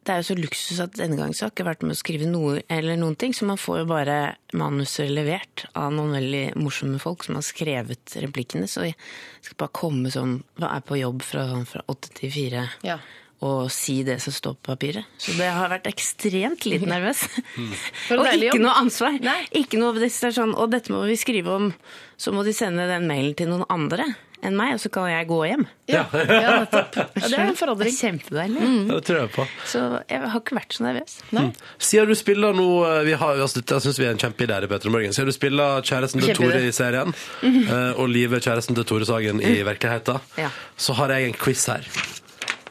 det 0.00 0.12
er 0.12 0.22
jo 0.22 0.28
så 0.30 0.36
luksus 0.38 0.80
at 0.80 0.94
denne 0.96 1.18
gangen 1.18 1.36
så 1.36 1.44
har 1.44 1.50
jeg 1.50 1.58
ikke 1.58 1.68
vært 1.68 1.82
med 1.84 1.92
å 1.92 2.00
skrive 2.00 2.28
noe 2.28 2.60
eller 2.72 2.96
noen 3.00 3.16
ting, 3.20 3.34
så 3.36 3.46
man 3.48 3.60
får 3.60 3.82
jo 3.82 3.88
bare 3.90 4.16
manuset 4.56 5.10
levert 5.12 5.66
av 5.76 5.92
noen 5.92 6.14
veldig 6.16 6.44
morsomme 6.60 7.00
folk 7.02 7.26
som 7.26 7.36
har 7.36 7.44
skrevet 7.44 8.16
replikkene, 8.24 8.68
så 8.70 8.88
jeg 8.88 8.96
skal 9.44 9.58
bare 9.60 9.76
komme 9.76 10.12
sånn 10.12 10.38
Hva 10.60 10.72
er 10.76 10.86
på 10.86 11.00
jobb 11.00 11.24
fra, 11.24 11.44
sånn 11.52 11.84
åtte 11.92 12.14
til 12.16 12.32
fire? 12.32 12.64
Ja. 12.86 12.96
Og 13.44 13.70
si 13.72 14.00
det 14.04 14.18
som 14.20 14.34
står 14.36 14.56
på 14.58 14.72
papiret. 14.74 15.08
Så 15.20 15.32
det 15.38 15.48
har 15.48 15.70
vært 15.72 15.88
ekstremt 15.88 16.66
lite 16.68 16.88
nervøs. 16.88 17.22
For 18.08 18.20
og 18.20 18.28
ikke 18.36 18.60
noe 18.60 18.74
ansvar. 18.82 19.16
Ikke 19.56 19.80
noe, 19.80 19.94
det 19.96 20.10
er 20.12 20.34
sånn, 20.36 20.52
og 20.52 20.72
dette 20.74 20.92
må 20.92 21.06
vi 21.08 21.16
skrive 21.20 21.54
om, 21.56 21.70
så 22.20 22.34
må 22.36 22.44
de 22.44 22.52
sende 22.56 22.88
den 22.88 23.08
mailen 23.08 23.36
til 23.36 23.52
noen 23.52 23.64
andre 23.72 24.10
enn 24.42 24.56
meg, 24.56 24.74
og 24.74 24.80
så 24.80 24.90
kan 24.92 25.06
jeg 25.10 25.26
gå 25.28 25.38
hjem. 25.48 25.64
Ja, 25.90 26.04
ja, 26.12 26.52
nettopp. 26.64 26.96
Ja, 26.96 27.06
det 27.30 27.38
er 27.38 27.46
en 27.48 27.56
forandring. 27.58 27.94
Kjempedeilig. 27.96 28.68
Det 28.90 29.00
tror 29.08 29.18
jeg 29.20 29.30
på. 29.34 29.46
Så 29.66 29.82
jeg 30.08 30.20
har 30.32 30.40
ikke 30.40 30.56
vært 30.60 30.76
så 30.76 30.84
nervøs. 30.86 31.16
Mm. 31.32 31.50
Siden 31.78 32.08
du 32.08 32.14
spiller 32.18 32.52
nå 32.56 32.68
eh, 32.86 33.00
vi 33.08 33.12
har, 33.20 33.40
altså, 33.46 33.62
Jeg 33.62 33.82
syns 33.86 33.98
vi 34.00 34.06
er 34.08 34.14
en 34.14 34.22
kjempeidé 34.22 34.60
i 34.64 34.70
Petter 34.70 34.90
Morgen. 34.94 35.12
Siden 35.16 35.28
du 35.30 35.36
spiller 35.36 35.82
kjæresten 35.82 36.22
til 36.24 36.34
Tore 36.38 36.62
i 36.66 36.72
serien, 36.72 37.12
Mhm. 37.42 37.62
eh, 37.68 38.00
og 38.00 38.08
Live, 38.08 38.40
kjæresten 38.40 38.74
til 38.78 38.84
Tore 38.84 39.04
Sagen, 39.06 39.40
i 39.42 39.60
Mm. 39.62 39.66
virkeligheten, 39.72 40.20
Ja. 40.38 40.48
så 40.76 40.92
har 40.94 41.08
jeg 41.10 41.26
en 41.28 41.34
quiz 41.34 41.66
her. 41.66 41.82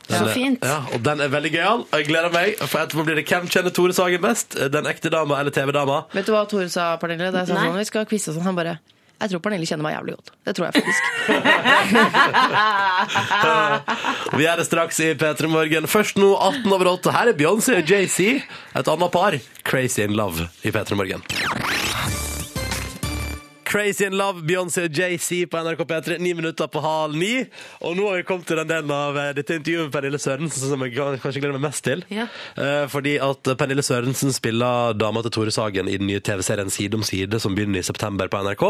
Så 0.10 0.26
er- 0.26 0.34
fint. 0.34 0.64
Ja, 0.66 0.80
og 0.94 1.04
den 1.06 1.20
er 1.22 1.28
veldig 1.30 1.52
gøyal. 1.54 1.84
Jeg 1.94 2.06
gleder 2.08 2.32
meg. 2.34 2.56
For 2.58 2.80
etterpå 2.80 3.04
blir 3.06 3.16
det 3.20 3.28
Hvem 3.30 3.46
kjenner 3.48 3.70
Tore 3.72 3.94
Sagen 3.94 4.22
best? 4.24 4.56
Den 4.72 4.86
ekte 4.90 5.12
dama 5.14 5.38
eller 5.40 5.52
TV-dama? 5.54 6.00
Vet 6.14 6.26
du 6.26 6.32
hva 6.34 6.48
Tore 6.50 6.68
sa, 6.70 6.96
Pernille? 6.98 7.30
Det 7.32 7.44
er 7.44 7.46
sånn, 7.46 7.60
Nei. 7.62 7.68
sånn, 7.70 7.78
vi 7.78 7.84
skal 7.86 8.06
quize 8.10 8.30
og 8.32 8.36
sånn, 8.40 8.42
han 8.48 8.56
bare 8.56 8.80
Jeg 9.20 9.34
tror 9.34 9.42
Pernille 9.44 9.68
kjenner 9.68 9.84
meg 9.84 9.98
jævlig 9.98 10.14
godt. 10.16 10.30
Det 10.48 10.54
tror 10.56 10.70
jeg 10.70 10.80
faktisk. 10.80 11.04
Vi 14.40 14.44
er 14.48 14.56
det 14.62 14.68
straks 14.70 14.96
i 15.04 15.10
P3 15.20 15.50
Morgen. 15.52 15.84
Først 15.92 16.16
nå 16.22 16.30
18 16.38 16.72
over 16.72 16.88
8. 16.96 17.12
Her 17.18 17.28
er 17.34 17.36
Beyoncé 17.42 17.72
og 17.82 17.86
JC. 17.92 18.18
Et 18.80 18.88
annet 18.96 19.12
par. 19.12 19.36
Crazy 19.68 20.00
in 20.08 20.16
Love 20.16 20.48
i 20.64 20.72
P3 20.72 20.96
Morgen. 20.96 21.20
Crazy 23.70 24.06
in 24.08 24.16
Love, 24.18 24.42
Beyoncé 24.50 24.88
og 24.88 24.96
JC 24.98 25.44
på 25.46 25.60
NRK 25.62 25.84
P3, 25.86 26.16
ni 26.18 26.32
minutter 26.34 26.66
på 26.74 26.82
halv 26.82 27.14
ni. 27.22 27.44
Og 27.86 27.94
nå 27.98 28.08
har 28.10 28.18
vi 28.18 28.26
kommet 28.26 28.48
til 28.50 28.58
den 28.58 28.72
delen 28.72 28.90
av 28.90 29.18
eh, 29.22 29.30
dette 29.38 29.60
intervjuet 29.60 29.86
med 29.86 29.94
Pernille 29.94 30.20
Sørensen 30.24 30.72
som 30.72 30.86
jeg 30.88 30.96
kanskje 30.98 31.44
gleder 31.44 31.54
meg 31.54 31.68
mest 31.68 31.84
til. 31.86 32.02
Ja. 32.10 32.26
Eh, 32.58 32.88
fordi 32.90 33.20
at 33.22 33.52
Pernille 33.62 33.86
Sørensen 33.86 34.34
spiller 34.34 34.98
dama 34.98 35.22
til 35.22 35.36
Tore 35.38 35.54
Sagen 35.54 35.92
i 35.92 36.00
den 36.02 36.10
nye 36.10 36.24
TV-serien 36.26 36.74
Side 36.74 36.98
om 36.98 37.06
side, 37.06 37.38
som 37.44 37.54
begynner 37.54 37.84
i 37.84 37.86
september 37.86 38.32
på 38.32 38.42
NRK. 38.42 38.66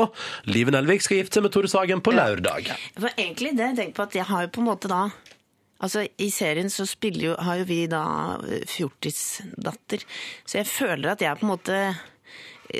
Live 0.51 0.75
Nelvik 0.75 1.07
skal 1.07 1.21
gifte 1.21 1.39
seg 1.39 1.47
med 1.47 1.55
Tore 1.55 1.71
Sagen 1.71 2.03
på 2.03 2.17
lørdag. 2.17 2.67
Det 2.67 3.07
var 3.07 3.15
egentlig 3.15 3.55
det 3.55 3.69
jeg 3.69 3.79
tenkte 3.79 4.01
på, 4.01 4.09
at 4.11 4.19
jeg 4.19 4.27
har 4.33 4.49
jo 4.49 4.53
på 4.57 4.65
en 4.65 4.71
måte 4.73 4.91
da 4.91 5.05
Altså, 5.79 6.01
I 6.19 6.27
serien 6.27 6.67
så 6.67 6.83
spiller 6.83 7.21
jo, 7.23 7.33
har 7.39 7.61
jo 7.61 7.65
vi 7.69 7.85
da 7.87 8.03
eh, 8.43 8.65
fjortisdatter, 8.67 10.03
så 10.43 10.59
jeg 10.59 10.67
føler 10.67 11.13
at 11.13 11.23
jeg 11.23 11.39
på 11.39 11.47
en 11.47 11.53
måte 11.53 11.77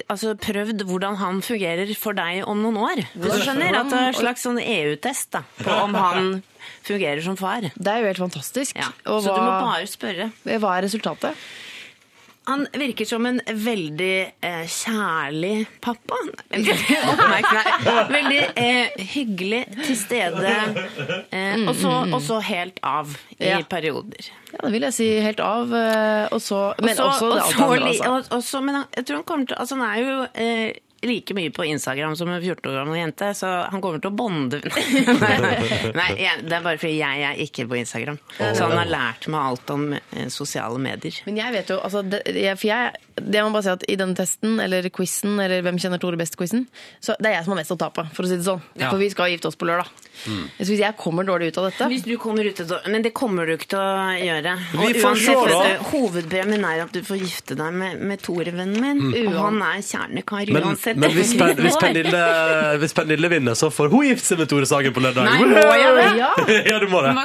altså 0.08 0.36
prøvd 0.38 0.84
hvordan 0.88 1.18
han 1.20 1.42
fungerer 1.46 1.90
for 1.98 2.18
deg 2.18 2.44
om 2.50 2.62
noen 2.64 2.78
år. 2.82 3.02
Hvis 3.16 3.40
du 3.40 3.46
skjønner? 3.48 3.80
At 3.80 3.90
det 3.92 4.02
er 4.02 4.12
en 4.12 4.20
slags 4.20 4.46
sånn 4.46 4.60
EU-test 4.62 5.32
da, 5.36 5.44
på 5.62 5.80
om 5.86 5.98
han 5.98 6.30
fungerer 6.86 7.24
som 7.26 7.38
far. 7.40 7.70
Det 7.74 7.90
er 7.94 8.04
jo 8.04 8.12
helt 8.12 8.22
fantastisk. 8.22 8.78
Ja. 8.78 8.92
Så 9.06 9.26
du 9.26 9.42
må 9.42 9.56
bare 9.64 9.90
spørre. 9.90 10.30
Hva 10.46 10.78
er 10.78 10.86
resultatet? 10.88 11.50
Han 12.50 12.66
virker 12.74 13.06
som 13.06 13.26
en 13.30 13.40
veldig 13.46 14.16
eh, 14.42 14.64
kjærlig 14.68 15.68
pappa. 15.86 16.18
Veldig 18.10 18.40
eh, 18.56 18.88
hyggelig, 19.14 19.62
til 19.86 19.98
stede, 20.00 20.54
eh, 21.32 21.62
og, 21.68 21.74
så, 21.78 21.94
helt 22.50 22.80
av 22.84 23.14
i 23.38 23.46
Ja. 23.52 23.62
perioder. 23.70 24.30
Ja, 24.52 24.64
det 24.66 24.72
vil 24.74 24.88
jeg 24.88 24.94
si 24.98 25.08
helt 25.22 25.40
av. 25.46 25.72
Og 26.34 26.42
så, 26.42 26.62
men 26.82 26.90
Og 26.90 26.98
så- 26.98 27.08
også 27.08 27.30
det 27.30 27.38
og 27.38 27.46
alt 27.46 27.56
så 27.56 27.64
andre, 27.64 27.88
altså. 27.88 28.12
og- 28.14 28.38
og 28.38 28.44
Men 28.66 28.84
jeg 28.98 29.06
tror 29.06 29.16
han 29.16 29.24
kommer 29.24 29.46
til 29.46 29.56
Altså, 29.60 29.76
han 29.76 29.90
er 29.90 30.00
jo 30.02 30.28
eh, 30.36 30.74
like 31.06 31.36
mye 31.38 31.52
på 31.56 31.66
Instagram 31.66 32.16
som 32.16 32.30
en 32.30 32.42
14 32.42 32.72
år 32.72 32.78
gammel 32.80 33.00
jente, 33.00 33.32
så 33.38 33.48
han 33.72 33.82
kommer 33.84 34.02
til 34.04 34.12
å 34.12 34.16
bonde 34.16 34.60
Nei, 36.00 36.10
det 36.18 36.56
er 36.56 36.66
bare 36.66 36.80
fordi 36.80 36.98
jeg 37.00 37.24
er 37.28 37.40
ikke 37.46 37.66
på 37.70 37.80
Instagram. 37.80 38.20
Så 38.38 38.68
han 38.68 38.78
har 38.78 38.90
lært 38.90 39.28
meg 39.32 39.40
alt 39.40 39.74
om 39.74 39.86
eh, 39.96 40.28
sosiale 40.34 40.80
medier. 40.82 41.22
Men 41.28 41.40
jeg 41.40 41.56
vet 41.56 41.74
jo, 41.74 41.80
altså, 41.86 42.04
det, 42.04 42.24
jeg, 42.34 42.58
for 42.60 42.70
jeg, 42.72 43.02
det 43.20 43.46
må 43.46 43.54
bare 43.56 43.68
si 43.68 43.74
at 43.78 43.88
i 43.88 43.98
denne 44.00 44.18
testen, 44.18 44.60
eller 44.64 44.90
quizen, 44.94 45.40
eller 45.42 45.64
hvem 45.66 45.80
kjenner 45.82 46.02
Tore 46.02 46.20
best-quizen, 46.20 46.68
så 47.04 47.16
det 47.20 47.32
er 47.32 47.40
jeg 47.40 47.48
som 47.48 47.56
har 47.56 47.62
mest 47.64 47.76
å 47.76 47.80
tape, 47.80 48.08
for 48.16 48.28
å 48.28 48.32
si 48.32 48.40
det 48.40 48.48
sånn. 48.48 48.64
Ja. 48.76 48.90
For 48.90 49.02
vi 49.02 49.12
skal 49.14 49.34
gifte 49.34 49.52
oss 49.52 49.60
på 49.60 49.70
lørdag. 49.70 49.92
Så 50.26 50.68
hvis 50.68 50.82
jeg 50.82 50.96
kommer 51.00 51.28
dårlig 51.28 51.52
ut 51.52 51.58
av 51.62 51.70
dette 51.70 51.88
Hvis 51.92 52.04
du 52.06 52.14
kommer 52.22 52.46
ut 52.46 52.60
av 52.64 52.88
Men 52.92 53.04
det 53.06 53.12
kommer 53.16 53.48
du 53.48 53.54
ikke 53.56 53.70
til 53.72 53.80
å 53.80 54.16
gjøre. 54.20 54.56
Vi 54.74 54.78
Og 54.80 55.00
får 55.00 55.10
uansett, 55.10 55.26
se, 55.26 55.52
da. 55.54 55.60
vet 55.64 55.86
er 56.70 56.84
at 56.84 56.94
du 56.96 57.00
får 57.08 57.22
gifte 57.22 57.58
deg 57.60 57.78
med, 57.82 58.02
med 58.12 58.22
Tore-vennen 58.24 58.80
min. 58.84 59.02
Mm. 59.10 59.30
Og 59.32 59.38
han 59.40 59.62
er 59.70 59.82
kjernekar 59.86 60.52
Men, 60.54 60.68
uansett. 60.70 61.00
men 61.00 61.16
hvis, 61.16 61.34
Pen, 61.40 61.56
hvis, 61.64 61.78
Pernille, 61.84 62.24
hvis 62.84 62.96
Pernille 62.98 63.32
vinner, 63.32 63.58
så 63.60 63.72
får 63.74 63.92
hun 63.94 64.06
gifte 64.10 64.34
seg 64.34 64.44
med 64.44 64.52
Tore 64.52 64.70
Sagen 64.70 64.96
på 64.96 65.04
lørdag. 65.04 65.30
Nei, 65.30 65.50
må 65.50 65.66
jeg 65.80 65.96
det? 66.00 66.08
Ja. 66.20 66.32
ja, 66.74 66.80
du 66.84 66.88
må 66.92 67.04
det. 67.06 67.16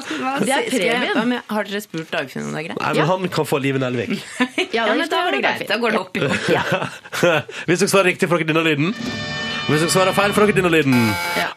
Det 0.45 0.57
er 0.59 0.71
premien. 0.71 1.43
Har 1.51 1.69
dere 1.69 1.83
spurt 1.85 2.11
Dagfinn 2.15 2.49
om 2.49 2.55
det 2.55 2.65
er 2.65 2.69
greit? 2.71 2.83
Nei, 2.83 2.93
men 3.01 3.11
han 3.11 3.31
kan 3.35 3.49
få 3.49 3.61
Liven 3.63 3.87
Elvik. 3.87 4.17
Ja, 4.75 4.89
men 4.91 5.07
da 5.07 5.21
går 5.27 5.37
det 5.37 5.43
greit. 5.45 5.69
Da 5.71 5.77
går 5.79 5.95
det 5.95 6.01
opp 6.01 6.17
i 6.19 6.25
ja. 6.51 6.65
Hvis 7.69 7.85
dere 7.85 7.91
svarer 7.93 8.11
riktig, 8.11 8.31
får 8.31 8.43
dere 8.43 8.51
denne 8.55 8.67
lyden. 8.67 9.44
Hvis 9.65 9.81
dere 9.81 9.93
svarer 9.95 10.13
feil, 10.17 10.33
får 10.37 10.45
dere 10.51 10.57
denne 10.59 10.71
lyden. 10.75 10.97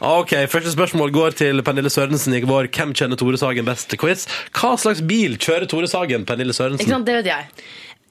Ok, 0.07 0.31
Første 0.47 0.71
spørsmål 0.71 1.11
går 1.15 1.35
til 1.41 1.59
Pernille 1.65 1.89
Sørensen 1.91 2.37
i 2.37 2.39
vår 2.47 2.69
Hvem 2.71 2.93
kjenner 2.95 3.19
Tore 3.19 3.39
Sagen 3.39 3.67
best-quiz. 3.67 4.23
Hva 4.55 4.75
slags 4.79 5.01
bil 5.09 5.35
kjører 5.43 5.67
Tore 5.69 5.89
Sagen, 5.91 6.23
Pernille 6.27 6.53
Ikke 6.55 6.61
Sørensen? 6.61 6.87
sant, 6.93 7.05
det 7.09 7.17
vet 7.19 7.27
jeg. 7.33 7.49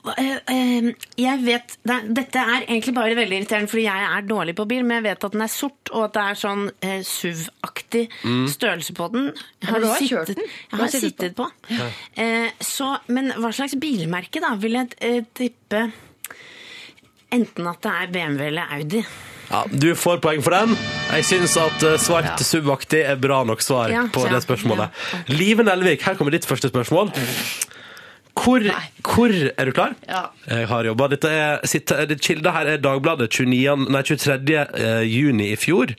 Eh, 0.07 0.37
eh, 0.53 0.91
Jeg 1.19 1.41
vet, 1.43 1.73
Dette 2.15 2.39
er 2.39 2.67
egentlig 2.69 2.93
bare 2.95 3.17
veldig 3.19 3.39
irriterende, 3.41 3.69
fordi 3.73 3.87
jeg 3.89 4.05
er 4.19 4.27
dårlig 4.29 4.55
på 4.61 4.67
bil, 4.69 4.85
men 4.85 5.01
jeg 5.01 5.07
vet 5.09 5.25
at 5.25 5.33
den 5.33 5.43
er 5.47 5.51
sort, 5.51 5.91
og 5.93 6.05
at 6.05 6.13
det 6.15 6.25
er 6.27 6.39
sånn 6.45 6.67
eh, 6.83 7.01
SUV-aktig 7.03 8.05
Mm. 8.23 8.45
størrelse 8.53 8.93
på 8.95 9.09
den. 9.13 9.33
Jeg 9.65 9.73
Men 9.73 9.81
du 9.81 9.87
har 9.89 9.97
sittet- 9.97 10.11
kjørt 10.13 10.27
den? 10.27 10.45
Jeg 10.45 10.77
har 10.77 10.79
har 10.79 10.89
sittet 10.89 11.17
sittet 11.17 11.37
på. 11.37 11.49
Eh, 12.17 12.51
så, 12.61 12.99
men 13.09 13.33
hva 13.33 13.51
slags 13.53 13.75
bilmerke, 13.81 14.41
da? 14.45 14.55
Vil 14.57 14.73
jeg 14.73 14.93
eh, 15.01 15.23
tippe 15.35 15.91
enten 17.33 17.67
at 17.67 17.81
det 17.83 17.93
er 18.03 18.07
BMW 18.13 18.47
eller 18.47 18.63
Audi. 18.77 19.03
Ja, 19.51 19.65
Du 19.71 19.93
får 19.95 20.19
poeng 20.25 20.43
for 20.43 20.51
den. 20.57 20.75
Jeg 21.13 21.25
syns 21.29 21.57
at 21.61 21.83
eh, 21.87 21.97
svart 22.03 22.41
subaktig 22.43 23.05
er 23.07 23.17
bra 23.21 23.43
nok 23.47 23.63
svar 23.63 23.93
Ja, 23.93 24.07
på 24.13 24.25
ja, 24.27 24.33
det 24.35 24.43
spørsmålet. 24.47 24.91
Live 25.31 25.63
Nelvik, 25.67 26.03
her 26.03 26.15
kommer 26.19 26.35
ditt 26.35 26.47
første 26.49 26.69
spørsmål. 26.73 27.13
Hvor, 28.37 28.61
hvor 29.01 29.33
Er 29.33 29.65
du 29.65 29.73
klar? 29.73 29.95
Ja. 30.07 30.27
Jeg 30.51 30.67
har 30.69 30.85
jobba. 30.85 31.07
Dette 31.09 31.31
er, 31.33 31.63
sitt- 31.65 31.89
det 32.11 32.19
Kilda 32.21 32.53
her 32.53 32.67
er 32.75 32.83
Dagbladet 32.85 33.31
29, 33.33 33.87
nei, 33.89 34.03
23. 34.03 34.67
eh, 34.77 35.03
juni 35.09 35.53
i 35.55 35.57
fjor. 35.57 35.95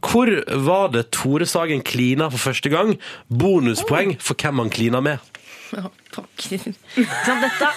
Hvor 0.00 0.30
var 0.64 0.88
det 0.94 1.10
Tore 1.12 1.44
Sagen 1.46 1.82
klina 1.84 2.30
for 2.32 2.38
første 2.38 2.70
gang? 2.72 2.94
Bonuspoeng 3.28 4.16
for 4.20 4.34
hvem 4.40 4.62
han 4.64 4.70
klina 4.72 5.00
med. 5.04 5.18
Ja, 5.74 5.90
pokker. 6.14 6.72
Så 7.26 7.36
dette 7.42 7.68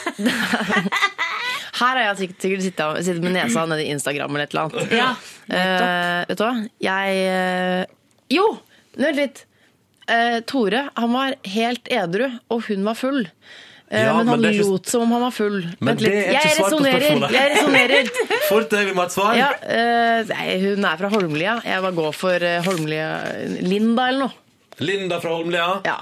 Her 1.78 2.00
har 2.00 2.04
jeg 2.08 2.18
sikkert, 2.24 2.64
sittet, 2.66 3.22
med 3.24 3.36
nesa 3.36 3.66
nede 3.70 3.84
i 3.86 3.92
Instagram 3.94 4.34
eller 4.36 4.48
et 4.48 4.56
eller 4.56 4.66
annet. 4.68 4.98
Ja, 4.98 5.12
uh, 5.52 6.26
vet 6.30 6.40
du 6.40 6.44
hva? 6.46 6.54
Jeg 6.88 7.22
eh, 7.28 7.86
Jo! 8.34 8.48
Vent 8.98 9.20
litt. 9.20 9.44
Uh, 10.08 10.40
Tore 10.48 10.86
han 10.96 11.12
var 11.14 11.36
helt 11.54 11.90
edru, 11.92 12.30
og 12.54 12.64
hun 12.70 12.86
var 12.88 12.96
full. 12.98 13.26
Eh, 13.90 14.02
Ja, 14.04 14.14
men 14.18 14.28
han 14.28 14.42
men 14.42 14.52
ikke- 14.54 14.66
lot 14.68 14.90
som 14.92 15.04
om 15.06 15.12
han 15.16 15.22
var 15.28 15.32
full. 15.36 15.60
Men 15.80 15.94
Vent 15.94 16.02
litt. 16.02 16.12
det 16.12 16.24
er 16.24 16.32
ikke 16.34 16.48
Jeg 16.48 16.56
svar 16.58 16.70
på 16.72 16.80
resonnerer! 16.80 17.06
spørsmålet. 17.06 17.38
Jeg 17.38 17.52
resonnerer. 17.54 18.10
Fort 18.50 18.70
deg, 18.74 18.86
vi 18.90 18.96
må 18.98 19.04
ha 19.04 19.06
et 19.08 19.16
svar. 19.16 19.38
Ja, 19.38 19.52
uh, 19.62 20.34
nei, 20.34 20.48
hun 20.66 20.90
er 20.90 20.98
fra 21.04 21.10
Holmlia. 21.14 21.54
Jeg 21.68 21.86
var 21.86 21.96
gå 22.02 22.10
for 22.16 22.48
Holmlia 22.68 23.08
Linda 23.62 24.10
eller 24.10 24.26
noe. 24.28 24.44
Linda 24.78 25.22
fra 25.22 25.30
Holmlia. 25.34 25.82
Ja. 25.84 25.98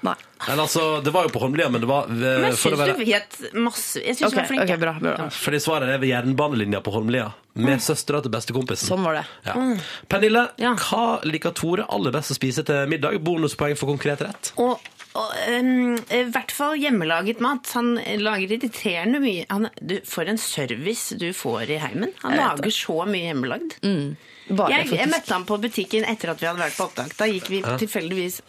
Nei. 0.00 0.14
Men 0.48 0.60
altså, 0.60 1.00
Det 1.04 1.12
var 1.12 1.26
jo 1.26 1.28
på 1.28 1.38
Holmlia, 1.42 1.68
men 1.68 1.82
det 1.82 1.88
var 1.88 2.08
eh, 2.08 2.16
Men 2.16 2.46
jeg 2.48 2.58
syns 2.60 2.78
være 2.80 2.94
du 2.96 3.02
vet 3.04 3.34
masse 3.60 4.00
Jeg 4.00 4.16
syns 4.16 4.30
okay, 4.30 4.36
du 4.36 4.40
er 4.42 4.48
flink. 4.48 4.62
ok, 4.64 4.80
bra, 4.80 4.94
bra. 5.02 5.26
Fordi 5.36 5.60
svaret 5.60 5.92
er 5.92 6.00
ved 6.00 6.12
jernbanelinja 6.12 6.80
på 6.84 6.94
Holmlia. 6.94 7.30
Med 7.60 7.82
søstera 7.84 8.22
til 8.24 8.32
bestekompisen. 8.32 8.88
Sånn 8.88 9.04
var 9.04 9.18
det. 9.18 9.26
Ja. 9.44 9.56
Mm. 9.58 9.74
Pernille, 10.08 10.46
hva 10.56 11.04
liker 11.26 11.52
Tore 11.56 11.84
aller 11.92 12.14
best 12.14 12.32
å 12.32 12.38
spise 12.38 12.64
til 12.64 12.88
middag? 12.88 13.18
Bonuspoeng 13.26 13.76
for 13.76 13.90
konkret 13.90 14.22
rett. 14.24 14.52
Og, 14.62 14.78
og 15.18 15.36
um, 15.50 15.98
i 15.98 16.22
hvert 16.30 16.54
fall 16.56 16.78
hjemmelaget 16.80 17.42
mat. 17.44 17.68
Han 17.76 17.96
lager 18.22 18.54
irriterende 18.56 19.20
mye. 19.20 19.44
Han, 19.50 19.68
du, 19.82 19.98
for 20.08 20.30
en 20.30 20.40
service 20.40 21.18
du 21.20 21.32
får 21.36 21.74
i 21.74 21.80
heimen. 21.82 22.14
Han 22.22 22.38
lager 22.38 22.70
det. 22.70 22.76
så 22.78 23.02
mye 23.10 23.28
hjemmelagd. 23.28 23.80
Bare 23.82 24.14
Jeg, 24.50 24.68
jeg 24.70 24.88
faktisk. 24.88 25.10
møtte 25.14 25.32
ham 25.36 25.44
på 25.46 25.56
butikken 25.62 26.04
etter 26.10 26.30
at 26.32 26.40
vi 26.42 26.46
hadde 26.46 26.58
vært 26.64 26.76
på 26.76 26.84
opptak. 26.88 27.12
Da 27.16 27.24
gikk 27.30 27.46
vi 27.48 27.60
Ja. 27.62 27.76
tilfeldigvis 27.78 28.40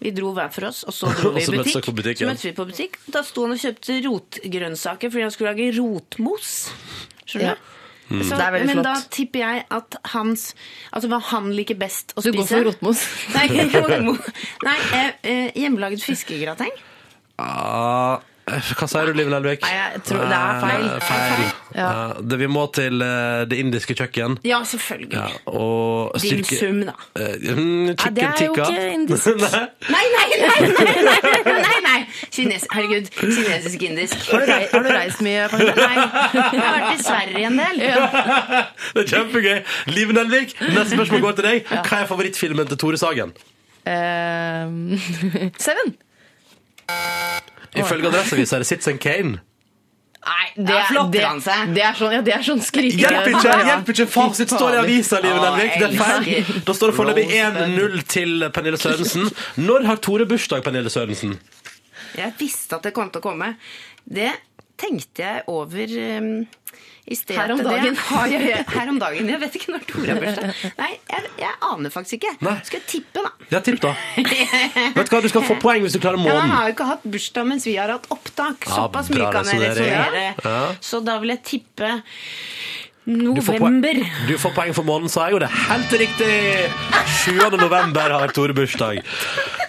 Vi 0.00 0.10
dro 0.16 0.30
hver 0.32 0.48
for 0.52 0.64
oss, 0.70 0.84
og 0.84 0.94
så 0.96 1.10
dro 1.18 1.30
vi 1.34 1.42
i 1.42 1.46
butikk. 1.58 1.84
på 1.84 1.92
butikken. 1.92 2.24
Så 2.24 2.30
møttes 2.30 2.44
vi 2.48 2.52
på 2.56 2.64
butikk. 2.70 2.96
Da 3.12 3.20
sto 3.22 3.42
han 3.44 3.52
og 3.52 3.58
kjøpte 3.60 3.98
rotgrønnsaker 4.06 5.10
fordi 5.10 5.22
han 5.26 5.30
skulle 5.34 5.52
lage 5.52 5.74
rotmos. 5.76 6.70
Skjønner 7.26 7.50
Ja. 7.50 7.54
du? 7.54 7.60
Mm. 8.10 8.22
Så, 8.26 8.30
Det 8.36 8.40
er 8.42 8.50
veldig 8.52 8.66
men 8.66 8.76
flott. 8.80 8.84
da 8.84 8.94
tipper 9.14 9.38
jeg 9.38 9.64
at 9.70 9.96
hans 10.14 10.54
Altså 10.92 11.06
hva 11.08 11.20
han 11.22 11.52
liker 11.54 11.76
best 11.78 12.12
å 12.16 12.20
spise. 12.24 12.32
Du 12.32 12.38
går 12.38 12.46
for 12.48 12.64
rotmos? 12.64 13.04
Nei, 13.36 13.46
Nei 14.66 14.78
eh, 14.94 15.12
eh, 15.22 15.52
hjemmelaget 15.54 16.02
fiskegrateng. 16.02 16.72
Ah, 17.38 18.18
Hva 18.50 18.86
sier 18.90 19.06
du, 19.06 19.12
Liv 19.14 19.28
Nelvik? 19.30 19.60
Nei, 19.62 19.70
jeg 19.76 20.00
tror 20.08 20.24
det 20.26 20.36
er 20.36 20.56
feil. 20.62 20.84
Nei, 20.86 21.00
feil. 21.06 21.42
Ja. 21.76 21.84
Ja, 21.84 22.06
det, 22.32 22.38
vi 22.40 22.48
må 22.50 22.64
til 22.74 23.02
eh, 23.04 23.42
det 23.46 23.58
indiske 23.62 23.94
kjøkken. 23.94 24.38
Ja, 24.48 24.58
selvfølgelig. 24.66 25.12
Ja, 25.14 25.26
og 25.52 26.16
styrke- 26.18 26.58
sum, 26.58 26.80
da. 26.88 26.94
Eh, 27.14 27.36
mm, 27.54 27.92
Nei, 27.92 27.94
det 27.94 28.00
chicken 28.00 28.24
er 28.26 28.46
jo 28.48 28.54
tikka. 28.56 28.66
ikke 28.72 28.88
indisk. 28.96 29.26
Nei. 29.44 29.62
Nei, 29.94 30.02
nei, 30.16 30.26
nei! 30.40 30.58
nei, 30.80 31.14
nei, 31.44 31.54
nei, 31.68 31.78
nei. 31.86 32.00
Kines, 32.34 32.66
herregud. 32.74 33.12
Kinesisk-indisk. 33.20 34.18
Har 34.32 34.42
du, 34.42 34.50
rei, 34.50 34.66
har 34.72 34.82
du 34.82 34.90
reist 34.96 35.22
mye? 35.28 35.46
Pernille? 35.54 35.76
Nei, 35.78 35.94
jeg 36.00 36.66
har 36.66 36.76
vært 36.80 36.90
i 36.90 37.06
Sverige 37.06 37.46
en 37.52 37.62
del. 37.62 37.80
Det 38.98 39.06
er 39.06 39.10
kjempegøy. 39.14 39.56
Liv 39.94 40.12
Nelvik, 40.16 40.56
neste 40.74 40.96
spørsmål 40.98 41.26
går 41.28 41.38
til 41.38 41.50
deg. 41.52 41.70
Hva 41.86 42.02
er 42.02 42.10
favorittfilmen 42.10 42.66
til 42.72 42.82
Tore 42.82 42.98
Sagen? 43.00 43.36
Eh, 43.86 44.64
Seven. 45.68 45.94
Ifølge 47.80 48.08
Adresseavisa 48.10 48.56
er 48.58 48.64
det 48.64 48.68
Citizen 48.68 48.98
Kane. 48.98 49.38
Nei, 50.20 50.46
det, 50.56 50.74
er- 50.76 51.06
det, 51.08 51.20
det 51.74 51.82
er 51.86 51.94
sånn, 51.96 52.12
ja, 52.12 52.20
det 52.26 52.32
er 52.34 52.42
sånn 52.44 52.60
skrike. 52.60 52.98
Hjelp 53.00 53.30
ikke, 53.30 53.54
hjelp 53.70 53.88
ikke 53.94 54.06
fasit 54.10 54.50
står 54.52 54.74
i 54.76 54.80
avisa, 54.82 55.20
Liv 55.24 55.32
Å, 55.38 55.44
Nelvik. 55.46 55.78
Det 55.80 55.86
er 55.86 55.94
feil. 55.96 56.50
Da 56.66 56.74
står 56.76 56.92
det 56.92 56.96
foreløpig 56.98 57.24
1-0 57.38 58.02
til 58.10 58.44
Pernille 58.52 58.80
Sørensen. 58.82 59.30
Når 59.64 59.86
har 59.88 60.02
Tore 60.04 60.26
bursdag, 60.28 60.60
Pernille 60.66 60.92
Sørensen? 60.92 61.38
Jeg 62.18 62.34
visste 62.42 62.76
at 62.76 62.84
det 62.84 62.92
kom 62.96 63.08
til 63.14 63.22
å 63.22 63.26
komme. 63.30 63.54
Det 64.04 64.28
tenkte 64.80 65.24
jeg 65.24 65.44
over 65.48 65.96
um. 66.20 66.30
Her 67.10 67.50
om 67.52 67.58
dagen. 67.64 67.96
har 67.96 68.26
jeg, 68.30 68.64
her 68.76 68.88
om 68.92 68.98
dagen. 69.00 69.28
Jeg 69.32 69.40
vet 69.40 69.56
ikke 69.58 69.72
når 69.72 69.86
Tore 69.88 70.06
har 70.12 70.20
bursdag. 70.22 70.66
Nei, 70.78 70.90
jeg, 71.10 71.30
jeg 71.40 71.54
aner 71.70 71.90
faktisk 71.94 72.18
ikke. 72.20 72.34
Nei. 72.46 72.56
Skal 72.68 72.78
jeg 72.82 72.86
tippe, 72.92 73.24
da? 73.24 73.32
Ja, 73.50 73.60
tipp, 73.66 73.80
da. 73.82 73.94
Vet 74.98 75.08
du 75.10 75.16
hva, 75.16 75.22
Du 75.24 75.30
skal 75.32 75.46
få 75.48 75.56
poeng 75.62 75.82
hvis 75.82 75.96
du 75.96 76.00
klarer 76.02 76.20
Ja, 76.22 76.36
Jeg 76.36 76.44
han 76.44 76.52
har 76.54 76.68
jo 76.68 76.74
ikke 76.76 76.86
hatt 76.92 77.08
bursdag 77.16 77.48
mens 77.50 77.66
vi 77.66 77.74
har 77.80 77.90
hatt 77.90 78.06
opptak. 78.14 78.68
Såpass 78.68 79.10
ja, 79.10 79.16
mye 79.16 79.32
kan 79.34 79.50
jeg 79.50 79.64
resonnere. 79.64 80.22
Ja. 80.44 80.60
Så 80.84 81.00
da 81.02 81.16
vil 81.22 81.34
jeg 81.34 81.42
tippe 81.50 81.90
Du 83.10 83.40
får, 83.42 83.58
november. 83.58 84.00
du 84.28 84.34
får 84.38 84.54
poeng 84.54 84.74
for 84.76 84.86
måneden, 84.86 85.10
sa 85.10 85.26
jeg, 85.26 85.40
og 85.40 85.42
det 85.42 85.48
er 85.48 85.62
helt 85.72 85.94
riktig! 86.04 86.30
7. 87.24 87.32
november 87.58 88.14
har 88.20 88.34
Tore 88.36 88.54
bursdag. 88.54 89.00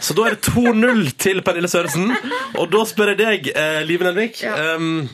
Så 0.04 0.14
da 0.18 0.28
er 0.30 0.36
det 0.38 0.52
2-0 0.52 1.08
til 1.18 1.42
Pernille 1.48 1.72
Sørensen. 1.72 2.12
Og 2.60 2.70
da 2.74 2.84
spør 2.90 3.16
jeg 3.16 3.22
deg, 3.24 3.50
eh, 3.56 3.82
Live 3.88 4.06
Nelvik. 4.06 4.44
Um, 4.46 5.08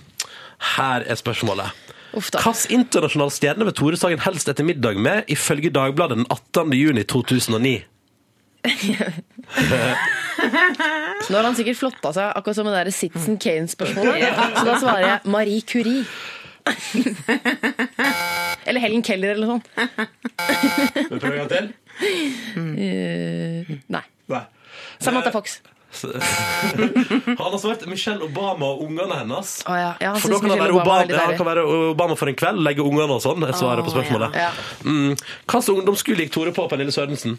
her 0.75 1.05
er 1.07 1.15
spørsmålet. 1.19 1.86
Hvilken 2.17 2.73
internasjonal 2.79 3.31
stjerne 3.33 3.67
vil 3.67 3.75
Tore 3.77 3.97
Sagen 3.99 4.21
helst 4.25 4.49
etter 4.49 4.65
middag 4.67 4.97
med, 5.01 5.23
ifølge 5.31 5.69
Dagbladet 5.73 6.17
den 6.19 6.27
18. 6.33 6.73
juni 6.77 7.03
2009? 7.03 7.75
Nå 11.27 11.37
har 11.37 11.45
han 11.45 11.55
sikkert 11.57 11.79
flotta 11.79 12.11
seg, 12.15 12.31
akkurat 12.35 12.57
som 12.57 12.65
med 12.67 12.73
det 12.75 12.81
der 12.87 12.95
Citizen 12.95 13.37
Kane-spørsmålet. 13.41 14.15
Så 14.57 14.65
da 14.67 14.75
svarer 14.81 15.05
jeg 15.05 15.19
Marie 15.33 15.61
Curie. 15.61 16.03
Eller 18.67 18.83
Helen 18.83 19.03
Keller 19.05 19.29
eller 19.35 19.47
noe 19.47 19.55
sånt. 19.55 19.67
Vil 20.97 21.15
du 21.15 21.19
prøve 21.21 21.33
en 21.33 21.39
gang 21.45 21.51
til? 21.53 21.65
Eh. 22.83 23.63
Nei. 23.93 24.03
Samantha 24.99 25.31
Fox. 25.31 25.61
Han 27.39 27.51
har 27.51 27.57
svart 27.57 27.85
Michelle 27.87 28.23
Obama 28.23 28.65
og 28.65 28.81
ungene 28.85 29.15
hennes. 29.21 29.63
Oh, 29.65 29.77
ja. 29.77 29.93
ja, 30.01 30.11
han 30.13 30.21
For 30.21 30.33
da 30.33 30.39
kan 30.43 30.53
han 30.53 30.59
være 30.59 30.75
Obama 30.75 31.03
Obama, 31.03 31.31
ja, 31.31 31.37
kan 31.37 31.47
være 31.47 31.63
Obama 31.91 32.17
for 32.19 32.31
en 32.31 32.37
kveld, 32.37 32.61
legge 32.67 32.85
ungene 32.85 33.13
og 33.15 33.21
sånn. 33.23 33.45
Er 33.47 33.55
svaret 33.57 33.87
på 33.87 33.93
spørsmålet. 33.95 34.35
Ja. 34.37 34.49
Mm. 34.85 35.15
Hva 35.47 35.61
slags 35.61 35.71
ungdomsskole 35.73 36.25
gikk 36.25 36.33
Tore 36.35 36.53
på, 36.55 36.67
Pernille 36.71 36.93
Sørensen? 36.95 37.37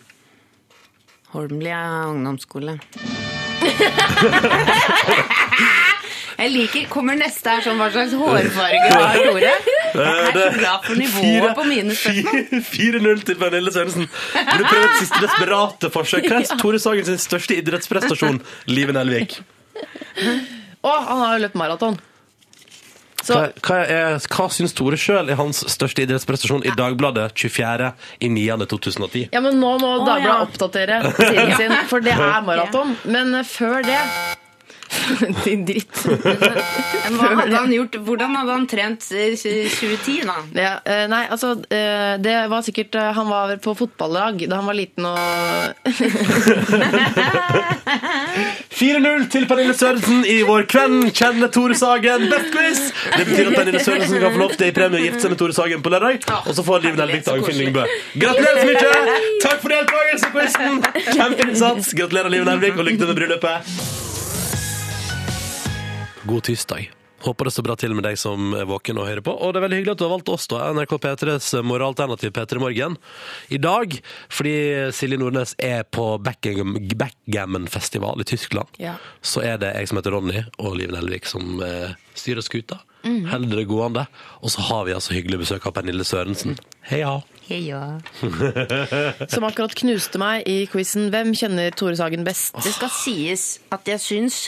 Holmlia 1.34 1.82
ungdomsskole. 2.09 2.78
Jeg 6.38 6.53
liker 6.55 6.84
Kommer 6.92 7.16
neste 7.18 7.51
her 7.51 7.64
sånn 7.66 7.80
hva 7.80 7.88
slags 7.90 8.12
hårfarge 8.14 8.90
har 8.94 9.16
Tore? 9.26 9.53
Jeg 9.95 10.24
er 10.24 10.32
så 10.32 10.59
glad 10.59 10.84
for 10.86 10.95
nivået 10.99 11.55
på 11.57 11.66
mine 11.68 11.95
spørsmål. 11.97 12.64
4-0 12.72 13.24
til 13.28 13.39
Pernille 13.41 13.72
Sørensen. 13.72 14.09
Vil 14.34 14.59
du 14.62 14.66
prøve 14.68 14.84
et 14.84 14.99
siste 15.01 15.22
desperate 15.24 15.91
forsøk? 15.95 16.28
Hva 16.28 16.43
er 16.43 16.61
Tore 16.61 16.82
Sagen 16.82 17.09
sin 17.09 17.22
største 17.22 17.57
idrettsprestasjon? 17.59 18.43
Live 18.70 18.95
Nelvik. 18.97 19.41
Å, 20.82 20.93
han 20.93 21.24
har 21.24 21.36
jo 21.36 21.43
løpt 21.47 21.59
maraton. 21.59 21.99
Så 23.28 23.34
Hva, 23.34 23.49
hva, 23.66 23.78
er, 23.82 24.18
hva 24.30 24.47
syns 24.55 24.74
Tore 24.78 24.97
sjøl 25.01 25.28
er 25.28 25.39
hans 25.41 25.64
største 25.72 26.05
idrettsprestasjon 26.07 26.62
i 26.68 26.72
Dagbladet 26.78 27.32
24. 27.34 27.91
i 28.24 28.30
9. 28.32 28.45
2010? 28.70 29.24
Ja, 29.34 29.43
men 29.45 29.59
nå 29.61 29.74
må 29.82 29.95
Dagbladet 30.07 30.09
Dagbladet 30.09 30.30
ja. 30.30 30.43
oppdatere 30.47 31.01
siden 31.18 31.57
sin, 31.61 31.74
for 31.91 32.05
det 32.05 32.14
er 32.14 32.45
maraton. 32.47 32.95
Men 33.11 33.34
eh, 33.41 33.49
før 33.49 33.82
det 33.86 33.99
Din 35.45 35.64
dritt. 35.68 35.97
Hva 37.18 37.28
hadde 37.43 37.57
han 37.57 37.72
gjort? 37.72 37.97
Hvordan 38.07 38.36
hadde 38.39 38.53
han 38.57 38.66
trent 38.70 39.03
eh, 39.12 39.36
2010, 39.39 40.26
da? 40.28 40.36
Ja, 40.59 40.72
eh, 40.84 41.07
nei, 41.11 41.24
altså 41.32 41.49
eh, 41.72 42.14
Det 42.22 42.34
var 42.53 42.62
sikkert 42.66 42.95
eh, 42.99 43.12
Han 43.16 43.28
var 43.30 43.57
på 43.64 43.74
fotballag 43.78 44.34
da 44.49 44.55
han 44.61 44.68
var 44.68 44.76
liten 44.76 45.05
og 45.09 45.18
4-0 48.78 49.24
til 49.32 49.47
Pernille 49.51 49.74
Sørensen 49.74 50.20
i 50.28 50.43
vår 50.47 50.62
kveld 50.70 51.09
kjenner 51.16 51.49
Tore 51.53 51.74
Sagen 51.78 52.28
best 52.30 52.51
quiz? 52.55 52.80
Det 53.16 53.24
betyr 53.26 53.47
at 53.51 53.57
Pernille 53.59 53.80
Sørensen 53.82 54.20
kan 54.22 54.32
få 54.36 54.41
lov 54.43 54.53
til 54.55 54.66
i 54.70 54.74
premie 54.76 55.01
å 55.01 55.03
gifte 55.07 55.20
seg 55.24 55.30
med 55.34 55.41
Tore 55.43 55.55
Sagen 55.57 55.82
på 55.84 55.91
lørdag. 55.93 56.16
Og 56.45 56.53
så 56.55 56.62
får 56.66 56.78
Liv 56.86 56.95
Nelvik 57.01 57.22
Dagfinn 57.26 57.59
Lyngbø. 57.59 57.82
Gratulerer 58.22 58.59
så 58.61 58.66
mye! 58.68 58.78
Takk 59.45 59.59
for 59.64 59.70
deltakelsen 59.74 60.28
i 60.28 60.30
quizen! 60.36 60.74
Kjempeinnsats! 61.09 61.86
Gratulerer, 61.99 62.30
Liv 62.36 62.45
Nelvik, 62.49 62.74
og 62.78 62.84
lykke 62.86 63.01
til 63.03 63.09
med 63.11 63.18
bryllupet. 63.22 63.61
God 66.28 66.42
tirsdag. 66.48 66.90
Håper 67.24 67.48
det 67.48 67.50
står 67.50 67.64
bra 67.66 67.74
til 67.74 67.94
med 67.98 68.04
deg 68.06 68.14
som 68.20 68.52
er 68.54 68.66
våken 68.68 68.98
og 69.00 69.08
hører 69.08 69.22
på. 69.26 69.32
Og 69.42 69.50
det 69.50 69.58
er 69.58 69.64
veldig 69.64 69.78
hyggelig 69.80 69.94
at 69.96 69.98
du 69.98 70.04
har 70.06 70.12
valgt 70.12 70.28
oss, 70.30 70.44
da, 70.50 70.60
NRK 70.76 70.92
P3s 71.02 71.48
moralternativ 71.66 72.30
P3 72.36 72.60
Morgen. 72.62 72.94
I 73.50 73.58
dag, 73.58 73.96
fordi 74.30 74.52
Silje 74.94 75.18
Nordnes 75.18 75.56
er 75.58 75.82
på 75.82 76.04
backgammon- 76.22 76.92
backgammon-festival 77.00 78.22
i 78.22 78.26
Tyskland, 78.28 78.68
Ja. 78.78 78.94
så 79.20 79.42
er 79.42 79.58
det 79.58 79.72
jeg 79.74 79.88
som 79.90 79.98
heter 79.98 80.14
Ronny, 80.14 80.44
og 80.60 80.76
Liv 80.78 80.92
Nelvik 80.94 81.26
som 81.26 81.58
eh, 81.64 81.96
styrer 82.14 82.44
skuta. 82.46 82.78
Mm. 83.02 83.24
Holder 83.32 83.56
det 83.56 83.66
gående. 83.70 84.06
Og 84.42 84.50
så 84.54 84.60
har 84.68 84.84
vi 84.86 84.94
altså 84.94 85.14
hyggelig 85.16 85.40
besøk 85.42 85.66
av 85.66 85.74
Pernille 85.74 86.04
Sørensen. 86.06 86.54
Heia! 86.86 87.16
Heia. 87.48 87.82
Som 89.32 89.46
akkurat 89.48 89.72
knuste 89.78 90.18
meg 90.20 90.42
i 90.50 90.66
quizen. 90.68 91.06
Hvem 91.14 91.30
kjenner 91.38 91.70
Tore 91.74 91.96
Sagen 91.96 92.22
best? 92.26 92.52
Det 92.60 92.74
skal 92.74 92.90
sies 92.92 93.44
at 93.72 93.88
jeg 93.88 94.02
syns 94.04 94.40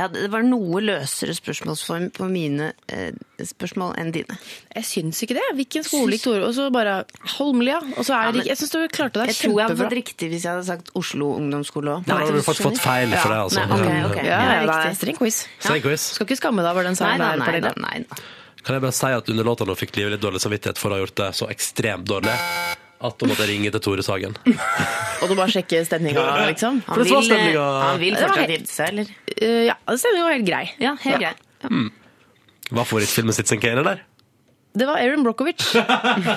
ja, 0.00 0.06
det 0.10 0.28
var 0.32 0.44
noe 0.46 0.80
løsere 0.80 1.34
spørsmålsform 1.36 2.06
på 2.16 2.26
mine 2.30 2.70
eh, 2.88 3.12
spørsmål 3.44 3.94
enn 4.00 4.10
dine. 4.14 4.36
Jeg 4.74 4.86
syns 4.88 5.20
ikke 5.26 5.36
det. 5.36 5.44
Hvilken 5.58 5.84
skole 5.86 6.16
gikk 6.16 6.24
Tore? 6.26 6.46
Og 6.48 6.54
så 6.56 6.66
bare 6.72 6.94
Holmlia. 7.36 7.78
Og 7.98 8.06
så 8.08 8.16
er 8.16 8.32
det 8.32 8.42
ikke 8.42 8.52
Jeg 8.54 8.60
syns 8.62 8.72
du 8.74 8.78
klarte 8.96 9.20
deg 9.22 9.32
Jeg 9.34 9.38
tror 9.42 9.52
jeg 9.52 9.66
hadde 9.66 9.76
kjempebra. 9.76 9.90
fått 9.90 9.98
riktig 10.00 10.30
hvis 10.32 10.46
jeg 10.48 10.52
hadde 10.56 10.66
sagt 10.70 10.90
Oslo 10.98 11.30
ungdomsskole 11.36 11.94
òg. 11.98 12.08
Da 12.08 12.18
hadde 12.22 12.40
du 12.40 12.42
fått, 12.46 12.62
fått 12.64 12.80
feil 12.80 13.12
for 13.14 13.34
det, 13.34 13.40
altså. 13.46 13.62
Nei, 13.64 13.78
okay, 13.80 14.02
okay. 14.10 14.26
Ja, 14.26 14.40
Ja, 14.40 14.58
ja, 14.60 14.66
det 14.72 14.90
er 14.90 14.98
streng 14.98 15.20
quiz. 15.20 15.42
Streng 15.60 15.84
quiz. 15.84 16.08
Skal 16.16 16.28
ikke 16.28 16.40
skamme 16.40 16.64
deg 16.64 16.72
over 16.74 16.88
den 16.88 16.96
Nei 16.96 17.02
seieren 17.04 17.24
der, 17.26 17.36
nei 17.36 17.46
nei, 17.46 17.48
Pernille. 17.60 17.74
Nei, 17.86 18.04
da. 18.08 18.22
Kan 18.60 18.76
jeg 18.76 18.82
bare 18.84 18.92
si 18.92 19.08
at 19.16 19.28
under 19.32 19.46
låta 19.48 19.64
nå 19.68 19.76
fikk 19.78 19.94
livet 19.96 20.16
litt 20.16 20.24
dårlig 20.24 20.40
samvittighet 20.44 20.80
for 20.80 20.92
å 20.92 20.98
ha 20.98 21.04
gjort 21.04 21.16
det 21.22 21.30
så 21.38 21.48
ekstremt 21.52 22.04
dårlig 22.08 22.34
at 23.00 23.22
hun 23.22 23.30
måtte 23.32 23.46
ringe 23.48 23.70
til 23.72 23.80
Tore 23.80 24.02
Sagen. 24.04 24.34
Og 25.20 25.30
du 25.30 25.34
bare 25.38 25.48
sjekke 25.52 25.80
stemninga, 25.86 26.24
liksom? 26.50 26.82
For 26.84 27.00
det 27.00 27.12
var 27.12 27.22
vil, 27.22 27.32
eh, 27.32 27.36
stemninga. 27.36 27.64
han 27.86 28.00
vil 28.02 28.18
var 28.18 28.34
fortsatt 28.34 28.68
seg, 28.68 28.92
eller? 28.92 29.14
Eh, 29.36 29.62
ja, 29.70 29.76
stemninga 29.88 30.26
var 30.26 30.36
helt 30.36 30.48
grei. 30.50 30.62
Ja, 30.82 30.92
helt 31.06 31.24
greit. 31.24 31.40
Hva 32.70 32.84
favorittfilmen 32.86 33.34
sitt 33.34 33.48
sin 33.50 33.60
Kane, 33.62 33.80
eller? 33.82 34.04
Det 34.72 34.86
var 34.86 35.00
Aaron 35.02 35.24
Brockovich. 35.26 35.64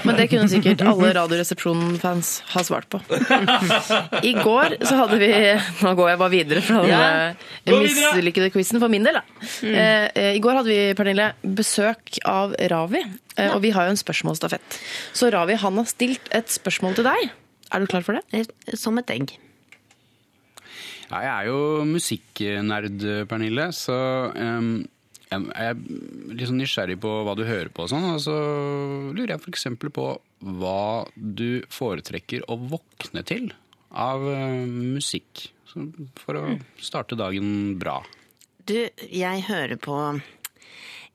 Men 0.08 0.16
det 0.18 0.26
kunne 0.32 0.48
sikkert 0.50 0.82
alle 0.90 1.12
Radioresepsjonen-fans 1.14 2.32
ha 2.56 2.64
svart 2.66 2.88
på. 2.90 2.98
I 4.26 4.32
går 4.40 4.78
så 4.82 4.98
hadde 5.04 5.20
vi 5.22 5.28
Nå 5.84 5.92
går 6.00 6.10
jeg 6.10 6.20
bare 6.24 6.34
videre 6.34 6.64
fra 6.66 6.80
Ja. 6.90 7.02
denne 7.68 7.84
mislykkede 7.86 8.50
quizen 8.56 8.82
for 8.82 8.90
min 8.90 9.06
del. 9.06 9.20
Da. 9.20 9.24
Mm. 9.62 9.76
eh, 9.78 10.32
I 10.34 10.42
går 10.42 10.58
hadde 10.60 10.72
vi, 10.74 10.80
Pernille, 10.98 11.30
besøk 11.46 12.18
av 12.26 12.56
Ravi. 12.74 13.04
Eh, 13.38 13.54
Og 13.54 13.62
vi 13.62 13.70
har 13.76 13.86
jo 13.86 13.94
en 13.94 14.02
spørsmålsstafett. 14.02 14.80
Så 15.14 15.30
Ravi 15.34 15.54
han 15.62 15.78
har 15.78 15.86
stilt 15.94 16.26
et 16.34 16.50
spørsmål 16.50 16.98
til 16.98 17.06
deg. 17.12 17.30
Er 17.74 17.80
du 17.80 17.88
klar 17.90 18.02
for 18.06 18.18
det? 18.18 18.26
Eh, 18.34 18.74
Som 18.78 18.98
et 18.98 19.14
egg. 19.14 19.36
Ja, 21.12 21.20
jeg 21.22 21.30
er 21.30 21.46
jo 21.52 21.84
musikknerd, 21.86 23.04
Pernille, 23.30 23.68
så 23.78 23.96
em, 24.34 24.88
jeg 25.34 25.74
er 25.74 25.80
litt 26.34 26.50
sånn 26.50 26.62
nysgjerrig 26.62 27.00
på 27.04 27.12
hva 27.26 27.36
du 27.38 27.44
hører 27.48 27.72
på 27.74 27.86
og 27.86 27.92
sånn. 27.92 28.08
Og 28.16 28.22
så 28.24 28.36
lurer 29.16 29.36
jeg 29.36 29.42
f.eks. 29.42 29.68
på 29.84 30.08
hva 30.62 30.86
du 31.16 31.64
foretrekker 31.74 32.46
å 32.52 32.58
våkne 32.60 33.26
til 33.28 33.52
av 33.94 34.26
eh, 34.30 34.64
musikk. 34.68 35.48
For 35.74 36.38
å 36.38 36.44
starte 36.78 37.18
dagen 37.18 37.80
bra. 37.82 37.98
Du, 38.70 38.78
jeg 39.10 39.46
hører 39.48 39.80
på 39.82 39.98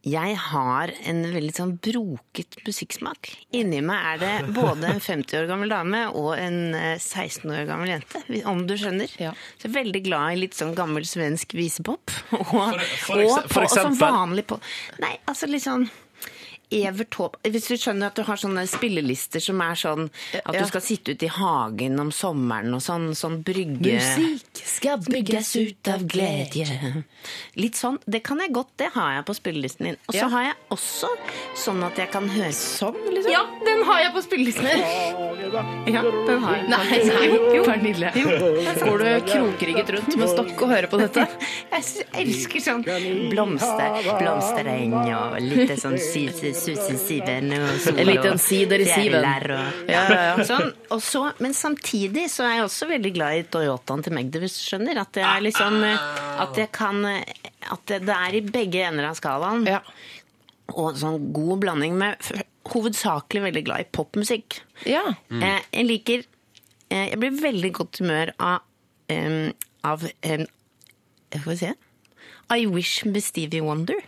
jeg 0.06 0.36
har 0.38 0.92
en 1.10 1.18
veldig 1.34 1.52
sånn 1.56 1.72
broket 1.82 2.54
musikksmak. 2.64 3.30
Inni 3.58 3.80
meg 3.84 4.04
er 4.12 4.20
det 4.22 4.52
både 4.56 4.92
en 4.94 5.00
50 5.02 5.40
år 5.40 5.48
gammel 5.50 5.72
dame 5.72 6.04
og 6.16 6.30
en 6.38 6.58
eh, 6.78 6.94
16 7.02 7.50
år 7.50 7.66
gammel 7.68 7.90
jente, 7.96 8.22
om 8.48 8.62
du 8.68 8.76
skjønner. 8.78 9.10
Så 9.10 9.66
jeg 9.66 9.68
er 9.72 9.74
veldig 9.74 10.02
glad 10.06 10.36
i 10.36 10.40
litt 10.44 10.56
sånn 10.58 10.74
gammel 10.78 11.04
svensk 11.08 11.52
visepop. 11.58 12.14
Og, 12.38 12.78
for 13.02 13.18
og, 13.18 13.24
ekse- 13.24 13.48
for 13.50 13.54
på- 13.58 13.64
og 13.66 13.72
som 13.74 13.90
eksempel? 13.92 14.14
vanlig 14.14 14.46
på 14.48 14.60
Nei, 15.02 15.16
altså 15.28 15.48
litt 15.50 15.64
sånn 15.66 15.88
Evert 16.70 17.10
Taube 17.14 17.38
Hvis 17.48 17.68
du 17.70 17.76
skjønner 17.80 18.10
at 18.10 18.18
du 18.18 18.22
har 18.28 18.36
sånne 18.40 18.64
spillelister 18.68 19.40
som 19.40 19.60
er 19.64 19.78
sånn 19.78 20.08
at 20.42 20.54
du 20.58 20.64
skal 20.68 20.82
sitte 20.84 21.14
ute 21.16 21.24
i 21.28 21.32
hagen 21.32 21.98
om 22.02 22.10
sommeren 22.14 22.74
og 22.76 22.82
sånn, 22.84 23.10
sånn 23.16 23.38
brygge 23.46 23.94
Musikk 23.98 24.62
skal 24.68 24.98
bygges 25.04 25.52
ut 25.56 25.88
av 25.92 26.04
glede. 26.10 26.66
Litt 27.58 27.78
sånn. 27.78 27.96
Det 28.06 28.20
kan 28.26 28.38
jeg 28.42 28.52
godt, 28.54 28.70
det 28.80 28.90
har 28.94 29.14
jeg 29.18 29.24
på 29.28 29.34
spillelisten 29.38 29.88
din. 29.88 29.96
Og 30.08 30.14
så 30.14 30.20
Ja. 30.24 30.28
har 30.28 30.42
jeg 30.48 30.56
også 30.76 31.08
sånn 31.56 31.82
at 31.86 31.96
jeg 31.96 32.10
kan 32.12 32.28
høre 32.28 32.52
Sånn, 32.58 32.94
liksom? 33.14 33.30
Ja, 33.32 33.42
den 33.64 33.82
har 33.84 34.00
jeg 34.02 34.12
på 34.14 34.22
spillelisten 34.22 34.64
din. 34.64 35.94
Ja, 35.94 36.02
den 36.02 36.42
har 36.42 36.56
jeg. 36.56 36.68
Nei, 36.68 36.98
nei, 37.08 37.64
Pernille. 37.64 38.12
Går 38.84 38.98
du 38.98 39.10
krokrygget 39.32 39.90
rundt 39.96 40.16
med 40.16 40.28
stokk 40.28 40.62
og 40.62 40.68
hører 40.68 40.86
på 40.90 40.98
dette? 41.00 41.26
Jeg 41.78 42.06
elsker 42.26 42.60
sånn 42.64 42.82
blomster, 43.30 43.98
blomstereng 44.18 44.94
og 44.98 45.36
litt 45.44 45.74
sånn 45.80 45.98
Susi 46.58 46.96
Siven 47.00 47.52
og 47.56 47.70
sol 47.82 48.00
En 48.02 48.08
liten 48.08 48.40
sider 48.42 48.82
i 48.82 48.88
siven. 48.88 49.24
og 49.24 49.88
Ja, 49.90 50.02
ja, 50.02 50.18
ja. 50.30 50.44
Sånn, 50.50 50.72
Også, 50.94 51.24
men 51.44 51.56
samtidig 51.56 52.26
så 52.32 52.46
er 52.46 52.58
jeg 52.58 52.66
også 52.66 52.90
veldig 52.90 53.12
glad 53.16 53.38
i 53.38 53.46
Toyotaen 53.52 54.04
til 54.04 54.16
Magde, 54.18 54.42
hvis 54.42 54.58
du 54.58 54.62
skjønner. 54.66 55.00
At 55.04 55.14
det 55.16 55.24
er 55.26 55.44
liksom 55.46 55.80
eh, 55.86 56.06
At 56.44 56.60
jeg 56.60 56.72
kan 56.74 57.02
eh, 57.08 57.50
At 57.74 57.84
det, 57.90 58.02
er 58.14 58.38
i 58.38 58.44
begge 58.44 58.84
ender 58.88 59.10
av 59.10 59.18
skalaen. 59.18 59.66
Og 60.76 60.98
sånn 61.00 61.30
god 61.34 61.64
blanding 61.64 61.96
med 62.00 62.30
hovedsakelig 62.68 63.46
veldig 63.46 63.64
glad 63.64 63.86
i 63.86 63.88
popmusikk. 63.96 64.60
Ja. 64.84 65.06
Mm. 65.32 65.40
jeg 65.46 65.86
liker 65.86 66.24
eh, 66.92 67.06
Jeg 67.14 67.20
blir 67.22 67.40
veldig 67.40 67.72
godt 67.80 68.02
humør 68.02 68.34
av 68.36 68.60
um, 69.08 69.54
av 69.88 70.04
em, 70.22 70.46
Skal 71.32 71.50
vi 71.52 71.56
se 71.60 71.74
I 72.48 72.64
Wish 72.66 73.04
med 73.04 73.20
Stevie 73.24 73.64
Wonder. 73.64 74.00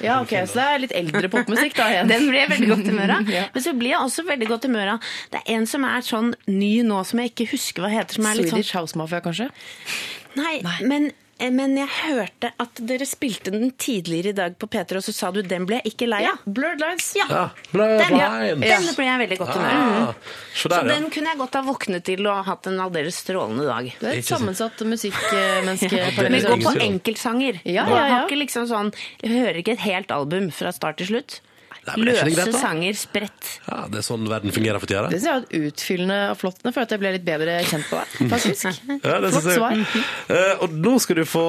Ja, 0.00 0.20
ok, 0.22 0.32
Så 0.48 0.58
det 0.58 0.66
er 0.66 0.82
litt 0.82 0.94
eldre 0.96 1.28
popmusikk, 1.32 1.76
da 1.76 1.88
igjen. 1.92 2.10
Den 2.12 2.28
blir 2.30 2.40
jeg 2.42 2.50
veldig 2.54 2.70
godt 2.72 2.90
humør 2.92 3.14
av. 3.18 3.30
Ja. 3.36 3.44
Men 3.54 3.64
så 3.64 3.72
blir 3.78 3.94
jeg 3.94 4.00
også 4.02 4.24
veldig 4.28 4.48
godt 4.50 4.66
humør 4.68 4.94
av 4.96 5.12
Det 5.32 5.40
er 5.42 5.54
en 5.56 5.66
som 5.70 5.84
er 5.88 6.04
sånn 6.04 6.34
ny 6.50 6.72
nå, 6.86 6.98
som 7.08 7.22
jeg 7.22 7.32
ikke 7.32 7.50
husker 7.54 7.84
hva 7.84 7.92
heter. 7.92 8.18
Som 8.18 8.28
er 8.28 8.40
litt 8.40 8.50
sånn 8.50 8.60
Swedish 8.60 8.76
House 8.78 8.98
Mafia, 8.98 9.22
kanskje? 9.24 9.48
Nei, 10.38 10.60
Men, 10.88 11.10
eh, 11.10 11.21
men 11.50 11.74
jeg 11.76 11.88
hørte 11.88 12.52
at 12.62 12.80
dere 12.86 13.06
spilte 13.08 13.50
den 13.50 13.72
tidligere 13.80 14.30
i 14.30 14.36
dag 14.36 14.54
på 14.60 14.68
P3, 14.70 14.96
og 15.00 15.02
så 15.02 15.12
sa 15.16 15.30
du 15.34 15.40
den 15.42 15.66
ble 15.66 15.80
jeg 15.80 15.92
ikke 15.94 16.06
lei 16.06 16.20
av. 16.22 16.38
Ja. 16.44 16.52
Blurred 16.58 16.80
Lines. 16.84 17.08
Ja, 17.18 17.26
Ja, 17.30 17.42
Blurred 17.72 17.98
den, 18.04 18.16
ja, 18.20 18.28
Lines. 18.54 18.86
den 18.86 18.94
ble 18.98 19.04
jeg 19.08 19.22
veldig 19.24 19.38
godt 19.42 19.54
humør 19.56 19.74
av. 19.74 20.08
Ah, 20.08 20.14
Så 20.54 20.68
der, 20.68 20.86
ja. 20.86 20.94
den 21.00 21.10
kunne 21.10 21.32
jeg 21.32 21.38
godt 21.42 21.54
ha 21.58 21.62
våknet 21.66 22.04
til 22.04 22.26
og 22.30 22.44
hatt 22.46 22.66
en 22.70 22.78
aldeles 22.86 23.16
strålende 23.24 23.66
dag. 23.66 23.90
Du 24.00 24.06
er 24.06 24.18
et 24.20 24.28
sammensatt 24.28 24.84
musikkmenneske. 24.86 26.02
Men 26.22 26.38
går 26.42 26.58
gå 26.58 26.58
på 26.68 26.74
enkeltsanger. 26.86 27.60
Ja, 27.64 27.86
Jeg 27.86 27.88
ja, 27.90 28.02
ja. 28.06 28.12
har 28.14 28.26
ikke 28.28 28.38
liksom 28.42 28.66
sånn 28.70 28.92
Jeg 29.22 29.32
hører 29.38 29.58
ikke 29.62 29.72
et 29.78 29.86
helt 29.86 30.10
album 30.14 30.50
fra 30.54 30.72
start 30.72 30.98
til 31.02 31.06
slutt. 31.14 31.40
Nei, 31.82 31.94
men 31.98 32.08
er 32.08 32.12
ikke 32.14 32.24
det 32.24 32.30
Løse 32.30 32.36
greit, 32.44 32.52
da? 32.54 32.58
sanger 32.62 32.94
spredt. 32.94 33.46
Ja, 33.66 33.78
det 33.90 33.98
er 33.98 34.04
sånn 34.06 34.26
verden 34.30 34.52
fungerer 34.54 34.78
for 34.78 34.86
tida. 34.86 35.08
Det 35.10 35.18
synes 35.18 35.24
jeg 35.26 35.34
var 35.34 35.66
utfyllende 35.72 36.18
og 36.30 36.36
flott. 36.38 36.60
Nå 36.62 36.70
føler 36.70 36.84
jeg 36.84 36.86
at 36.86 36.92
jeg 36.94 37.00
ble 37.02 37.10
litt 37.16 37.24
bedre 37.26 37.56
kjent 37.66 37.88
på 37.90 37.98
deg, 38.00 38.30
faktisk. 38.30 38.68
Ja, 39.02 39.16
det 39.18 39.32
Flott 39.32 39.34
synes 39.34 39.48
jeg. 39.50 39.58
svar. 39.58 40.06
Eh, 40.36 40.62
og 40.62 40.76
nå 40.78 40.92
skal 41.02 41.18
du 41.18 41.24
få 41.26 41.44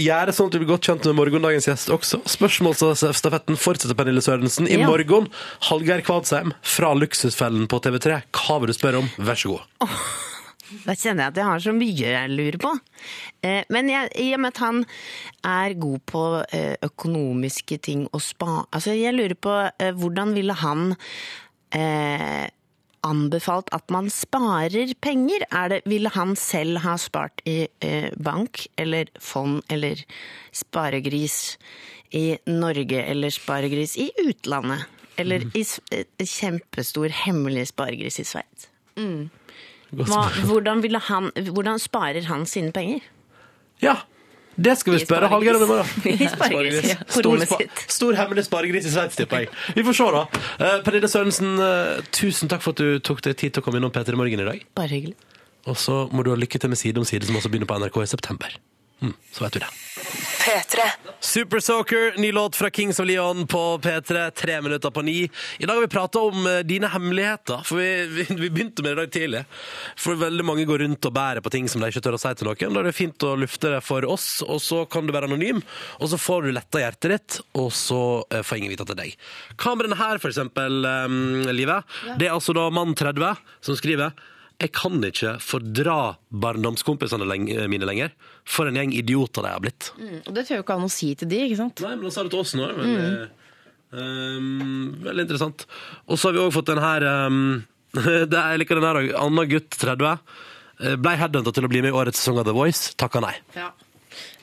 gjøre 0.00 0.32
sånn 0.32 0.48
at 0.48 0.56
du 0.56 0.60
blir 0.62 0.70
godt 0.72 0.88
kjent 0.88 1.04
med 1.10 1.18
morgendagens 1.20 1.68
gjest 1.68 1.92
også. 1.92 2.22
Spørsmålsstafetten 2.36 3.60
fortsetter, 3.60 3.94
Pernille 3.98 4.24
Sørensen. 4.24 4.68
I 4.72 4.80
Ja. 4.80 4.86
morgen, 4.88 5.28
Hallgeir 5.68 6.00
Kvadsheim 6.06 6.54
fra 6.64 6.94
Luksusfellen 6.96 7.68
på 7.68 7.80
TV3. 7.84 8.22
Hva 8.32 8.60
vil 8.64 8.72
du 8.72 8.78
spørre 8.80 9.04
om? 9.04 9.10
Vær 9.20 9.36
så 9.36 9.52
god. 9.52 9.88
Da 10.86 10.94
kjenner 10.96 11.26
jeg 11.26 11.32
at 11.32 11.38
jeg 11.40 11.48
har 11.50 11.62
så 11.66 11.72
mye 11.76 12.10
jeg 12.14 12.32
lurer 12.32 12.58
på. 12.62 12.72
Eh, 13.44 13.62
Men 13.74 13.90
jeg, 13.92 14.10
i 14.20 14.30
og 14.34 14.40
med 14.40 14.54
at 14.54 14.62
han 14.64 14.82
er 15.44 15.76
god 15.80 16.00
på 16.08 16.24
eh, 16.56 16.74
økonomiske 16.82 17.78
ting 17.84 18.06
og 18.12 18.22
spa... 18.24 18.64
Altså, 18.72 18.96
jeg 18.96 19.14
lurer 19.16 19.36
på 19.36 19.54
eh, 19.68 19.92
hvordan 19.92 20.32
ville 20.36 20.56
han 20.62 20.94
eh, 21.76 22.48
anbefalt 23.04 23.68
at 23.76 23.92
man 23.92 24.08
sparer 24.12 24.94
penger? 25.04 25.44
Er 25.52 25.68
det, 25.74 25.82
ville 25.84 26.08
han 26.14 26.34
selv 26.40 26.80
ha 26.86 26.96
spart 27.00 27.44
i 27.44 27.66
eh, 27.84 28.10
bank 28.16 28.64
eller 28.80 29.12
fond 29.20 29.60
eller 29.68 30.00
sparegris 30.54 31.58
i 32.14 32.38
Norge 32.48 33.04
eller 33.04 33.34
sparegris 33.34 33.98
i 34.00 34.08
utlandet? 34.24 34.88
Eller 35.20 35.44
i 35.54 35.62
eh, 35.92 36.08
kjempestor 36.24 37.12
hemmelig 37.24 37.68
sparegris 37.70 38.18
i 38.18 38.24
Sveits? 38.26 38.70
Godt 38.96 39.43
Hva, 39.98 40.24
hvordan, 40.48 40.82
ville 40.84 41.00
han, 41.10 41.30
hvordan 41.50 41.78
sparer 41.82 42.26
han 42.30 42.44
sine 42.50 42.74
penger? 42.74 43.06
Ja, 43.82 43.98
det 44.54 44.76
skal 44.78 44.94
vi 44.94 45.00
spørre 45.02 45.28
Hallgeir 45.30 45.56
om 45.58 45.62
i 45.66 45.68
morgen. 46.52 46.98
Stor, 47.10 47.64
stor 47.90 48.18
hemmelig 48.18 48.44
sparegris 48.46 48.86
i 48.86 48.92
Sveits, 48.94 49.18
tipper 49.18 49.44
jeg. 49.44 49.48
Vi 49.74 49.84
får 49.86 49.98
se, 49.98 50.10
da. 50.14 50.24
Uh, 50.60 50.76
Pernille 50.86 51.10
Sørensen, 51.10 51.56
uh, 51.58 52.04
tusen 52.14 52.50
takk 52.50 52.62
for 52.62 52.76
at 52.76 52.82
du 52.82 53.02
tok 53.02 53.24
deg 53.26 53.38
tid 53.40 53.56
til 53.56 53.64
å 53.64 53.66
komme 53.66 53.82
innom 53.82 53.92
P3 53.94 54.14
Morgen 54.18 54.44
i 54.44 54.46
dag. 54.46 54.62
Bare 54.78 54.92
hyggelig. 54.94 55.16
Og 55.70 55.78
så 55.80 56.04
må 56.12 56.22
du 56.22 56.30
ha 56.30 56.38
lykke 56.38 56.60
til 56.60 56.70
med 56.70 56.78
Side 56.78 57.00
om 57.00 57.08
side, 57.08 57.26
som 57.26 57.40
også 57.40 57.50
begynner 57.50 57.70
på 57.70 57.80
NRK 57.80 58.02
i 58.04 58.10
september. 58.14 58.54
Mm, 59.02 59.14
så 59.32 59.44
vet 59.44 59.52
du 59.52 59.58
det. 59.58 59.72
P3. 60.44 60.80
Super 61.20 61.60
Soaker, 61.60 62.18
ny 62.18 62.32
låt 62.32 62.56
fra 62.56 62.70
Kings 62.70 63.00
of 63.00 63.06
Leon 63.06 63.46
på 63.46 63.78
P3, 63.78 64.30
tre 64.30 64.62
minutter 64.62 64.90
på 64.90 65.02
ni. 65.02 65.30
I 65.58 65.66
dag 65.66 65.74
har 65.74 65.80
vi 65.80 65.88
prata 65.88 66.20
om 66.20 66.46
eh, 66.46 66.58
dine 66.58 66.88
hemmeligheter, 66.88 67.62
for 67.64 67.76
vi, 67.76 68.06
vi, 68.16 68.26
vi 68.28 68.50
begynte 68.50 68.82
med 68.82 68.90
det 68.90 68.92
i 68.92 69.04
dag 69.04 69.12
tidlig. 69.12 69.42
For 69.96 70.20
veldig 70.20 70.44
mange 70.44 70.66
går 70.68 70.84
rundt 70.84 71.08
og 71.08 71.14
bærer 71.16 71.40
på 71.40 71.52
ting 71.54 71.68
som 71.68 71.80
de 71.80 71.88
ikke 71.88 72.02
tør 72.04 72.18
å 72.18 72.20
si 72.20 72.34
til 72.36 72.50
noen. 72.50 72.76
Da 72.76 72.82
er 72.82 72.90
det 72.90 72.96
fint 72.96 73.26
å 73.26 73.32
lufte 73.40 73.72
det 73.72 73.80
for 73.86 74.04
oss, 74.04 74.28
og 74.44 74.60
så 74.62 74.84
kan 74.84 75.08
du 75.08 75.14
være 75.16 75.30
anonym, 75.30 75.62
og 75.98 76.12
så 76.12 76.20
får 76.20 76.44
du 76.44 76.52
letta 76.52 76.84
hjertet 76.84 77.14
ditt, 77.14 77.40
og 77.56 77.72
så 77.72 78.02
eh, 78.28 78.44
får 78.44 78.60
ingen 78.60 78.74
vite 78.74 78.88
er 78.92 79.00
deg. 79.00 79.16
Kameraene 79.60 79.98
her, 79.98 80.20
for 80.20 80.28
eksempel, 80.34 80.84
um, 80.84 81.48
Livet? 81.56 81.88
Det 82.20 82.28
er 82.28 82.36
altså 82.36 82.52
da 82.56 82.68
mann 82.74 82.92
30 82.98 83.40
som 83.64 83.80
skriver 83.80 84.12
jeg 84.62 84.70
kan 84.76 85.02
ikke 85.04 85.34
fordra 85.42 85.96
barndomskompisene 86.30 87.26
mine 87.70 87.88
lenger. 87.88 88.14
For 88.48 88.68
en 88.68 88.78
gjeng 88.78 88.94
idioter 88.96 89.44
de 89.44 89.52
har 89.52 89.62
blitt. 89.64 89.90
Mm, 89.98 90.20
og 90.22 90.32
det 90.36 90.46
tør 90.46 90.60
jo 90.60 90.64
ikke 90.64 90.78
han 90.78 90.88
å 90.88 90.92
si 90.92 91.10
til 91.18 91.30
de, 91.30 91.40
ikke 91.48 91.60
sant? 91.60 91.84
Nei, 91.84 91.94
men 91.96 92.08
han 92.08 92.14
sa 92.14 92.24
det 92.26 92.34
til 92.34 92.42
oss 92.44 92.54
nå. 92.58 92.70
Veldig, 92.78 93.28
um, 93.98 94.88
veldig 95.04 95.26
interessant. 95.26 95.66
Og 96.06 96.18
så 96.18 96.30
har 96.30 96.36
vi 96.36 96.42
òg 96.44 96.54
fått 96.54 96.70
den 96.70 96.82
her 96.84 97.06
um, 97.26 97.40
det 97.94 98.34
er, 98.38 98.54
Jeg 98.54 98.62
liker 98.62 98.80
den 98.80 98.88
her 98.88 99.00
òg. 99.02 99.14
Anna 99.24 99.46
gutt 99.50 99.74
30. 99.74 99.98
Ble 100.04 100.96
Blei 100.98 101.16
headhunta 101.20 101.52
til 101.54 101.66
å 101.66 101.70
bli 101.70 101.84
med 101.84 101.92
i 101.92 101.98
årets 101.98 102.18
sesong 102.22 102.40
av 102.42 102.48
The 102.48 102.54
Voice. 102.56 102.94
Takka 102.98 103.22
nei. 103.22 103.34
Eh, 103.54 103.68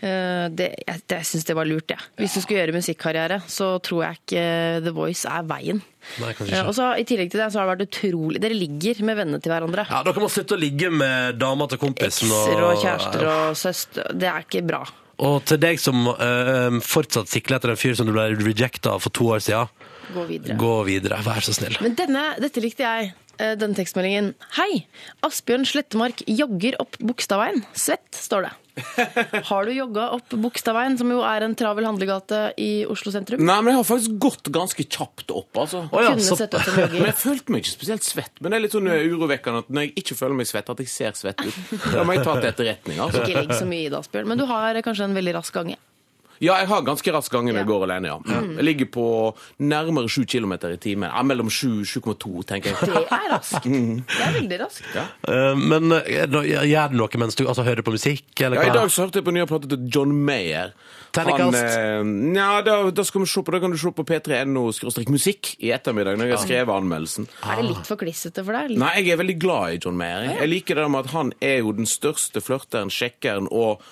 det, 0.01 0.67
jeg, 0.87 1.01
jeg 1.13 1.25
syns 1.29 1.45
det 1.45 1.55
var 1.57 1.67
lurt, 1.69 1.91
jeg. 1.93 1.99
Hvis 2.17 2.33
du 2.33 2.41
skulle 2.41 2.61
gjøre 2.63 2.73
musikkarriere, 2.73 3.37
så 3.51 3.67
tror 3.85 4.03
jeg 4.07 4.19
ikke 4.21 4.45
The 4.87 4.93
Voice 4.95 5.29
er 5.29 5.43
veien. 5.49 5.81
Nei, 6.21 6.31
Eh, 6.31 6.47
ikke. 6.47 6.61
Og 6.65 6.73
så 6.73 6.87
I 6.97 7.03
tillegg 7.05 7.29
til 7.29 7.43
det 7.43 7.51
så 7.53 7.61
har 7.61 7.67
det 7.69 7.75
vært 7.75 7.91
utrolig 7.91 8.39
Dere 8.41 8.55
ligger 8.57 9.03
med 9.05 9.19
vennene 9.19 9.37
til 9.45 9.51
hverandre. 9.53 9.83
Ja, 9.91 9.99
Dere 10.07 10.23
må 10.23 10.29
slutte 10.33 10.57
å 10.57 10.61
ligge 10.61 10.89
med 10.89 11.37
dama 11.37 11.67
til 11.69 11.77
kompisen. 11.83 12.31
Ekser 12.33 12.63
og 12.65 12.81
kjærester 12.81 13.27
og 13.29 13.59
søster. 13.59 14.09
Det 14.17 14.31
er 14.31 14.47
ikke 14.47 14.63
bra. 14.65 14.81
Og 15.21 15.43
til 15.45 15.59
deg 15.61 15.77
som 15.77 16.07
øh, 16.09 16.79
fortsatt 16.81 17.29
sikler 17.29 17.59
etter 17.59 17.75
en 17.75 17.77
fyr 17.77 17.93
som 17.99 18.07
du 18.09 18.15
ble 18.15 18.31
rejecta 18.41 18.95
for 18.97 19.13
to 19.13 19.27
år 19.35 19.43
siden, 19.45 19.69
Gå 20.11 20.23
videre. 20.27 20.55
gå 20.59 20.71
videre. 20.89 21.21
Vær 21.23 21.45
så 21.45 21.53
snill. 21.55 21.77
Men 21.85 21.93
denne, 21.95 22.23
dette 22.41 22.59
likte 22.65 22.81
jeg. 22.83 23.11
Eh, 23.37 23.53
Denne 23.59 23.77
tekstmeldingen. 23.77 24.33
Hei! 24.57 24.85
Asbjørn 25.25 25.67
Slettemark 25.67 26.23
jogger 26.27 26.79
opp 26.83 26.97
Bogstadveien. 26.99 27.63
Svett, 27.77 28.09
står 28.15 28.47
det. 28.47 28.51
Har 29.49 29.65
du 29.67 29.73
jogga 29.75 30.07
opp 30.15 30.31
Bogstadveien, 30.39 30.95
som 30.99 31.11
jo 31.11 31.19
er 31.27 31.43
en 31.45 31.55
travel 31.59 31.85
handlegate 31.87 32.39
i 32.61 32.85
Oslo 32.89 33.11
sentrum? 33.13 33.43
Nei, 33.43 33.57
men 33.61 33.73
jeg 33.73 33.81
har 33.81 33.87
faktisk 33.89 34.15
gått 34.23 34.51
ganske 34.55 34.85
kjapt 34.87 35.33
opp, 35.35 35.51
altså. 35.65 35.83
Å 35.91 36.03
ja, 36.05 36.15
så- 36.23 36.39
jogger. 36.39 36.95
Men 37.01 37.09
jeg 37.11 37.19
følte 37.19 37.53
meg 37.53 37.63
ikke 37.65 37.73
spesielt 37.75 38.07
svett. 38.07 38.33
Men 38.39 38.53
det 38.53 38.59
er 38.59 38.65
litt 38.65 38.75
sånn 38.77 38.89
eh, 38.91 39.05
urovekkende 39.11 39.65
at 39.65 39.71
når 39.73 39.87
jeg 39.87 39.95
ikke 40.03 40.19
føler 40.23 40.39
meg 40.39 40.49
svett, 40.49 40.71
at 40.71 40.83
jeg 40.83 40.91
ser 40.91 41.15
svett 41.19 41.43
ut. 41.45 41.61
Da 41.91 42.05
må 42.07 42.15
jeg 42.15 42.25
ta 42.27 42.37
til 42.39 42.51
etterretning, 42.51 42.99
altså. 43.03 43.25
Ikke 43.25 43.43
legg 43.43 43.55
så 43.59 43.67
mye 43.69 43.85
i 43.85 43.91
det, 43.91 43.99
Asbjørn. 44.01 44.31
Men 44.31 44.41
du 44.41 44.47
har 44.49 44.81
kanskje 44.85 45.09
en 45.09 45.17
veldig 45.17 45.35
rask 45.41 45.55
gange? 45.55 45.77
Ja, 46.41 46.55
jeg 46.57 46.69
har 46.71 46.81
ganske 46.85 47.13
rask 47.13 47.33
gange 47.33 47.53
når 47.53 47.61
jeg 47.61 47.69
går 47.69 47.83
alene, 47.85 48.09
ja. 48.09 48.17
Mm. 48.17 48.55
Jeg 48.57 48.65
ligger 48.65 48.87
på 48.95 49.05
nærmere 49.61 50.09
7 50.09 50.25
km 50.25 50.55
i 50.71 50.77
timen. 50.81 51.05
Ja, 51.11 51.21
mellom 51.21 51.51
7 51.53 51.67
og 51.83 52.17
7,2, 52.17 52.45
tenker 52.49 52.73
jeg. 52.73 52.89
Det 52.89 53.03
er 53.13 53.27
raskt. 53.29 53.67
Mm. 53.69 54.01
Det 54.09 54.23
er 54.25 54.33
veldig 54.39 54.59
raskt. 54.63 54.95
Eh, 54.97 55.61
men 55.61 55.93
eh, 55.99 56.25
da- 56.25 56.41
gjør 56.41 56.89
du 56.91 56.97
noe 56.97 57.21
mens 57.21 57.37
du 57.37 57.45
altså, 57.45 57.65
hører 57.67 57.85
på 57.85 57.93
musikk? 57.93 58.25
Eller 58.41 58.57
Ja, 58.57 58.71
I 58.71 58.73
dag 58.79 58.89
så 58.89 59.05
hørte 59.05 59.21
jeg 59.21 59.27
på 59.29 59.35
nye 59.37 59.45
plate 59.49 59.69
til 59.69 59.85
John 59.93 60.15
Mayer. 60.25 60.73
Terningkast? 61.13 61.61
Han, 61.61 62.11
eh, 62.33 62.39
ja, 62.39 62.49
da, 62.65 62.75
da, 62.89 63.05
skal 63.05 63.21
vi 63.21 63.29
se 63.29 63.45
på, 63.45 63.53
da 63.53 63.61
kan 63.61 63.73
du 63.73 63.77
se 63.77 63.93
på 63.93 64.05
p3.no 64.07 64.65
musikk 65.11 65.53
i 65.59 65.73
ettermiddag 65.75 66.17
når 66.17 66.31
jeg 66.31 66.37
har 66.37 66.45
skrevet 66.45 66.75
anmeldelsen. 66.81 67.29
Er 67.45 67.61
det 67.61 67.69
litt 67.69 67.89
for 67.89 68.01
klissete 68.01 68.45
for 68.47 68.57
deg? 68.57 68.77
Nei, 68.81 68.93
jeg 69.03 69.13
er 69.13 69.21
veldig 69.21 69.39
glad 69.41 69.77
i 69.77 69.81
John 69.83 69.99
Mayer. 69.99 70.31
Jeg 70.39 70.53
liker 70.55 70.81
det 70.81 70.89
med 70.89 71.05
at 71.05 71.13
han 71.13 71.33
er 71.43 71.59
jo 71.61 71.75
den 71.77 71.89
største 71.89 72.41
flørteren, 72.41 72.89
sjekkeren 72.89 73.49
og 73.51 73.83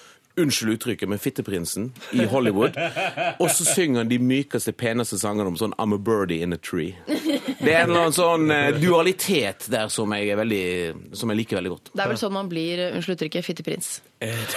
unnskyld 0.44 0.76
uttrykket, 0.78 1.10
men 1.12 1.20
fitteprinsen 1.22 1.90
i 2.16 2.26
Hollywood. 2.30 2.78
Og 3.40 3.50
så 3.54 3.66
synger 3.68 4.04
han 4.04 4.12
de 4.12 4.20
mykeste, 4.22 4.74
peneste 4.78 5.20
sangene 5.22 5.52
om 5.52 5.58
sånn 5.60 5.76
I'm 5.80 5.96
a 5.96 6.00
birdie 6.02 6.44
in 6.46 6.56
a 6.56 6.60
tree. 6.62 6.96
Det 7.60 7.74
er 7.74 7.84
en 7.84 7.90
eller 7.92 8.06
annen 8.06 8.16
sånn 8.16 8.52
eh, 8.56 8.70
dualitet 8.80 9.68
der 9.72 9.90
som 9.92 10.12
jeg, 10.16 10.30
er 10.32 10.40
veldig, 10.40 10.64
som 11.18 11.32
jeg 11.34 11.42
liker 11.42 11.60
veldig 11.60 11.74
godt. 11.74 11.92
Det 11.94 12.06
er 12.06 12.14
vel 12.14 12.22
sånn 12.22 12.36
man 12.36 12.52
blir, 12.52 12.80
uh, 12.86 12.96
unnskyld 12.98 13.18
uttrykket, 13.18 13.46
fitteprins. 13.50 13.90
Helt 14.20 14.52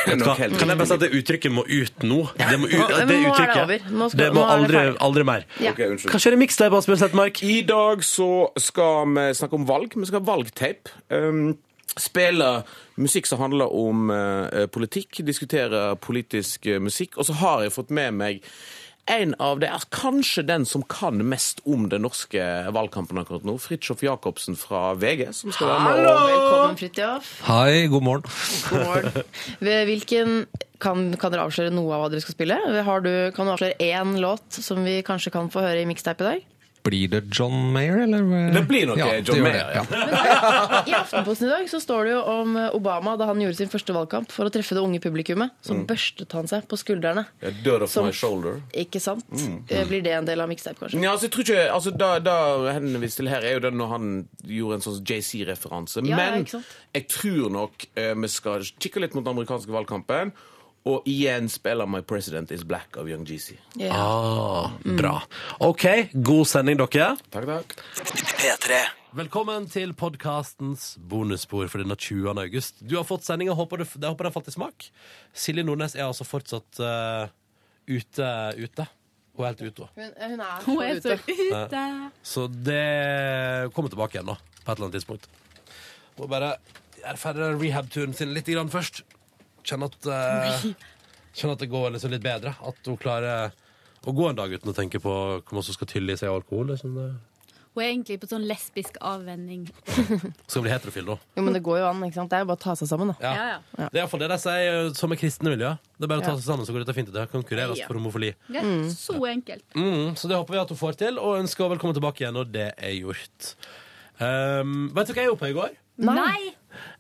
Kan 0.59 0.73
jeg 0.73 0.79
bare 0.79 0.87
si 0.91 0.95
at 0.97 1.03
det 1.05 1.11
uttrykket 1.15 1.55
må 1.55 1.63
ut 1.67 2.07
nå? 2.07 2.21
Det, 2.39 2.59
må 2.59 2.71
ut, 2.71 2.75
det 2.75 2.83
nå 2.83 3.01
er 3.01 3.11
det 3.11 3.19
uttrykket 3.23 3.61
over. 3.63 3.85
Nå 3.91 4.09
skal- 4.11 4.23
det 4.23 4.31
må 4.35 4.41
nå 4.41 4.47
er 4.47 4.49
det 4.49 4.55
aldri, 4.59 4.85
aldri 5.09 5.27
mer. 5.29 5.45
Ja. 5.63 5.75
Ok, 5.75 5.83
unnskyld. 5.87 6.15
Hva 6.15 6.23
skjer 6.25 6.37
i 6.37 6.41
Mixtape, 6.43 6.79
Asbjørn 6.79 7.03
Slettmark? 7.03 7.43
I 7.47 7.59
dag 7.67 8.07
så 8.07 8.31
skal 8.59 9.13
vi 9.17 9.27
snakke 9.39 9.59
om 9.61 9.67
valg. 9.69 9.95
Vi 9.99 10.09
skal 10.11 10.23
ha 10.23 10.27
valgtape. 10.33 10.95
Um, 11.11 11.43
spille 11.99 12.63
musikk 13.01 13.27
som 13.29 13.41
handler 13.43 13.73
om 13.75 14.11
eh, 14.13 14.67
politikk, 14.73 15.23
diskutere 15.27 15.95
politisk 16.01 16.67
eh, 16.67 16.81
musikk. 16.83 17.19
Og 17.19 17.29
så 17.29 17.37
har 17.43 17.63
jeg 17.67 17.75
fått 17.75 17.91
med 17.95 18.15
meg 18.21 18.43
en 19.11 19.33
av 19.43 19.59
det 19.59 19.67
er 19.67 19.83
kanskje 19.91 20.45
den 20.47 20.63
som 20.69 20.85
kan 20.87 21.17
mest 21.27 21.59
om 21.67 21.89
den 21.91 22.05
norske 22.07 22.39
valgkampen 22.71 23.19
akkurat 23.19 23.43
nå. 23.43 23.57
Fridtjof 23.59 24.05
Jacobsen 24.07 24.55
fra 24.55 24.93
VG. 24.95 25.33
som 25.35 25.51
skal 25.51 25.73
være 25.73 25.81
med. 25.89 26.07
og- 26.07 26.29
Velkommen, 26.31 26.77
Fridtjof. 26.79 27.33
Hei, 27.49 27.87
god 27.91 28.03
morgen. 28.07 28.23
God 28.71 28.87
morgen. 28.87 29.25
Ved 29.67 29.85
Hvilken, 29.91 30.47
kan, 30.79 31.03
kan 31.19 31.33
dere 31.35 31.49
avsløre 31.49 31.75
noe 31.75 31.91
av 31.97 32.05
hva 32.05 32.11
dere 32.15 32.23
skal 32.23 32.37
spille? 32.39 32.61
Har 32.87 33.01
du, 33.03 33.11
kan 33.35 33.47
du 33.51 33.53
avsløre 33.57 33.75
én 33.83 34.15
låt 34.23 34.63
som 34.63 34.85
vi 34.87 35.01
kanskje 35.03 35.33
kan 35.35 35.51
få 35.51 35.67
høre 35.67 35.83
i 35.83 35.89
mixtape 35.91 36.23
i 36.23 36.29
dag? 36.31 36.47
Blir 36.83 37.09
det 37.13 37.21
John 37.31 37.73
Mayer, 37.73 38.01
eller? 38.03 38.51
Det 38.53 38.63
blir 38.67 38.89
nok 38.91 38.99
ja, 38.99 39.07
John 39.23 39.39
Mayer, 39.45 39.69
det, 39.71 39.75
ja. 39.77 40.83
I 40.91 40.95
Aftenposten 40.99 41.47
i 41.47 41.51
dag 41.53 41.69
så 41.71 41.79
står 41.79 42.09
det 42.09 42.15
jo 42.17 42.23
om 42.27 42.57
Obama 42.75 43.13
da 43.21 43.29
han 43.29 43.39
gjorde 43.39 43.55
sin 43.61 43.71
første 43.71 43.95
valgkamp 43.95 44.33
for 44.35 44.49
å 44.49 44.53
treffe 44.53 44.75
det 44.75 44.83
unge 44.83 44.99
publikummet. 45.05 45.53
Så 45.63 45.77
Mm. 45.77 45.85
børstet 45.87 46.33
han 46.35 46.49
seg 46.51 46.67
på 46.67 46.77
skuldrene. 46.81 47.25
Død 47.41 47.63
Dirt 47.63 47.83
off 47.87 47.91
Som- 47.91 48.07
my 48.07 48.13
shoulder. 48.13 48.61
Ikke 48.75 49.01
sant? 49.01 49.23
Mm. 49.31 49.63
Eh, 49.71 49.85
Blir 49.87 50.03
det 50.03 50.13
en 50.13 50.25
del 50.25 50.41
av 50.41 50.49
mixtape, 50.49 50.75
kanskje? 50.81 51.01
Ja, 51.03 51.13
altså, 51.13 51.29
jeg 51.29 51.31
tror 51.31 51.45
ikke, 51.47 51.71
altså, 51.73 51.97
da, 51.97 52.19
da 52.19 52.37
henvist 52.73 53.17
til 53.17 53.29
her 53.29 53.43
er 53.47 53.53
jo 53.55 53.61
det 53.61 53.73
når 53.75 53.89
han 53.89 54.29
gjorde 54.45 54.75
en 54.75 54.81
sånn 54.81 55.05
JC-referanse. 55.07 56.03
Ja, 56.05 56.17
ja, 56.17 56.17
Men 56.17 56.45
ikke 56.45 56.51
sant? 56.59 56.67
jeg 56.95 57.09
tror 57.09 57.51
nok 57.51 57.87
uh, 57.97 58.15
vi 58.15 58.29
skal 58.29 58.61
kikke 58.61 59.01
litt 59.01 59.15
mot 59.15 59.25
den 59.25 59.37
amerikanske 59.37 59.71
valgkampen. 59.71 60.33
Og 60.89 61.05
igjen 61.07 61.47
spiller 61.53 61.87
My 61.87 62.01
President 62.03 62.51
Is 62.51 62.65
Black 62.67 62.97
av 62.99 63.07
Young 63.07 63.23
GC. 63.29 63.55
Ah, 63.95 64.73
bra. 64.83 65.21
OK, 65.63 65.85
god 66.27 66.49
sending, 66.51 66.81
dere. 66.81 67.13
Takk, 67.31 67.47
takk. 67.47 67.77
P3. 68.41 68.81
Velkommen 69.15 69.69
til 69.71 69.93
podkastens 69.95 70.97
bonusspor 70.99 71.69
for 71.71 71.85
denne 71.85 71.95
20. 72.01 72.33
august. 72.35 72.81
Du 72.83 72.97
har 72.99 73.07
fått 73.07 73.23
sendinga. 73.29 73.55
Håper, 73.55 73.85
du- 73.85 74.09
håper 74.09 74.27
den 74.27 74.35
falt 74.35 74.49
i 74.51 74.57
smak. 74.57 74.89
Silje 75.37 75.63
Nordnes 75.69 75.95
er 75.95 76.09
altså 76.09 76.27
fortsatt 76.27 76.81
uh, 76.83 77.29
ute. 77.87 78.33
ute. 78.59 78.89
Hun 79.39 79.47
er 79.47 79.53
helt 79.53 79.63
ute. 79.63 79.87
hun. 79.87 80.03
Hun, 80.03 80.13
hun 80.33 80.41
er 80.41 80.67
Hun 80.67 80.77
så 80.77 80.83
er 80.83 81.01
så 81.01 81.15
ute. 81.15 81.53
ute. 81.53 81.87
Så 82.27 82.49
det 82.51 83.73
kommer 83.77 83.93
tilbake 83.95 84.19
igjen, 84.19 84.33
da. 84.35 84.39
På 84.65 84.73
et 84.73 84.79
eller 84.81 84.89
annet 84.91 84.99
tidspunkt. 84.99 85.31
Må 86.19 86.27
bare 86.29 86.57
gjøre 86.99 87.19
ferdig 87.23 87.53
rehab-turen 87.63 88.17
sin 88.19 88.35
litt 88.35 88.51
grann 88.51 88.73
først. 88.73 89.05
Kjenne 89.63 89.89
at 89.91 90.09
uh, 90.11 90.65
Kjenne 91.33 91.57
at 91.57 91.63
det 91.63 91.71
går 91.73 91.93
liksom 91.95 92.13
litt 92.13 92.25
bedre. 92.25 92.55
At 92.61 92.89
hun 92.89 92.99
klarer 93.01 93.53
å 94.03 94.13
gå 94.13 94.29
en 94.29 94.39
dag 94.39 94.53
uten 94.53 94.73
å 94.73 94.77
tenke 94.77 95.01
på 95.03 95.13
hvor 95.13 95.55
mye 95.55 95.65
hun 95.65 95.77
skal 95.77 95.91
tylle 95.91 96.15
i 96.15 96.19
seg 96.19 96.33
alkohol. 96.33 96.73
Liksom. 96.75 96.99
Hun 97.73 97.81
er 97.81 97.89
egentlig 97.89 98.19
på 98.21 98.29
sånn 98.29 98.43
lesbisk 98.45 98.99
avvenning. 99.01 99.63
skal 100.51 100.65
bli 100.65 100.73
heterofil 100.73 101.07
nå. 101.09 101.15
Jo, 101.39 101.45
men 101.47 101.57
det 101.57 101.63
går 101.65 101.79
jo 101.81 101.87
an. 101.89 102.03
ikke 102.05 102.19
sant? 102.19 102.29
Det 102.29 102.37
er 102.37 102.43
jo 102.45 102.49
bare 102.51 102.61
å 102.61 102.65
ta 102.67 102.75
seg 102.77 102.91
sammen, 102.91 103.13
da. 103.15 103.17
Ja. 103.25 103.33
Ja, 103.33 103.55
ja. 103.79 103.87
Det 103.87 103.97
er 103.97 104.03
iallfall 104.03 104.21
det 104.21 104.29
de 104.35 104.39
sier 104.43 104.73
eh, 104.73 104.89
som 104.99 105.15
er 105.15 105.21
kristne 105.23 105.53
miljø. 105.55 105.71
Det 105.97 106.05
er 106.05 106.11
bare 106.13 106.21
å 106.21 106.27
ta 106.27 106.35
seg 106.37 106.45
sammen, 106.45 106.69
så 106.69 106.75
går 106.75 106.85
dette 106.85 106.97
fint. 106.99 107.13
Det 107.15 107.25
konkurreres 107.33 107.81
Ja. 107.81 107.87
for 107.89 107.97
homofili. 107.97 108.35
Det 108.51 108.61
er 108.61 108.91
så 108.93 109.17
enkelt. 109.31 109.65
Mm, 109.73 110.13
så 110.21 110.29
det 110.29 110.37
håper 110.37 110.59
vi 110.59 110.61
at 110.67 110.75
hun 110.75 110.81
får 110.83 111.01
til, 111.01 111.23
og 111.23 111.39
ønsker 111.41 111.73
velkommen 111.73 111.97
tilbake 111.97 112.27
igjen 112.27 112.37
når 112.37 112.53
det 112.53 112.69
er 112.77 112.93
gjort. 112.99 113.55
Um, 114.21 114.91
vet 114.93 115.09
du 115.09 115.15
hva 115.15 115.25
jeg 115.25 115.31
gjorde 115.31 115.41
på 115.41 115.49
i 115.55 115.57
går? 115.57 115.73
Nei! 116.13 116.53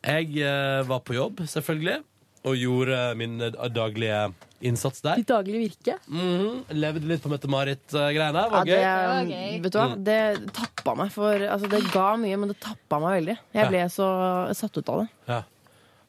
Jeg 0.08 0.40
uh, 0.40 0.80
var 0.88 1.04
på 1.04 1.18
jobb, 1.18 1.44
selvfølgelig, 1.52 2.00
og 2.42 2.58
gjorde 2.58 2.98
min 3.18 3.38
eh, 3.40 3.68
daglige 3.70 4.32
innsats 4.62 5.02
der. 5.02 5.20
Ditt 5.22 5.30
daglige 5.30 5.62
virke. 5.62 5.96
Mhm, 6.10 6.64
Levde 6.78 7.08
litt 7.10 7.22
på 7.22 7.30
Mette-Marit-greiene. 7.32 8.44
Ja, 8.44 8.50
Var 8.52 8.68
det, 8.68 8.76
gøy. 9.30 9.56
vet 9.62 9.72
du 9.72 9.78
hva? 9.78 9.86
Mm. 9.92 10.04
Det 10.06 10.18
tappa 10.54 10.94
meg 10.98 11.10
for 11.14 11.46
altså, 11.46 11.70
Det 11.70 11.82
ga 11.94 12.12
mye, 12.20 12.38
men 12.38 12.52
det 12.52 12.58
tappa 12.62 13.00
meg 13.02 13.18
veldig. 13.20 13.38
Jeg 13.58 13.72
ble 13.72 13.82
så 13.94 14.08
satt 14.58 14.78
ut 14.78 14.92
av 14.94 15.02
det. 15.02 15.08
Ja. 15.30 15.42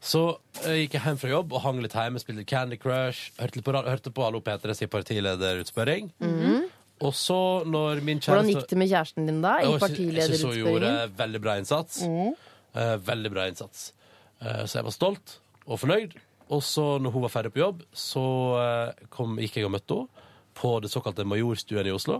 Så 0.03 0.21
jeg 0.65 0.83
gikk 0.83 0.97
jeg 0.97 1.05
hjem 1.05 1.19
fra 1.21 1.29
jobb 1.31 1.53
og 1.55 1.61
hang 1.63 1.77
litt 1.79 1.93
hjemme, 1.95 2.19
spilte 2.19 2.43
Candy 2.45 2.75
Crush, 2.75 3.31
hørte, 3.39 3.61
på, 3.63 3.71
hørte 3.71 4.11
på 4.11 4.25
Hallo 4.25 4.41
P3 4.43 4.75
sin 4.75 4.91
partilederutspørring. 4.91 6.11
Og 7.03 7.13
så, 7.17 7.37
når 7.67 8.03
min 8.03 8.19
kjæreste 8.19 8.33
Hvordan 8.33 8.51
gikk 8.51 8.67
det 8.69 8.79
med 8.79 8.91
kjæresten 8.91 9.29
din 9.29 9.39
da? 9.43 9.53
I 9.63 9.71
Jeg 9.71 10.27
synes 10.27 10.43
hun 10.43 10.57
gjorde 10.59 10.91
veldig 11.17 11.41
bra 11.43 11.55
innsats. 11.59 12.03
Eh, 12.03 12.95
veldig 13.07 13.31
bra 13.31 13.47
innsats. 13.47 13.91
Uh, 14.43 14.65
så 14.67 14.79
jeg 14.79 14.87
var 14.89 14.95
stolt 14.95 15.37
og 15.65 15.79
fornøyd. 15.81 16.15
Og 16.53 16.61
så, 16.65 16.83
når 17.01 17.13
hun 17.15 17.23
var 17.25 17.31
ferdig 17.33 17.53
på 17.55 17.63
jobb, 17.63 17.81
så 17.95 18.25
eh, 18.59 19.07
kom, 19.13 19.37
gikk 19.41 19.57
jeg 19.59 19.67
og 19.69 19.73
møtte 19.77 20.03
henne 20.03 20.29
på 20.53 20.75
det 20.83 20.91
såkalte 20.93 21.25
Majorstuen 21.25 21.87
i 21.89 21.93
Oslo. 21.95 22.19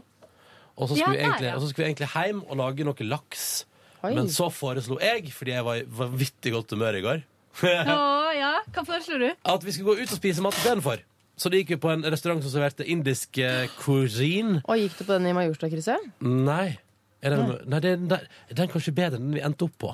Og 0.73 0.89
så 0.89 0.95
skulle, 0.97 1.19
der, 1.19 1.27
egentlig, 1.27 1.47
ja. 1.51 1.55
og 1.55 1.61
så 1.61 1.69
skulle 1.69 1.85
vi 1.85 1.91
egentlig 1.91 2.09
hjem 2.09 2.39
og 2.47 2.57
lage 2.57 2.87
noe 2.87 3.05
laks. 3.05 3.43
Oi. 4.01 4.15
Men 4.17 4.31
så 4.33 4.49
foreslo 4.51 4.97
jeg, 4.99 5.29
fordi 5.35 5.53
jeg 5.53 5.65
var 5.67 5.79
i 5.79 5.85
vanvittig 5.99 6.53
godt 6.55 6.73
humør 6.73 6.97
i 6.97 7.03
går, 7.05 7.23
Å 7.53 7.69
ja, 8.41 8.53
hva 8.73 8.81
foreslo 8.81 9.19
du? 9.21 9.27
at 9.29 9.65
vi 9.65 9.73
skulle 9.75 9.93
gå 9.93 10.01
ut 10.01 10.13
og 10.15 10.17
spise 10.17 10.41
mat 10.41 10.57
istedenfor. 10.57 11.03
Så 11.37 11.51
det 11.53 11.59
gikk 11.61 11.75
vi 11.75 11.79
på 11.85 11.91
en 11.93 12.05
restaurant 12.09 12.41
som 12.41 12.49
serverte 12.49 12.85
indisk 12.89 13.37
eh, 13.41 13.67
cuisine. 13.77 14.63
Og 14.65 14.81
gikk 14.81 14.97
du 14.97 15.03
på 15.03 15.13
den 15.13 15.29
i 15.29 15.35
Majorstua-krysset? 15.37 16.09
Nei. 16.25 16.79
Den, 17.21 17.53
nei, 17.69 17.79
den, 17.85 18.07
den, 18.09 18.25
den 18.49 18.65
er 18.65 18.71
kanskje 18.73 18.95
bedre 18.97 19.21
enn 19.21 19.29
den 19.29 19.37
vi 19.37 19.45
endte 19.45 19.69
opp 19.69 19.77
på. 19.85 19.93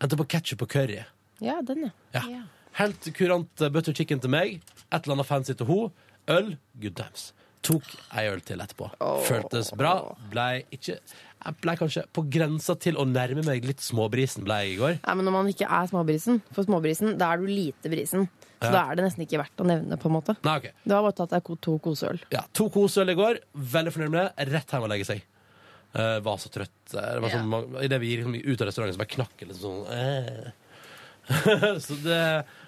Endte 0.00 0.20
på 0.20 0.28
ketsjup 0.36 0.66
og 0.66 0.70
curry. 0.72 1.00
Ja, 1.40 1.56
den, 1.66 1.88
ja. 1.88 2.22
Ja. 2.28 2.42
Helt 2.78 3.10
kurant 3.16 3.64
butter 3.72 3.92
chicken 3.96 4.20
til 4.22 4.30
meg. 4.30 4.60
Et 4.92 5.02
eller 5.04 5.16
annet 5.18 5.26
fancy 5.26 5.52
til 5.58 5.66
hun. 5.66 5.90
Øl. 6.30 6.56
Good 6.80 6.96
times. 6.96 7.32
Tok 7.66 7.84
ei 8.16 8.28
øl 8.30 8.40
til 8.40 8.60
etterpå. 8.62 8.86
Føltes 9.26 9.72
bra. 9.76 10.14
Blei 10.32 10.62
ikke 10.72 10.94
Jeg 10.96 11.56
ble 11.60 11.74
kanskje 11.76 12.04
på 12.12 12.22
grensa 12.32 12.74
til 12.80 12.96
å 13.00 13.04
nærme 13.08 13.42
meg 13.44 13.64
litt 13.68 13.80
småbrisen 13.84 14.44
ble 14.44 14.56
jeg 14.62 14.74
i 14.74 14.78
går. 14.80 14.94
Nei, 15.06 15.14
men 15.16 15.24
Når 15.24 15.32
man 15.32 15.48
ikke 15.48 15.68
er 15.68 15.86
småbrisen, 15.88 16.40
for 16.52 16.64
småbrisen, 16.64 17.14
da 17.20 17.32
er 17.32 17.40
du 17.40 17.46
lite 17.48 17.88
brisen. 17.92 18.28
Så 18.60 18.68
Ja. 18.68 18.72
da 18.72 18.82
er 18.90 18.96
det 18.96 19.04
nesten 19.06 19.24
ikke 19.26 19.40
verdt 19.40 19.56
å 19.56 19.64
nevne, 19.64 19.96
på 19.96 20.08
en 20.08 20.12
måte. 20.12 20.36
Nei, 20.44 20.56
ok. 20.58 20.62
Det 20.84 20.92
var 20.92 21.02
bare 21.02 21.16
tatt 21.16 21.30
deg 21.30 21.60
to 21.60 21.78
koseøl. 21.78 22.20
Ja, 22.30 22.42
To 22.52 22.68
koseøl 22.68 23.08
i 23.10 23.14
går. 23.14 23.38
Veldig 23.56 23.92
fornøyd 23.92 24.10
med 24.10 24.20
det. 24.36 24.48
Rett 24.52 24.68
hjem 24.70 24.82
og 24.82 24.88
legge 24.90 25.06
seg. 25.06 25.22
Uh, 25.96 26.20
var 26.20 26.36
så 26.36 26.48
trøtt. 26.52 26.94
Eh, 26.94 27.00
Det 27.00 27.20
var 27.22 27.30
sånn, 27.30 27.82
I 27.82 27.88
det 27.88 28.00
vi 28.00 28.16
gikk 28.16 28.24
liksom 28.26 28.52
ut 28.52 28.60
av 28.60 28.66
restauranten, 28.68 28.94
så 28.94 28.98
bare 28.98 29.14
knakk 29.16 29.36
det 29.48 29.56
sånn 29.56 29.86
eh. 29.90 30.52
Så 31.86 31.96
det 32.04 32.20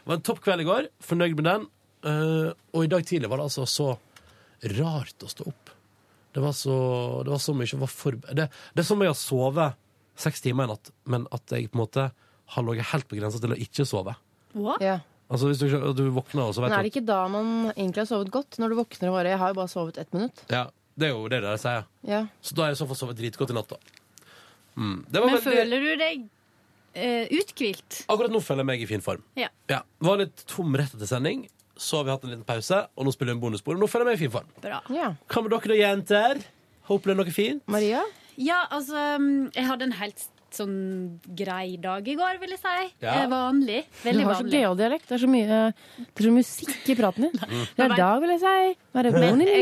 var 0.05 0.17
en 0.17 0.25
topp 0.25 0.41
kveld 0.45 0.65
i 0.65 0.69
går. 0.69 0.89
Fornøyd 1.03 1.37
med 1.39 1.49
den. 1.49 1.69
Uh, 2.03 2.51
og 2.75 2.85
i 2.87 2.91
dag 2.91 3.05
tidlig 3.07 3.31
var 3.31 3.39
det 3.39 3.47
altså 3.51 3.67
så 3.71 3.93
rart 4.79 5.23
å 5.23 5.31
stå 5.31 5.47
opp. 5.51 5.71
Det 6.33 6.41
var 6.43 6.55
så, 6.57 6.75
det 7.27 7.33
var 7.35 7.41
så 7.43 7.55
mye 7.55 7.69
som 7.69 7.83
var 7.83 7.91
forberedt. 7.93 8.37
Det, 8.39 8.49
det 8.73 8.83
er 8.83 8.89
som 8.89 8.99
om 8.99 9.05
jeg 9.05 9.13
har 9.13 9.21
sovet 9.21 9.79
seks 10.23 10.45
timer 10.45 10.67
i 10.69 10.73
natt, 10.73 10.91
men 11.11 11.27
at 11.35 11.53
jeg 11.53 11.69
på 11.71 11.77
en 11.77 11.83
måte 11.85 12.07
har 12.55 12.67
ligget 12.67 12.91
helt 12.93 13.09
på 13.09 13.19
grensa 13.19 13.41
til 13.43 13.55
å 13.55 13.59
ikke 13.67 13.87
sove. 13.89 14.15
Ja. 14.83 14.99
Altså 15.33 15.49
Hvis 15.49 15.63
du, 15.63 15.69
du 15.97 16.05
våkner 16.13 16.51
og 16.51 16.57
så 16.57 16.61
vet 16.61 16.69
Men 16.73 16.79
er 16.79 16.85
det 16.85 16.93
ikke 16.93 17.07
da 17.09 17.23
man 17.33 17.71
egentlig 17.73 18.03
har 18.03 18.09
sovet 18.11 18.33
godt? 18.35 18.59
Når 18.61 18.73
du 18.73 18.79
våkner 18.83 19.09
og 19.09 19.17
bare 19.17 19.31
'Jeg 19.33 19.41
har 19.41 19.53
jo 19.53 19.57
bare 19.61 19.73
sovet 19.73 19.99
ett 19.99 20.11
minutt'. 20.13 20.43
Ja, 20.53 20.67
det 20.99 21.09
er 21.09 21.15
jo 21.17 21.29
det 21.33 21.41
de 21.41 21.55
sier. 21.59 21.87
Ja. 22.05 22.27
Så 22.43 22.55
da 22.55 22.63
har 22.63 22.69
jeg 22.73 22.77
i 22.77 22.83
så 22.83 22.89
fall 22.91 23.01
sovet 23.01 23.17
dritgodt 23.17 23.51
i 23.51 23.57
natt, 23.57 23.73
da. 23.73 23.79
Mm. 24.77 25.07
Det 25.09 25.21
var 25.21 25.27
Men 25.31 25.37
veldig- 25.37 25.53
føler 25.53 25.81
du 25.81 25.97
deg 25.97 26.29
eh, 26.95 27.29
uthvilt? 27.39 28.03
Akkurat 28.09 28.33
nå 28.33 28.41
føler 28.45 28.65
jeg 28.65 28.71
meg 28.73 28.85
i 28.85 28.89
fin 28.91 29.05
form. 29.05 29.25
Ja. 29.39 29.49
Ja, 29.71 29.83
Var 30.03 30.23
litt 30.25 30.45
tom 30.51 30.75
rett 30.79 30.95
etter 30.97 31.09
sending. 31.11 31.47
Så 31.77 31.99
har 31.99 32.05
vi 32.07 32.13
hatt 32.15 32.25
en 32.27 32.31
liten 32.35 32.47
pause, 32.47 32.83
og 32.95 33.07
nå 33.07 33.13
spiller 33.15 33.33
vi 33.33 33.39
en 33.39 33.45
bonusbord. 33.47 33.81
Nå 33.81 33.89
føler 33.91 34.11
jeg 34.11 34.13
meg 34.13 34.21
i 34.21 34.25
fin 34.27 34.35
form. 34.35 34.51
Bra. 34.63 34.83
Ja. 34.93 35.15
Hva 35.33 35.43
med 35.43 35.55
dere 35.55 35.73
da, 35.73 35.79
jenter? 35.81 36.43
Håper 36.91 37.11
det 37.11 37.15
er 37.17 37.23
noe 37.23 37.35
fint? 37.35 37.65
Maria? 37.71 38.03
Ja, 38.41 38.63
altså 38.73 38.97
mm, 39.21 39.51
Jeg 39.55 39.67
hadde 39.69 39.87
en 39.89 39.99
helt 39.99 40.23
sånn 40.53 40.77
grei 41.37 41.79
dag 41.81 42.07
i 42.09 42.15
går, 42.19 42.39
vil 42.43 42.53
jeg 42.55 42.61
si. 42.61 42.87
Ja. 43.03 43.15
Veldig 43.23 43.31
Vanlig. 43.33 43.81
Du 44.03 44.09
har 44.09 44.17
så 44.21 44.27
vanlig. 44.29 44.53
gøyal 44.59 44.79
dialekt. 44.81 45.09
Det 45.09 45.17
er 45.17 45.23
så 45.23 45.31
mye 45.33 45.59
Det 45.97 46.23
er 46.23 46.27
så 46.29 46.33
musikk 46.37 46.91
i 46.93 46.97
praten 46.99 47.27
din. 47.27 47.39
Det 47.77 47.87
er 47.87 47.95
dag, 47.97 48.23
vil 48.25 48.35
jeg 48.35 48.43
si. 48.43 48.75
Hva 48.93 49.03
er 49.03 49.09
det 49.09 49.13
Men 49.17 49.45
jeg-. 49.47 49.61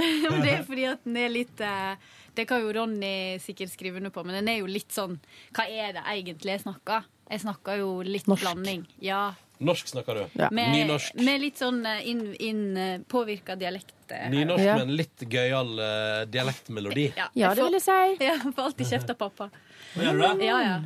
Men 0.30 0.42
det 0.44 0.54
er 0.58 0.64
fordi 0.68 0.88
at 0.90 1.04
den 1.06 1.20
er 1.24 1.32
litt 1.32 1.64
eh, 1.64 2.10
Det 2.34 2.46
kan 2.48 2.60
jo 2.62 2.72
Ronny 2.72 3.38
sikkert 3.42 3.70
skrive 3.72 3.96
under 4.00 4.10
på, 4.14 4.22
men 4.24 4.34
den 4.40 4.48
er 4.52 4.58
jo 4.60 4.66
litt 4.70 4.92
sånn 4.94 5.18
Hva 5.56 5.64
er 5.68 5.92
det 5.96 6.02
egentlig 6.06 6.52
jeg 6.58 6.62
snakker? 6.66 7.04
Jeg 7.30 7.40
snakker 7.44 7.78
jo 7.78 7.88
litt 8.02 8.26
Norsk. 8.26 8.42
blanding. 8.42 8.86
Ja. 9.04 9.32
Norsk 9.60 9.86
snakker 9.92 10.14
du. 10.16 10.22
Ja. 10.40 10.48
Med, 10.50 10.70
Nynorsk. 10.72 11.14
med 11.20 11.40
litt 11.42 11.58
sånn 11.60 11.82
eh, 11.86 12.00
inn, 12.10 12.22
inn 12.40 12.62
eh, 12.80 12.98
påvirka 13.06 13.54
dialekt. 13.60 13.92
eh, 14.10 14.24
Nynorsk 14.32 14.64
Ja. 14.64 14.74
med 14.78 14.88
en 14.88 14.96
litt 14.96 15.20
gøyal 15.30 15.70
uh, 15.78 16.24
dialektmelodi. 16.26 17.12
Ja, 17.16 17.28
Ja, 17.38 17.52
det 17.54 17.62
vil 17.68 17.76
jeg 17.78 17.82
si. 17.84 18.16
Ja, 18.28 18.34
får 18.40 18.62
alltid 18.70 18.86
kjeft 18.90 19.10
av 19.14 19.18
pappa. 19.20 19.50
Gjør 19.94 20.18
du 20.18 20.24
det? 20.24 20.46
Ja, 20.48 20.58
ja. 20.64 20.80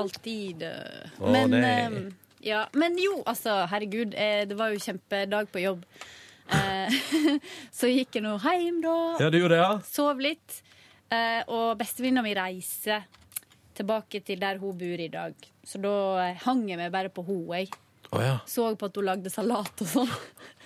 Alltid. 0.00 0.62
Uh. 0.62 1.20
Oh, 1.20 1.30
Men 1.30 1.54
eh, 1.54 2.00
Ja, 2.44 2.66
men 2.74 2.96
jo, 2.98 3.22
altså, 3.26 3.66
herregud, 3.70 4.14
eh, 4.18 4.44
det 4.48 4.56
var 4.58 4.72
jo 4.74 4.80
kjempedag 4.82 5.48
på 5.52 5.62
jobb. 5.62 5.84
Eh, 6.52 6.92
så 7.78 7.88
gikk 7.88 8.18
jeg 8.18 8.24
nå 8.26 8.34
hjem, 8.42 8.82
da. 8.84 8.96
Ja, 9.22 9.30
du 9.30 9.38
gjorde 9.38 9.54
det, 9.56 9.62
ja? 9.62 9.78
Sov 9.86 10.18
litt. 10.20 10.62
Eh, 11.14 11.40
og 11.52 11.78
bestevenninna 11.80 12.24
mi 12.24 12.34
reiser 12.36 13.06
tilbake 13.74 14.20
til 14.26 14.42
der 14.42 14.60
hun 14.62 14.76
bor 14.78 15.00
i 15.06 15.10
dag. 15.12 15.48
Så 15.64 15.80
da 15.82 16.34
hang 16.44 16.66
jeg 16.68 16.80
meg 16.80 16.92
bare 16.94 17.12
på 17.12 17.24
henne, 17.26 17.62
jeg. 17.62 17.72
Oh, 18.14 18.22
ja. 18.22 18.36
Så 18.46 18.68
på 18.78 18.90
at 18.90 19.00
hun 19.00 19.08
lagde 19.08 19.32
salat 19.32 19.82
og 19.82 19.90
sånn. 19.90 20.14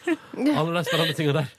Alle 0.58 0.80
de 0.80 0.84
spennende 0.88 1.16
tinga 1.16 1.36
der. 1.40 1.56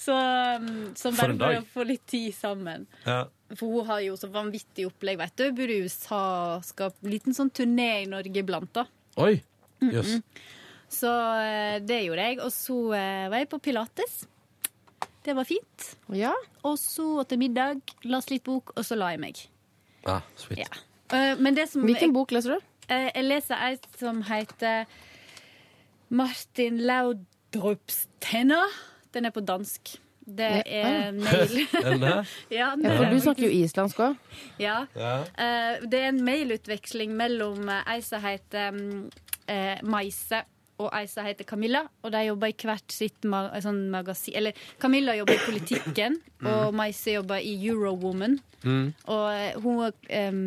Så, 0.00 0.14
um, 0.60 0.92
så 0.96 1.12
bare 1.12 1.34
for 1.36 1.58
å 1.58 1.64
få 1.74 1.86
litt 1.88 2.04
tid 2.08 2.32
sammen. 2.36 2.86
Ja. 3.04 3.24
For 3.54 3.70
hun 3.70 3.88
har 3.90 4.00
jo 4.04 4.16
så 4.16 4.30
vanvittig 4.32 4.86
opplegg, 4.88 5.18
vet 5.20 5.36
du. 5.36 5.46
Bor 5.56 5.72
i 5.72 5.80
USA, 5.84 6.24
skal 6.64 6.94
på 6.94 7.06
en 7.06 7.12
liten 7.12 7.36
sånn 7.36 7.52
turné 7.54 7.90
i 8.02 8.10
Norge 8.10 8.40
iblant, 8.40 8.72
da. 8.74 8.86
Oi. 9.20 9.36
Jøss. 9.84 10.16
Så 10.94 11.10
eh, 11.42 11.80
det 11.84 12.04
gjorde 12.06 12.28
jeg. 12.30 12.40
Og 12.44 12.52
så 12.54 12.78
eh, 12.96 13.26
var 13.32 13.42
jeg 13.42 13.50
på 13.52 13.60
pilates. 13.68 14.22
Det 15.24 15.32
var 15.36 15.44
fint. 15.48 15.84
Og 16.64 16.78
så 16.78 17.24
til 17.28 17.38
middag, 17.40 17.80
leste 18.04 18.34
litt 18.34 18.44
bok, 18.44 18.72
og 18.76 18.84
så 18.84 18.96
la 18.98 19.08
jeg 19.14 19.20
meg. 19.22 19.40
Ah, 20.06 20.20
sweet. 20.36 20.68
Eh, 21.12 21.34
Men 21.40 21.54
det 21.56 21.68
som 21.70 21.82
Hvilken 21.82 22.12
bok 22.12 22.30
leser 22.32 22.56
du? 22.58 22.60
Eh, 22.88 23.10
Jeg 23.14 23.24
leser 23.24 23.56
ei 23.56 23.78
som 23.98 24.22
heter 24.22 24.84
Martin 26.10 26.78
Laudrups 26.84 28.06
tenner. 28.20 28.68
Den 29.14 29.24
er 29.24 29.30
på 29.30 29.40
dansk. 29.40 29.96
Det 30.26 30.62
er 30.66 31.08
Ah. 31.08 31.12
mail. 31.12 31.66
Den 31.84 32.00
ja, 32.00 32.22
Ja, 32.50 32.70
for 32.96 33.04
du 33.12 33.18
snakker 33.20 33.44
jo 33.44 33.50
islandsk 33.64 33.98
òg. 34.00 34.16
Ja. 34.58 34.82
Eh, 34.96 35.80
det 35.84 36.00
er 36.00 36.08
en 36.08 36.22
mailutveksling 36.24 37.12
mellom 37.16 37.68
ei 37.86 38.00
som 38.00 38.20
heter 38.24 38.72
Maise 39.84 40.42
og 40.82 40.90
ei 40.96 41.04
som 41.10 41.26
heter 41.26 41.46
Camilla. 41.48 41.84
Og 42.02 42.12
de 42.14 42.24
jobber 42.26 42.50
i 42.50 42.68
hvert 42.70 42.94
sitt 42.94 43.28
ma 43.28 43.46
sånn 43.62 43.86
magasin 43.92 44.36
Eller 44.38 44.66
Camilla 44.82 45.14
jobber 45.16 45.36
i 45.38 45.44
Politikken, 45.44 46.18
og 46.44 46.74
Maise 46.76 47.14
jobber 47.16 47.42
i 47.44 47.54
Eurowoman. 47.68 48.38
Mm. 48.64 48.86
Og 49.12 49.24
eh, 49.28 49.56
hun 49.60 49.80
um, 49.84 50.38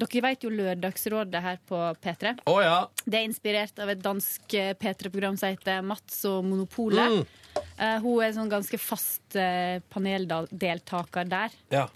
Dere 0.00 0.22
vet 0.24 0.42
jo 0.44 0.50
Lørdagsrådet 0.50 1.42
her 1.44 1.60
på 1.70 1.78
P3. 2.02 2.34
Oh, 2.50 2.58
ja. 2.62 2.88
Det 3.04 3.20
er 3.20 3.28
inspirert 3.28 3.78
av 3.82 3.92
et 3.92 4.02
dansk 4.02 4.56
eh, 4.58 4.72
P3-program 4.74 5.38
som 5.38 5.54
heter 5.54 5.84
Mats 5.86 6.24
og 6.28 6.42
Monopolet. 6.48 7.20
Mm. 7.20 7.49
Eh, 7.76 7.96
hun 8.02 8.24
er 8.24 8.34
sånn 8.36 8.50
ganske 8.52 8.78
fast 8.80 9.36
uh, 9.38 9.78
paneldeltaker 9.92 11.28
der. 11.30 11.54
Ja. 11.72 11.86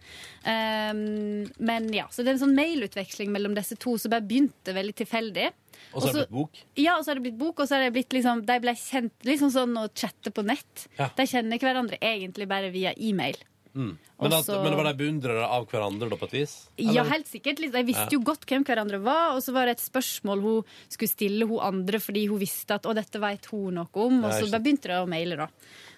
Um, 0.44 1.44
men 1.56 1.88
ja, 1.94 2.06
så 2.12 2.22
det 2.22 2.32
er 2.32 2.36
en 2.36 2.42
sånn 2.44 2.56
mailutveksling 2.56 3.32
mellom 3.34 3.56
disse 3.56 3.78
to 3.80 3.96
som 4.00 4.12
bare 4.12 4.26
begynte 4.26 4.76
veldig 4.76 4.96
tilfeldig. 5.02 5.50
Og 5.94 6.02
så 6.02 6.10
er 6.10 6.12
det 6.12 6.20
blitt 6.24 6.36
bok. 6.36 6.60
Ja, 6.78 6.98
og 6.98 7.04
så 7.04 7.12
er 7.12 7.18
det 7.18 7.26
blitt 7.28 7.40
bok, 7.40 7.62
og 7.62 7.70
så 7.70 7.78
er 7.78 7.86
det 7.86 7.94
blitt 7.96 8.14
liksom 8.14 8.44
De 8.46 8.58
ble 8.62 8.76
kjent 8.78 9.26
liksom 9.26 9.50
sånn 9.54 9.74
å 9.80 9.88
chatte 9.90 10.32
på 10.34 10.44
nett. 10.46 10.86
Ja. 10.98 11.10
De 11.16 11.26
kjenner 11.28 11.62
hverandre 11.62 11.98
egentlig 12.02 12.48
bare 12.50 12.70
via 12.74 12.94
e-mail. 12.96 13.38
Mm. 13.74 13.96
Men, 14.20 14.32
at, 14.32 14.44
Også- 14.44 14.62
men 14.62 14.76
var 14.78 14.84
de 14.84 14.94
beundrere 14.94 15.44
av 15.50 15.66
hverandre 15.66 16.08
da, 16.08 16.16
på 16.16 16.24
et 16.28 16.30
vis? 16.38 16.68
Ja, 16.78 17.02
helt 17.04 17.26
sikkert. 17.26 17.56
De 17.72 17.82
visste 17.82 18.12
jo 18.12 18.20
godt 18.20 18.46
hvem 18.46 18.62
hverandre 18.64 19.00
var, 19.02 19.34
og 19.34 19.42
så 19.42 19.52
var 19.52 19.66
det 19.66 19.78
et 19.78 19.90
spørsmål 19.90 20.40
hun 20.42 20.62
skulle 20.88 21.10
stille 21.10 21.46
hun 21.50 21.58
andre 21.60 21.98
fordi 21.98 22.28
hun 22.30 22.38
visste 22.38 22.70
at 22.78 22.86
å, 22.86 22.94
dette 22.94 23.18
vet 23.18 23.46
hun 23.50 23.74
noe 23.74 23.88
om, 23.94 24.22
og 24.24 24.30
så 24.32 24.46
begynte 24.62 24.82
de 24.92 25.00
å 25.02 25.08
maile, 25.10 25.36
da. 25.36 25.48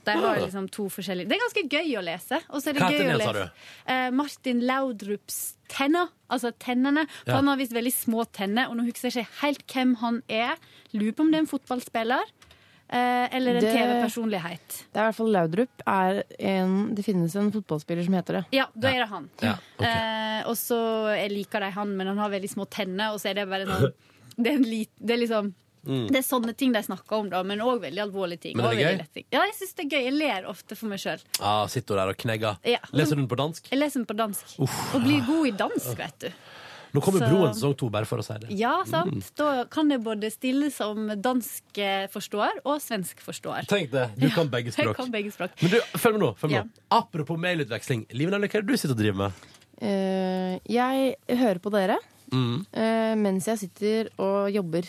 De 0.07 0.13
har 0.13 0.37
Ah. 0.37 0.41
liksom 0.47 0.71
to 0.71 0.85
forskjellige 0.89 1.29
Det 1.29 1.35
er 1.37 1.43
ganske 1.45 1.69
gøy 1.69 1.99
å 1.99 2.05
lese. 2.05 2.39
Og 2.51 2.63
så 2.63 2.69
er 2.71 2.73
det 2.75 2.83
Hva 2.83 2.91
gøy 2.93 3.15
å 3.15 3.19
lese 3.19 3.51
Eh, 3.89 4.11
Martin 4.11 4.61
Laudrups 4.63 5.57
tenner. 5.69 6.09
Altså 6.31 6.53
tennene. 6.59 7.07
For 7.25 7.31
Ja. 7.33 7.37
han 7.37 7.47
har 7.49 7.57
visst 7.57 7.73
veldig 7.73 7.93
små 7.93 8.25
tenner, 8.33 8.69
og 8.71 8.77
nå 8.77 8.85
husker 8.87 9.11
jeg 9.11 9.27
ikke 9.27 9.41
helt 9.43 9.67
hvem 9.67 9.97
han 9.97 10.23
er. 10.29 10.57
Lurer 10.95 11.13
på 11.13 11.21
om 11.21 11.31
det 11.33 11.39
er 11.39 11.41
en 11.41 11.47
fotballspiller. 11.59 12.23
Eh, 12.89 13.27
eller 13.37 13.55
en 13.57 13.61
Det- 13.65 13.73
TV-personlighet. 13.75 14.79
Det 14.93 14.97
er 15.01 15.03
i 15.03 15.11
hvert 15.11 15.19
fall 15.19 15.33
Laudrup. 15.33 15.83
Er 15.87 16.23
en, 16.39 16.95
det 16.95 17.05
finnes 17.05 17.35
en 17.37 17.53
fotballspiller 17.53 18.05
som 18.05 18.15
heter 18.15 18.41
det. 18.41 18.45
Ja, 18.53 18.67
da 18.75 18.89
er 18.89 19.05
det 19.05 19.09
han. 19.13 19.29
Ja, 19.43 19.55
okay. 19.79 19.93
eh, 19.93 20.41
og 20.49 20.57
så 20.57 20.81
jeg 21.17 21.31
liker 21.33 21.61
de 21.61 21.71
han, 21.71 21.97
men 21.97 22.07
han 22.07 22.19
har 22.19 22.31
veldig 22.31 22.51
små 22.53 22.69
tenner, 22.71 23.13
og 23.13 23.21
så 23.21 23.31
er 23.31 23.35
det 23.43 23.49
bare 23.49 23.67
noen, 23.67 23.93
Det 24.37 24.53
er, 24.53 24.59
lit, 24.61 24.91
det 25.01 25.15
er 25.17 25.25
liksom 25.27 25.55
Mm. 25.87 26.09
Det 26.11 26.17
er 26.19 26.25
sånne 26.27 26.51
ting 26.59 26.73
de 26.75 26.81
snakker 26.83 27.15
om, 27.15 27.29
da, 27.31 27.45
men 27.47 27.61
òg 27.63 27.77
veldig 27.85 28.01
alvorlige 28.03 28.41
ting. 28.41 28.57
Men 28.59 28.67
er 28.67 28.75
det 28.75 28.83
gøy? 28.83 29.05
ting. 29.15 29.25
Ja, 29.31 29.45
jeg 29.47 29.55
syns 29.55 29.75
det 29.79 29.85
er 29.85 29.91
gøy. 29.93 30.01
Jeg 30.03 30.15
ler 30.19 30.49
ofte 30.51 30.75
for 30.75 30.91
meg 30.91 30.99
sjøl. 30.99 31.23
Ah, 31.39 31.61
sitter 31.71 31.95
hun 31.95 32.01
der 32.01 32.11
og 32.11 32.17
knegger. 32.19 32.57
Ja. 32.67 32.81
Leser 32.91 33.15
du 33.15 33.21
den 33.23 33.29
på 33.31 33.39
dansk? 33.39 33.69
Jeg 33.71 33.79
leser 33.79 34.01
den 34.03 34.07
på 34.11 34.17
dansk. 34.19 34.57
Og 34.67 34.99
blir 35.05 35.23
god 35.29 35.47
i 35.47 35.53
dansk, 35.63 35.93
vet 36.01 36.19
du. 36.27 36.27
Nå 36.97 37.03
kommer 37.05 37.21
Så- 37.23 37.29
Broen 37.31 37.53
sesong 37.55 37.77
to, 37.77 37.91
bare 37.93 38.09
for 38.09 38.19
å 38.23 38.25
si 38.25 38.39
det. 38.43 38.51
Ja, 38.57 38.73
sant. 38.89 39.13
Mm. 39.13 39.23
Da 39.37 39.65
kan 39.69 39.91
jeg 39.93 40.01
både 40.03 40.31
stille 40.33 40.71
som 40.73 41.07
dansk 41.21 41.81
forstår 42.15 42.63
og 42.65 42.81
svensk 42.81 43.21
forstår. 43.21 43.67
Tenk 43.69 43.91
det. 43.93 44.09
Du 44.19 44.29
kan 44.33 44.49
begge 44.49 44.73
Jeg 44.73 44.81
språk. 44.81 44.97
kan 44.97 45.13
begge 45.13 45.31
språk. 45.35 45.51
Men 45.61 45.71
du, 45.77 45.81
følg 46.01 46.17
med 46.19 46.23
nå. 46.25 46.33
Følg 46.41 46.51
med 46.51 46.59
Ja. 46.59 46.65
nå. 46.65 46.71
Apropos 47.03 47.37
mailutveksling. 47.39 48.07
Liven, 48.17 48.33
hva 48.41 48.45
er 48.49 48.63
det 48.63 48.67
du 48.67 48.77
sitter 48.77 48.97
og 48.97 49.03
driver 49.05 49.17
med? 49.27 49.33
Uh, 49.83 50.59
jeg 50.67 51.17
hører 51.29 51.59
på 51.61 51.71
dere 51.71 51.99
Mm. 52.33 52.65
uh, 52.75 53.15
mens 53.21 53.45
jeg 53.47 53.59
sitter 53.59 54.09
og 54.19 54.51
jobber. 54.51 54.89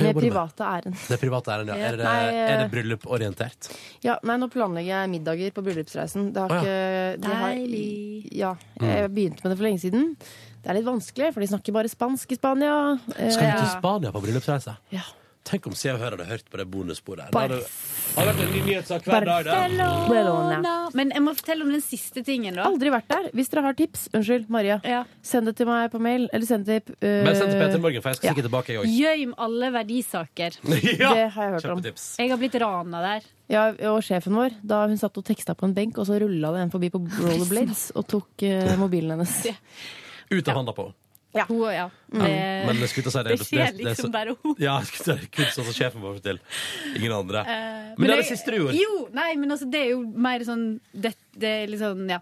Med 0.00 0.16
private 0.16 0.64
ærend. 0.64 0.94
Det 1.08 1.18
private 1.20 1.50
ærend, 1.52 1.68
ja. 1.68 1.74
Ja. 1.76 1.88
Er 1.92 1.96
det, 1.98 2.04
Nei, 2.06 2.20
eh, 2.28 2.50
er 2.52 2.62
det 2.62 2.70
brylluporientert? 2.72 3.66
Ja, 4.02 4.14
nei, 4.24 4.38
nå 4.40 4.48
planlegger 4.48 4.88
jeg 5.02 5.10
middager 5.12 5.50
på 5.52 5.62
bryllupsreisen. 5.66 6.30
Det 6.32 6.40
har 6.40 6.48
Å, 6.48 6.60
ikke 6.62 7.20
det 7.20 7.28
har, 7.28 7.50
Deilig. 7.52 8.28
Ja, 8.32 8.54
Mm. 8.80 8.86
jeg 8.88 9.10
begynte 9.12 9.44
med 9.44 9.50
det 9.52 9.58
for 9.58 9.64
lenge 9.68 9.80
siden. 9.84 10.16
Det 10.62 10.70
er 10.70 10.78
litt 10.78 10.86
vanskelig, 10.86 11.32
for 11.34 11.42
de 11.42 11.50
snakker 11.50 11.74
bare 11.74 11.90
spansk 11.90 12.32
i 12.32 12.38
Spania. 12.38 12.76
Eh, 13.16 13.32
Skal 13.34 13.50
du 13.50 13.64
til 13.64 13.72
Spania 13.74 14.14
på 14.14 14.22
bryllupsreise? 14.22 14.76
Ja. 14.94 15.02
Tenk 15.42 15.64
om 15.66 15.72
Se 15.74 15.90
og 15.90 15.98
Hør 15.98 16.14
hadde 16.14 16.26
hørt 16.28 16.44
på 16.52 16.58
det 16.60 16.64
bonussporet. 16.70 17.32
Det 17.34 17.40
hadde, 17.40 17.56
hadde 18.14 18.26
vært 18.28 18.42
en 18.44 18.52
ny 18.54 18.60
nyhetssak 18.68 19.06
hver 19.08 19.24
dag. 19.26 19.48
Barcelona. 19.50 20.74
Men 20.94 21.10
jeg 21.10 21.22
må 21.24 21.32
fortelle 21.34 21.66
om 21.66 21.72
den 21.74 21.82
siste 21.82 22.22
tingen, 22.22 22.54
da. 22.60 22.68
Aldri 22.68 22.92
vært 22.94 23.08
der. 23.10 23.26
Hvis 23.34 23.50
dere 23.50 23.64
har 23.66 23.74
tips, 23.78 24.04
unnskyld, 24.14 24.46
Maria, 24.54 24.78
send 25.26 25.50
det 25.50 25.56
til 25.58 25.66
meg 25.66 25.88
på 25.90 25.98
mail. 26.02 26.28
Eller 26.30 26.46
send 26.46 26.68
det 26.68 26.76
til 26.86 26.94
eh, 27.00 27.24
Bare 27.26 27.34
send 27.40 27.50
til 27.50 27.58
Peter 27.58 27.82
Morgen, 27.82 28.04
for 28.04 28.12
jeg 28.12 28.20
skal 28.20 28.28
ja. 28.28 28.34
sikkert 28.36 28.48
tilbake, 28.48 28.76
jeg 28.76 28.84
òg. 28.84 28.92
Gøym 29.00 29.32
alle 29.48 29.72
verdisaker. 29.74 30.60
Ja, 31.02 31.10
Det 31.16 31.26
har 31.34 31.48
jeg 31.48 31.52
hørt 31.56 31.66
om. 31.72 31.80
Jeg 32.20 32.30
har 32.30 32.38
blitt 32.38 32.58
rana 32.62 33.00
der. 33.02 33.26
Ja, 33.50 33.64
og 33.90 33.98
sjefen 34.06 34.36
vår, 34.38 34.54
da 34.62 34.84
hun 34.86 35.00
satt 35.00 35.18
og 35.18 35.26
teksta 35.26 35.56
på 35.58 35.66
en 35.66 35.74
benk, 35.74 35.98
og 35.98 36.06
så 36.06 36.20
rulla 36.22 36.52
det 36.54 36.62
en 36.68 36.72
forbi 36.72 36.92
på 36.92 37.02
rollerblades 37.02 37.90
og 37.98 38.06
tok 38.08 38.46
uh, 38.46 38.76
mobilen 38.80 39.16
hennes. 39.16 39.34
Ut 40.32 40.48
av 40.48 40.56
handa 40.60 40.72
på. 40.76 40.92
Ja. 41.32 41.46
Hun, 41.48 41.62
ja. 41.72 41.86
Mm. 42.12 42.22
Det, 42.26 42.32
Men 42.68 42.76
jeg 42.82 42.88
skulle 42.92 43.06
til 43.06 43.10
å 43.10 43.14
si 43.14 43.22
det 43.24 43.36
skjer 43.40 43.58
det- 43.64 43.76
det 43.78 43.84
så- 43.84 43.88
liksom 43.88 44.10
bare 44.12 44.34
hun. 44.42 44.54
Ja, 44.60 44.74
det 44.80 45.08
er 45.14 45.22
kun 45.32 45.46
sånn 45.48 45.64
som 45.64 45.72
sjefen 45.72 46.02
vår 46.04 46.18
får 46.18 46.22
til. 46.26 46.40
Ingen 46.98 47.12
andre. 47.16 47.40
Uh, 47.40 47.94
men 47.96 48.04
det 48.04 48.10
er 48.10 48.20
det 48.20 48.26
siste 48.28 48.52
du 48.52 48.58
gjorde. 48.58 48.76
Jo, 48.76 49.08
nei, 49.16 49.30
men 49.40 49.50
altså, 49.50 49.70
det 49.72 49.80
er 49.80 49.90
jo 49.94 50.02
mer 50.28 50.44
sånn 50.44 50.66
Det, 50.92 51.14
det 51.32 51.48
er 51.62 51.66
litt 51.72 51.80
sånn, 51.80 52.04
ja. 52.12 52.20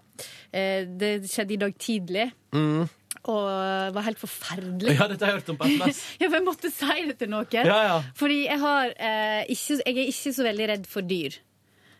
Eh, 0.53 0.85
det 0.85 1.11
skjedde 1.27 1.51
i 1.51 1.59
dag 1.65 1.75
tidlig, 1.77 2.31
Mm. 2.55 2.87
og 3.25 3.93
var 3.93 4.01
helt 4.07 4.17
forferdelig. 4.17 4.95
Ja, 4.97 5.07
dette 5.11 5.25
har 5.25 5.33
jeg 5.35 5.41
hørt 5.41 5.49
om 5.49 5.57
på 5.57 5.67
SMS. 5.67 5.99
Ja, 6.21 6.29
for 6.29 6.37
jeg 6.39 6.45
måtte 6.47 6.71
si 6.71 7.05
det 7.11 7.19
til 7.19 7.27
noen. 7.35 7.47
Ja, 7.51 7.63
ja. 7.67 8.01
Fordi 8.15 8.45
jeg, 8.47 8.59
har, 8.63 8.93
eh, 8.97 9.43
ikke, 9.51 9.81
jeg 9.85 9.97
er 9.97 10.07
ikke 10.07 10.33
så 10.39 10.43
veldig 10.47 10.67
redd 10.71 10.87
for 10.87 11.01
dyr. 11.01 11.35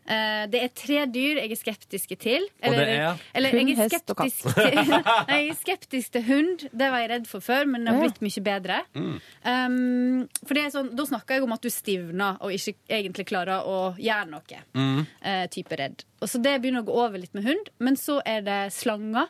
Eh, 0.09 0.43
det 0.49 0.59
er 0.65 0.71
tre 0.75 1.03
dyr 1.13 1.39
jeg 1.43 1.53
er 1.53 1.59
skeptiske 1.59 2.17
til. 2.19 2.45
Og 2.63 2.73
det 2.73 2.85
er? 2.89 3.19
eller, 3.37 3.53
Hund, 3.53 3.69
jeg 3.69 3.77
er 3.77 3.81
hest 3.85 4.13
og 4.13 4.17
katt. 4.17 4.33
skeptisk 4.33 5.09
jeg 5.31 5.49
er 5.51 5.57
skeptisk 5.59 6.15
til 6.15 6.23
hund. 6.27 6.63
Det 6.71 6.87
var 6.93 7.03
jeg 7.03 7.11
redd 7.13 7.27
for 7.29 7.45
før, 7.45 7.67
men 7.69 7.85
det 7.85 7.93
har 7.93 8.01
blitt 8.01 8.21
mye 8.25 8.45
bedre. 8.45 8.79
Mm. 8.97 9.17
Um, 9.45 10.23
for 10.41 10.57
det 10.57 10.63
er 10.65 10.71
sånn, 10.73 10.93
Da 10.97 11.05
snakker 11.07 11.37
jeg 11.37 11.45
om 11.45 11.53
at 11.55 11.65
du 11.65 11.69
stivner 11.73 12.39
og 12.41 12.55
ikke 12.55 12.75
egentlig 12.89 13.27
klarer 13.29 13.67
å 13.67 13.81
gjøre 13.99 14.31
noe. 14.31 14.63
Mm. 14.77 15.03
Uh, 15.21 15.43
type 15.53 15.77
redd. 15.79 16.07
Og 16.21 16.31
så 16.31 16.41
Det 16.41 16.57
begynner 16.61 16.83
å 16.83 16.89
gå 16.89 16.97
over 16.97 17.21
litt 17.21 17.37
med 17.37 17.45
hund. 17.47 17.69
Men 17.79 17.99
så 17.99 18.19
er 18.25 18.41
det 18.45 18.61
slanger. 18.75 19.29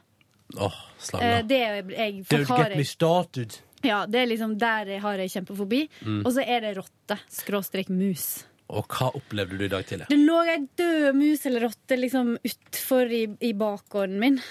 Åh, 0.51 0.79
slanger. 0.99 1.03
slanger. 1.09 1.43
det 1.47 1.59
er 1.63 1.75
jeg, 1.95 2.23
Don't 2.31 2.55
get 2.57 2.77
me 2.79 2.87
started. 2.87 3.59
ja, 3.87 4.05
det 4.05 4.23
er 4.23 4.31
liksom 4.31 4.57
der 4.59 4.95
jeg 4.95 5.03
har 5.03 5.19
jeg 5.19 5.35
kjempefobi. 5.35 5.83
Mm. 6.05 6.23
Og 6.25 6.31
så 6.35 6.45
er 6.47 6.63
det 6.65 6.77
rotte. 6.79 7.19
Skråstrek 7.31 7.91
mus. 7.91 8.45
Og 8.71 8.87
hva 8.87 9.11
opplevde 9.17 9.59
du 9.59 9.65
i 9.67 9.71
dag 9.71 9.85
tidlig? 9.87 10.09
Det 10.11 10.19
lå 10.19 10.41
ei 10.47 10.59
død 10.79 11.15
mus 11.17 11.45
eller 11.49 11.67
rotte 11.67 11.97
liksom 11.99 12.35
utfor 12.39 13.11
i, 13.11 13.25
i 13.43 13.53
bakgården 13.57 14.19
min. 14.21 14.41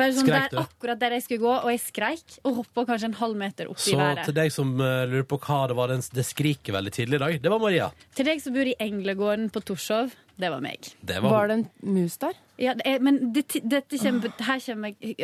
Bare 0.00 0.14
sånn 0.16 0.26
Skreik 0.26 0.54
der, 0.54 0.64
akkurat 0.64 1.00
der 1.02 1.14
jeg 1.16 1.24
skulle 1.26 1.42
gå, 1.44 1.52
og 1.52 1.70
jeg 1.70 1.80
skreik. 1.82 2.36
Og 2.48 2.62
hoppa 2.62 2.86
kanskje 2.88 3.10
en 3.10 3.18
halv 3.20 3.38
meter 3.38 3.70
opp 3.70 3.80
i 3.80 3.96
været. 3.98 4.24
Så 4.24 4.32
til 4.32 4.38
deg 4.40 4.54
som 4.54 4.72
uh, 4.80 5.04
lurer 5.08 5.26
på 5.28 5.38
hva 5.44 5.60
det 5.70 5.78
var 5.78 5.92
den, 5.92 6.04
det 6.16 6.26
skriker 6.26 6.76
veldig 6.78 6.94
tidlig 6.96 7.20
i 7.20 7.22
dag, 7.24 7.38
det 7.44 7.52
var 7.52 7.62
Maria. 7.62 7.88
Til 8.16 8.28
deg 8.28 8.42
som 8.44 8.56
bor 8.56 8.72
i 8.72 8.76
Englegården 8.82 9.50
på 9.52 9.64
Torshov, 9.68 10.16
det 10.40 10.48
var 10.50 10.62
meg. 10.64 10.88
Det 11.02 11.20
var, 11.22 11.30
Var 11.30 11.48
det 11.50 11.54
en 11.60 11.68
mus 11.94 12.16
der? 12.22 12.38
Ja, 12.62 12.74
det 12.78 12.84
er, 12.86 13.00
men 13.02 13.16
det, 13.34 13.42
dette 13.66 13.98
kommer, 13.98 14.30
her 14.44 14.60
kommer 14.62 14.92
jeg 15.00 15.16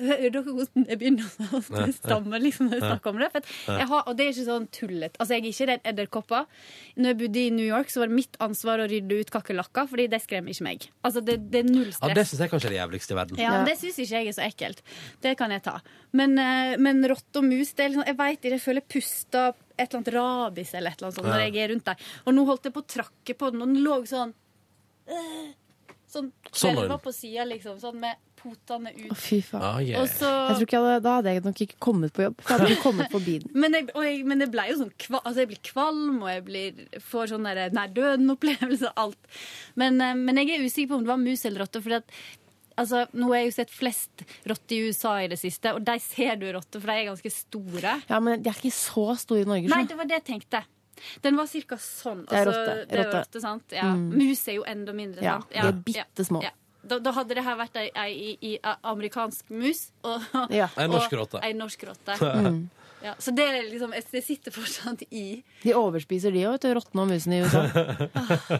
Hører 0.00 0.32
dere 0.32 0.42
hvordan 0.56 0.86
jeg 0.88 0.98
begynner 0.98 1.28
å 1.54 1.84
stamme 1.94 2.40
liksom, 2.42 2.70
når 2.70 2.80
jeg 2.80 2.84
snakker 2.88 3.12
om 3.12 3.20
det? 3.20 3.28
For 3.34 3.76
jeg 3.78 3.88
har, 3.92 4.02
og 4.08 4.16
det 4.18 4.24
er 4.24 4.32
ikke 4.32 4.46
sånn 4.48 4.66
tullet. 4.74 5.18
Altså, 5.20 5.36
jeg 5.36 5.44
er 5.44 5.48
ikke 5.52 5.68
redd 5.70 5.86
edderkopper. 5.92 6.48
Når 6.96 7.12
jeg 7.12 7.18
bodde 7.20 7.42
i 7.44 7.52
New 7.54 7.68
York, 7.68 7.92
så 7.92 8.02
var 8.02 8.10
det 8.10 8.18
mitt 8.18 8.40
ansvar 8.42 8.82
å 8.82 8.88
rydde 8.90 9.20
ut 9.20 9.32
kakerlakker, 9.36 9.88
fordi 9.92 10.08
de 10.10 10.22
skremmer 10.24 10.56
ikke 10.56 10.66
meg. 10.66 10.88
Altså, 11.06 11.22
det, 11.24 11.38
det 11.52 11.62
er 11.62 11.70
null 11.70 11.92
stress. 11.92 12.10
ja, 12.10 12.18
det 12.20 12.26
syns 12.30 12.44
jeg 12.46 12.54
kanskje 12.56 12.70
er 12.70 12.76
det 12.76 12.80
jævligste 12.80 13.14
i 13.14 13.20
verden. 13.20 13.42
Ja, 13.44 13.54
men 13.58 13.70
Det 13.70 13.78
syns 13.80 14.00
ikke 14.02 14.16
jeg 14.24 14.32
er 14.32 14.38
så 14.40 14.46
ekkelt. 14.48 14.84
Det 15.22 15.36
kan 15.38 15.54
jeg 15.54 15.64
ta. 15.68 15.76
Men, 16.16 16.38
eh, 16.42 16.76
men 16.80 17.04
rotte 17.12 17.38
og 17.42 17.46
mus 17.46 17.70
det 17.76 17.84
er 17.86 17.92
liksom, 17.92 18.08
Jeg 18.08 18.18
vet 18.18 18.38
ikke, 18.40 18.54
jeg 18.56 18.64
føler 18.66 18.88
puster 18.96 19.52
et 19.80 19.88
eller 19.88 20.00
annet 20.00 20.12
rabis 20.16 20.74
eller 20.74 20.92
et 20.92 21.00
eller 21.00 21.10
annet 21.10 21.20
sånt 21.20 21.30
Ja. 21.30 21.32
når 21.34 21.46
jeg 21.46 21.64
er 21.64 21.72
rundt 21.74 21.88
der. 21.90 22.10
Og 22.24 22.36
nå 22.36 22.44
holdt 22.50 22.68
jeg 22.68 22.76
på 22.76 22.84
å 22.84 22.90
trakke 22.96 23.38
på 23.40 23.50
den, 23.54 23.64
og 23.64 23.72
den 23.72 23.82
lå 23.86 24.00
sånn 24.10 24.34
øh, 25.10 25.48
Sånn 26.10 26.32
Sånn 26.50 26.74
var 26.90 26.98
på 26.98 27.12
sida, 27.14 27.44
liksom. 27.46 27.76
Sånn 27.78 28.00
med 28.02 28.18
potene 28.40 28.90
ut. 28.96 29.10
Å, 29.12 29.16
fy 29.18 29.38
faen. 29.44 29.62
Ah, 29.62 29.78
yeah. 29.84 30.00
Og 30.00 30.08
så 30.10 30.26
Jeg 30.26 30.56
tror 30.56 30.66
ikke 30.66 30.76
jeg 30.78 30.86
hadde, 30.86 31.02
Da 31.04 31.12
hadde 31.18 31.34
jeg 31.34 31.44
nok 31.44 31.62
ikke 31.66 31.78
kommet 31.86 32.14
på 32.16 32.24
jobb. 32.24 32.40
For 32.40 32.54
jeg 32.54 32.62
hadde 32.64 32.74
ikke 32.74 32.86
kommet 32.86 33.12
forbi 33.12 33.36
den. 33.44 33.52
men, 33.62 33.76
jeg, 33.78 33.88
og 33.94 34.06
jeg, 34.08 34.24
men 34.26 34.42
det 34.42 34.48
ble 34.50 34.66
jo 34.72 34.78
sånn 34.80 34.92
kva, 35.04 35.20
altså 35.20 35.44
jeg 35.44 35.50
blir 35.52 35.62
kvalm, 35.70 36.16
og 36.18 36.32
jeg 36.32 36.44
blir, 36.48 36.80
får 37.12 37.32
sånn 37.34 37.46
nær 37.46 37.94
døden-opplevelse 38.00 38.90
og 38.90 39.04
alt. 39.04 39.38
Men, 39.80 40.00
eh, 40.02 40.16
men 40.18 40.42
jeg 40.42 40.56
er 40.56 40.66
usikker 40.66 40.92
på 40.92 40.98
om 40.98 41.06
det 41.06 41.12
var 41.12 41.22
mus 41.22 41.46
eller 41.46 41.64
rotte. 41.66 41.84
For 41.84 42.00
Altså, 42.80 43.04
nå 43.12 43.28
har 43.30 43.40
jeg 43.42 43.50
jo 43.50 43.54
sett 43.58 43.72
flest 43.76 44.22
rotter 44.48 44.76
i 44.76 44.88
USA 44.88 45.14
i 45.20 45.28
det 45.32 45.38
siste, 45.40 45.74
og 45.76 45.84
de 45.84 45.96
ser 46.00 46.36
du 46.40 46.46
rotter, 46.56 46.80
for 46.80 46.88
de 46.92 46.96
er 47.02 47.08
ganske 47.10 47.32
store. 47.34 47.94
Ja, 48.08 48.20
Men 48.24 48.42
de 48.42 48.48
er 48.52 48.56
ikke 48.60 48.72
så 48.74 49.04
store 49.20 49.44
i 49.44 49.48
Norge. 49.50 49.68
Nei, 49.72 49.82
det 49.90 49.98
var 49.98 50.08
det 50.08 50.18
jeg 50.22 50.26
tenkte. 50.32 50.62
Den 51.24 51.36
var 51.38 51.46
cirka 51.48 51.76
sånn. 51.80 52.24
Det 52.28 52.36
er 52.36 52.48
Altså, 52.48 52.60
rotte. 52.60 52.88
Det 52.90 52.98
er 53.00 53.12
Rotte. 53.12 53.40
sant? 53.40 53.72
Ja. 53.72 53.86
Mm. 53.94 54.08
Mus 54.20 54.42
er 54.48 54.58
jo 54.58 54.64
enda 54.68 54.92
mindre, 54.96 55.22
Ja, 55.24 55.38
sant? 55.38 55.52
de 55.52 55.62
er 55.68 55.72
bitte 55.86 56.24
små. 56.28 56.42
Ja. 56.44 56.50
Da, 56.90 56.96
da 56.98 57.12
hadde 57.12 57.34
det 57.36 57.44
her 57.44 57.56
vært 57.60 57.76
ei, 57.76 57.90
ei, 57.94 58.12
ei, 58.40 58.58
ei 58.64 58.74
amerikansk 58.88 59.50
mus 59.52 59.90
og, 60.02 60.22
Ja. 60.50 60.68
Ei 60.80 60.86
norsk 60.88 61.12
rotte. 61.12 61.36
og 61.36 61.44
ei 61.44 61.52
norsk 61.52 61.82
rotte. 61.88 62.16
Mm. 62.20 62.62
Ja, 63.02 63.14
så 63.18 63.32
det 63.32 63.46
er 63.48 63.62
liksom 63.70 63.94
Det 64.12 64.22
sitter 64.24 64.54
fortsatt 64.54 65.02
i. 65.10 65.40
De 65.62 65.74
overspiser 65.76 66.34
de 66.34 66.44
òg, 66.48 66.64
rottene 66.76 67.04
og 67.04 67.10
musene 67.10 67.38
i 67.38 67.42
USA. 67.44 67.64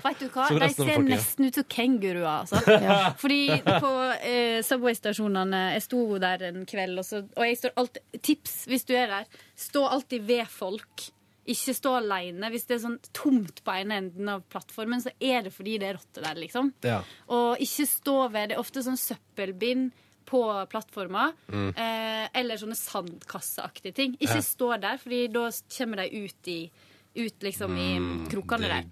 Vet 0.06 0.22
du 0.22 0.26
hva? 0.32 0.48
De 0.48 0.70
ser 0.74 1.04
nesten 1.04 1.48
ut 1.48 1.60
som 1.60 1.68
kenguruer, 1.68 2.28
altså. 2.40 2.62
Ja. 2.80 3.12
Fordi 3.20 3.60
på 3.66 3.92
eh, 4.24 4.60
Subway-stasjonene 4.64 5.62
Jeg 5.74 5.84
sto 5.84 6.02
der 6.22 6.46
en 6.48 6.64
kveld, 6.68 6.98
og, 7.00 7.06
så, 7.06 7.22
og 7.36 7.46
jeg 7.46 7.58
står 7.60 7.74
alltid 7.80 8.20
Tips 8.24 8.58
hvis 8.70 8.86
du 8.88 8.94
er 8.96 9.10
der. 9.12 9.40
Stå 9.58 9.84
alltid 9.88 10.24
ved 10.28 10.48
folk. 10.50 11.10
Ikke 11.50 11.74
stå 11.74 11.96
alene. 11.98 12.50
Hvis 12.52 12.66
det 12.68 12.76
er 12.76 12.84
sånn 12.84 12.98
tomt 13.16 13.62
på 13.66 13.74
ene 13.74 14.00
enden 14.02 14.28
av 14.30 14.44
plattformen, 14.52 15.02
så 15.02 15.12
er 15.18 15.46
det 15.46 15.54
fordi 15.54 15.78
det 15.82 15.90
er 15.90 15.98
rotter 15.98 16.24
der, 16.24 16.38
liksom. 16.38 16.72
Ja. 16.86 17.00
Og 17.32 17.60
ikke 17.64 17.88
stå 17.88 18.16
ved 18.30 18.52
Det 18.52 18.56
er 18.56 18.62
ofte 18.62 18.84
sånn 18.86 19.00
søppelbind 19.00 19.90
på 20.26 20.66
plattformer. 20.70 21.32
Mm. 21.48 21.68
Eh, 21.76 22.28
eller 22.34 22.56
sånne 22.56 22.76
sandkasseaktige 22.76 23.92
ting. 23.94 24.16
Ikke 24.20 24.34
Ja. 24.34 24.40
stå 24.40 24.80
der, 24.80 24.96
Fordi 24.98 25.26
da 25.32 25.50
kommer 25.78 25.96
de 25.96 26.24
ut 26.24 26.46
i 26.48 26.70
Ut 27.16 27.40
liksom 27.42 27.76
i 27.76 27.98
Mm, 27.98 28.28
krokene 28.30 28.68
der. 28.68 28.84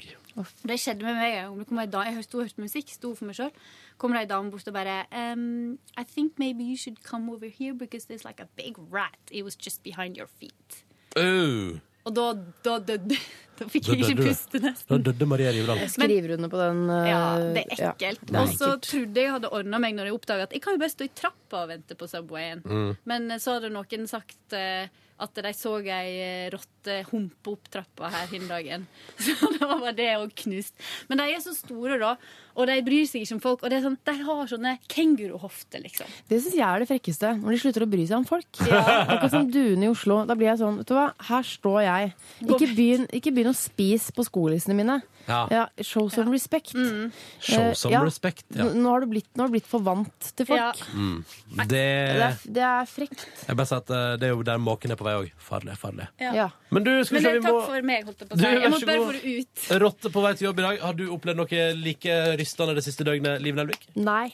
Det 0.66 0.80
skjedde 0.80 1.02
med 1.04 1.14
meg 1.14 1.38
en 1.38 1.64
gang. 1.90 2.14
Jeg 2.16 2.24
sto 2.24 2.38
og 2.38 2.44
hørte 2.48 2.60
musikk, 2.60 2.88
sto 2.90 3.14
for 3.14 3.24
meg 3.26 3.36
sjøl. 3.36 3.50
Kommer 3.96 4.16
det 4.18 4.22
ei 4.30 4.34
dame 4.34 4.50
bort 4.50 4.66
og 4.66 4.74
bare 4.74 5.06
um, 5.32 5.78
I 5.96 6.02
think 6.02 6.36
maybe 6.36 6.64
you 6.64 6.76
should 6.76 6.96
come 7.04 7.30
over 7.32 7.46
here 7.48 7.72
because 7.74 8.06
there's 8.06 8.24
like 8.24 8.40
a 8.40 8.48
big 8.56 8.74
rat. 8.90 9.18
It 9.30 9.44
was 9.44 9.54
just 9.56 9.84
behind 9.84 10.16
your 10.16 10.26
feet. 10.26 10.82
Uh, 11.16 11.78
Og 12.08 12.16
da, 12.16 12.30
da 12.64 12.78
døde 12.92 13.18
Da 13.58 13.66
fikk 13.66 13.88
jeg 13.90 14.04
ikke 14.04 14.22
puste, 14.28 14.60
nesten. 14.62 14.86
da 14.86 15.10
døde 15.10 15.26
Maria 15.26 15.50
Rivdal. 15.50 15.80
Jeg 15.82 15.90
skriver 15.90 16.36
under 16.36 16.50
på 16.52 16.60
den. 16.60 16.84
Uh, 16.86 17.08
Ja, 17.08 17.22
det 17.42 17.64
er 17.64 17.88
ekkelt. 17.88 18.30
er 18.30 18.38
og 18.38 18.52
så 18.54 18.68
trodde 18.78 19.24
jeg 19.24 19.32
hadde 19.34 19.50
ordna 19.50 19.80
meg 19.82 19.96
når 19.96 20.06
jeg 20.06 20.14
oppdaga 20.14 20.46
at 20.46 20.54
jeg 20.54 20.62
kan 20.62 20.76
jo 20.76 20.82
bare 20.84 20.94
stå 20.94 21.08
i 21.08 21.10
trappa 21.10 21.64
og 21.64 21.72
vente 21.72 21.96
på 21.98 22.06
Subwayen. 22.06 22.62
Mm. 22.62 22.92
Men 23.10 23.26
eh, 23.34 23.42
så 23.42 23.56
hadde 23.56 23.72
noen 23.74 24.06
sagt 24.06 24.54
uh, 24.54 24.86
at 25.18 25.40
de 25.42 25.52
så 25.56 25.72
ei 25.82 26.12
eh, 26.22 26.50
rotte 26.54 27.00
humpe 27.10 27.56
opp 27.56 27.66
trappa 27.74 28.10
her 28.14 28.28
den 28.30 28.46
dagen. 28.46 28.86
Så 29.24 29.50
da 29.58 29.72
var 29.80 29.96
det 29.98 30.12
òg 30.14 30.30
knust. 30.44 30.76
Men 31.10 31.18
de 31.18 31.26
er 31.34 31.42
så 31.42 31.54
store, 31.56 31.98
da. 31.98 32.14
Og 32.58 32.66
de 32.70 32.76
bryr 32.86 33.06
seg 33.06 33.22
ikke 33.24 33.36
om 33.38 33.42
folk. 33.44 33.62
Og 33.62 33.70
det 33.70 33.78
er 33.78 33.84
sånn, 33.86 33.98
de 34.08 34.14
har 34.26 34.48
sånne 34.50 34.72
kenguruhofter, 34.90 35.82
liksom. 35.84 36.10
Det 36.28 36.40
syns 36.42 36.56
jeg 36.58 36.66
er 36.66 36.82
det 36.82 36.88
frekkeste. 36.90 37.30
Når 37.40 37.54
de 37.54 37.60
slutter 37.62 37.86
å 37.86 37.90
bry 37.90 38.06
seg 38.08 38.18
om 38.18 38.26
folk. 38.28 38.48
Akkurat 38.68 39.30
som 39.34 39.46
duene 39.54 39.86
i 39.88 39.92
Oslo. 39.92 40.20
Da 40.28 40.36
blir 40.38 40.50
jeg 40.50 40.60
sånn, 40.62 40.80
vet 40.82 40.90
du 40.90 40.96
hva, 40.98 41.06
her 41.30 41.46
står 41.46 41.78
jeg. 41.86 42.10
Ikke 42.48 42.70
begynn, 42.74 43.06
ikke 43.20 43.32
begynn 43.36 43.52
å 43.52 43.56
spise 43.56 44.14
på 44.16 44.26
skolissene 44.26 44.76
mine. 44.78 44.98
Ja. 45.28 45.66
show 45.84 46.08
some 46.08 46.32
respect. 46.32 46.72
Show 46.72 47.58
Eh, 47.58 47.72
some 47.74 47.92
ja. 47.92 48.00
respect, 48.04 48.44
ja. 48.54 48.64
Nå, 48.72 48.88
har 48.88 49.00
du 49.04 49.06
blitt, 49.10 49.28
nå 49.36 49.44
har 49.44 49.50
du 49.50 49.56
blitt 49.58 49.66
for 49.68 49.82
vant 49.84 50.28
til 50.38 50.46
folk. 50.48 50.80
Mm. 50.94 51.18
Det, 51.58 51.66
Det 51.68 51.82
er, 52.24 52.36
det 52.56 52.62
er 52.64 52.88
frekt. 52.88 53.26
Jeg 53.46 53.58
bare 53.58 53.68
sier 53.68 53.82
at 53.82 53.90
eh, 53.92 54.16
det 54.20 54.28
er 54.30 54.32
jo 54.32 54.42
der 54.46 54.60
måken 54.62 54.94
er 54.94 54.98
på 55.00 55.04
vei 55.04 55.14
òg. 55.18 55.28
Farlig, 55.42 55.76
farlig. 55.80 56.08
Ja. 56.22 56.32
Ja. 56.36 56.46
Men 56.72 56.86
du, 56.86 56.92
skal 57.04 57.18
vi 57.18 57.22
se, 57.24 57.32
vi 57.34 57.40
er 57.42 57.44
takk 57.44 57.66
for 57.68 57.88
meg, 57.90 58.08
holdt 58.08 58.24
jeg 58.24 58.30
på 58.30 58.36
å 58.36 58.40
si. 58.40 58.48
Jeg 58.48 58.72
må 58.72 58.80
bare 58.88 59.04
få 59.04 59.16
det 59.18 59.34
ut. 59.42 59.66
Rotte 59.84 60.12
på 60.14 60.24
vei 60.24 60.32
til 60.38 60.48
jobb 60.48 60.62
i 60.62 60.66
dag. 60.68 60.80
Har 60.86 60.96
du 60.98 61.04
opplevd 61.18 61.42
noe 61.42 61.62
like 61.82 62.16
rystende 62.48 62.74
det 62.80 62.84
siste 62.88 63.04
døgnet, 63.06 63.42
Liv 63.44 63.54
Nelvik? 63.60 63.84
Nei. 64.00 64.30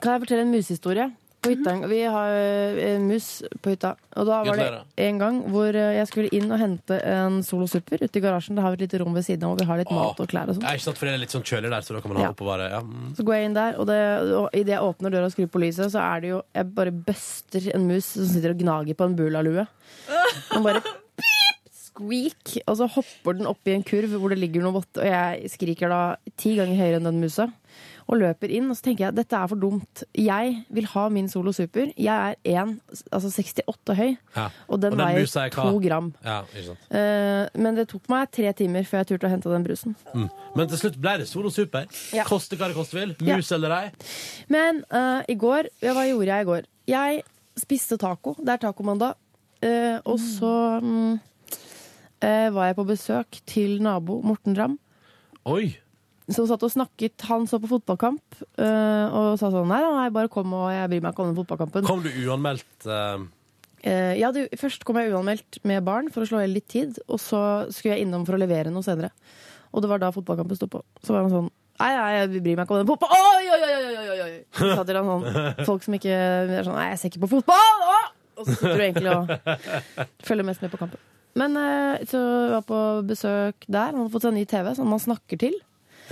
Kan 0.00 0.16
jeg 0.16 0.24
fortelle 0.26 0.46
en 0.48 0.54
musehistorie? 0.56 1.12
Vi 1.42 1.96
har 2.06 2.28
en 2.78 3.08
mus 3.08 3.42
på 3.64 3.72
hytta. 3.72 3.96
Og 4.14 4.28
da 4.28 4.36
var 4.46 4.60
det 4.60 4.66
en 5.02 5.16
gang 5.18 5.40
hvor 5.50 5.74
eh, 5.74 5.96
jeg 5.96 6.06
skulle 6.06 6.30
inn 6.38 6.46
og 6.54 6.60
hente 6.62 7.00
en 7.02 7.40
Solo 7.42 7.66
Super 7.66 7.98
ute 7.98 8.20
i 8.20 8.22
garasjen. 8.22 8.54
Det 8.54 8.62
har 8.62 8.70
vi 8.70 8.78
et 8.78 8.84
lite 8.84 9.00
rom 9.02 9.16
ved 9.16 9.26
siden 9.26 9.48
av 9.48 9.56
hvor 9.56 9.58
vi 9.58 9.66
har 9.72 9.80
litt 9.82 9.90
mat 9.90 10.22
og 10.22 10.30
klær 10.30 10.52
og 10.52 10.54
sånn. 10.54 10.68
Ikke 10.70 10.84
sant, 10.86 11.00
for 11.00 11.10
det 11.10 11.16
er 11.16 11.22
litt 11.24 11.34
sånn 11.34 11.42
kjølig 11.42 11.72
der, 11.74 11.82
så 11.82 11.96
da 11.96 12.02
kan 12.04 12.12
man 12.14 12.20
ha 12.22 12.28
Ja. 12.28 12.30
oppå 12.36 12.46
bare 12.46 12.70
ja. 12.70 12.78
mm. 12.86 13.10
Så 13.18 13.26
går 13.26 13.34
jeg 13.40 13.50
inn 13.50 13.58
der, 13.58 13.74
og, 13.82 13.90
det, 13.90 13.98
og 14.38 14.46
idet 14.54 14.76
jeg 14.76 14.86
åpner 14.92 15.16
døra 15.16 15.26
og 15.26 15.34
skrur 15.34 15.50
på 15.56 15.64
lyset, 15.64 15.90
så 15.90 15.98
er 16.06 16.22
det 16.22 16.30
jo 16.30 16.40
Jeg 16.54 16.70
bare 16.78 16.94
buster 17.10 17.70
en 17.74 17.88
mus 17.90 18.12
som 18.14 18.30
sitter 18.30 18.54
og 18.54 18.62
gnager 18.62 18.94
på 19.02 19.10
en 19.10 19.18
bulalue. 19.18 19.66
Den 20.54 20.62
bare 20.62 20.84
squeak, 21.92 22.58
og 22.66 22.76
så 22.80 22.88
hopper 22.96 23.38
den 23.38 23.48
opp 23.50 23.68
i 23.68 23.76
en 23.76 23.84
kurv 23.86 24.16
hvor 24.16 24.32
det 24.32 24.40
ligger 24.40 24.64
noe 24.64 24.80
vått, 24.80 24.96
og 25.00 25.06
jeg 25.08 25.50
skriker 25.52 25.92
da 25.92 26.02
ti 26.40 26.56
ganger 26.58 26.78
høyere 26.80 27.00
enn 27.00 27.10
den 27.10 27.20
musa. 27.22 27.50
Og 28.10 28.18
løper 28.18 28.50
inn, 28.50 28.66
og 28.68 28.76
så 28.76 28.88
tenker 28.88 29.06
jeg 29.06 29.14
dette 29.14 29.38
er 29.38 29.46
for 29.48 29.60
dumt. 29.62 30.02
Jeg 30.18 30.56
vil 30.74 30.88
ha 30.90 31.04
min 31.14 31.28
Solo 31.30 31.52
Super. 31.54 31.92
Jeg 31.94 32.34
er 32.34 32.34
1, 32.50 32.72
altså 33.14 33.30
68 33.30 33.94
høy, 33.96 34.16
Ja. 34.36 34.48
og 34.66 34.80
den 34.82 34.98
veier 34.98 35.22
musa 35.22 35.46
er 35.46 35.54
to 35.54 35.78
gram. 35.80 36.10
Ja. 36.26 36.40
Eh, 36.90 37.46
men 37.54 37.78
det 37.78 37.86
tok 37.88 38.10
meg 38.12 38.28
tre 38.34 38.52
timer 38.58 38.84
før 38.88 39.00
jeg 39.00 39.12
turte 39.12 39.30
å 39.30 39.32
hente 39.32 39.52
den 39.54 39.64
brusen. 39.64 39.96
Mm. 40.12 40.28
Men 40.58 40.68
til 40.68 40.82
slutt 40.82 40.98
ble 41.00 41.16
det 41.22 41.28
Solo 41.30 41.54
Super. 41.54 41.86
Ja. 42.12 42.26
Koste 42.28 42.58
hva 42.58 42.68
det 42.68 42.76
koste 42.76 42.98
vil. 42.98 43.14
Mus 43.22 43.52
eller 43.54 43.76
ei. 43.78 43.86
Men 44.52 44.82
uh, 44.92 45.22
i 45.30 45.38
går 45.38 45.70
Hva 45.80 46.04
gjorde 46.10 46.28
jeg 46.34 46.42
i 46.42 46.50
går? 46.50 46.70
Jeg 46.90 47.22
spiste 47.62 47.96
taco. 48.02 48.34
Det 48.42 48.56
er 48.58 48.64
tacomandag. 48.66 49.14
Uh, 49.62 50.02
og 50.10 50.18
så 50.18 50.80
mm, 50.82 51.20
eh, 52.24 52.48
var 52.54 52.70
jeg 52.70 52.78
på 52.78 52.88
besøk 52.88 53.42
til 53.50 53.76
nabo 53.84 54.20
Morten 54.24 54.56
Dram. 54.56 54.78
Oi! 55.50 55.74
Som 56.32 56.46
satt 56.48 56.62
og 56.62 56.70
snakket. 56.72 57.18
Han 57.28 57.48
så 57.50 57.58
på 57.60 57.68
fotballkamp 57.68 58.42
eh, 58.62 59.06
og 59.10 59.34
sa 59.40 59.50
sånn 59.50 59.68
Nei, 59.68 59.82
nei, 59.82 60.08
bare 60.14 60.30
kom, 60.32 60.54
og 60.54 60.70
jeg 60.72 60.88
bryr 60.92 61.02
meg 61.04 61.12
ikke 61.12 61.24
om 61.26 61.32
den 61.32 61.38
fotballkampen. 61.42 61.88
Kom 61.88 62.04
du 62.06 62.10
uanmeldt 62.22 62.86
eh, 62.86 63.24
Eh, 63.82 64.14
ja, 64.20 64.30
du, 64.30 64.44
først 64.58 64.84
kom 64.86 64.98
jeg 65.00 65.10
uanmeldt 65.10 65.58
med 65.66 65.82
barn 65.86 66.10
for 66.14 66.22
å 66.22 66.28
slå 66.28 66.38
i 66.38 66.44
hjel 66.44 66.54
litt 66.54 66.68
tid, 66.70 67.00
og 67.08 67.18
så 67.18 67.40
skulle 67.74 67.96
jeg 67.96 68.06
innom 68.06 68.22
for 68.28 68.36
å 68.36 68.40
levere 68.40 68.70
noe 68.70 68.86
senere. 68.86 69.10
Og 69.74 69.82
det 69.82 69.90
var 69.90 70.02
da 70.02 70.12
fotballkampen 70.14 70.58
sto 70.58 70.68
på. 70.70 70.84
Så 71.02 71.14
var 71.14 71.26
han 71.26 71.34
sånn 71.34 71.50
Nei, 71.80 71.88
nei, 71.96 72.10
jeg 72.14 72.42
bryr 72.44 72.58
meg 72.58 72.66
ikke 72.66 72.74
om 72.76 72.80
den 72.82 72.88
fotball... 72.92 73.14
Oi, 73.16 73.46
oi, 73.48 73.56
oi, 73.64 73.70
oi, 73.74 74.02
oi, 74.12 74.18
oi! 74.22 74.34
Så 74.54 74.68
sa 74.76 74.82
til 74.86 74.98
han 75.00 75.08
sånn 75.08 75.64
Folk 75.66 75.82
som 75.82 75.96
ikke 75.96 76.12
er 76.12 76.66
sånn 76.66 76.76
Nei, 76.76 76.84
jeg 76.92 76.98
ser 77.00 77.10
ikke 77.10 77.22
på 77.24 77.30
fotball! 77.32 77.80
Å! 77.88 77.96
Og 78.36 78.44
så 78.44 78.54
sitter 78.58 78.76
du 78.76 78.84
egentlig 78.84 79.14
og 79.16 79.32
følger 80.28 80.46
mest 80.46 80.62
med 80.62 80.70
på 80.70 80.78
kampen. 80.84 81.00
Men 81.38 81.56
eh, 81.56 82.04
så 82.08 82.20
jeg 82.20 82.52
var 82.58 82.68
på 82.68 82.78
besøk 83.08 83.66
der. 83.66 83.90
Han 83.92 84.02
hadde 84.02 84.12
fått 84.12 84.26
seg 84.28 84.36
ny 84.36 84.44
TV, 84.48 84.72
som 84.76 84.90
man 84.92 85.02
snakker 85.02 85.40
til. 85.40 85.56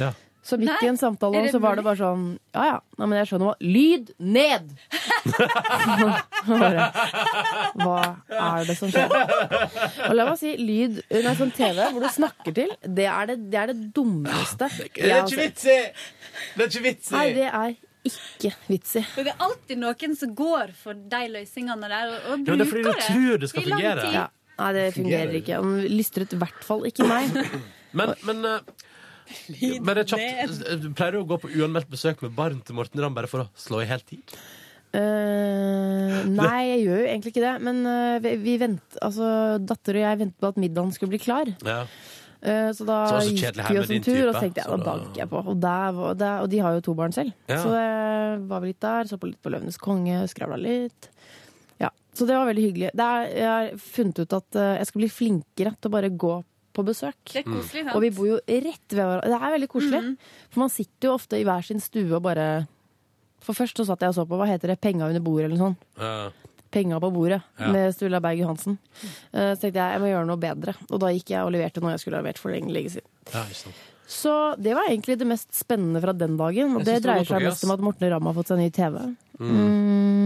Ja. 0.00 0.12
Så 0.42 0.56
midt 0.56 0.70
Nei, 0.70 0.76
i 0.86 0.88
en 0.88 0.96
samtale 0.96 1.42
så 1.52 1.58
var 1.60 1.76
det 1.76 1.82
bare 1.84 1.98
sånn 2.00 2.22
Ja 2.56 2.62
ja, 2.64 2.76
nei, 2.96 3.08
men 3.10 3.18
jeg 3.18 3.28
skjønner 3.28 3.50
hva 3.50 3.56
Lyd 3.60 4.06
ned! 4.24 4.70
bare, 6.56 6.86
hva 7.76 7.98
er 8.46 8.70
det 8.70 8.76
som 8.78 8.88
skjer? 8.88 9.12
Og 10.08 10.16
la 10.16 10.26
meg 10.30 10.40
si, 10.40 10.54
lyd 10.56 11.02
Nei, 11.12 11.34
sånn 11.36 11.52
TV 11.52 11.82
hvor 11.82 12.00
du 12.00 12.08
snakker 12.14 12.56
til, 12.56 12.72
det 12.88 13.06
er 13.12 13.30
det, 13.30 13.36
det, 13.52 13.60
er 13.60 13.74
det 13.74 13.92
dummeste 13.96 14.70
Det 14.96 15.04
er 15.04 15.20
ikke 15.26 15.42
vits 15.42 15.68
i! 15.68 15.78
Det 16.56 16.64
er 16.64 16.72
ikke 16.72 16.84
vits 16.88 17.12
i! 17.12 17.16
Nei, 17.18 17.28
det 17.36 17.46
er 17.50 17.78
ikke 18.08 18.56
vits 18.70 18.96
i. 18.96 19.04
Det 19.20 19.28
er 19.28 19.42
alltid 19.44 19.80
noen 19.84 20.14
som 20.16 20.32
går 20.36 20.72
for 20.80 20.96
de 21.12 21.24
løsningene 21.36 21.90
der, 21.92 22.14
og, 22.14 22.20
og 22.32 22.46
Ja, 22.48 22.54
men 22.54 22.62
det 22.62 22.64
er 22.64 22.70
fordi 22.70 22.84
bruker 22.88 23.00
du 23.00 23.08
tror 23.12 23.42
det 23.42 23.50
skal 23.52 23.60
i 23.60 23.72
lang 23.74 23.82
fungere. 23.82 24.06
tid. 24.06 24.14
Ja. 24.16 24.28
Nei, 24.60 24.70
det 24.76 24.86
fungerer 24.94 25.34
ikke. 25.40 25.58
Han 25.62 25.76
lystret 25.88 26.36
i 26.36 26.40
hvert 26.40 26.64
fall 26.66 26.84
ikke 26.90 27.08
meg. 27.08 27.32
Men, 27.96 28.12
men 28.22 28.44
eh, 28.46 28.60
bare 29.82 30.04
kjapt, 30.06 30.60
Pleier 30.94 31.16
du 31.16 31.18
å 31.24 31.26
gå 31.26 31.40
på 31.42 31.48
uanmeldt 31.50 31.88
besøk 31.90 32.20
med 32.22 32.36
barn 32.36 32.60
til 32.62 32.76
Morten 32.78 33.02
Ramm 33.02 33.16
bare 33.16 33.26
for 33.26 33.42
å 33.42 33.48
slå 33.58 33.80
i 33.82 33.88
hel 33.90 34.04
tid? 34.06 34.22
Eh, 34.94 36.14
nei, 36.40 36.60
jeg 36.68 36.80
gjør 36.84 37.00
jo 37.02 37.08
egentlig 37.10 37.32
ikke 37.34 37.44
det. 37.44 37.54
Men 37.66 37.82
eh, 37.90 38.16
vi, 38.24 38.32
vi 38.44 38.54
vent, 38.62 38.96
altså, 39.02 39.26
datter 39.62 39.98
og 39.98 40.04
jeg 40.06 40.20
ventet 40.24 40.38
på 40.42 40.50
at 40.52 40.60
middagen 40.62 40.94
skulle 40.94 41.14
bli 41.16 41.22
klar. 41.22 41.50
Ja. 41.66 41.80
Eh, 42.40 42.70
Så 42.78 42.86
da 42.88 43.00
Så 43.10 43.12
det 43.12 43.16
var 43.16 43.24
så 43.26 43.30
gikk 43.32 43.42
kjedelig 43.44 43.66
her 43.66 43.74
vi 43.74 43.78
med 43.80 43.82
oss 43.84 43.90
en 43.96 44.06
tur, 44.06 44.14
type, 44.14 44.28
og 44.28 44.34
så 44.38 44.44
tenkte 44.46 44.62
jeg 44.62 44.68
så 44.70 44.76
da 44.76 44.78
da- 44.84 44.90
banker 44.94 45.22
jeg 45.24 45.30
på. 45.34 45.42
Og, 45.50 45.60
der 45.66 45.96
var, 45.98 46.14
der, 46.24 46.36
og 46.46 46.50
de 46.54 46.62
har 46.66 46.78
jo 46.78 46.84
to 46.88 46.94
barn 47.02 47.16
selv. 47.16 47.34
Ja. 47.50 47.58
Så 47.64 47.74
jeg 47.76 48.40
var 48.50 48.62
vi 48.64 48.70
litt 48.72 48.82
der, 48.86 49.10
så 49.10 49.18
på 49.20 49.30
litt 49.32 49.42
på 49.44 49.52
Løvenes 49.54 49.80
konge, 49.82 50.22
skravla 50.30 50.58
litt. 50.62 51.10
Så 52.14 52.26
det 52.26 52.34
var 52.36 52.46
veldig 52.50 52.64
hyggelig. 52.68 52.90
Det 52.98 53.06
er, 53.06 53.26
jeg 53.38 53.48
har 53.50 53.76
funnet 53.78 54.18
ut 54.24 54.32
at 54.40 54.56
eh, 54.58 54.72
jeg 54.80 54.86
skal 54.90 55.00
bli 55.04 55.08
flinkere 55.14 55.74
til 55.78 55.90
å 55.90 55.94
bare 55.94 56.10
gå 56.10 56.32
på 56.74 56.84
besøk. 56.86 57.16
Det 57.32 57.40
er 57.42 57.46
koselig, 57.46 57.84
sant? 57.84 57.94
Og 57.96 58.02
vi 58.04 58.10
bor 58.14 58.26
jo 58.28 58.36
rett 58.46 58.94
ved 58.94 59.00
hverandre. 59.04 59.30
Det 59.30 59.38
er 59.40 59.54
veldig 59.56 59.68
koselig. 59.70 60.00
Mhm. 60.02 60.34
For 60.50 60.60
man 60.64 60.70
sitter 60.74 61.08
jo 61.10 61.14
ofte 61.14 61.38
i 61.40 61.44
hver 61.46 61.62
sin 61.66 61.80
stue 61.82 62.10
og 62.18 62.22
bare 62.26 62.66
For 63.40 63.56
først 63.56 63.78
så 63.80 63.86
satt 63.88 64.02
jeg 64.04 64.12
og 64.12 64.14
så 64.18 64.26
på 64.28 64.36
hva 64.36 64.44
heter 64.50 64.68
det, 64.68 64.80
penga 64.84 65.06
under 65.08 65.22
bordet 65.24 65.46
eller 65.48 65.56
noe 65.56 65.70
sånt. 65.70 65.86
Uh. 65.96 66.30
penga 66.70 67.00
på 67.02 67.08
bordet 67.10 67.40
Ja. 67.58 67.70
med 67.72 67.94
Sturla 67.96 68.20
Berg 68.22 68.38
Johansen. 68.38 68.76
Eh, 69.32 69.54
Så 69.56 69.60
tenkte 69.64 69.80
jeg 69.80 69.94
jeg 69.96 70.00
må 70.04 70.06
gjøre 70.12 70.26
noe 70.28 70.36
bedre, 70.38 70.74
og 70.90 71.00
da 71.00 71.08
gikk 71.10 71.30
jeg 71.32 71.42
og 71.42 71.50
leverte 71.50 71.80
noe 71.82 71.90
jeg 71.96 72.00
skulle 72.04 72.18
ha 72.20 72.22
levert 72.22 72.38
for 72.38 72.52
lenge, 72.52 72.70
lenge 72.70 72.90
siden. 72.92 73.08
Ja, 73.32 73.42
ikke 73.42 73.56
sant. 73.64 73.74
Så 74.06 74.34
det 74.60 74.74
var 74.74 74.86
egentlig 74.90 75.16
det 75.18 75.26
mest 75.26 75.50
spennende 75.54 76.00
fra 76.02 76.12
den 76.12 76.36
dagen. 76.36 76.76
Og 76.76 76.84
det 76.84 77.00
dreier 77.02 77.24
seg 77.26 77.42
mest 77.42 77.64
om 77.64 77.70
at 77.74 77.80
Morten 77.80 78.10
Ramm 78.10 78.26
har 78.26 78.34
fått 78.34 78.48
seg 78.52 78.58
ny 78.58 78.68
TV. 78.70 78.98
Mm. 79.40 79.50
Mm. 79.50 80.19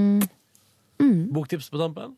Boktips 1.34 1.70
på 1.70 1.78
tampen? 1.80 2.14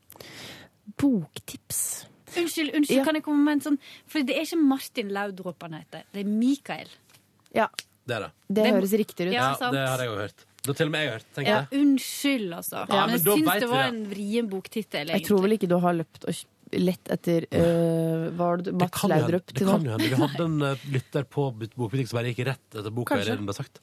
Boktips. 1.01 2.07
Unnskyld, 2.37 2.75
unnskyld, 2.77 3.05
kan 3.07 3.17
jeg 3.17 3.25
komme 3.25 3.45
med 3.47 3.57
en 3.59 3.63
sånn 3.65 3.79
For 4.11 4.25
det 4.27 4.35
er 4.37 4.45
ikke 4.45 4.59
Martin 4.61 5.09
Laudrup 5.15 5.63
han 5.65 5.79
heter. 5.79 6.03
Det 6.13 6.21
er 6.25 6.29
Mikael. 6.29 6.91
Ja. 7.57 7.69
Det 8.07 8.17
er 8.19 8.21
det. 8.27 8.33
Det 8.49 8.55
Det- 8.65 8.73
høres 8.75 8.93
riktig 8.93 9.27
ut. 9.29 9.33
Ja, 9.33 9.57
Ja, 9.61 9.71
det 9.73 9.89
har 9.89 9.99
jeg 9.99 10.07
jo 10.11 10.17
hørt. 10.17 10.45
Det 10.63 10.67
har 10.67 10.75
til 10.75 10.87
og 10.87 10.93
med 10.93 11.01
jeg 11.07 11.13
hørt. 11.13 11.47
Ja, 11.47 11.67
jeg. 11.71 11.81
unnskyld, 11.81 12.53
altså. 12.55 12.77
Ja, 12.89 13.07
men 13.07 13.07
men 13.07 13.11
jeg 13.11 13.21
syns 13.21 13.61
det 13.61 13.69
var 13.71 13.83
det. 13.83 13.95
en 13.95 14.07
vrien 14.11 14.49
boktittel, 14.51 15.07
Jeg 15.09 15.25
tror 15.25 15.41
vel 15.43 15.53
ikke 15.53 15.69
du 15.69 15.79
har 15.79 15.93
løpt 15.95 16.25
og 16.27 16.35
lett 16.73 17.11
etter 17.15 17.47
uh, 17.53 18.31
var 18.37 18.59
det, 18.65 18.73
Mats 18.75 18.95
kan 18.97 19.11
jo 19.13 19.19
hende- 19.23 19.39
nå? 19.39 19.43
det 19.53 19.65
kan 19.67 19.87
jo 19.87 19.95
hende. 19.95 20.09
Vi 20.11 20.19
hadde 20.21 20.45
en 20.51 20.57
uh, 20.63 20.85
lytter 20.91 21.25
på 21.31 21.47
Bokbutikk 21.55 22.11
som 22.11 22.19
bare 22.21 22.33
gikk 22.33 22.45
rett 22.49 22.67
etter 22.81 22.91
boka 22.91 23.15
Kanskje. 23.15 23.33
i 23.33 23.37
den 23.39 23.47
ble 23.49 23.57
sagt. 23.57 23.81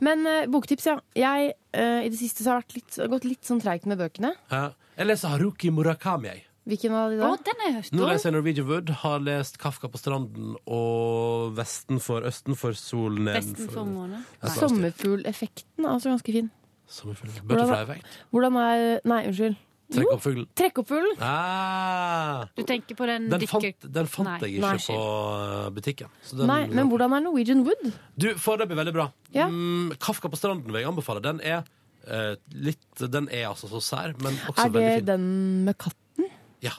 Men 0.00 0.26
uh, 0.26 0.42
boktips, 0.52 0.88
ja. 0.88 0.98
Jeg 1.16 1.54
i 1.76 2.08
det 2.08 2.16
siste 2.16 2.40
så 2.40 2.54
har 2.54 2.62
vært 2.62 2.72
litt, 2.78 2.94
gått 3.12 3.24
litt 3.28 3.44
sånn 3.44 3.58
treigt 3.60 3.84
med 3.84 3.98
bøkene. 4.00 4.30
Ja. 4.48 4.70
Jeg 4.96 5.10
leser 5.10 5.34
Haruki 5.34 5.68
Murakami. 5.68 6.30
jeg. 6.30 6.46
Hvilken 6.66 6.94
av 6.98 7.12
de 7.12 7.18
da? 7.20 7.28
Å, 7.30 7.36
den 7.46 7.60
hørt 7.76 7.92
Nå 7.94 8.06
leser 8.08 8.26
jeg 8.30 8.34
Norwegian 8.34 8.66
Wood, 8.66 8.88
har 9.04 9.20
lest 9.22 9.58
Kafka 9.62 9.86
på 9.92 10.00
stranden 10.00 10.56
og 10.66 11.52
Vesten 11.54 12.00
for 12.02 12.26
østen 12.26 12.56
for 12.58 12.74
sol 12.74 13.20
Vesten 13.28 13.68
for 13.70 13.86
måne. 13.86 14.24
Ja, 14.40 14.48
så- 14.50 14.66
Sommerfugleffekten 14.66 15.84
er 15.86 15.92
altså 15.92 16.10
ganske 16.10 16.32
fin. 16.34 16.50
Sommerfugl. 16.90 17.30
Butterfly-effekt. 17.46 18.18
Hvordan 18.32 18.58
er 18.62 19.00
Nei, 19.04 19.20
unnskyld. 19.28 19.56
Trekk 19.92 20.10
opp 20.16 20.22
fuglen. 20.24 20.46
Trekk 20.58 20.78
opp 20.82 20.88
fuglen! 20.90 21.20
Ah, 21.22 22.46
Du 22.58 22.62
tenker 22.66 22.96
på 22.98 23.06
den, 23.06 23.28
den 23.30 23.42
dykker... 23.44 23.62
fant, 23.68 23.86
den 23.98 24.08
fant 24.10 24.28
Nei. 24.32 24.38
jeg 24.42 24.56
ikke 24.56 24.72
Nei. 24.72 24.80
på 24.88 24.96
eh, 24.96 25.68
butikken. 25.76 26.10
Så 26.26 26.40
den, 26.40 26.50
Nei, 26.50 26.62
men 26.74 26.90
hvordan 26.90 27.14
er 27.14 27.22
Norwegian 27.28 27.62
Wood? 27.68 27.84
Du, 28.18 28.32
foreløpig 28.42 28.78
veldig 28.80 28.94
bra. 28.96 29.06
Ja. 29.36 29.46
Mm, 29.52 29.92
Kafka 30.02 30.30
på 30.32 30.40
stranden 30.40 30.66
vil 30.72 30.82
jeg 30.82 30.90
anbefale. 30.90 31.22
Den 31.22 31.38
er 31.44 31.62
eh, 32.08 32.34
litt 32.66 33.04
Den 33.06 33.30
er 33.30 33.46
altså 33.52 33.70
så 33.70 33.82
sær, 33.92 34.16
men 34.24 34.34
også 34.50 34.66
veldig 34.74 34.82
fin. 34.82 34.90
Er 34.90 35.06
det 35.06 35.08
den 35.14 35.30
med 35.68 35.78
katten? 35.78 36.30
Ja. 36.66 36.74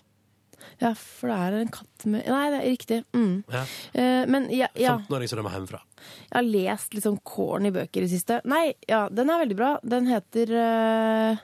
Ja, 0.83 0.91
for 0.99 1.31
det 1.31 1.37
er 1.47 1.55
en 1.63 1.71
katt 1.73 2.03
med 2.11 2.27
Nei, 2.29 2.43
det 2.53 2.57
er 2.59 2.67
riktig. 2.75 2.99
Mm. 3.15 3.37
Ja. 3.49 3.63
Uh, 3.95 4.23
men 4.29 4.43
ja, 4.53 4.67
ja, 4.77 4.97
15-åring 4.99 5.31
som 5.31 5.39
rømmer 5.39 5.55
hjemmefra. 5.55 5.79
jeg 6.27 6.35
har 6.35 6.45
lest 6.45 6.93
litt 6.93 7.07
sånn 7.07 7.17
corny 7.25 7.71
bøker 7.73 8.03
i 8.05 8.09
siste. 8.11 8.41
Nei, 8.45 8.65
ja, 8.85 9.07
den 9.09 9.31
er 9.31 9.41
veldig 9.41 9.57
bra. 9.57 9.71
Den 9.81 10.05
heter 10.11 10.51
eh, 10.53 11.41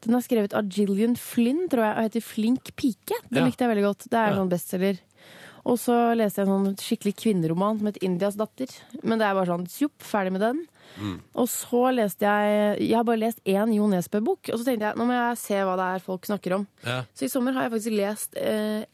Den 0.00 0.14
er 0.16 0.24
skrevet 0.24 0.54
av 0.56 0.64
Jillian 0.72 1.14
Flynn, 1.16 1.66
tror 1.68 1.84
jeg, 1.84 1.96
og 1.96 2.04
heter 2.08 2.22
Flink 2.24 2.70
pike. 2.76 3.18
Den 3.30 3.42
Ja. 3.42 3.46
likte 3.46 3.66
jeg 3.66 3.76
veldig 3.76 3.84
godt. 3.84 4.08
Det 4.08 4.14
er 4.18 4.26
en 4.26 4.32
Ja. 4.32 4.38
sånn 4.40 4.50
bestselger. 4.50 4.98
Og 5.66 5.76
så 5.76 6.16
leste 6.16 6.36
jeg 6.40 6.48
en 6.48 6.64
sånn 6.64 6.76
skikkelig 6.80 7.14
kvinneroman 7.20 7.76
som 7.78 7.86
het 7.86 7.98
Indias 8.02 8.34
datter. 8.34 8.66
Men 9.04 9.18
det 9.18 9.26
er 9.26 9.34
bare 9.34 9.46
sånn 9.46 9.66
sjopp, 9.68 9.98
ferdig 10.00 10.32
med 10.32 10.40
den. 10.40 10.66
Og 11.36 11.46
så 11.46 11.92
leste 11.94 12.20
jeg 12.24 12.88
Jeg 12.88 12.96
har 12.96 13.04
bare 13.04 13.18
lest 13.18 13.40
én 13.44 13.74
Jo 13.74 13.86
Nesbø-bok, 13.86 14.48
og 14.52 14.58
så 14.58 14.64
tenkte 14.64 14.88
jeg 14.88 14.96
nå 14.96 15.04
må 15.06 15.12
jeg 15.12 15.38
se 15.38 15.54
hva 15.54 15.76
det 15.76 15.86
er 15.96 15.98
folk 16.04 16.22
snakker 16.24 16.52
om. 16.56 16.66
Ja. 16.84 17.02
Så 17.14 17.24
i 17.24 17.28
sommer 17.28 17.52
har 17.52 17.68
jeg 17.68 17.72
faktisk 17.72 17.96
lest 17.96 18.34
eh, 18.36 18.84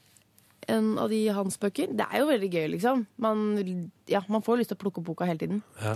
en 0.68 0.98
av 0.98 1.08
de 1.08 1.28
hans 1.28 1.56
bøker. 1.56 1.86
Det 1.96 2.04
er 2.12 2.18
jo 2.18 2.26
veldig 2.26 2.50
gøy, 2.50 2.70
liksom. 2.74 3.06
Man, 3.16 3.90
ja, 4.08 4.20
man 4.28 4.42
får 4.42 4.58
lyst 4.58 4.68
til 4.70 4.76
å 4.76 4.82
plukke 4.82 4.98
opp 4.98 5.04
boka 5.04 5.24
hele 5.24 5.38
tiden. 5.38 5.62
Ja. 5.80 5.94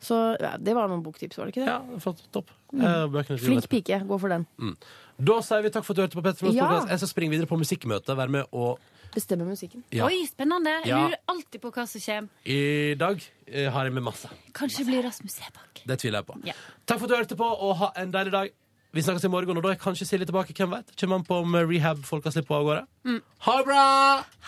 Så 0.00 0.16
ja, 0.40 0.54
det 0.56 0.74
var 0.76 0.88
noen 0.88 1.02
boktips, 1.04 1.36
var 1.38 1.48
det 1.48 1.54
ikke 1.54 1.66
det? 1.66 1.72
Ja, 1.74 2.00
flott. 2.00 2.22
Topp. 2.32 2.50
Mm. 2.72 2.84
Eh, 2.86 3.36
Flink 3.42 3.68
pike, 3.68 4.00
gå 4.08 4.20
for 4.20 4.32
den. 4.32 4.46
Mm. 4.60 4.76
Da 5.20 5.40
sier 5.44 5.66
vi 5.66 5.72
takk 5.74 5.84
for 5.84 5.92
at 5.92 5.98
du 5.98 6.06
hørte 6.06 6.16
på 6.16 6.24
Petter 6.24 6.54
Ja. 6.56 6.70
Jeg 6.88 7.02
skal 7.02 7.10
springe 7.10 7.34
videre 7.34 7.50
på 7.50 7.58
musikkmøtet. 7.60 8.16
Være 8.16 8.32
med 8.40 8.48
og 8.56 8.80
Bestemme 9.10 9.42
musikken. 9.44 9.82
Ja. 9.90 10.06
Oi, 10.06 10.22
spennende. 10.28 10.70
Jeg 10.86 10.94
lurer 10.94 11.16
alltid 11.26 11.58
på 11.64 11.72
hva 11.74 11.82
som 11.90 12.02
kommer. 12.04 12.30
I 12.46 12.94
dag 12.98 13.18
eh, 13.48 13.66
har 13.74 13.88
jeg 13.88 13.94
med 13.96 14.04
masse. 14.06 14.30
Kanskje 14.54 14.84
masse. 14.84 14.86
blir 14.86 15.02
Rasmus 15.02 15.34
Sebakk. 15.40 15.82
Det 15.82 15.98
tviler 15.98 16.22
jeg 16.22 16.28
på. 16.28 16.36
Ja. 16.46 16.54
Takk 16.86 17.00
for 17.00 17.08
at 17.08 17.10
du 17.10 17.16
hørte 17.18 17.38
på, 17.40 17.48
og 17.50 17.76
ha 17.82 17.90
en 17.98 18.14
deilig 18.14 18.32
dag. 18.36 18.52
Vi 18.94 19.02
snakkes 19.06 19.26
i 19.26 19.30
morgen, 19.30 19.58
og 19.58 19.66
da 19.66 19.70
er 19.74 19.78
kanskje 19.82 20.06
Silje 20.06 20.26
tilbake. 20.30 20.54
Hvem 20.54 20.70
vet? 20.74 20.94
Kommer 20.98 21.20
an 21.20 21.26
på 21.26 21.38
om 21.42 21.58
rehab-folka 21.58 22.32
slipper 22.34 22.58
av 22.58 22.66
gårde? 22.66 22.86
Mm. 23.06 23.20
Ha 23.46 23.56
det 23.58 23.66
bra! 23.66 23.84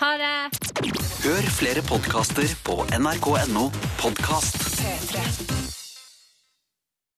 Ha 0.02 0.12
det! 0.22 0.34
Hør 1.22 1.50
flere 1.58 1.86
podkaster 1.86 2.54
på 2.66 2.82
nrk.no 2.98 3.68
podkast. 4.02 4.71
P3. 4.82 5.61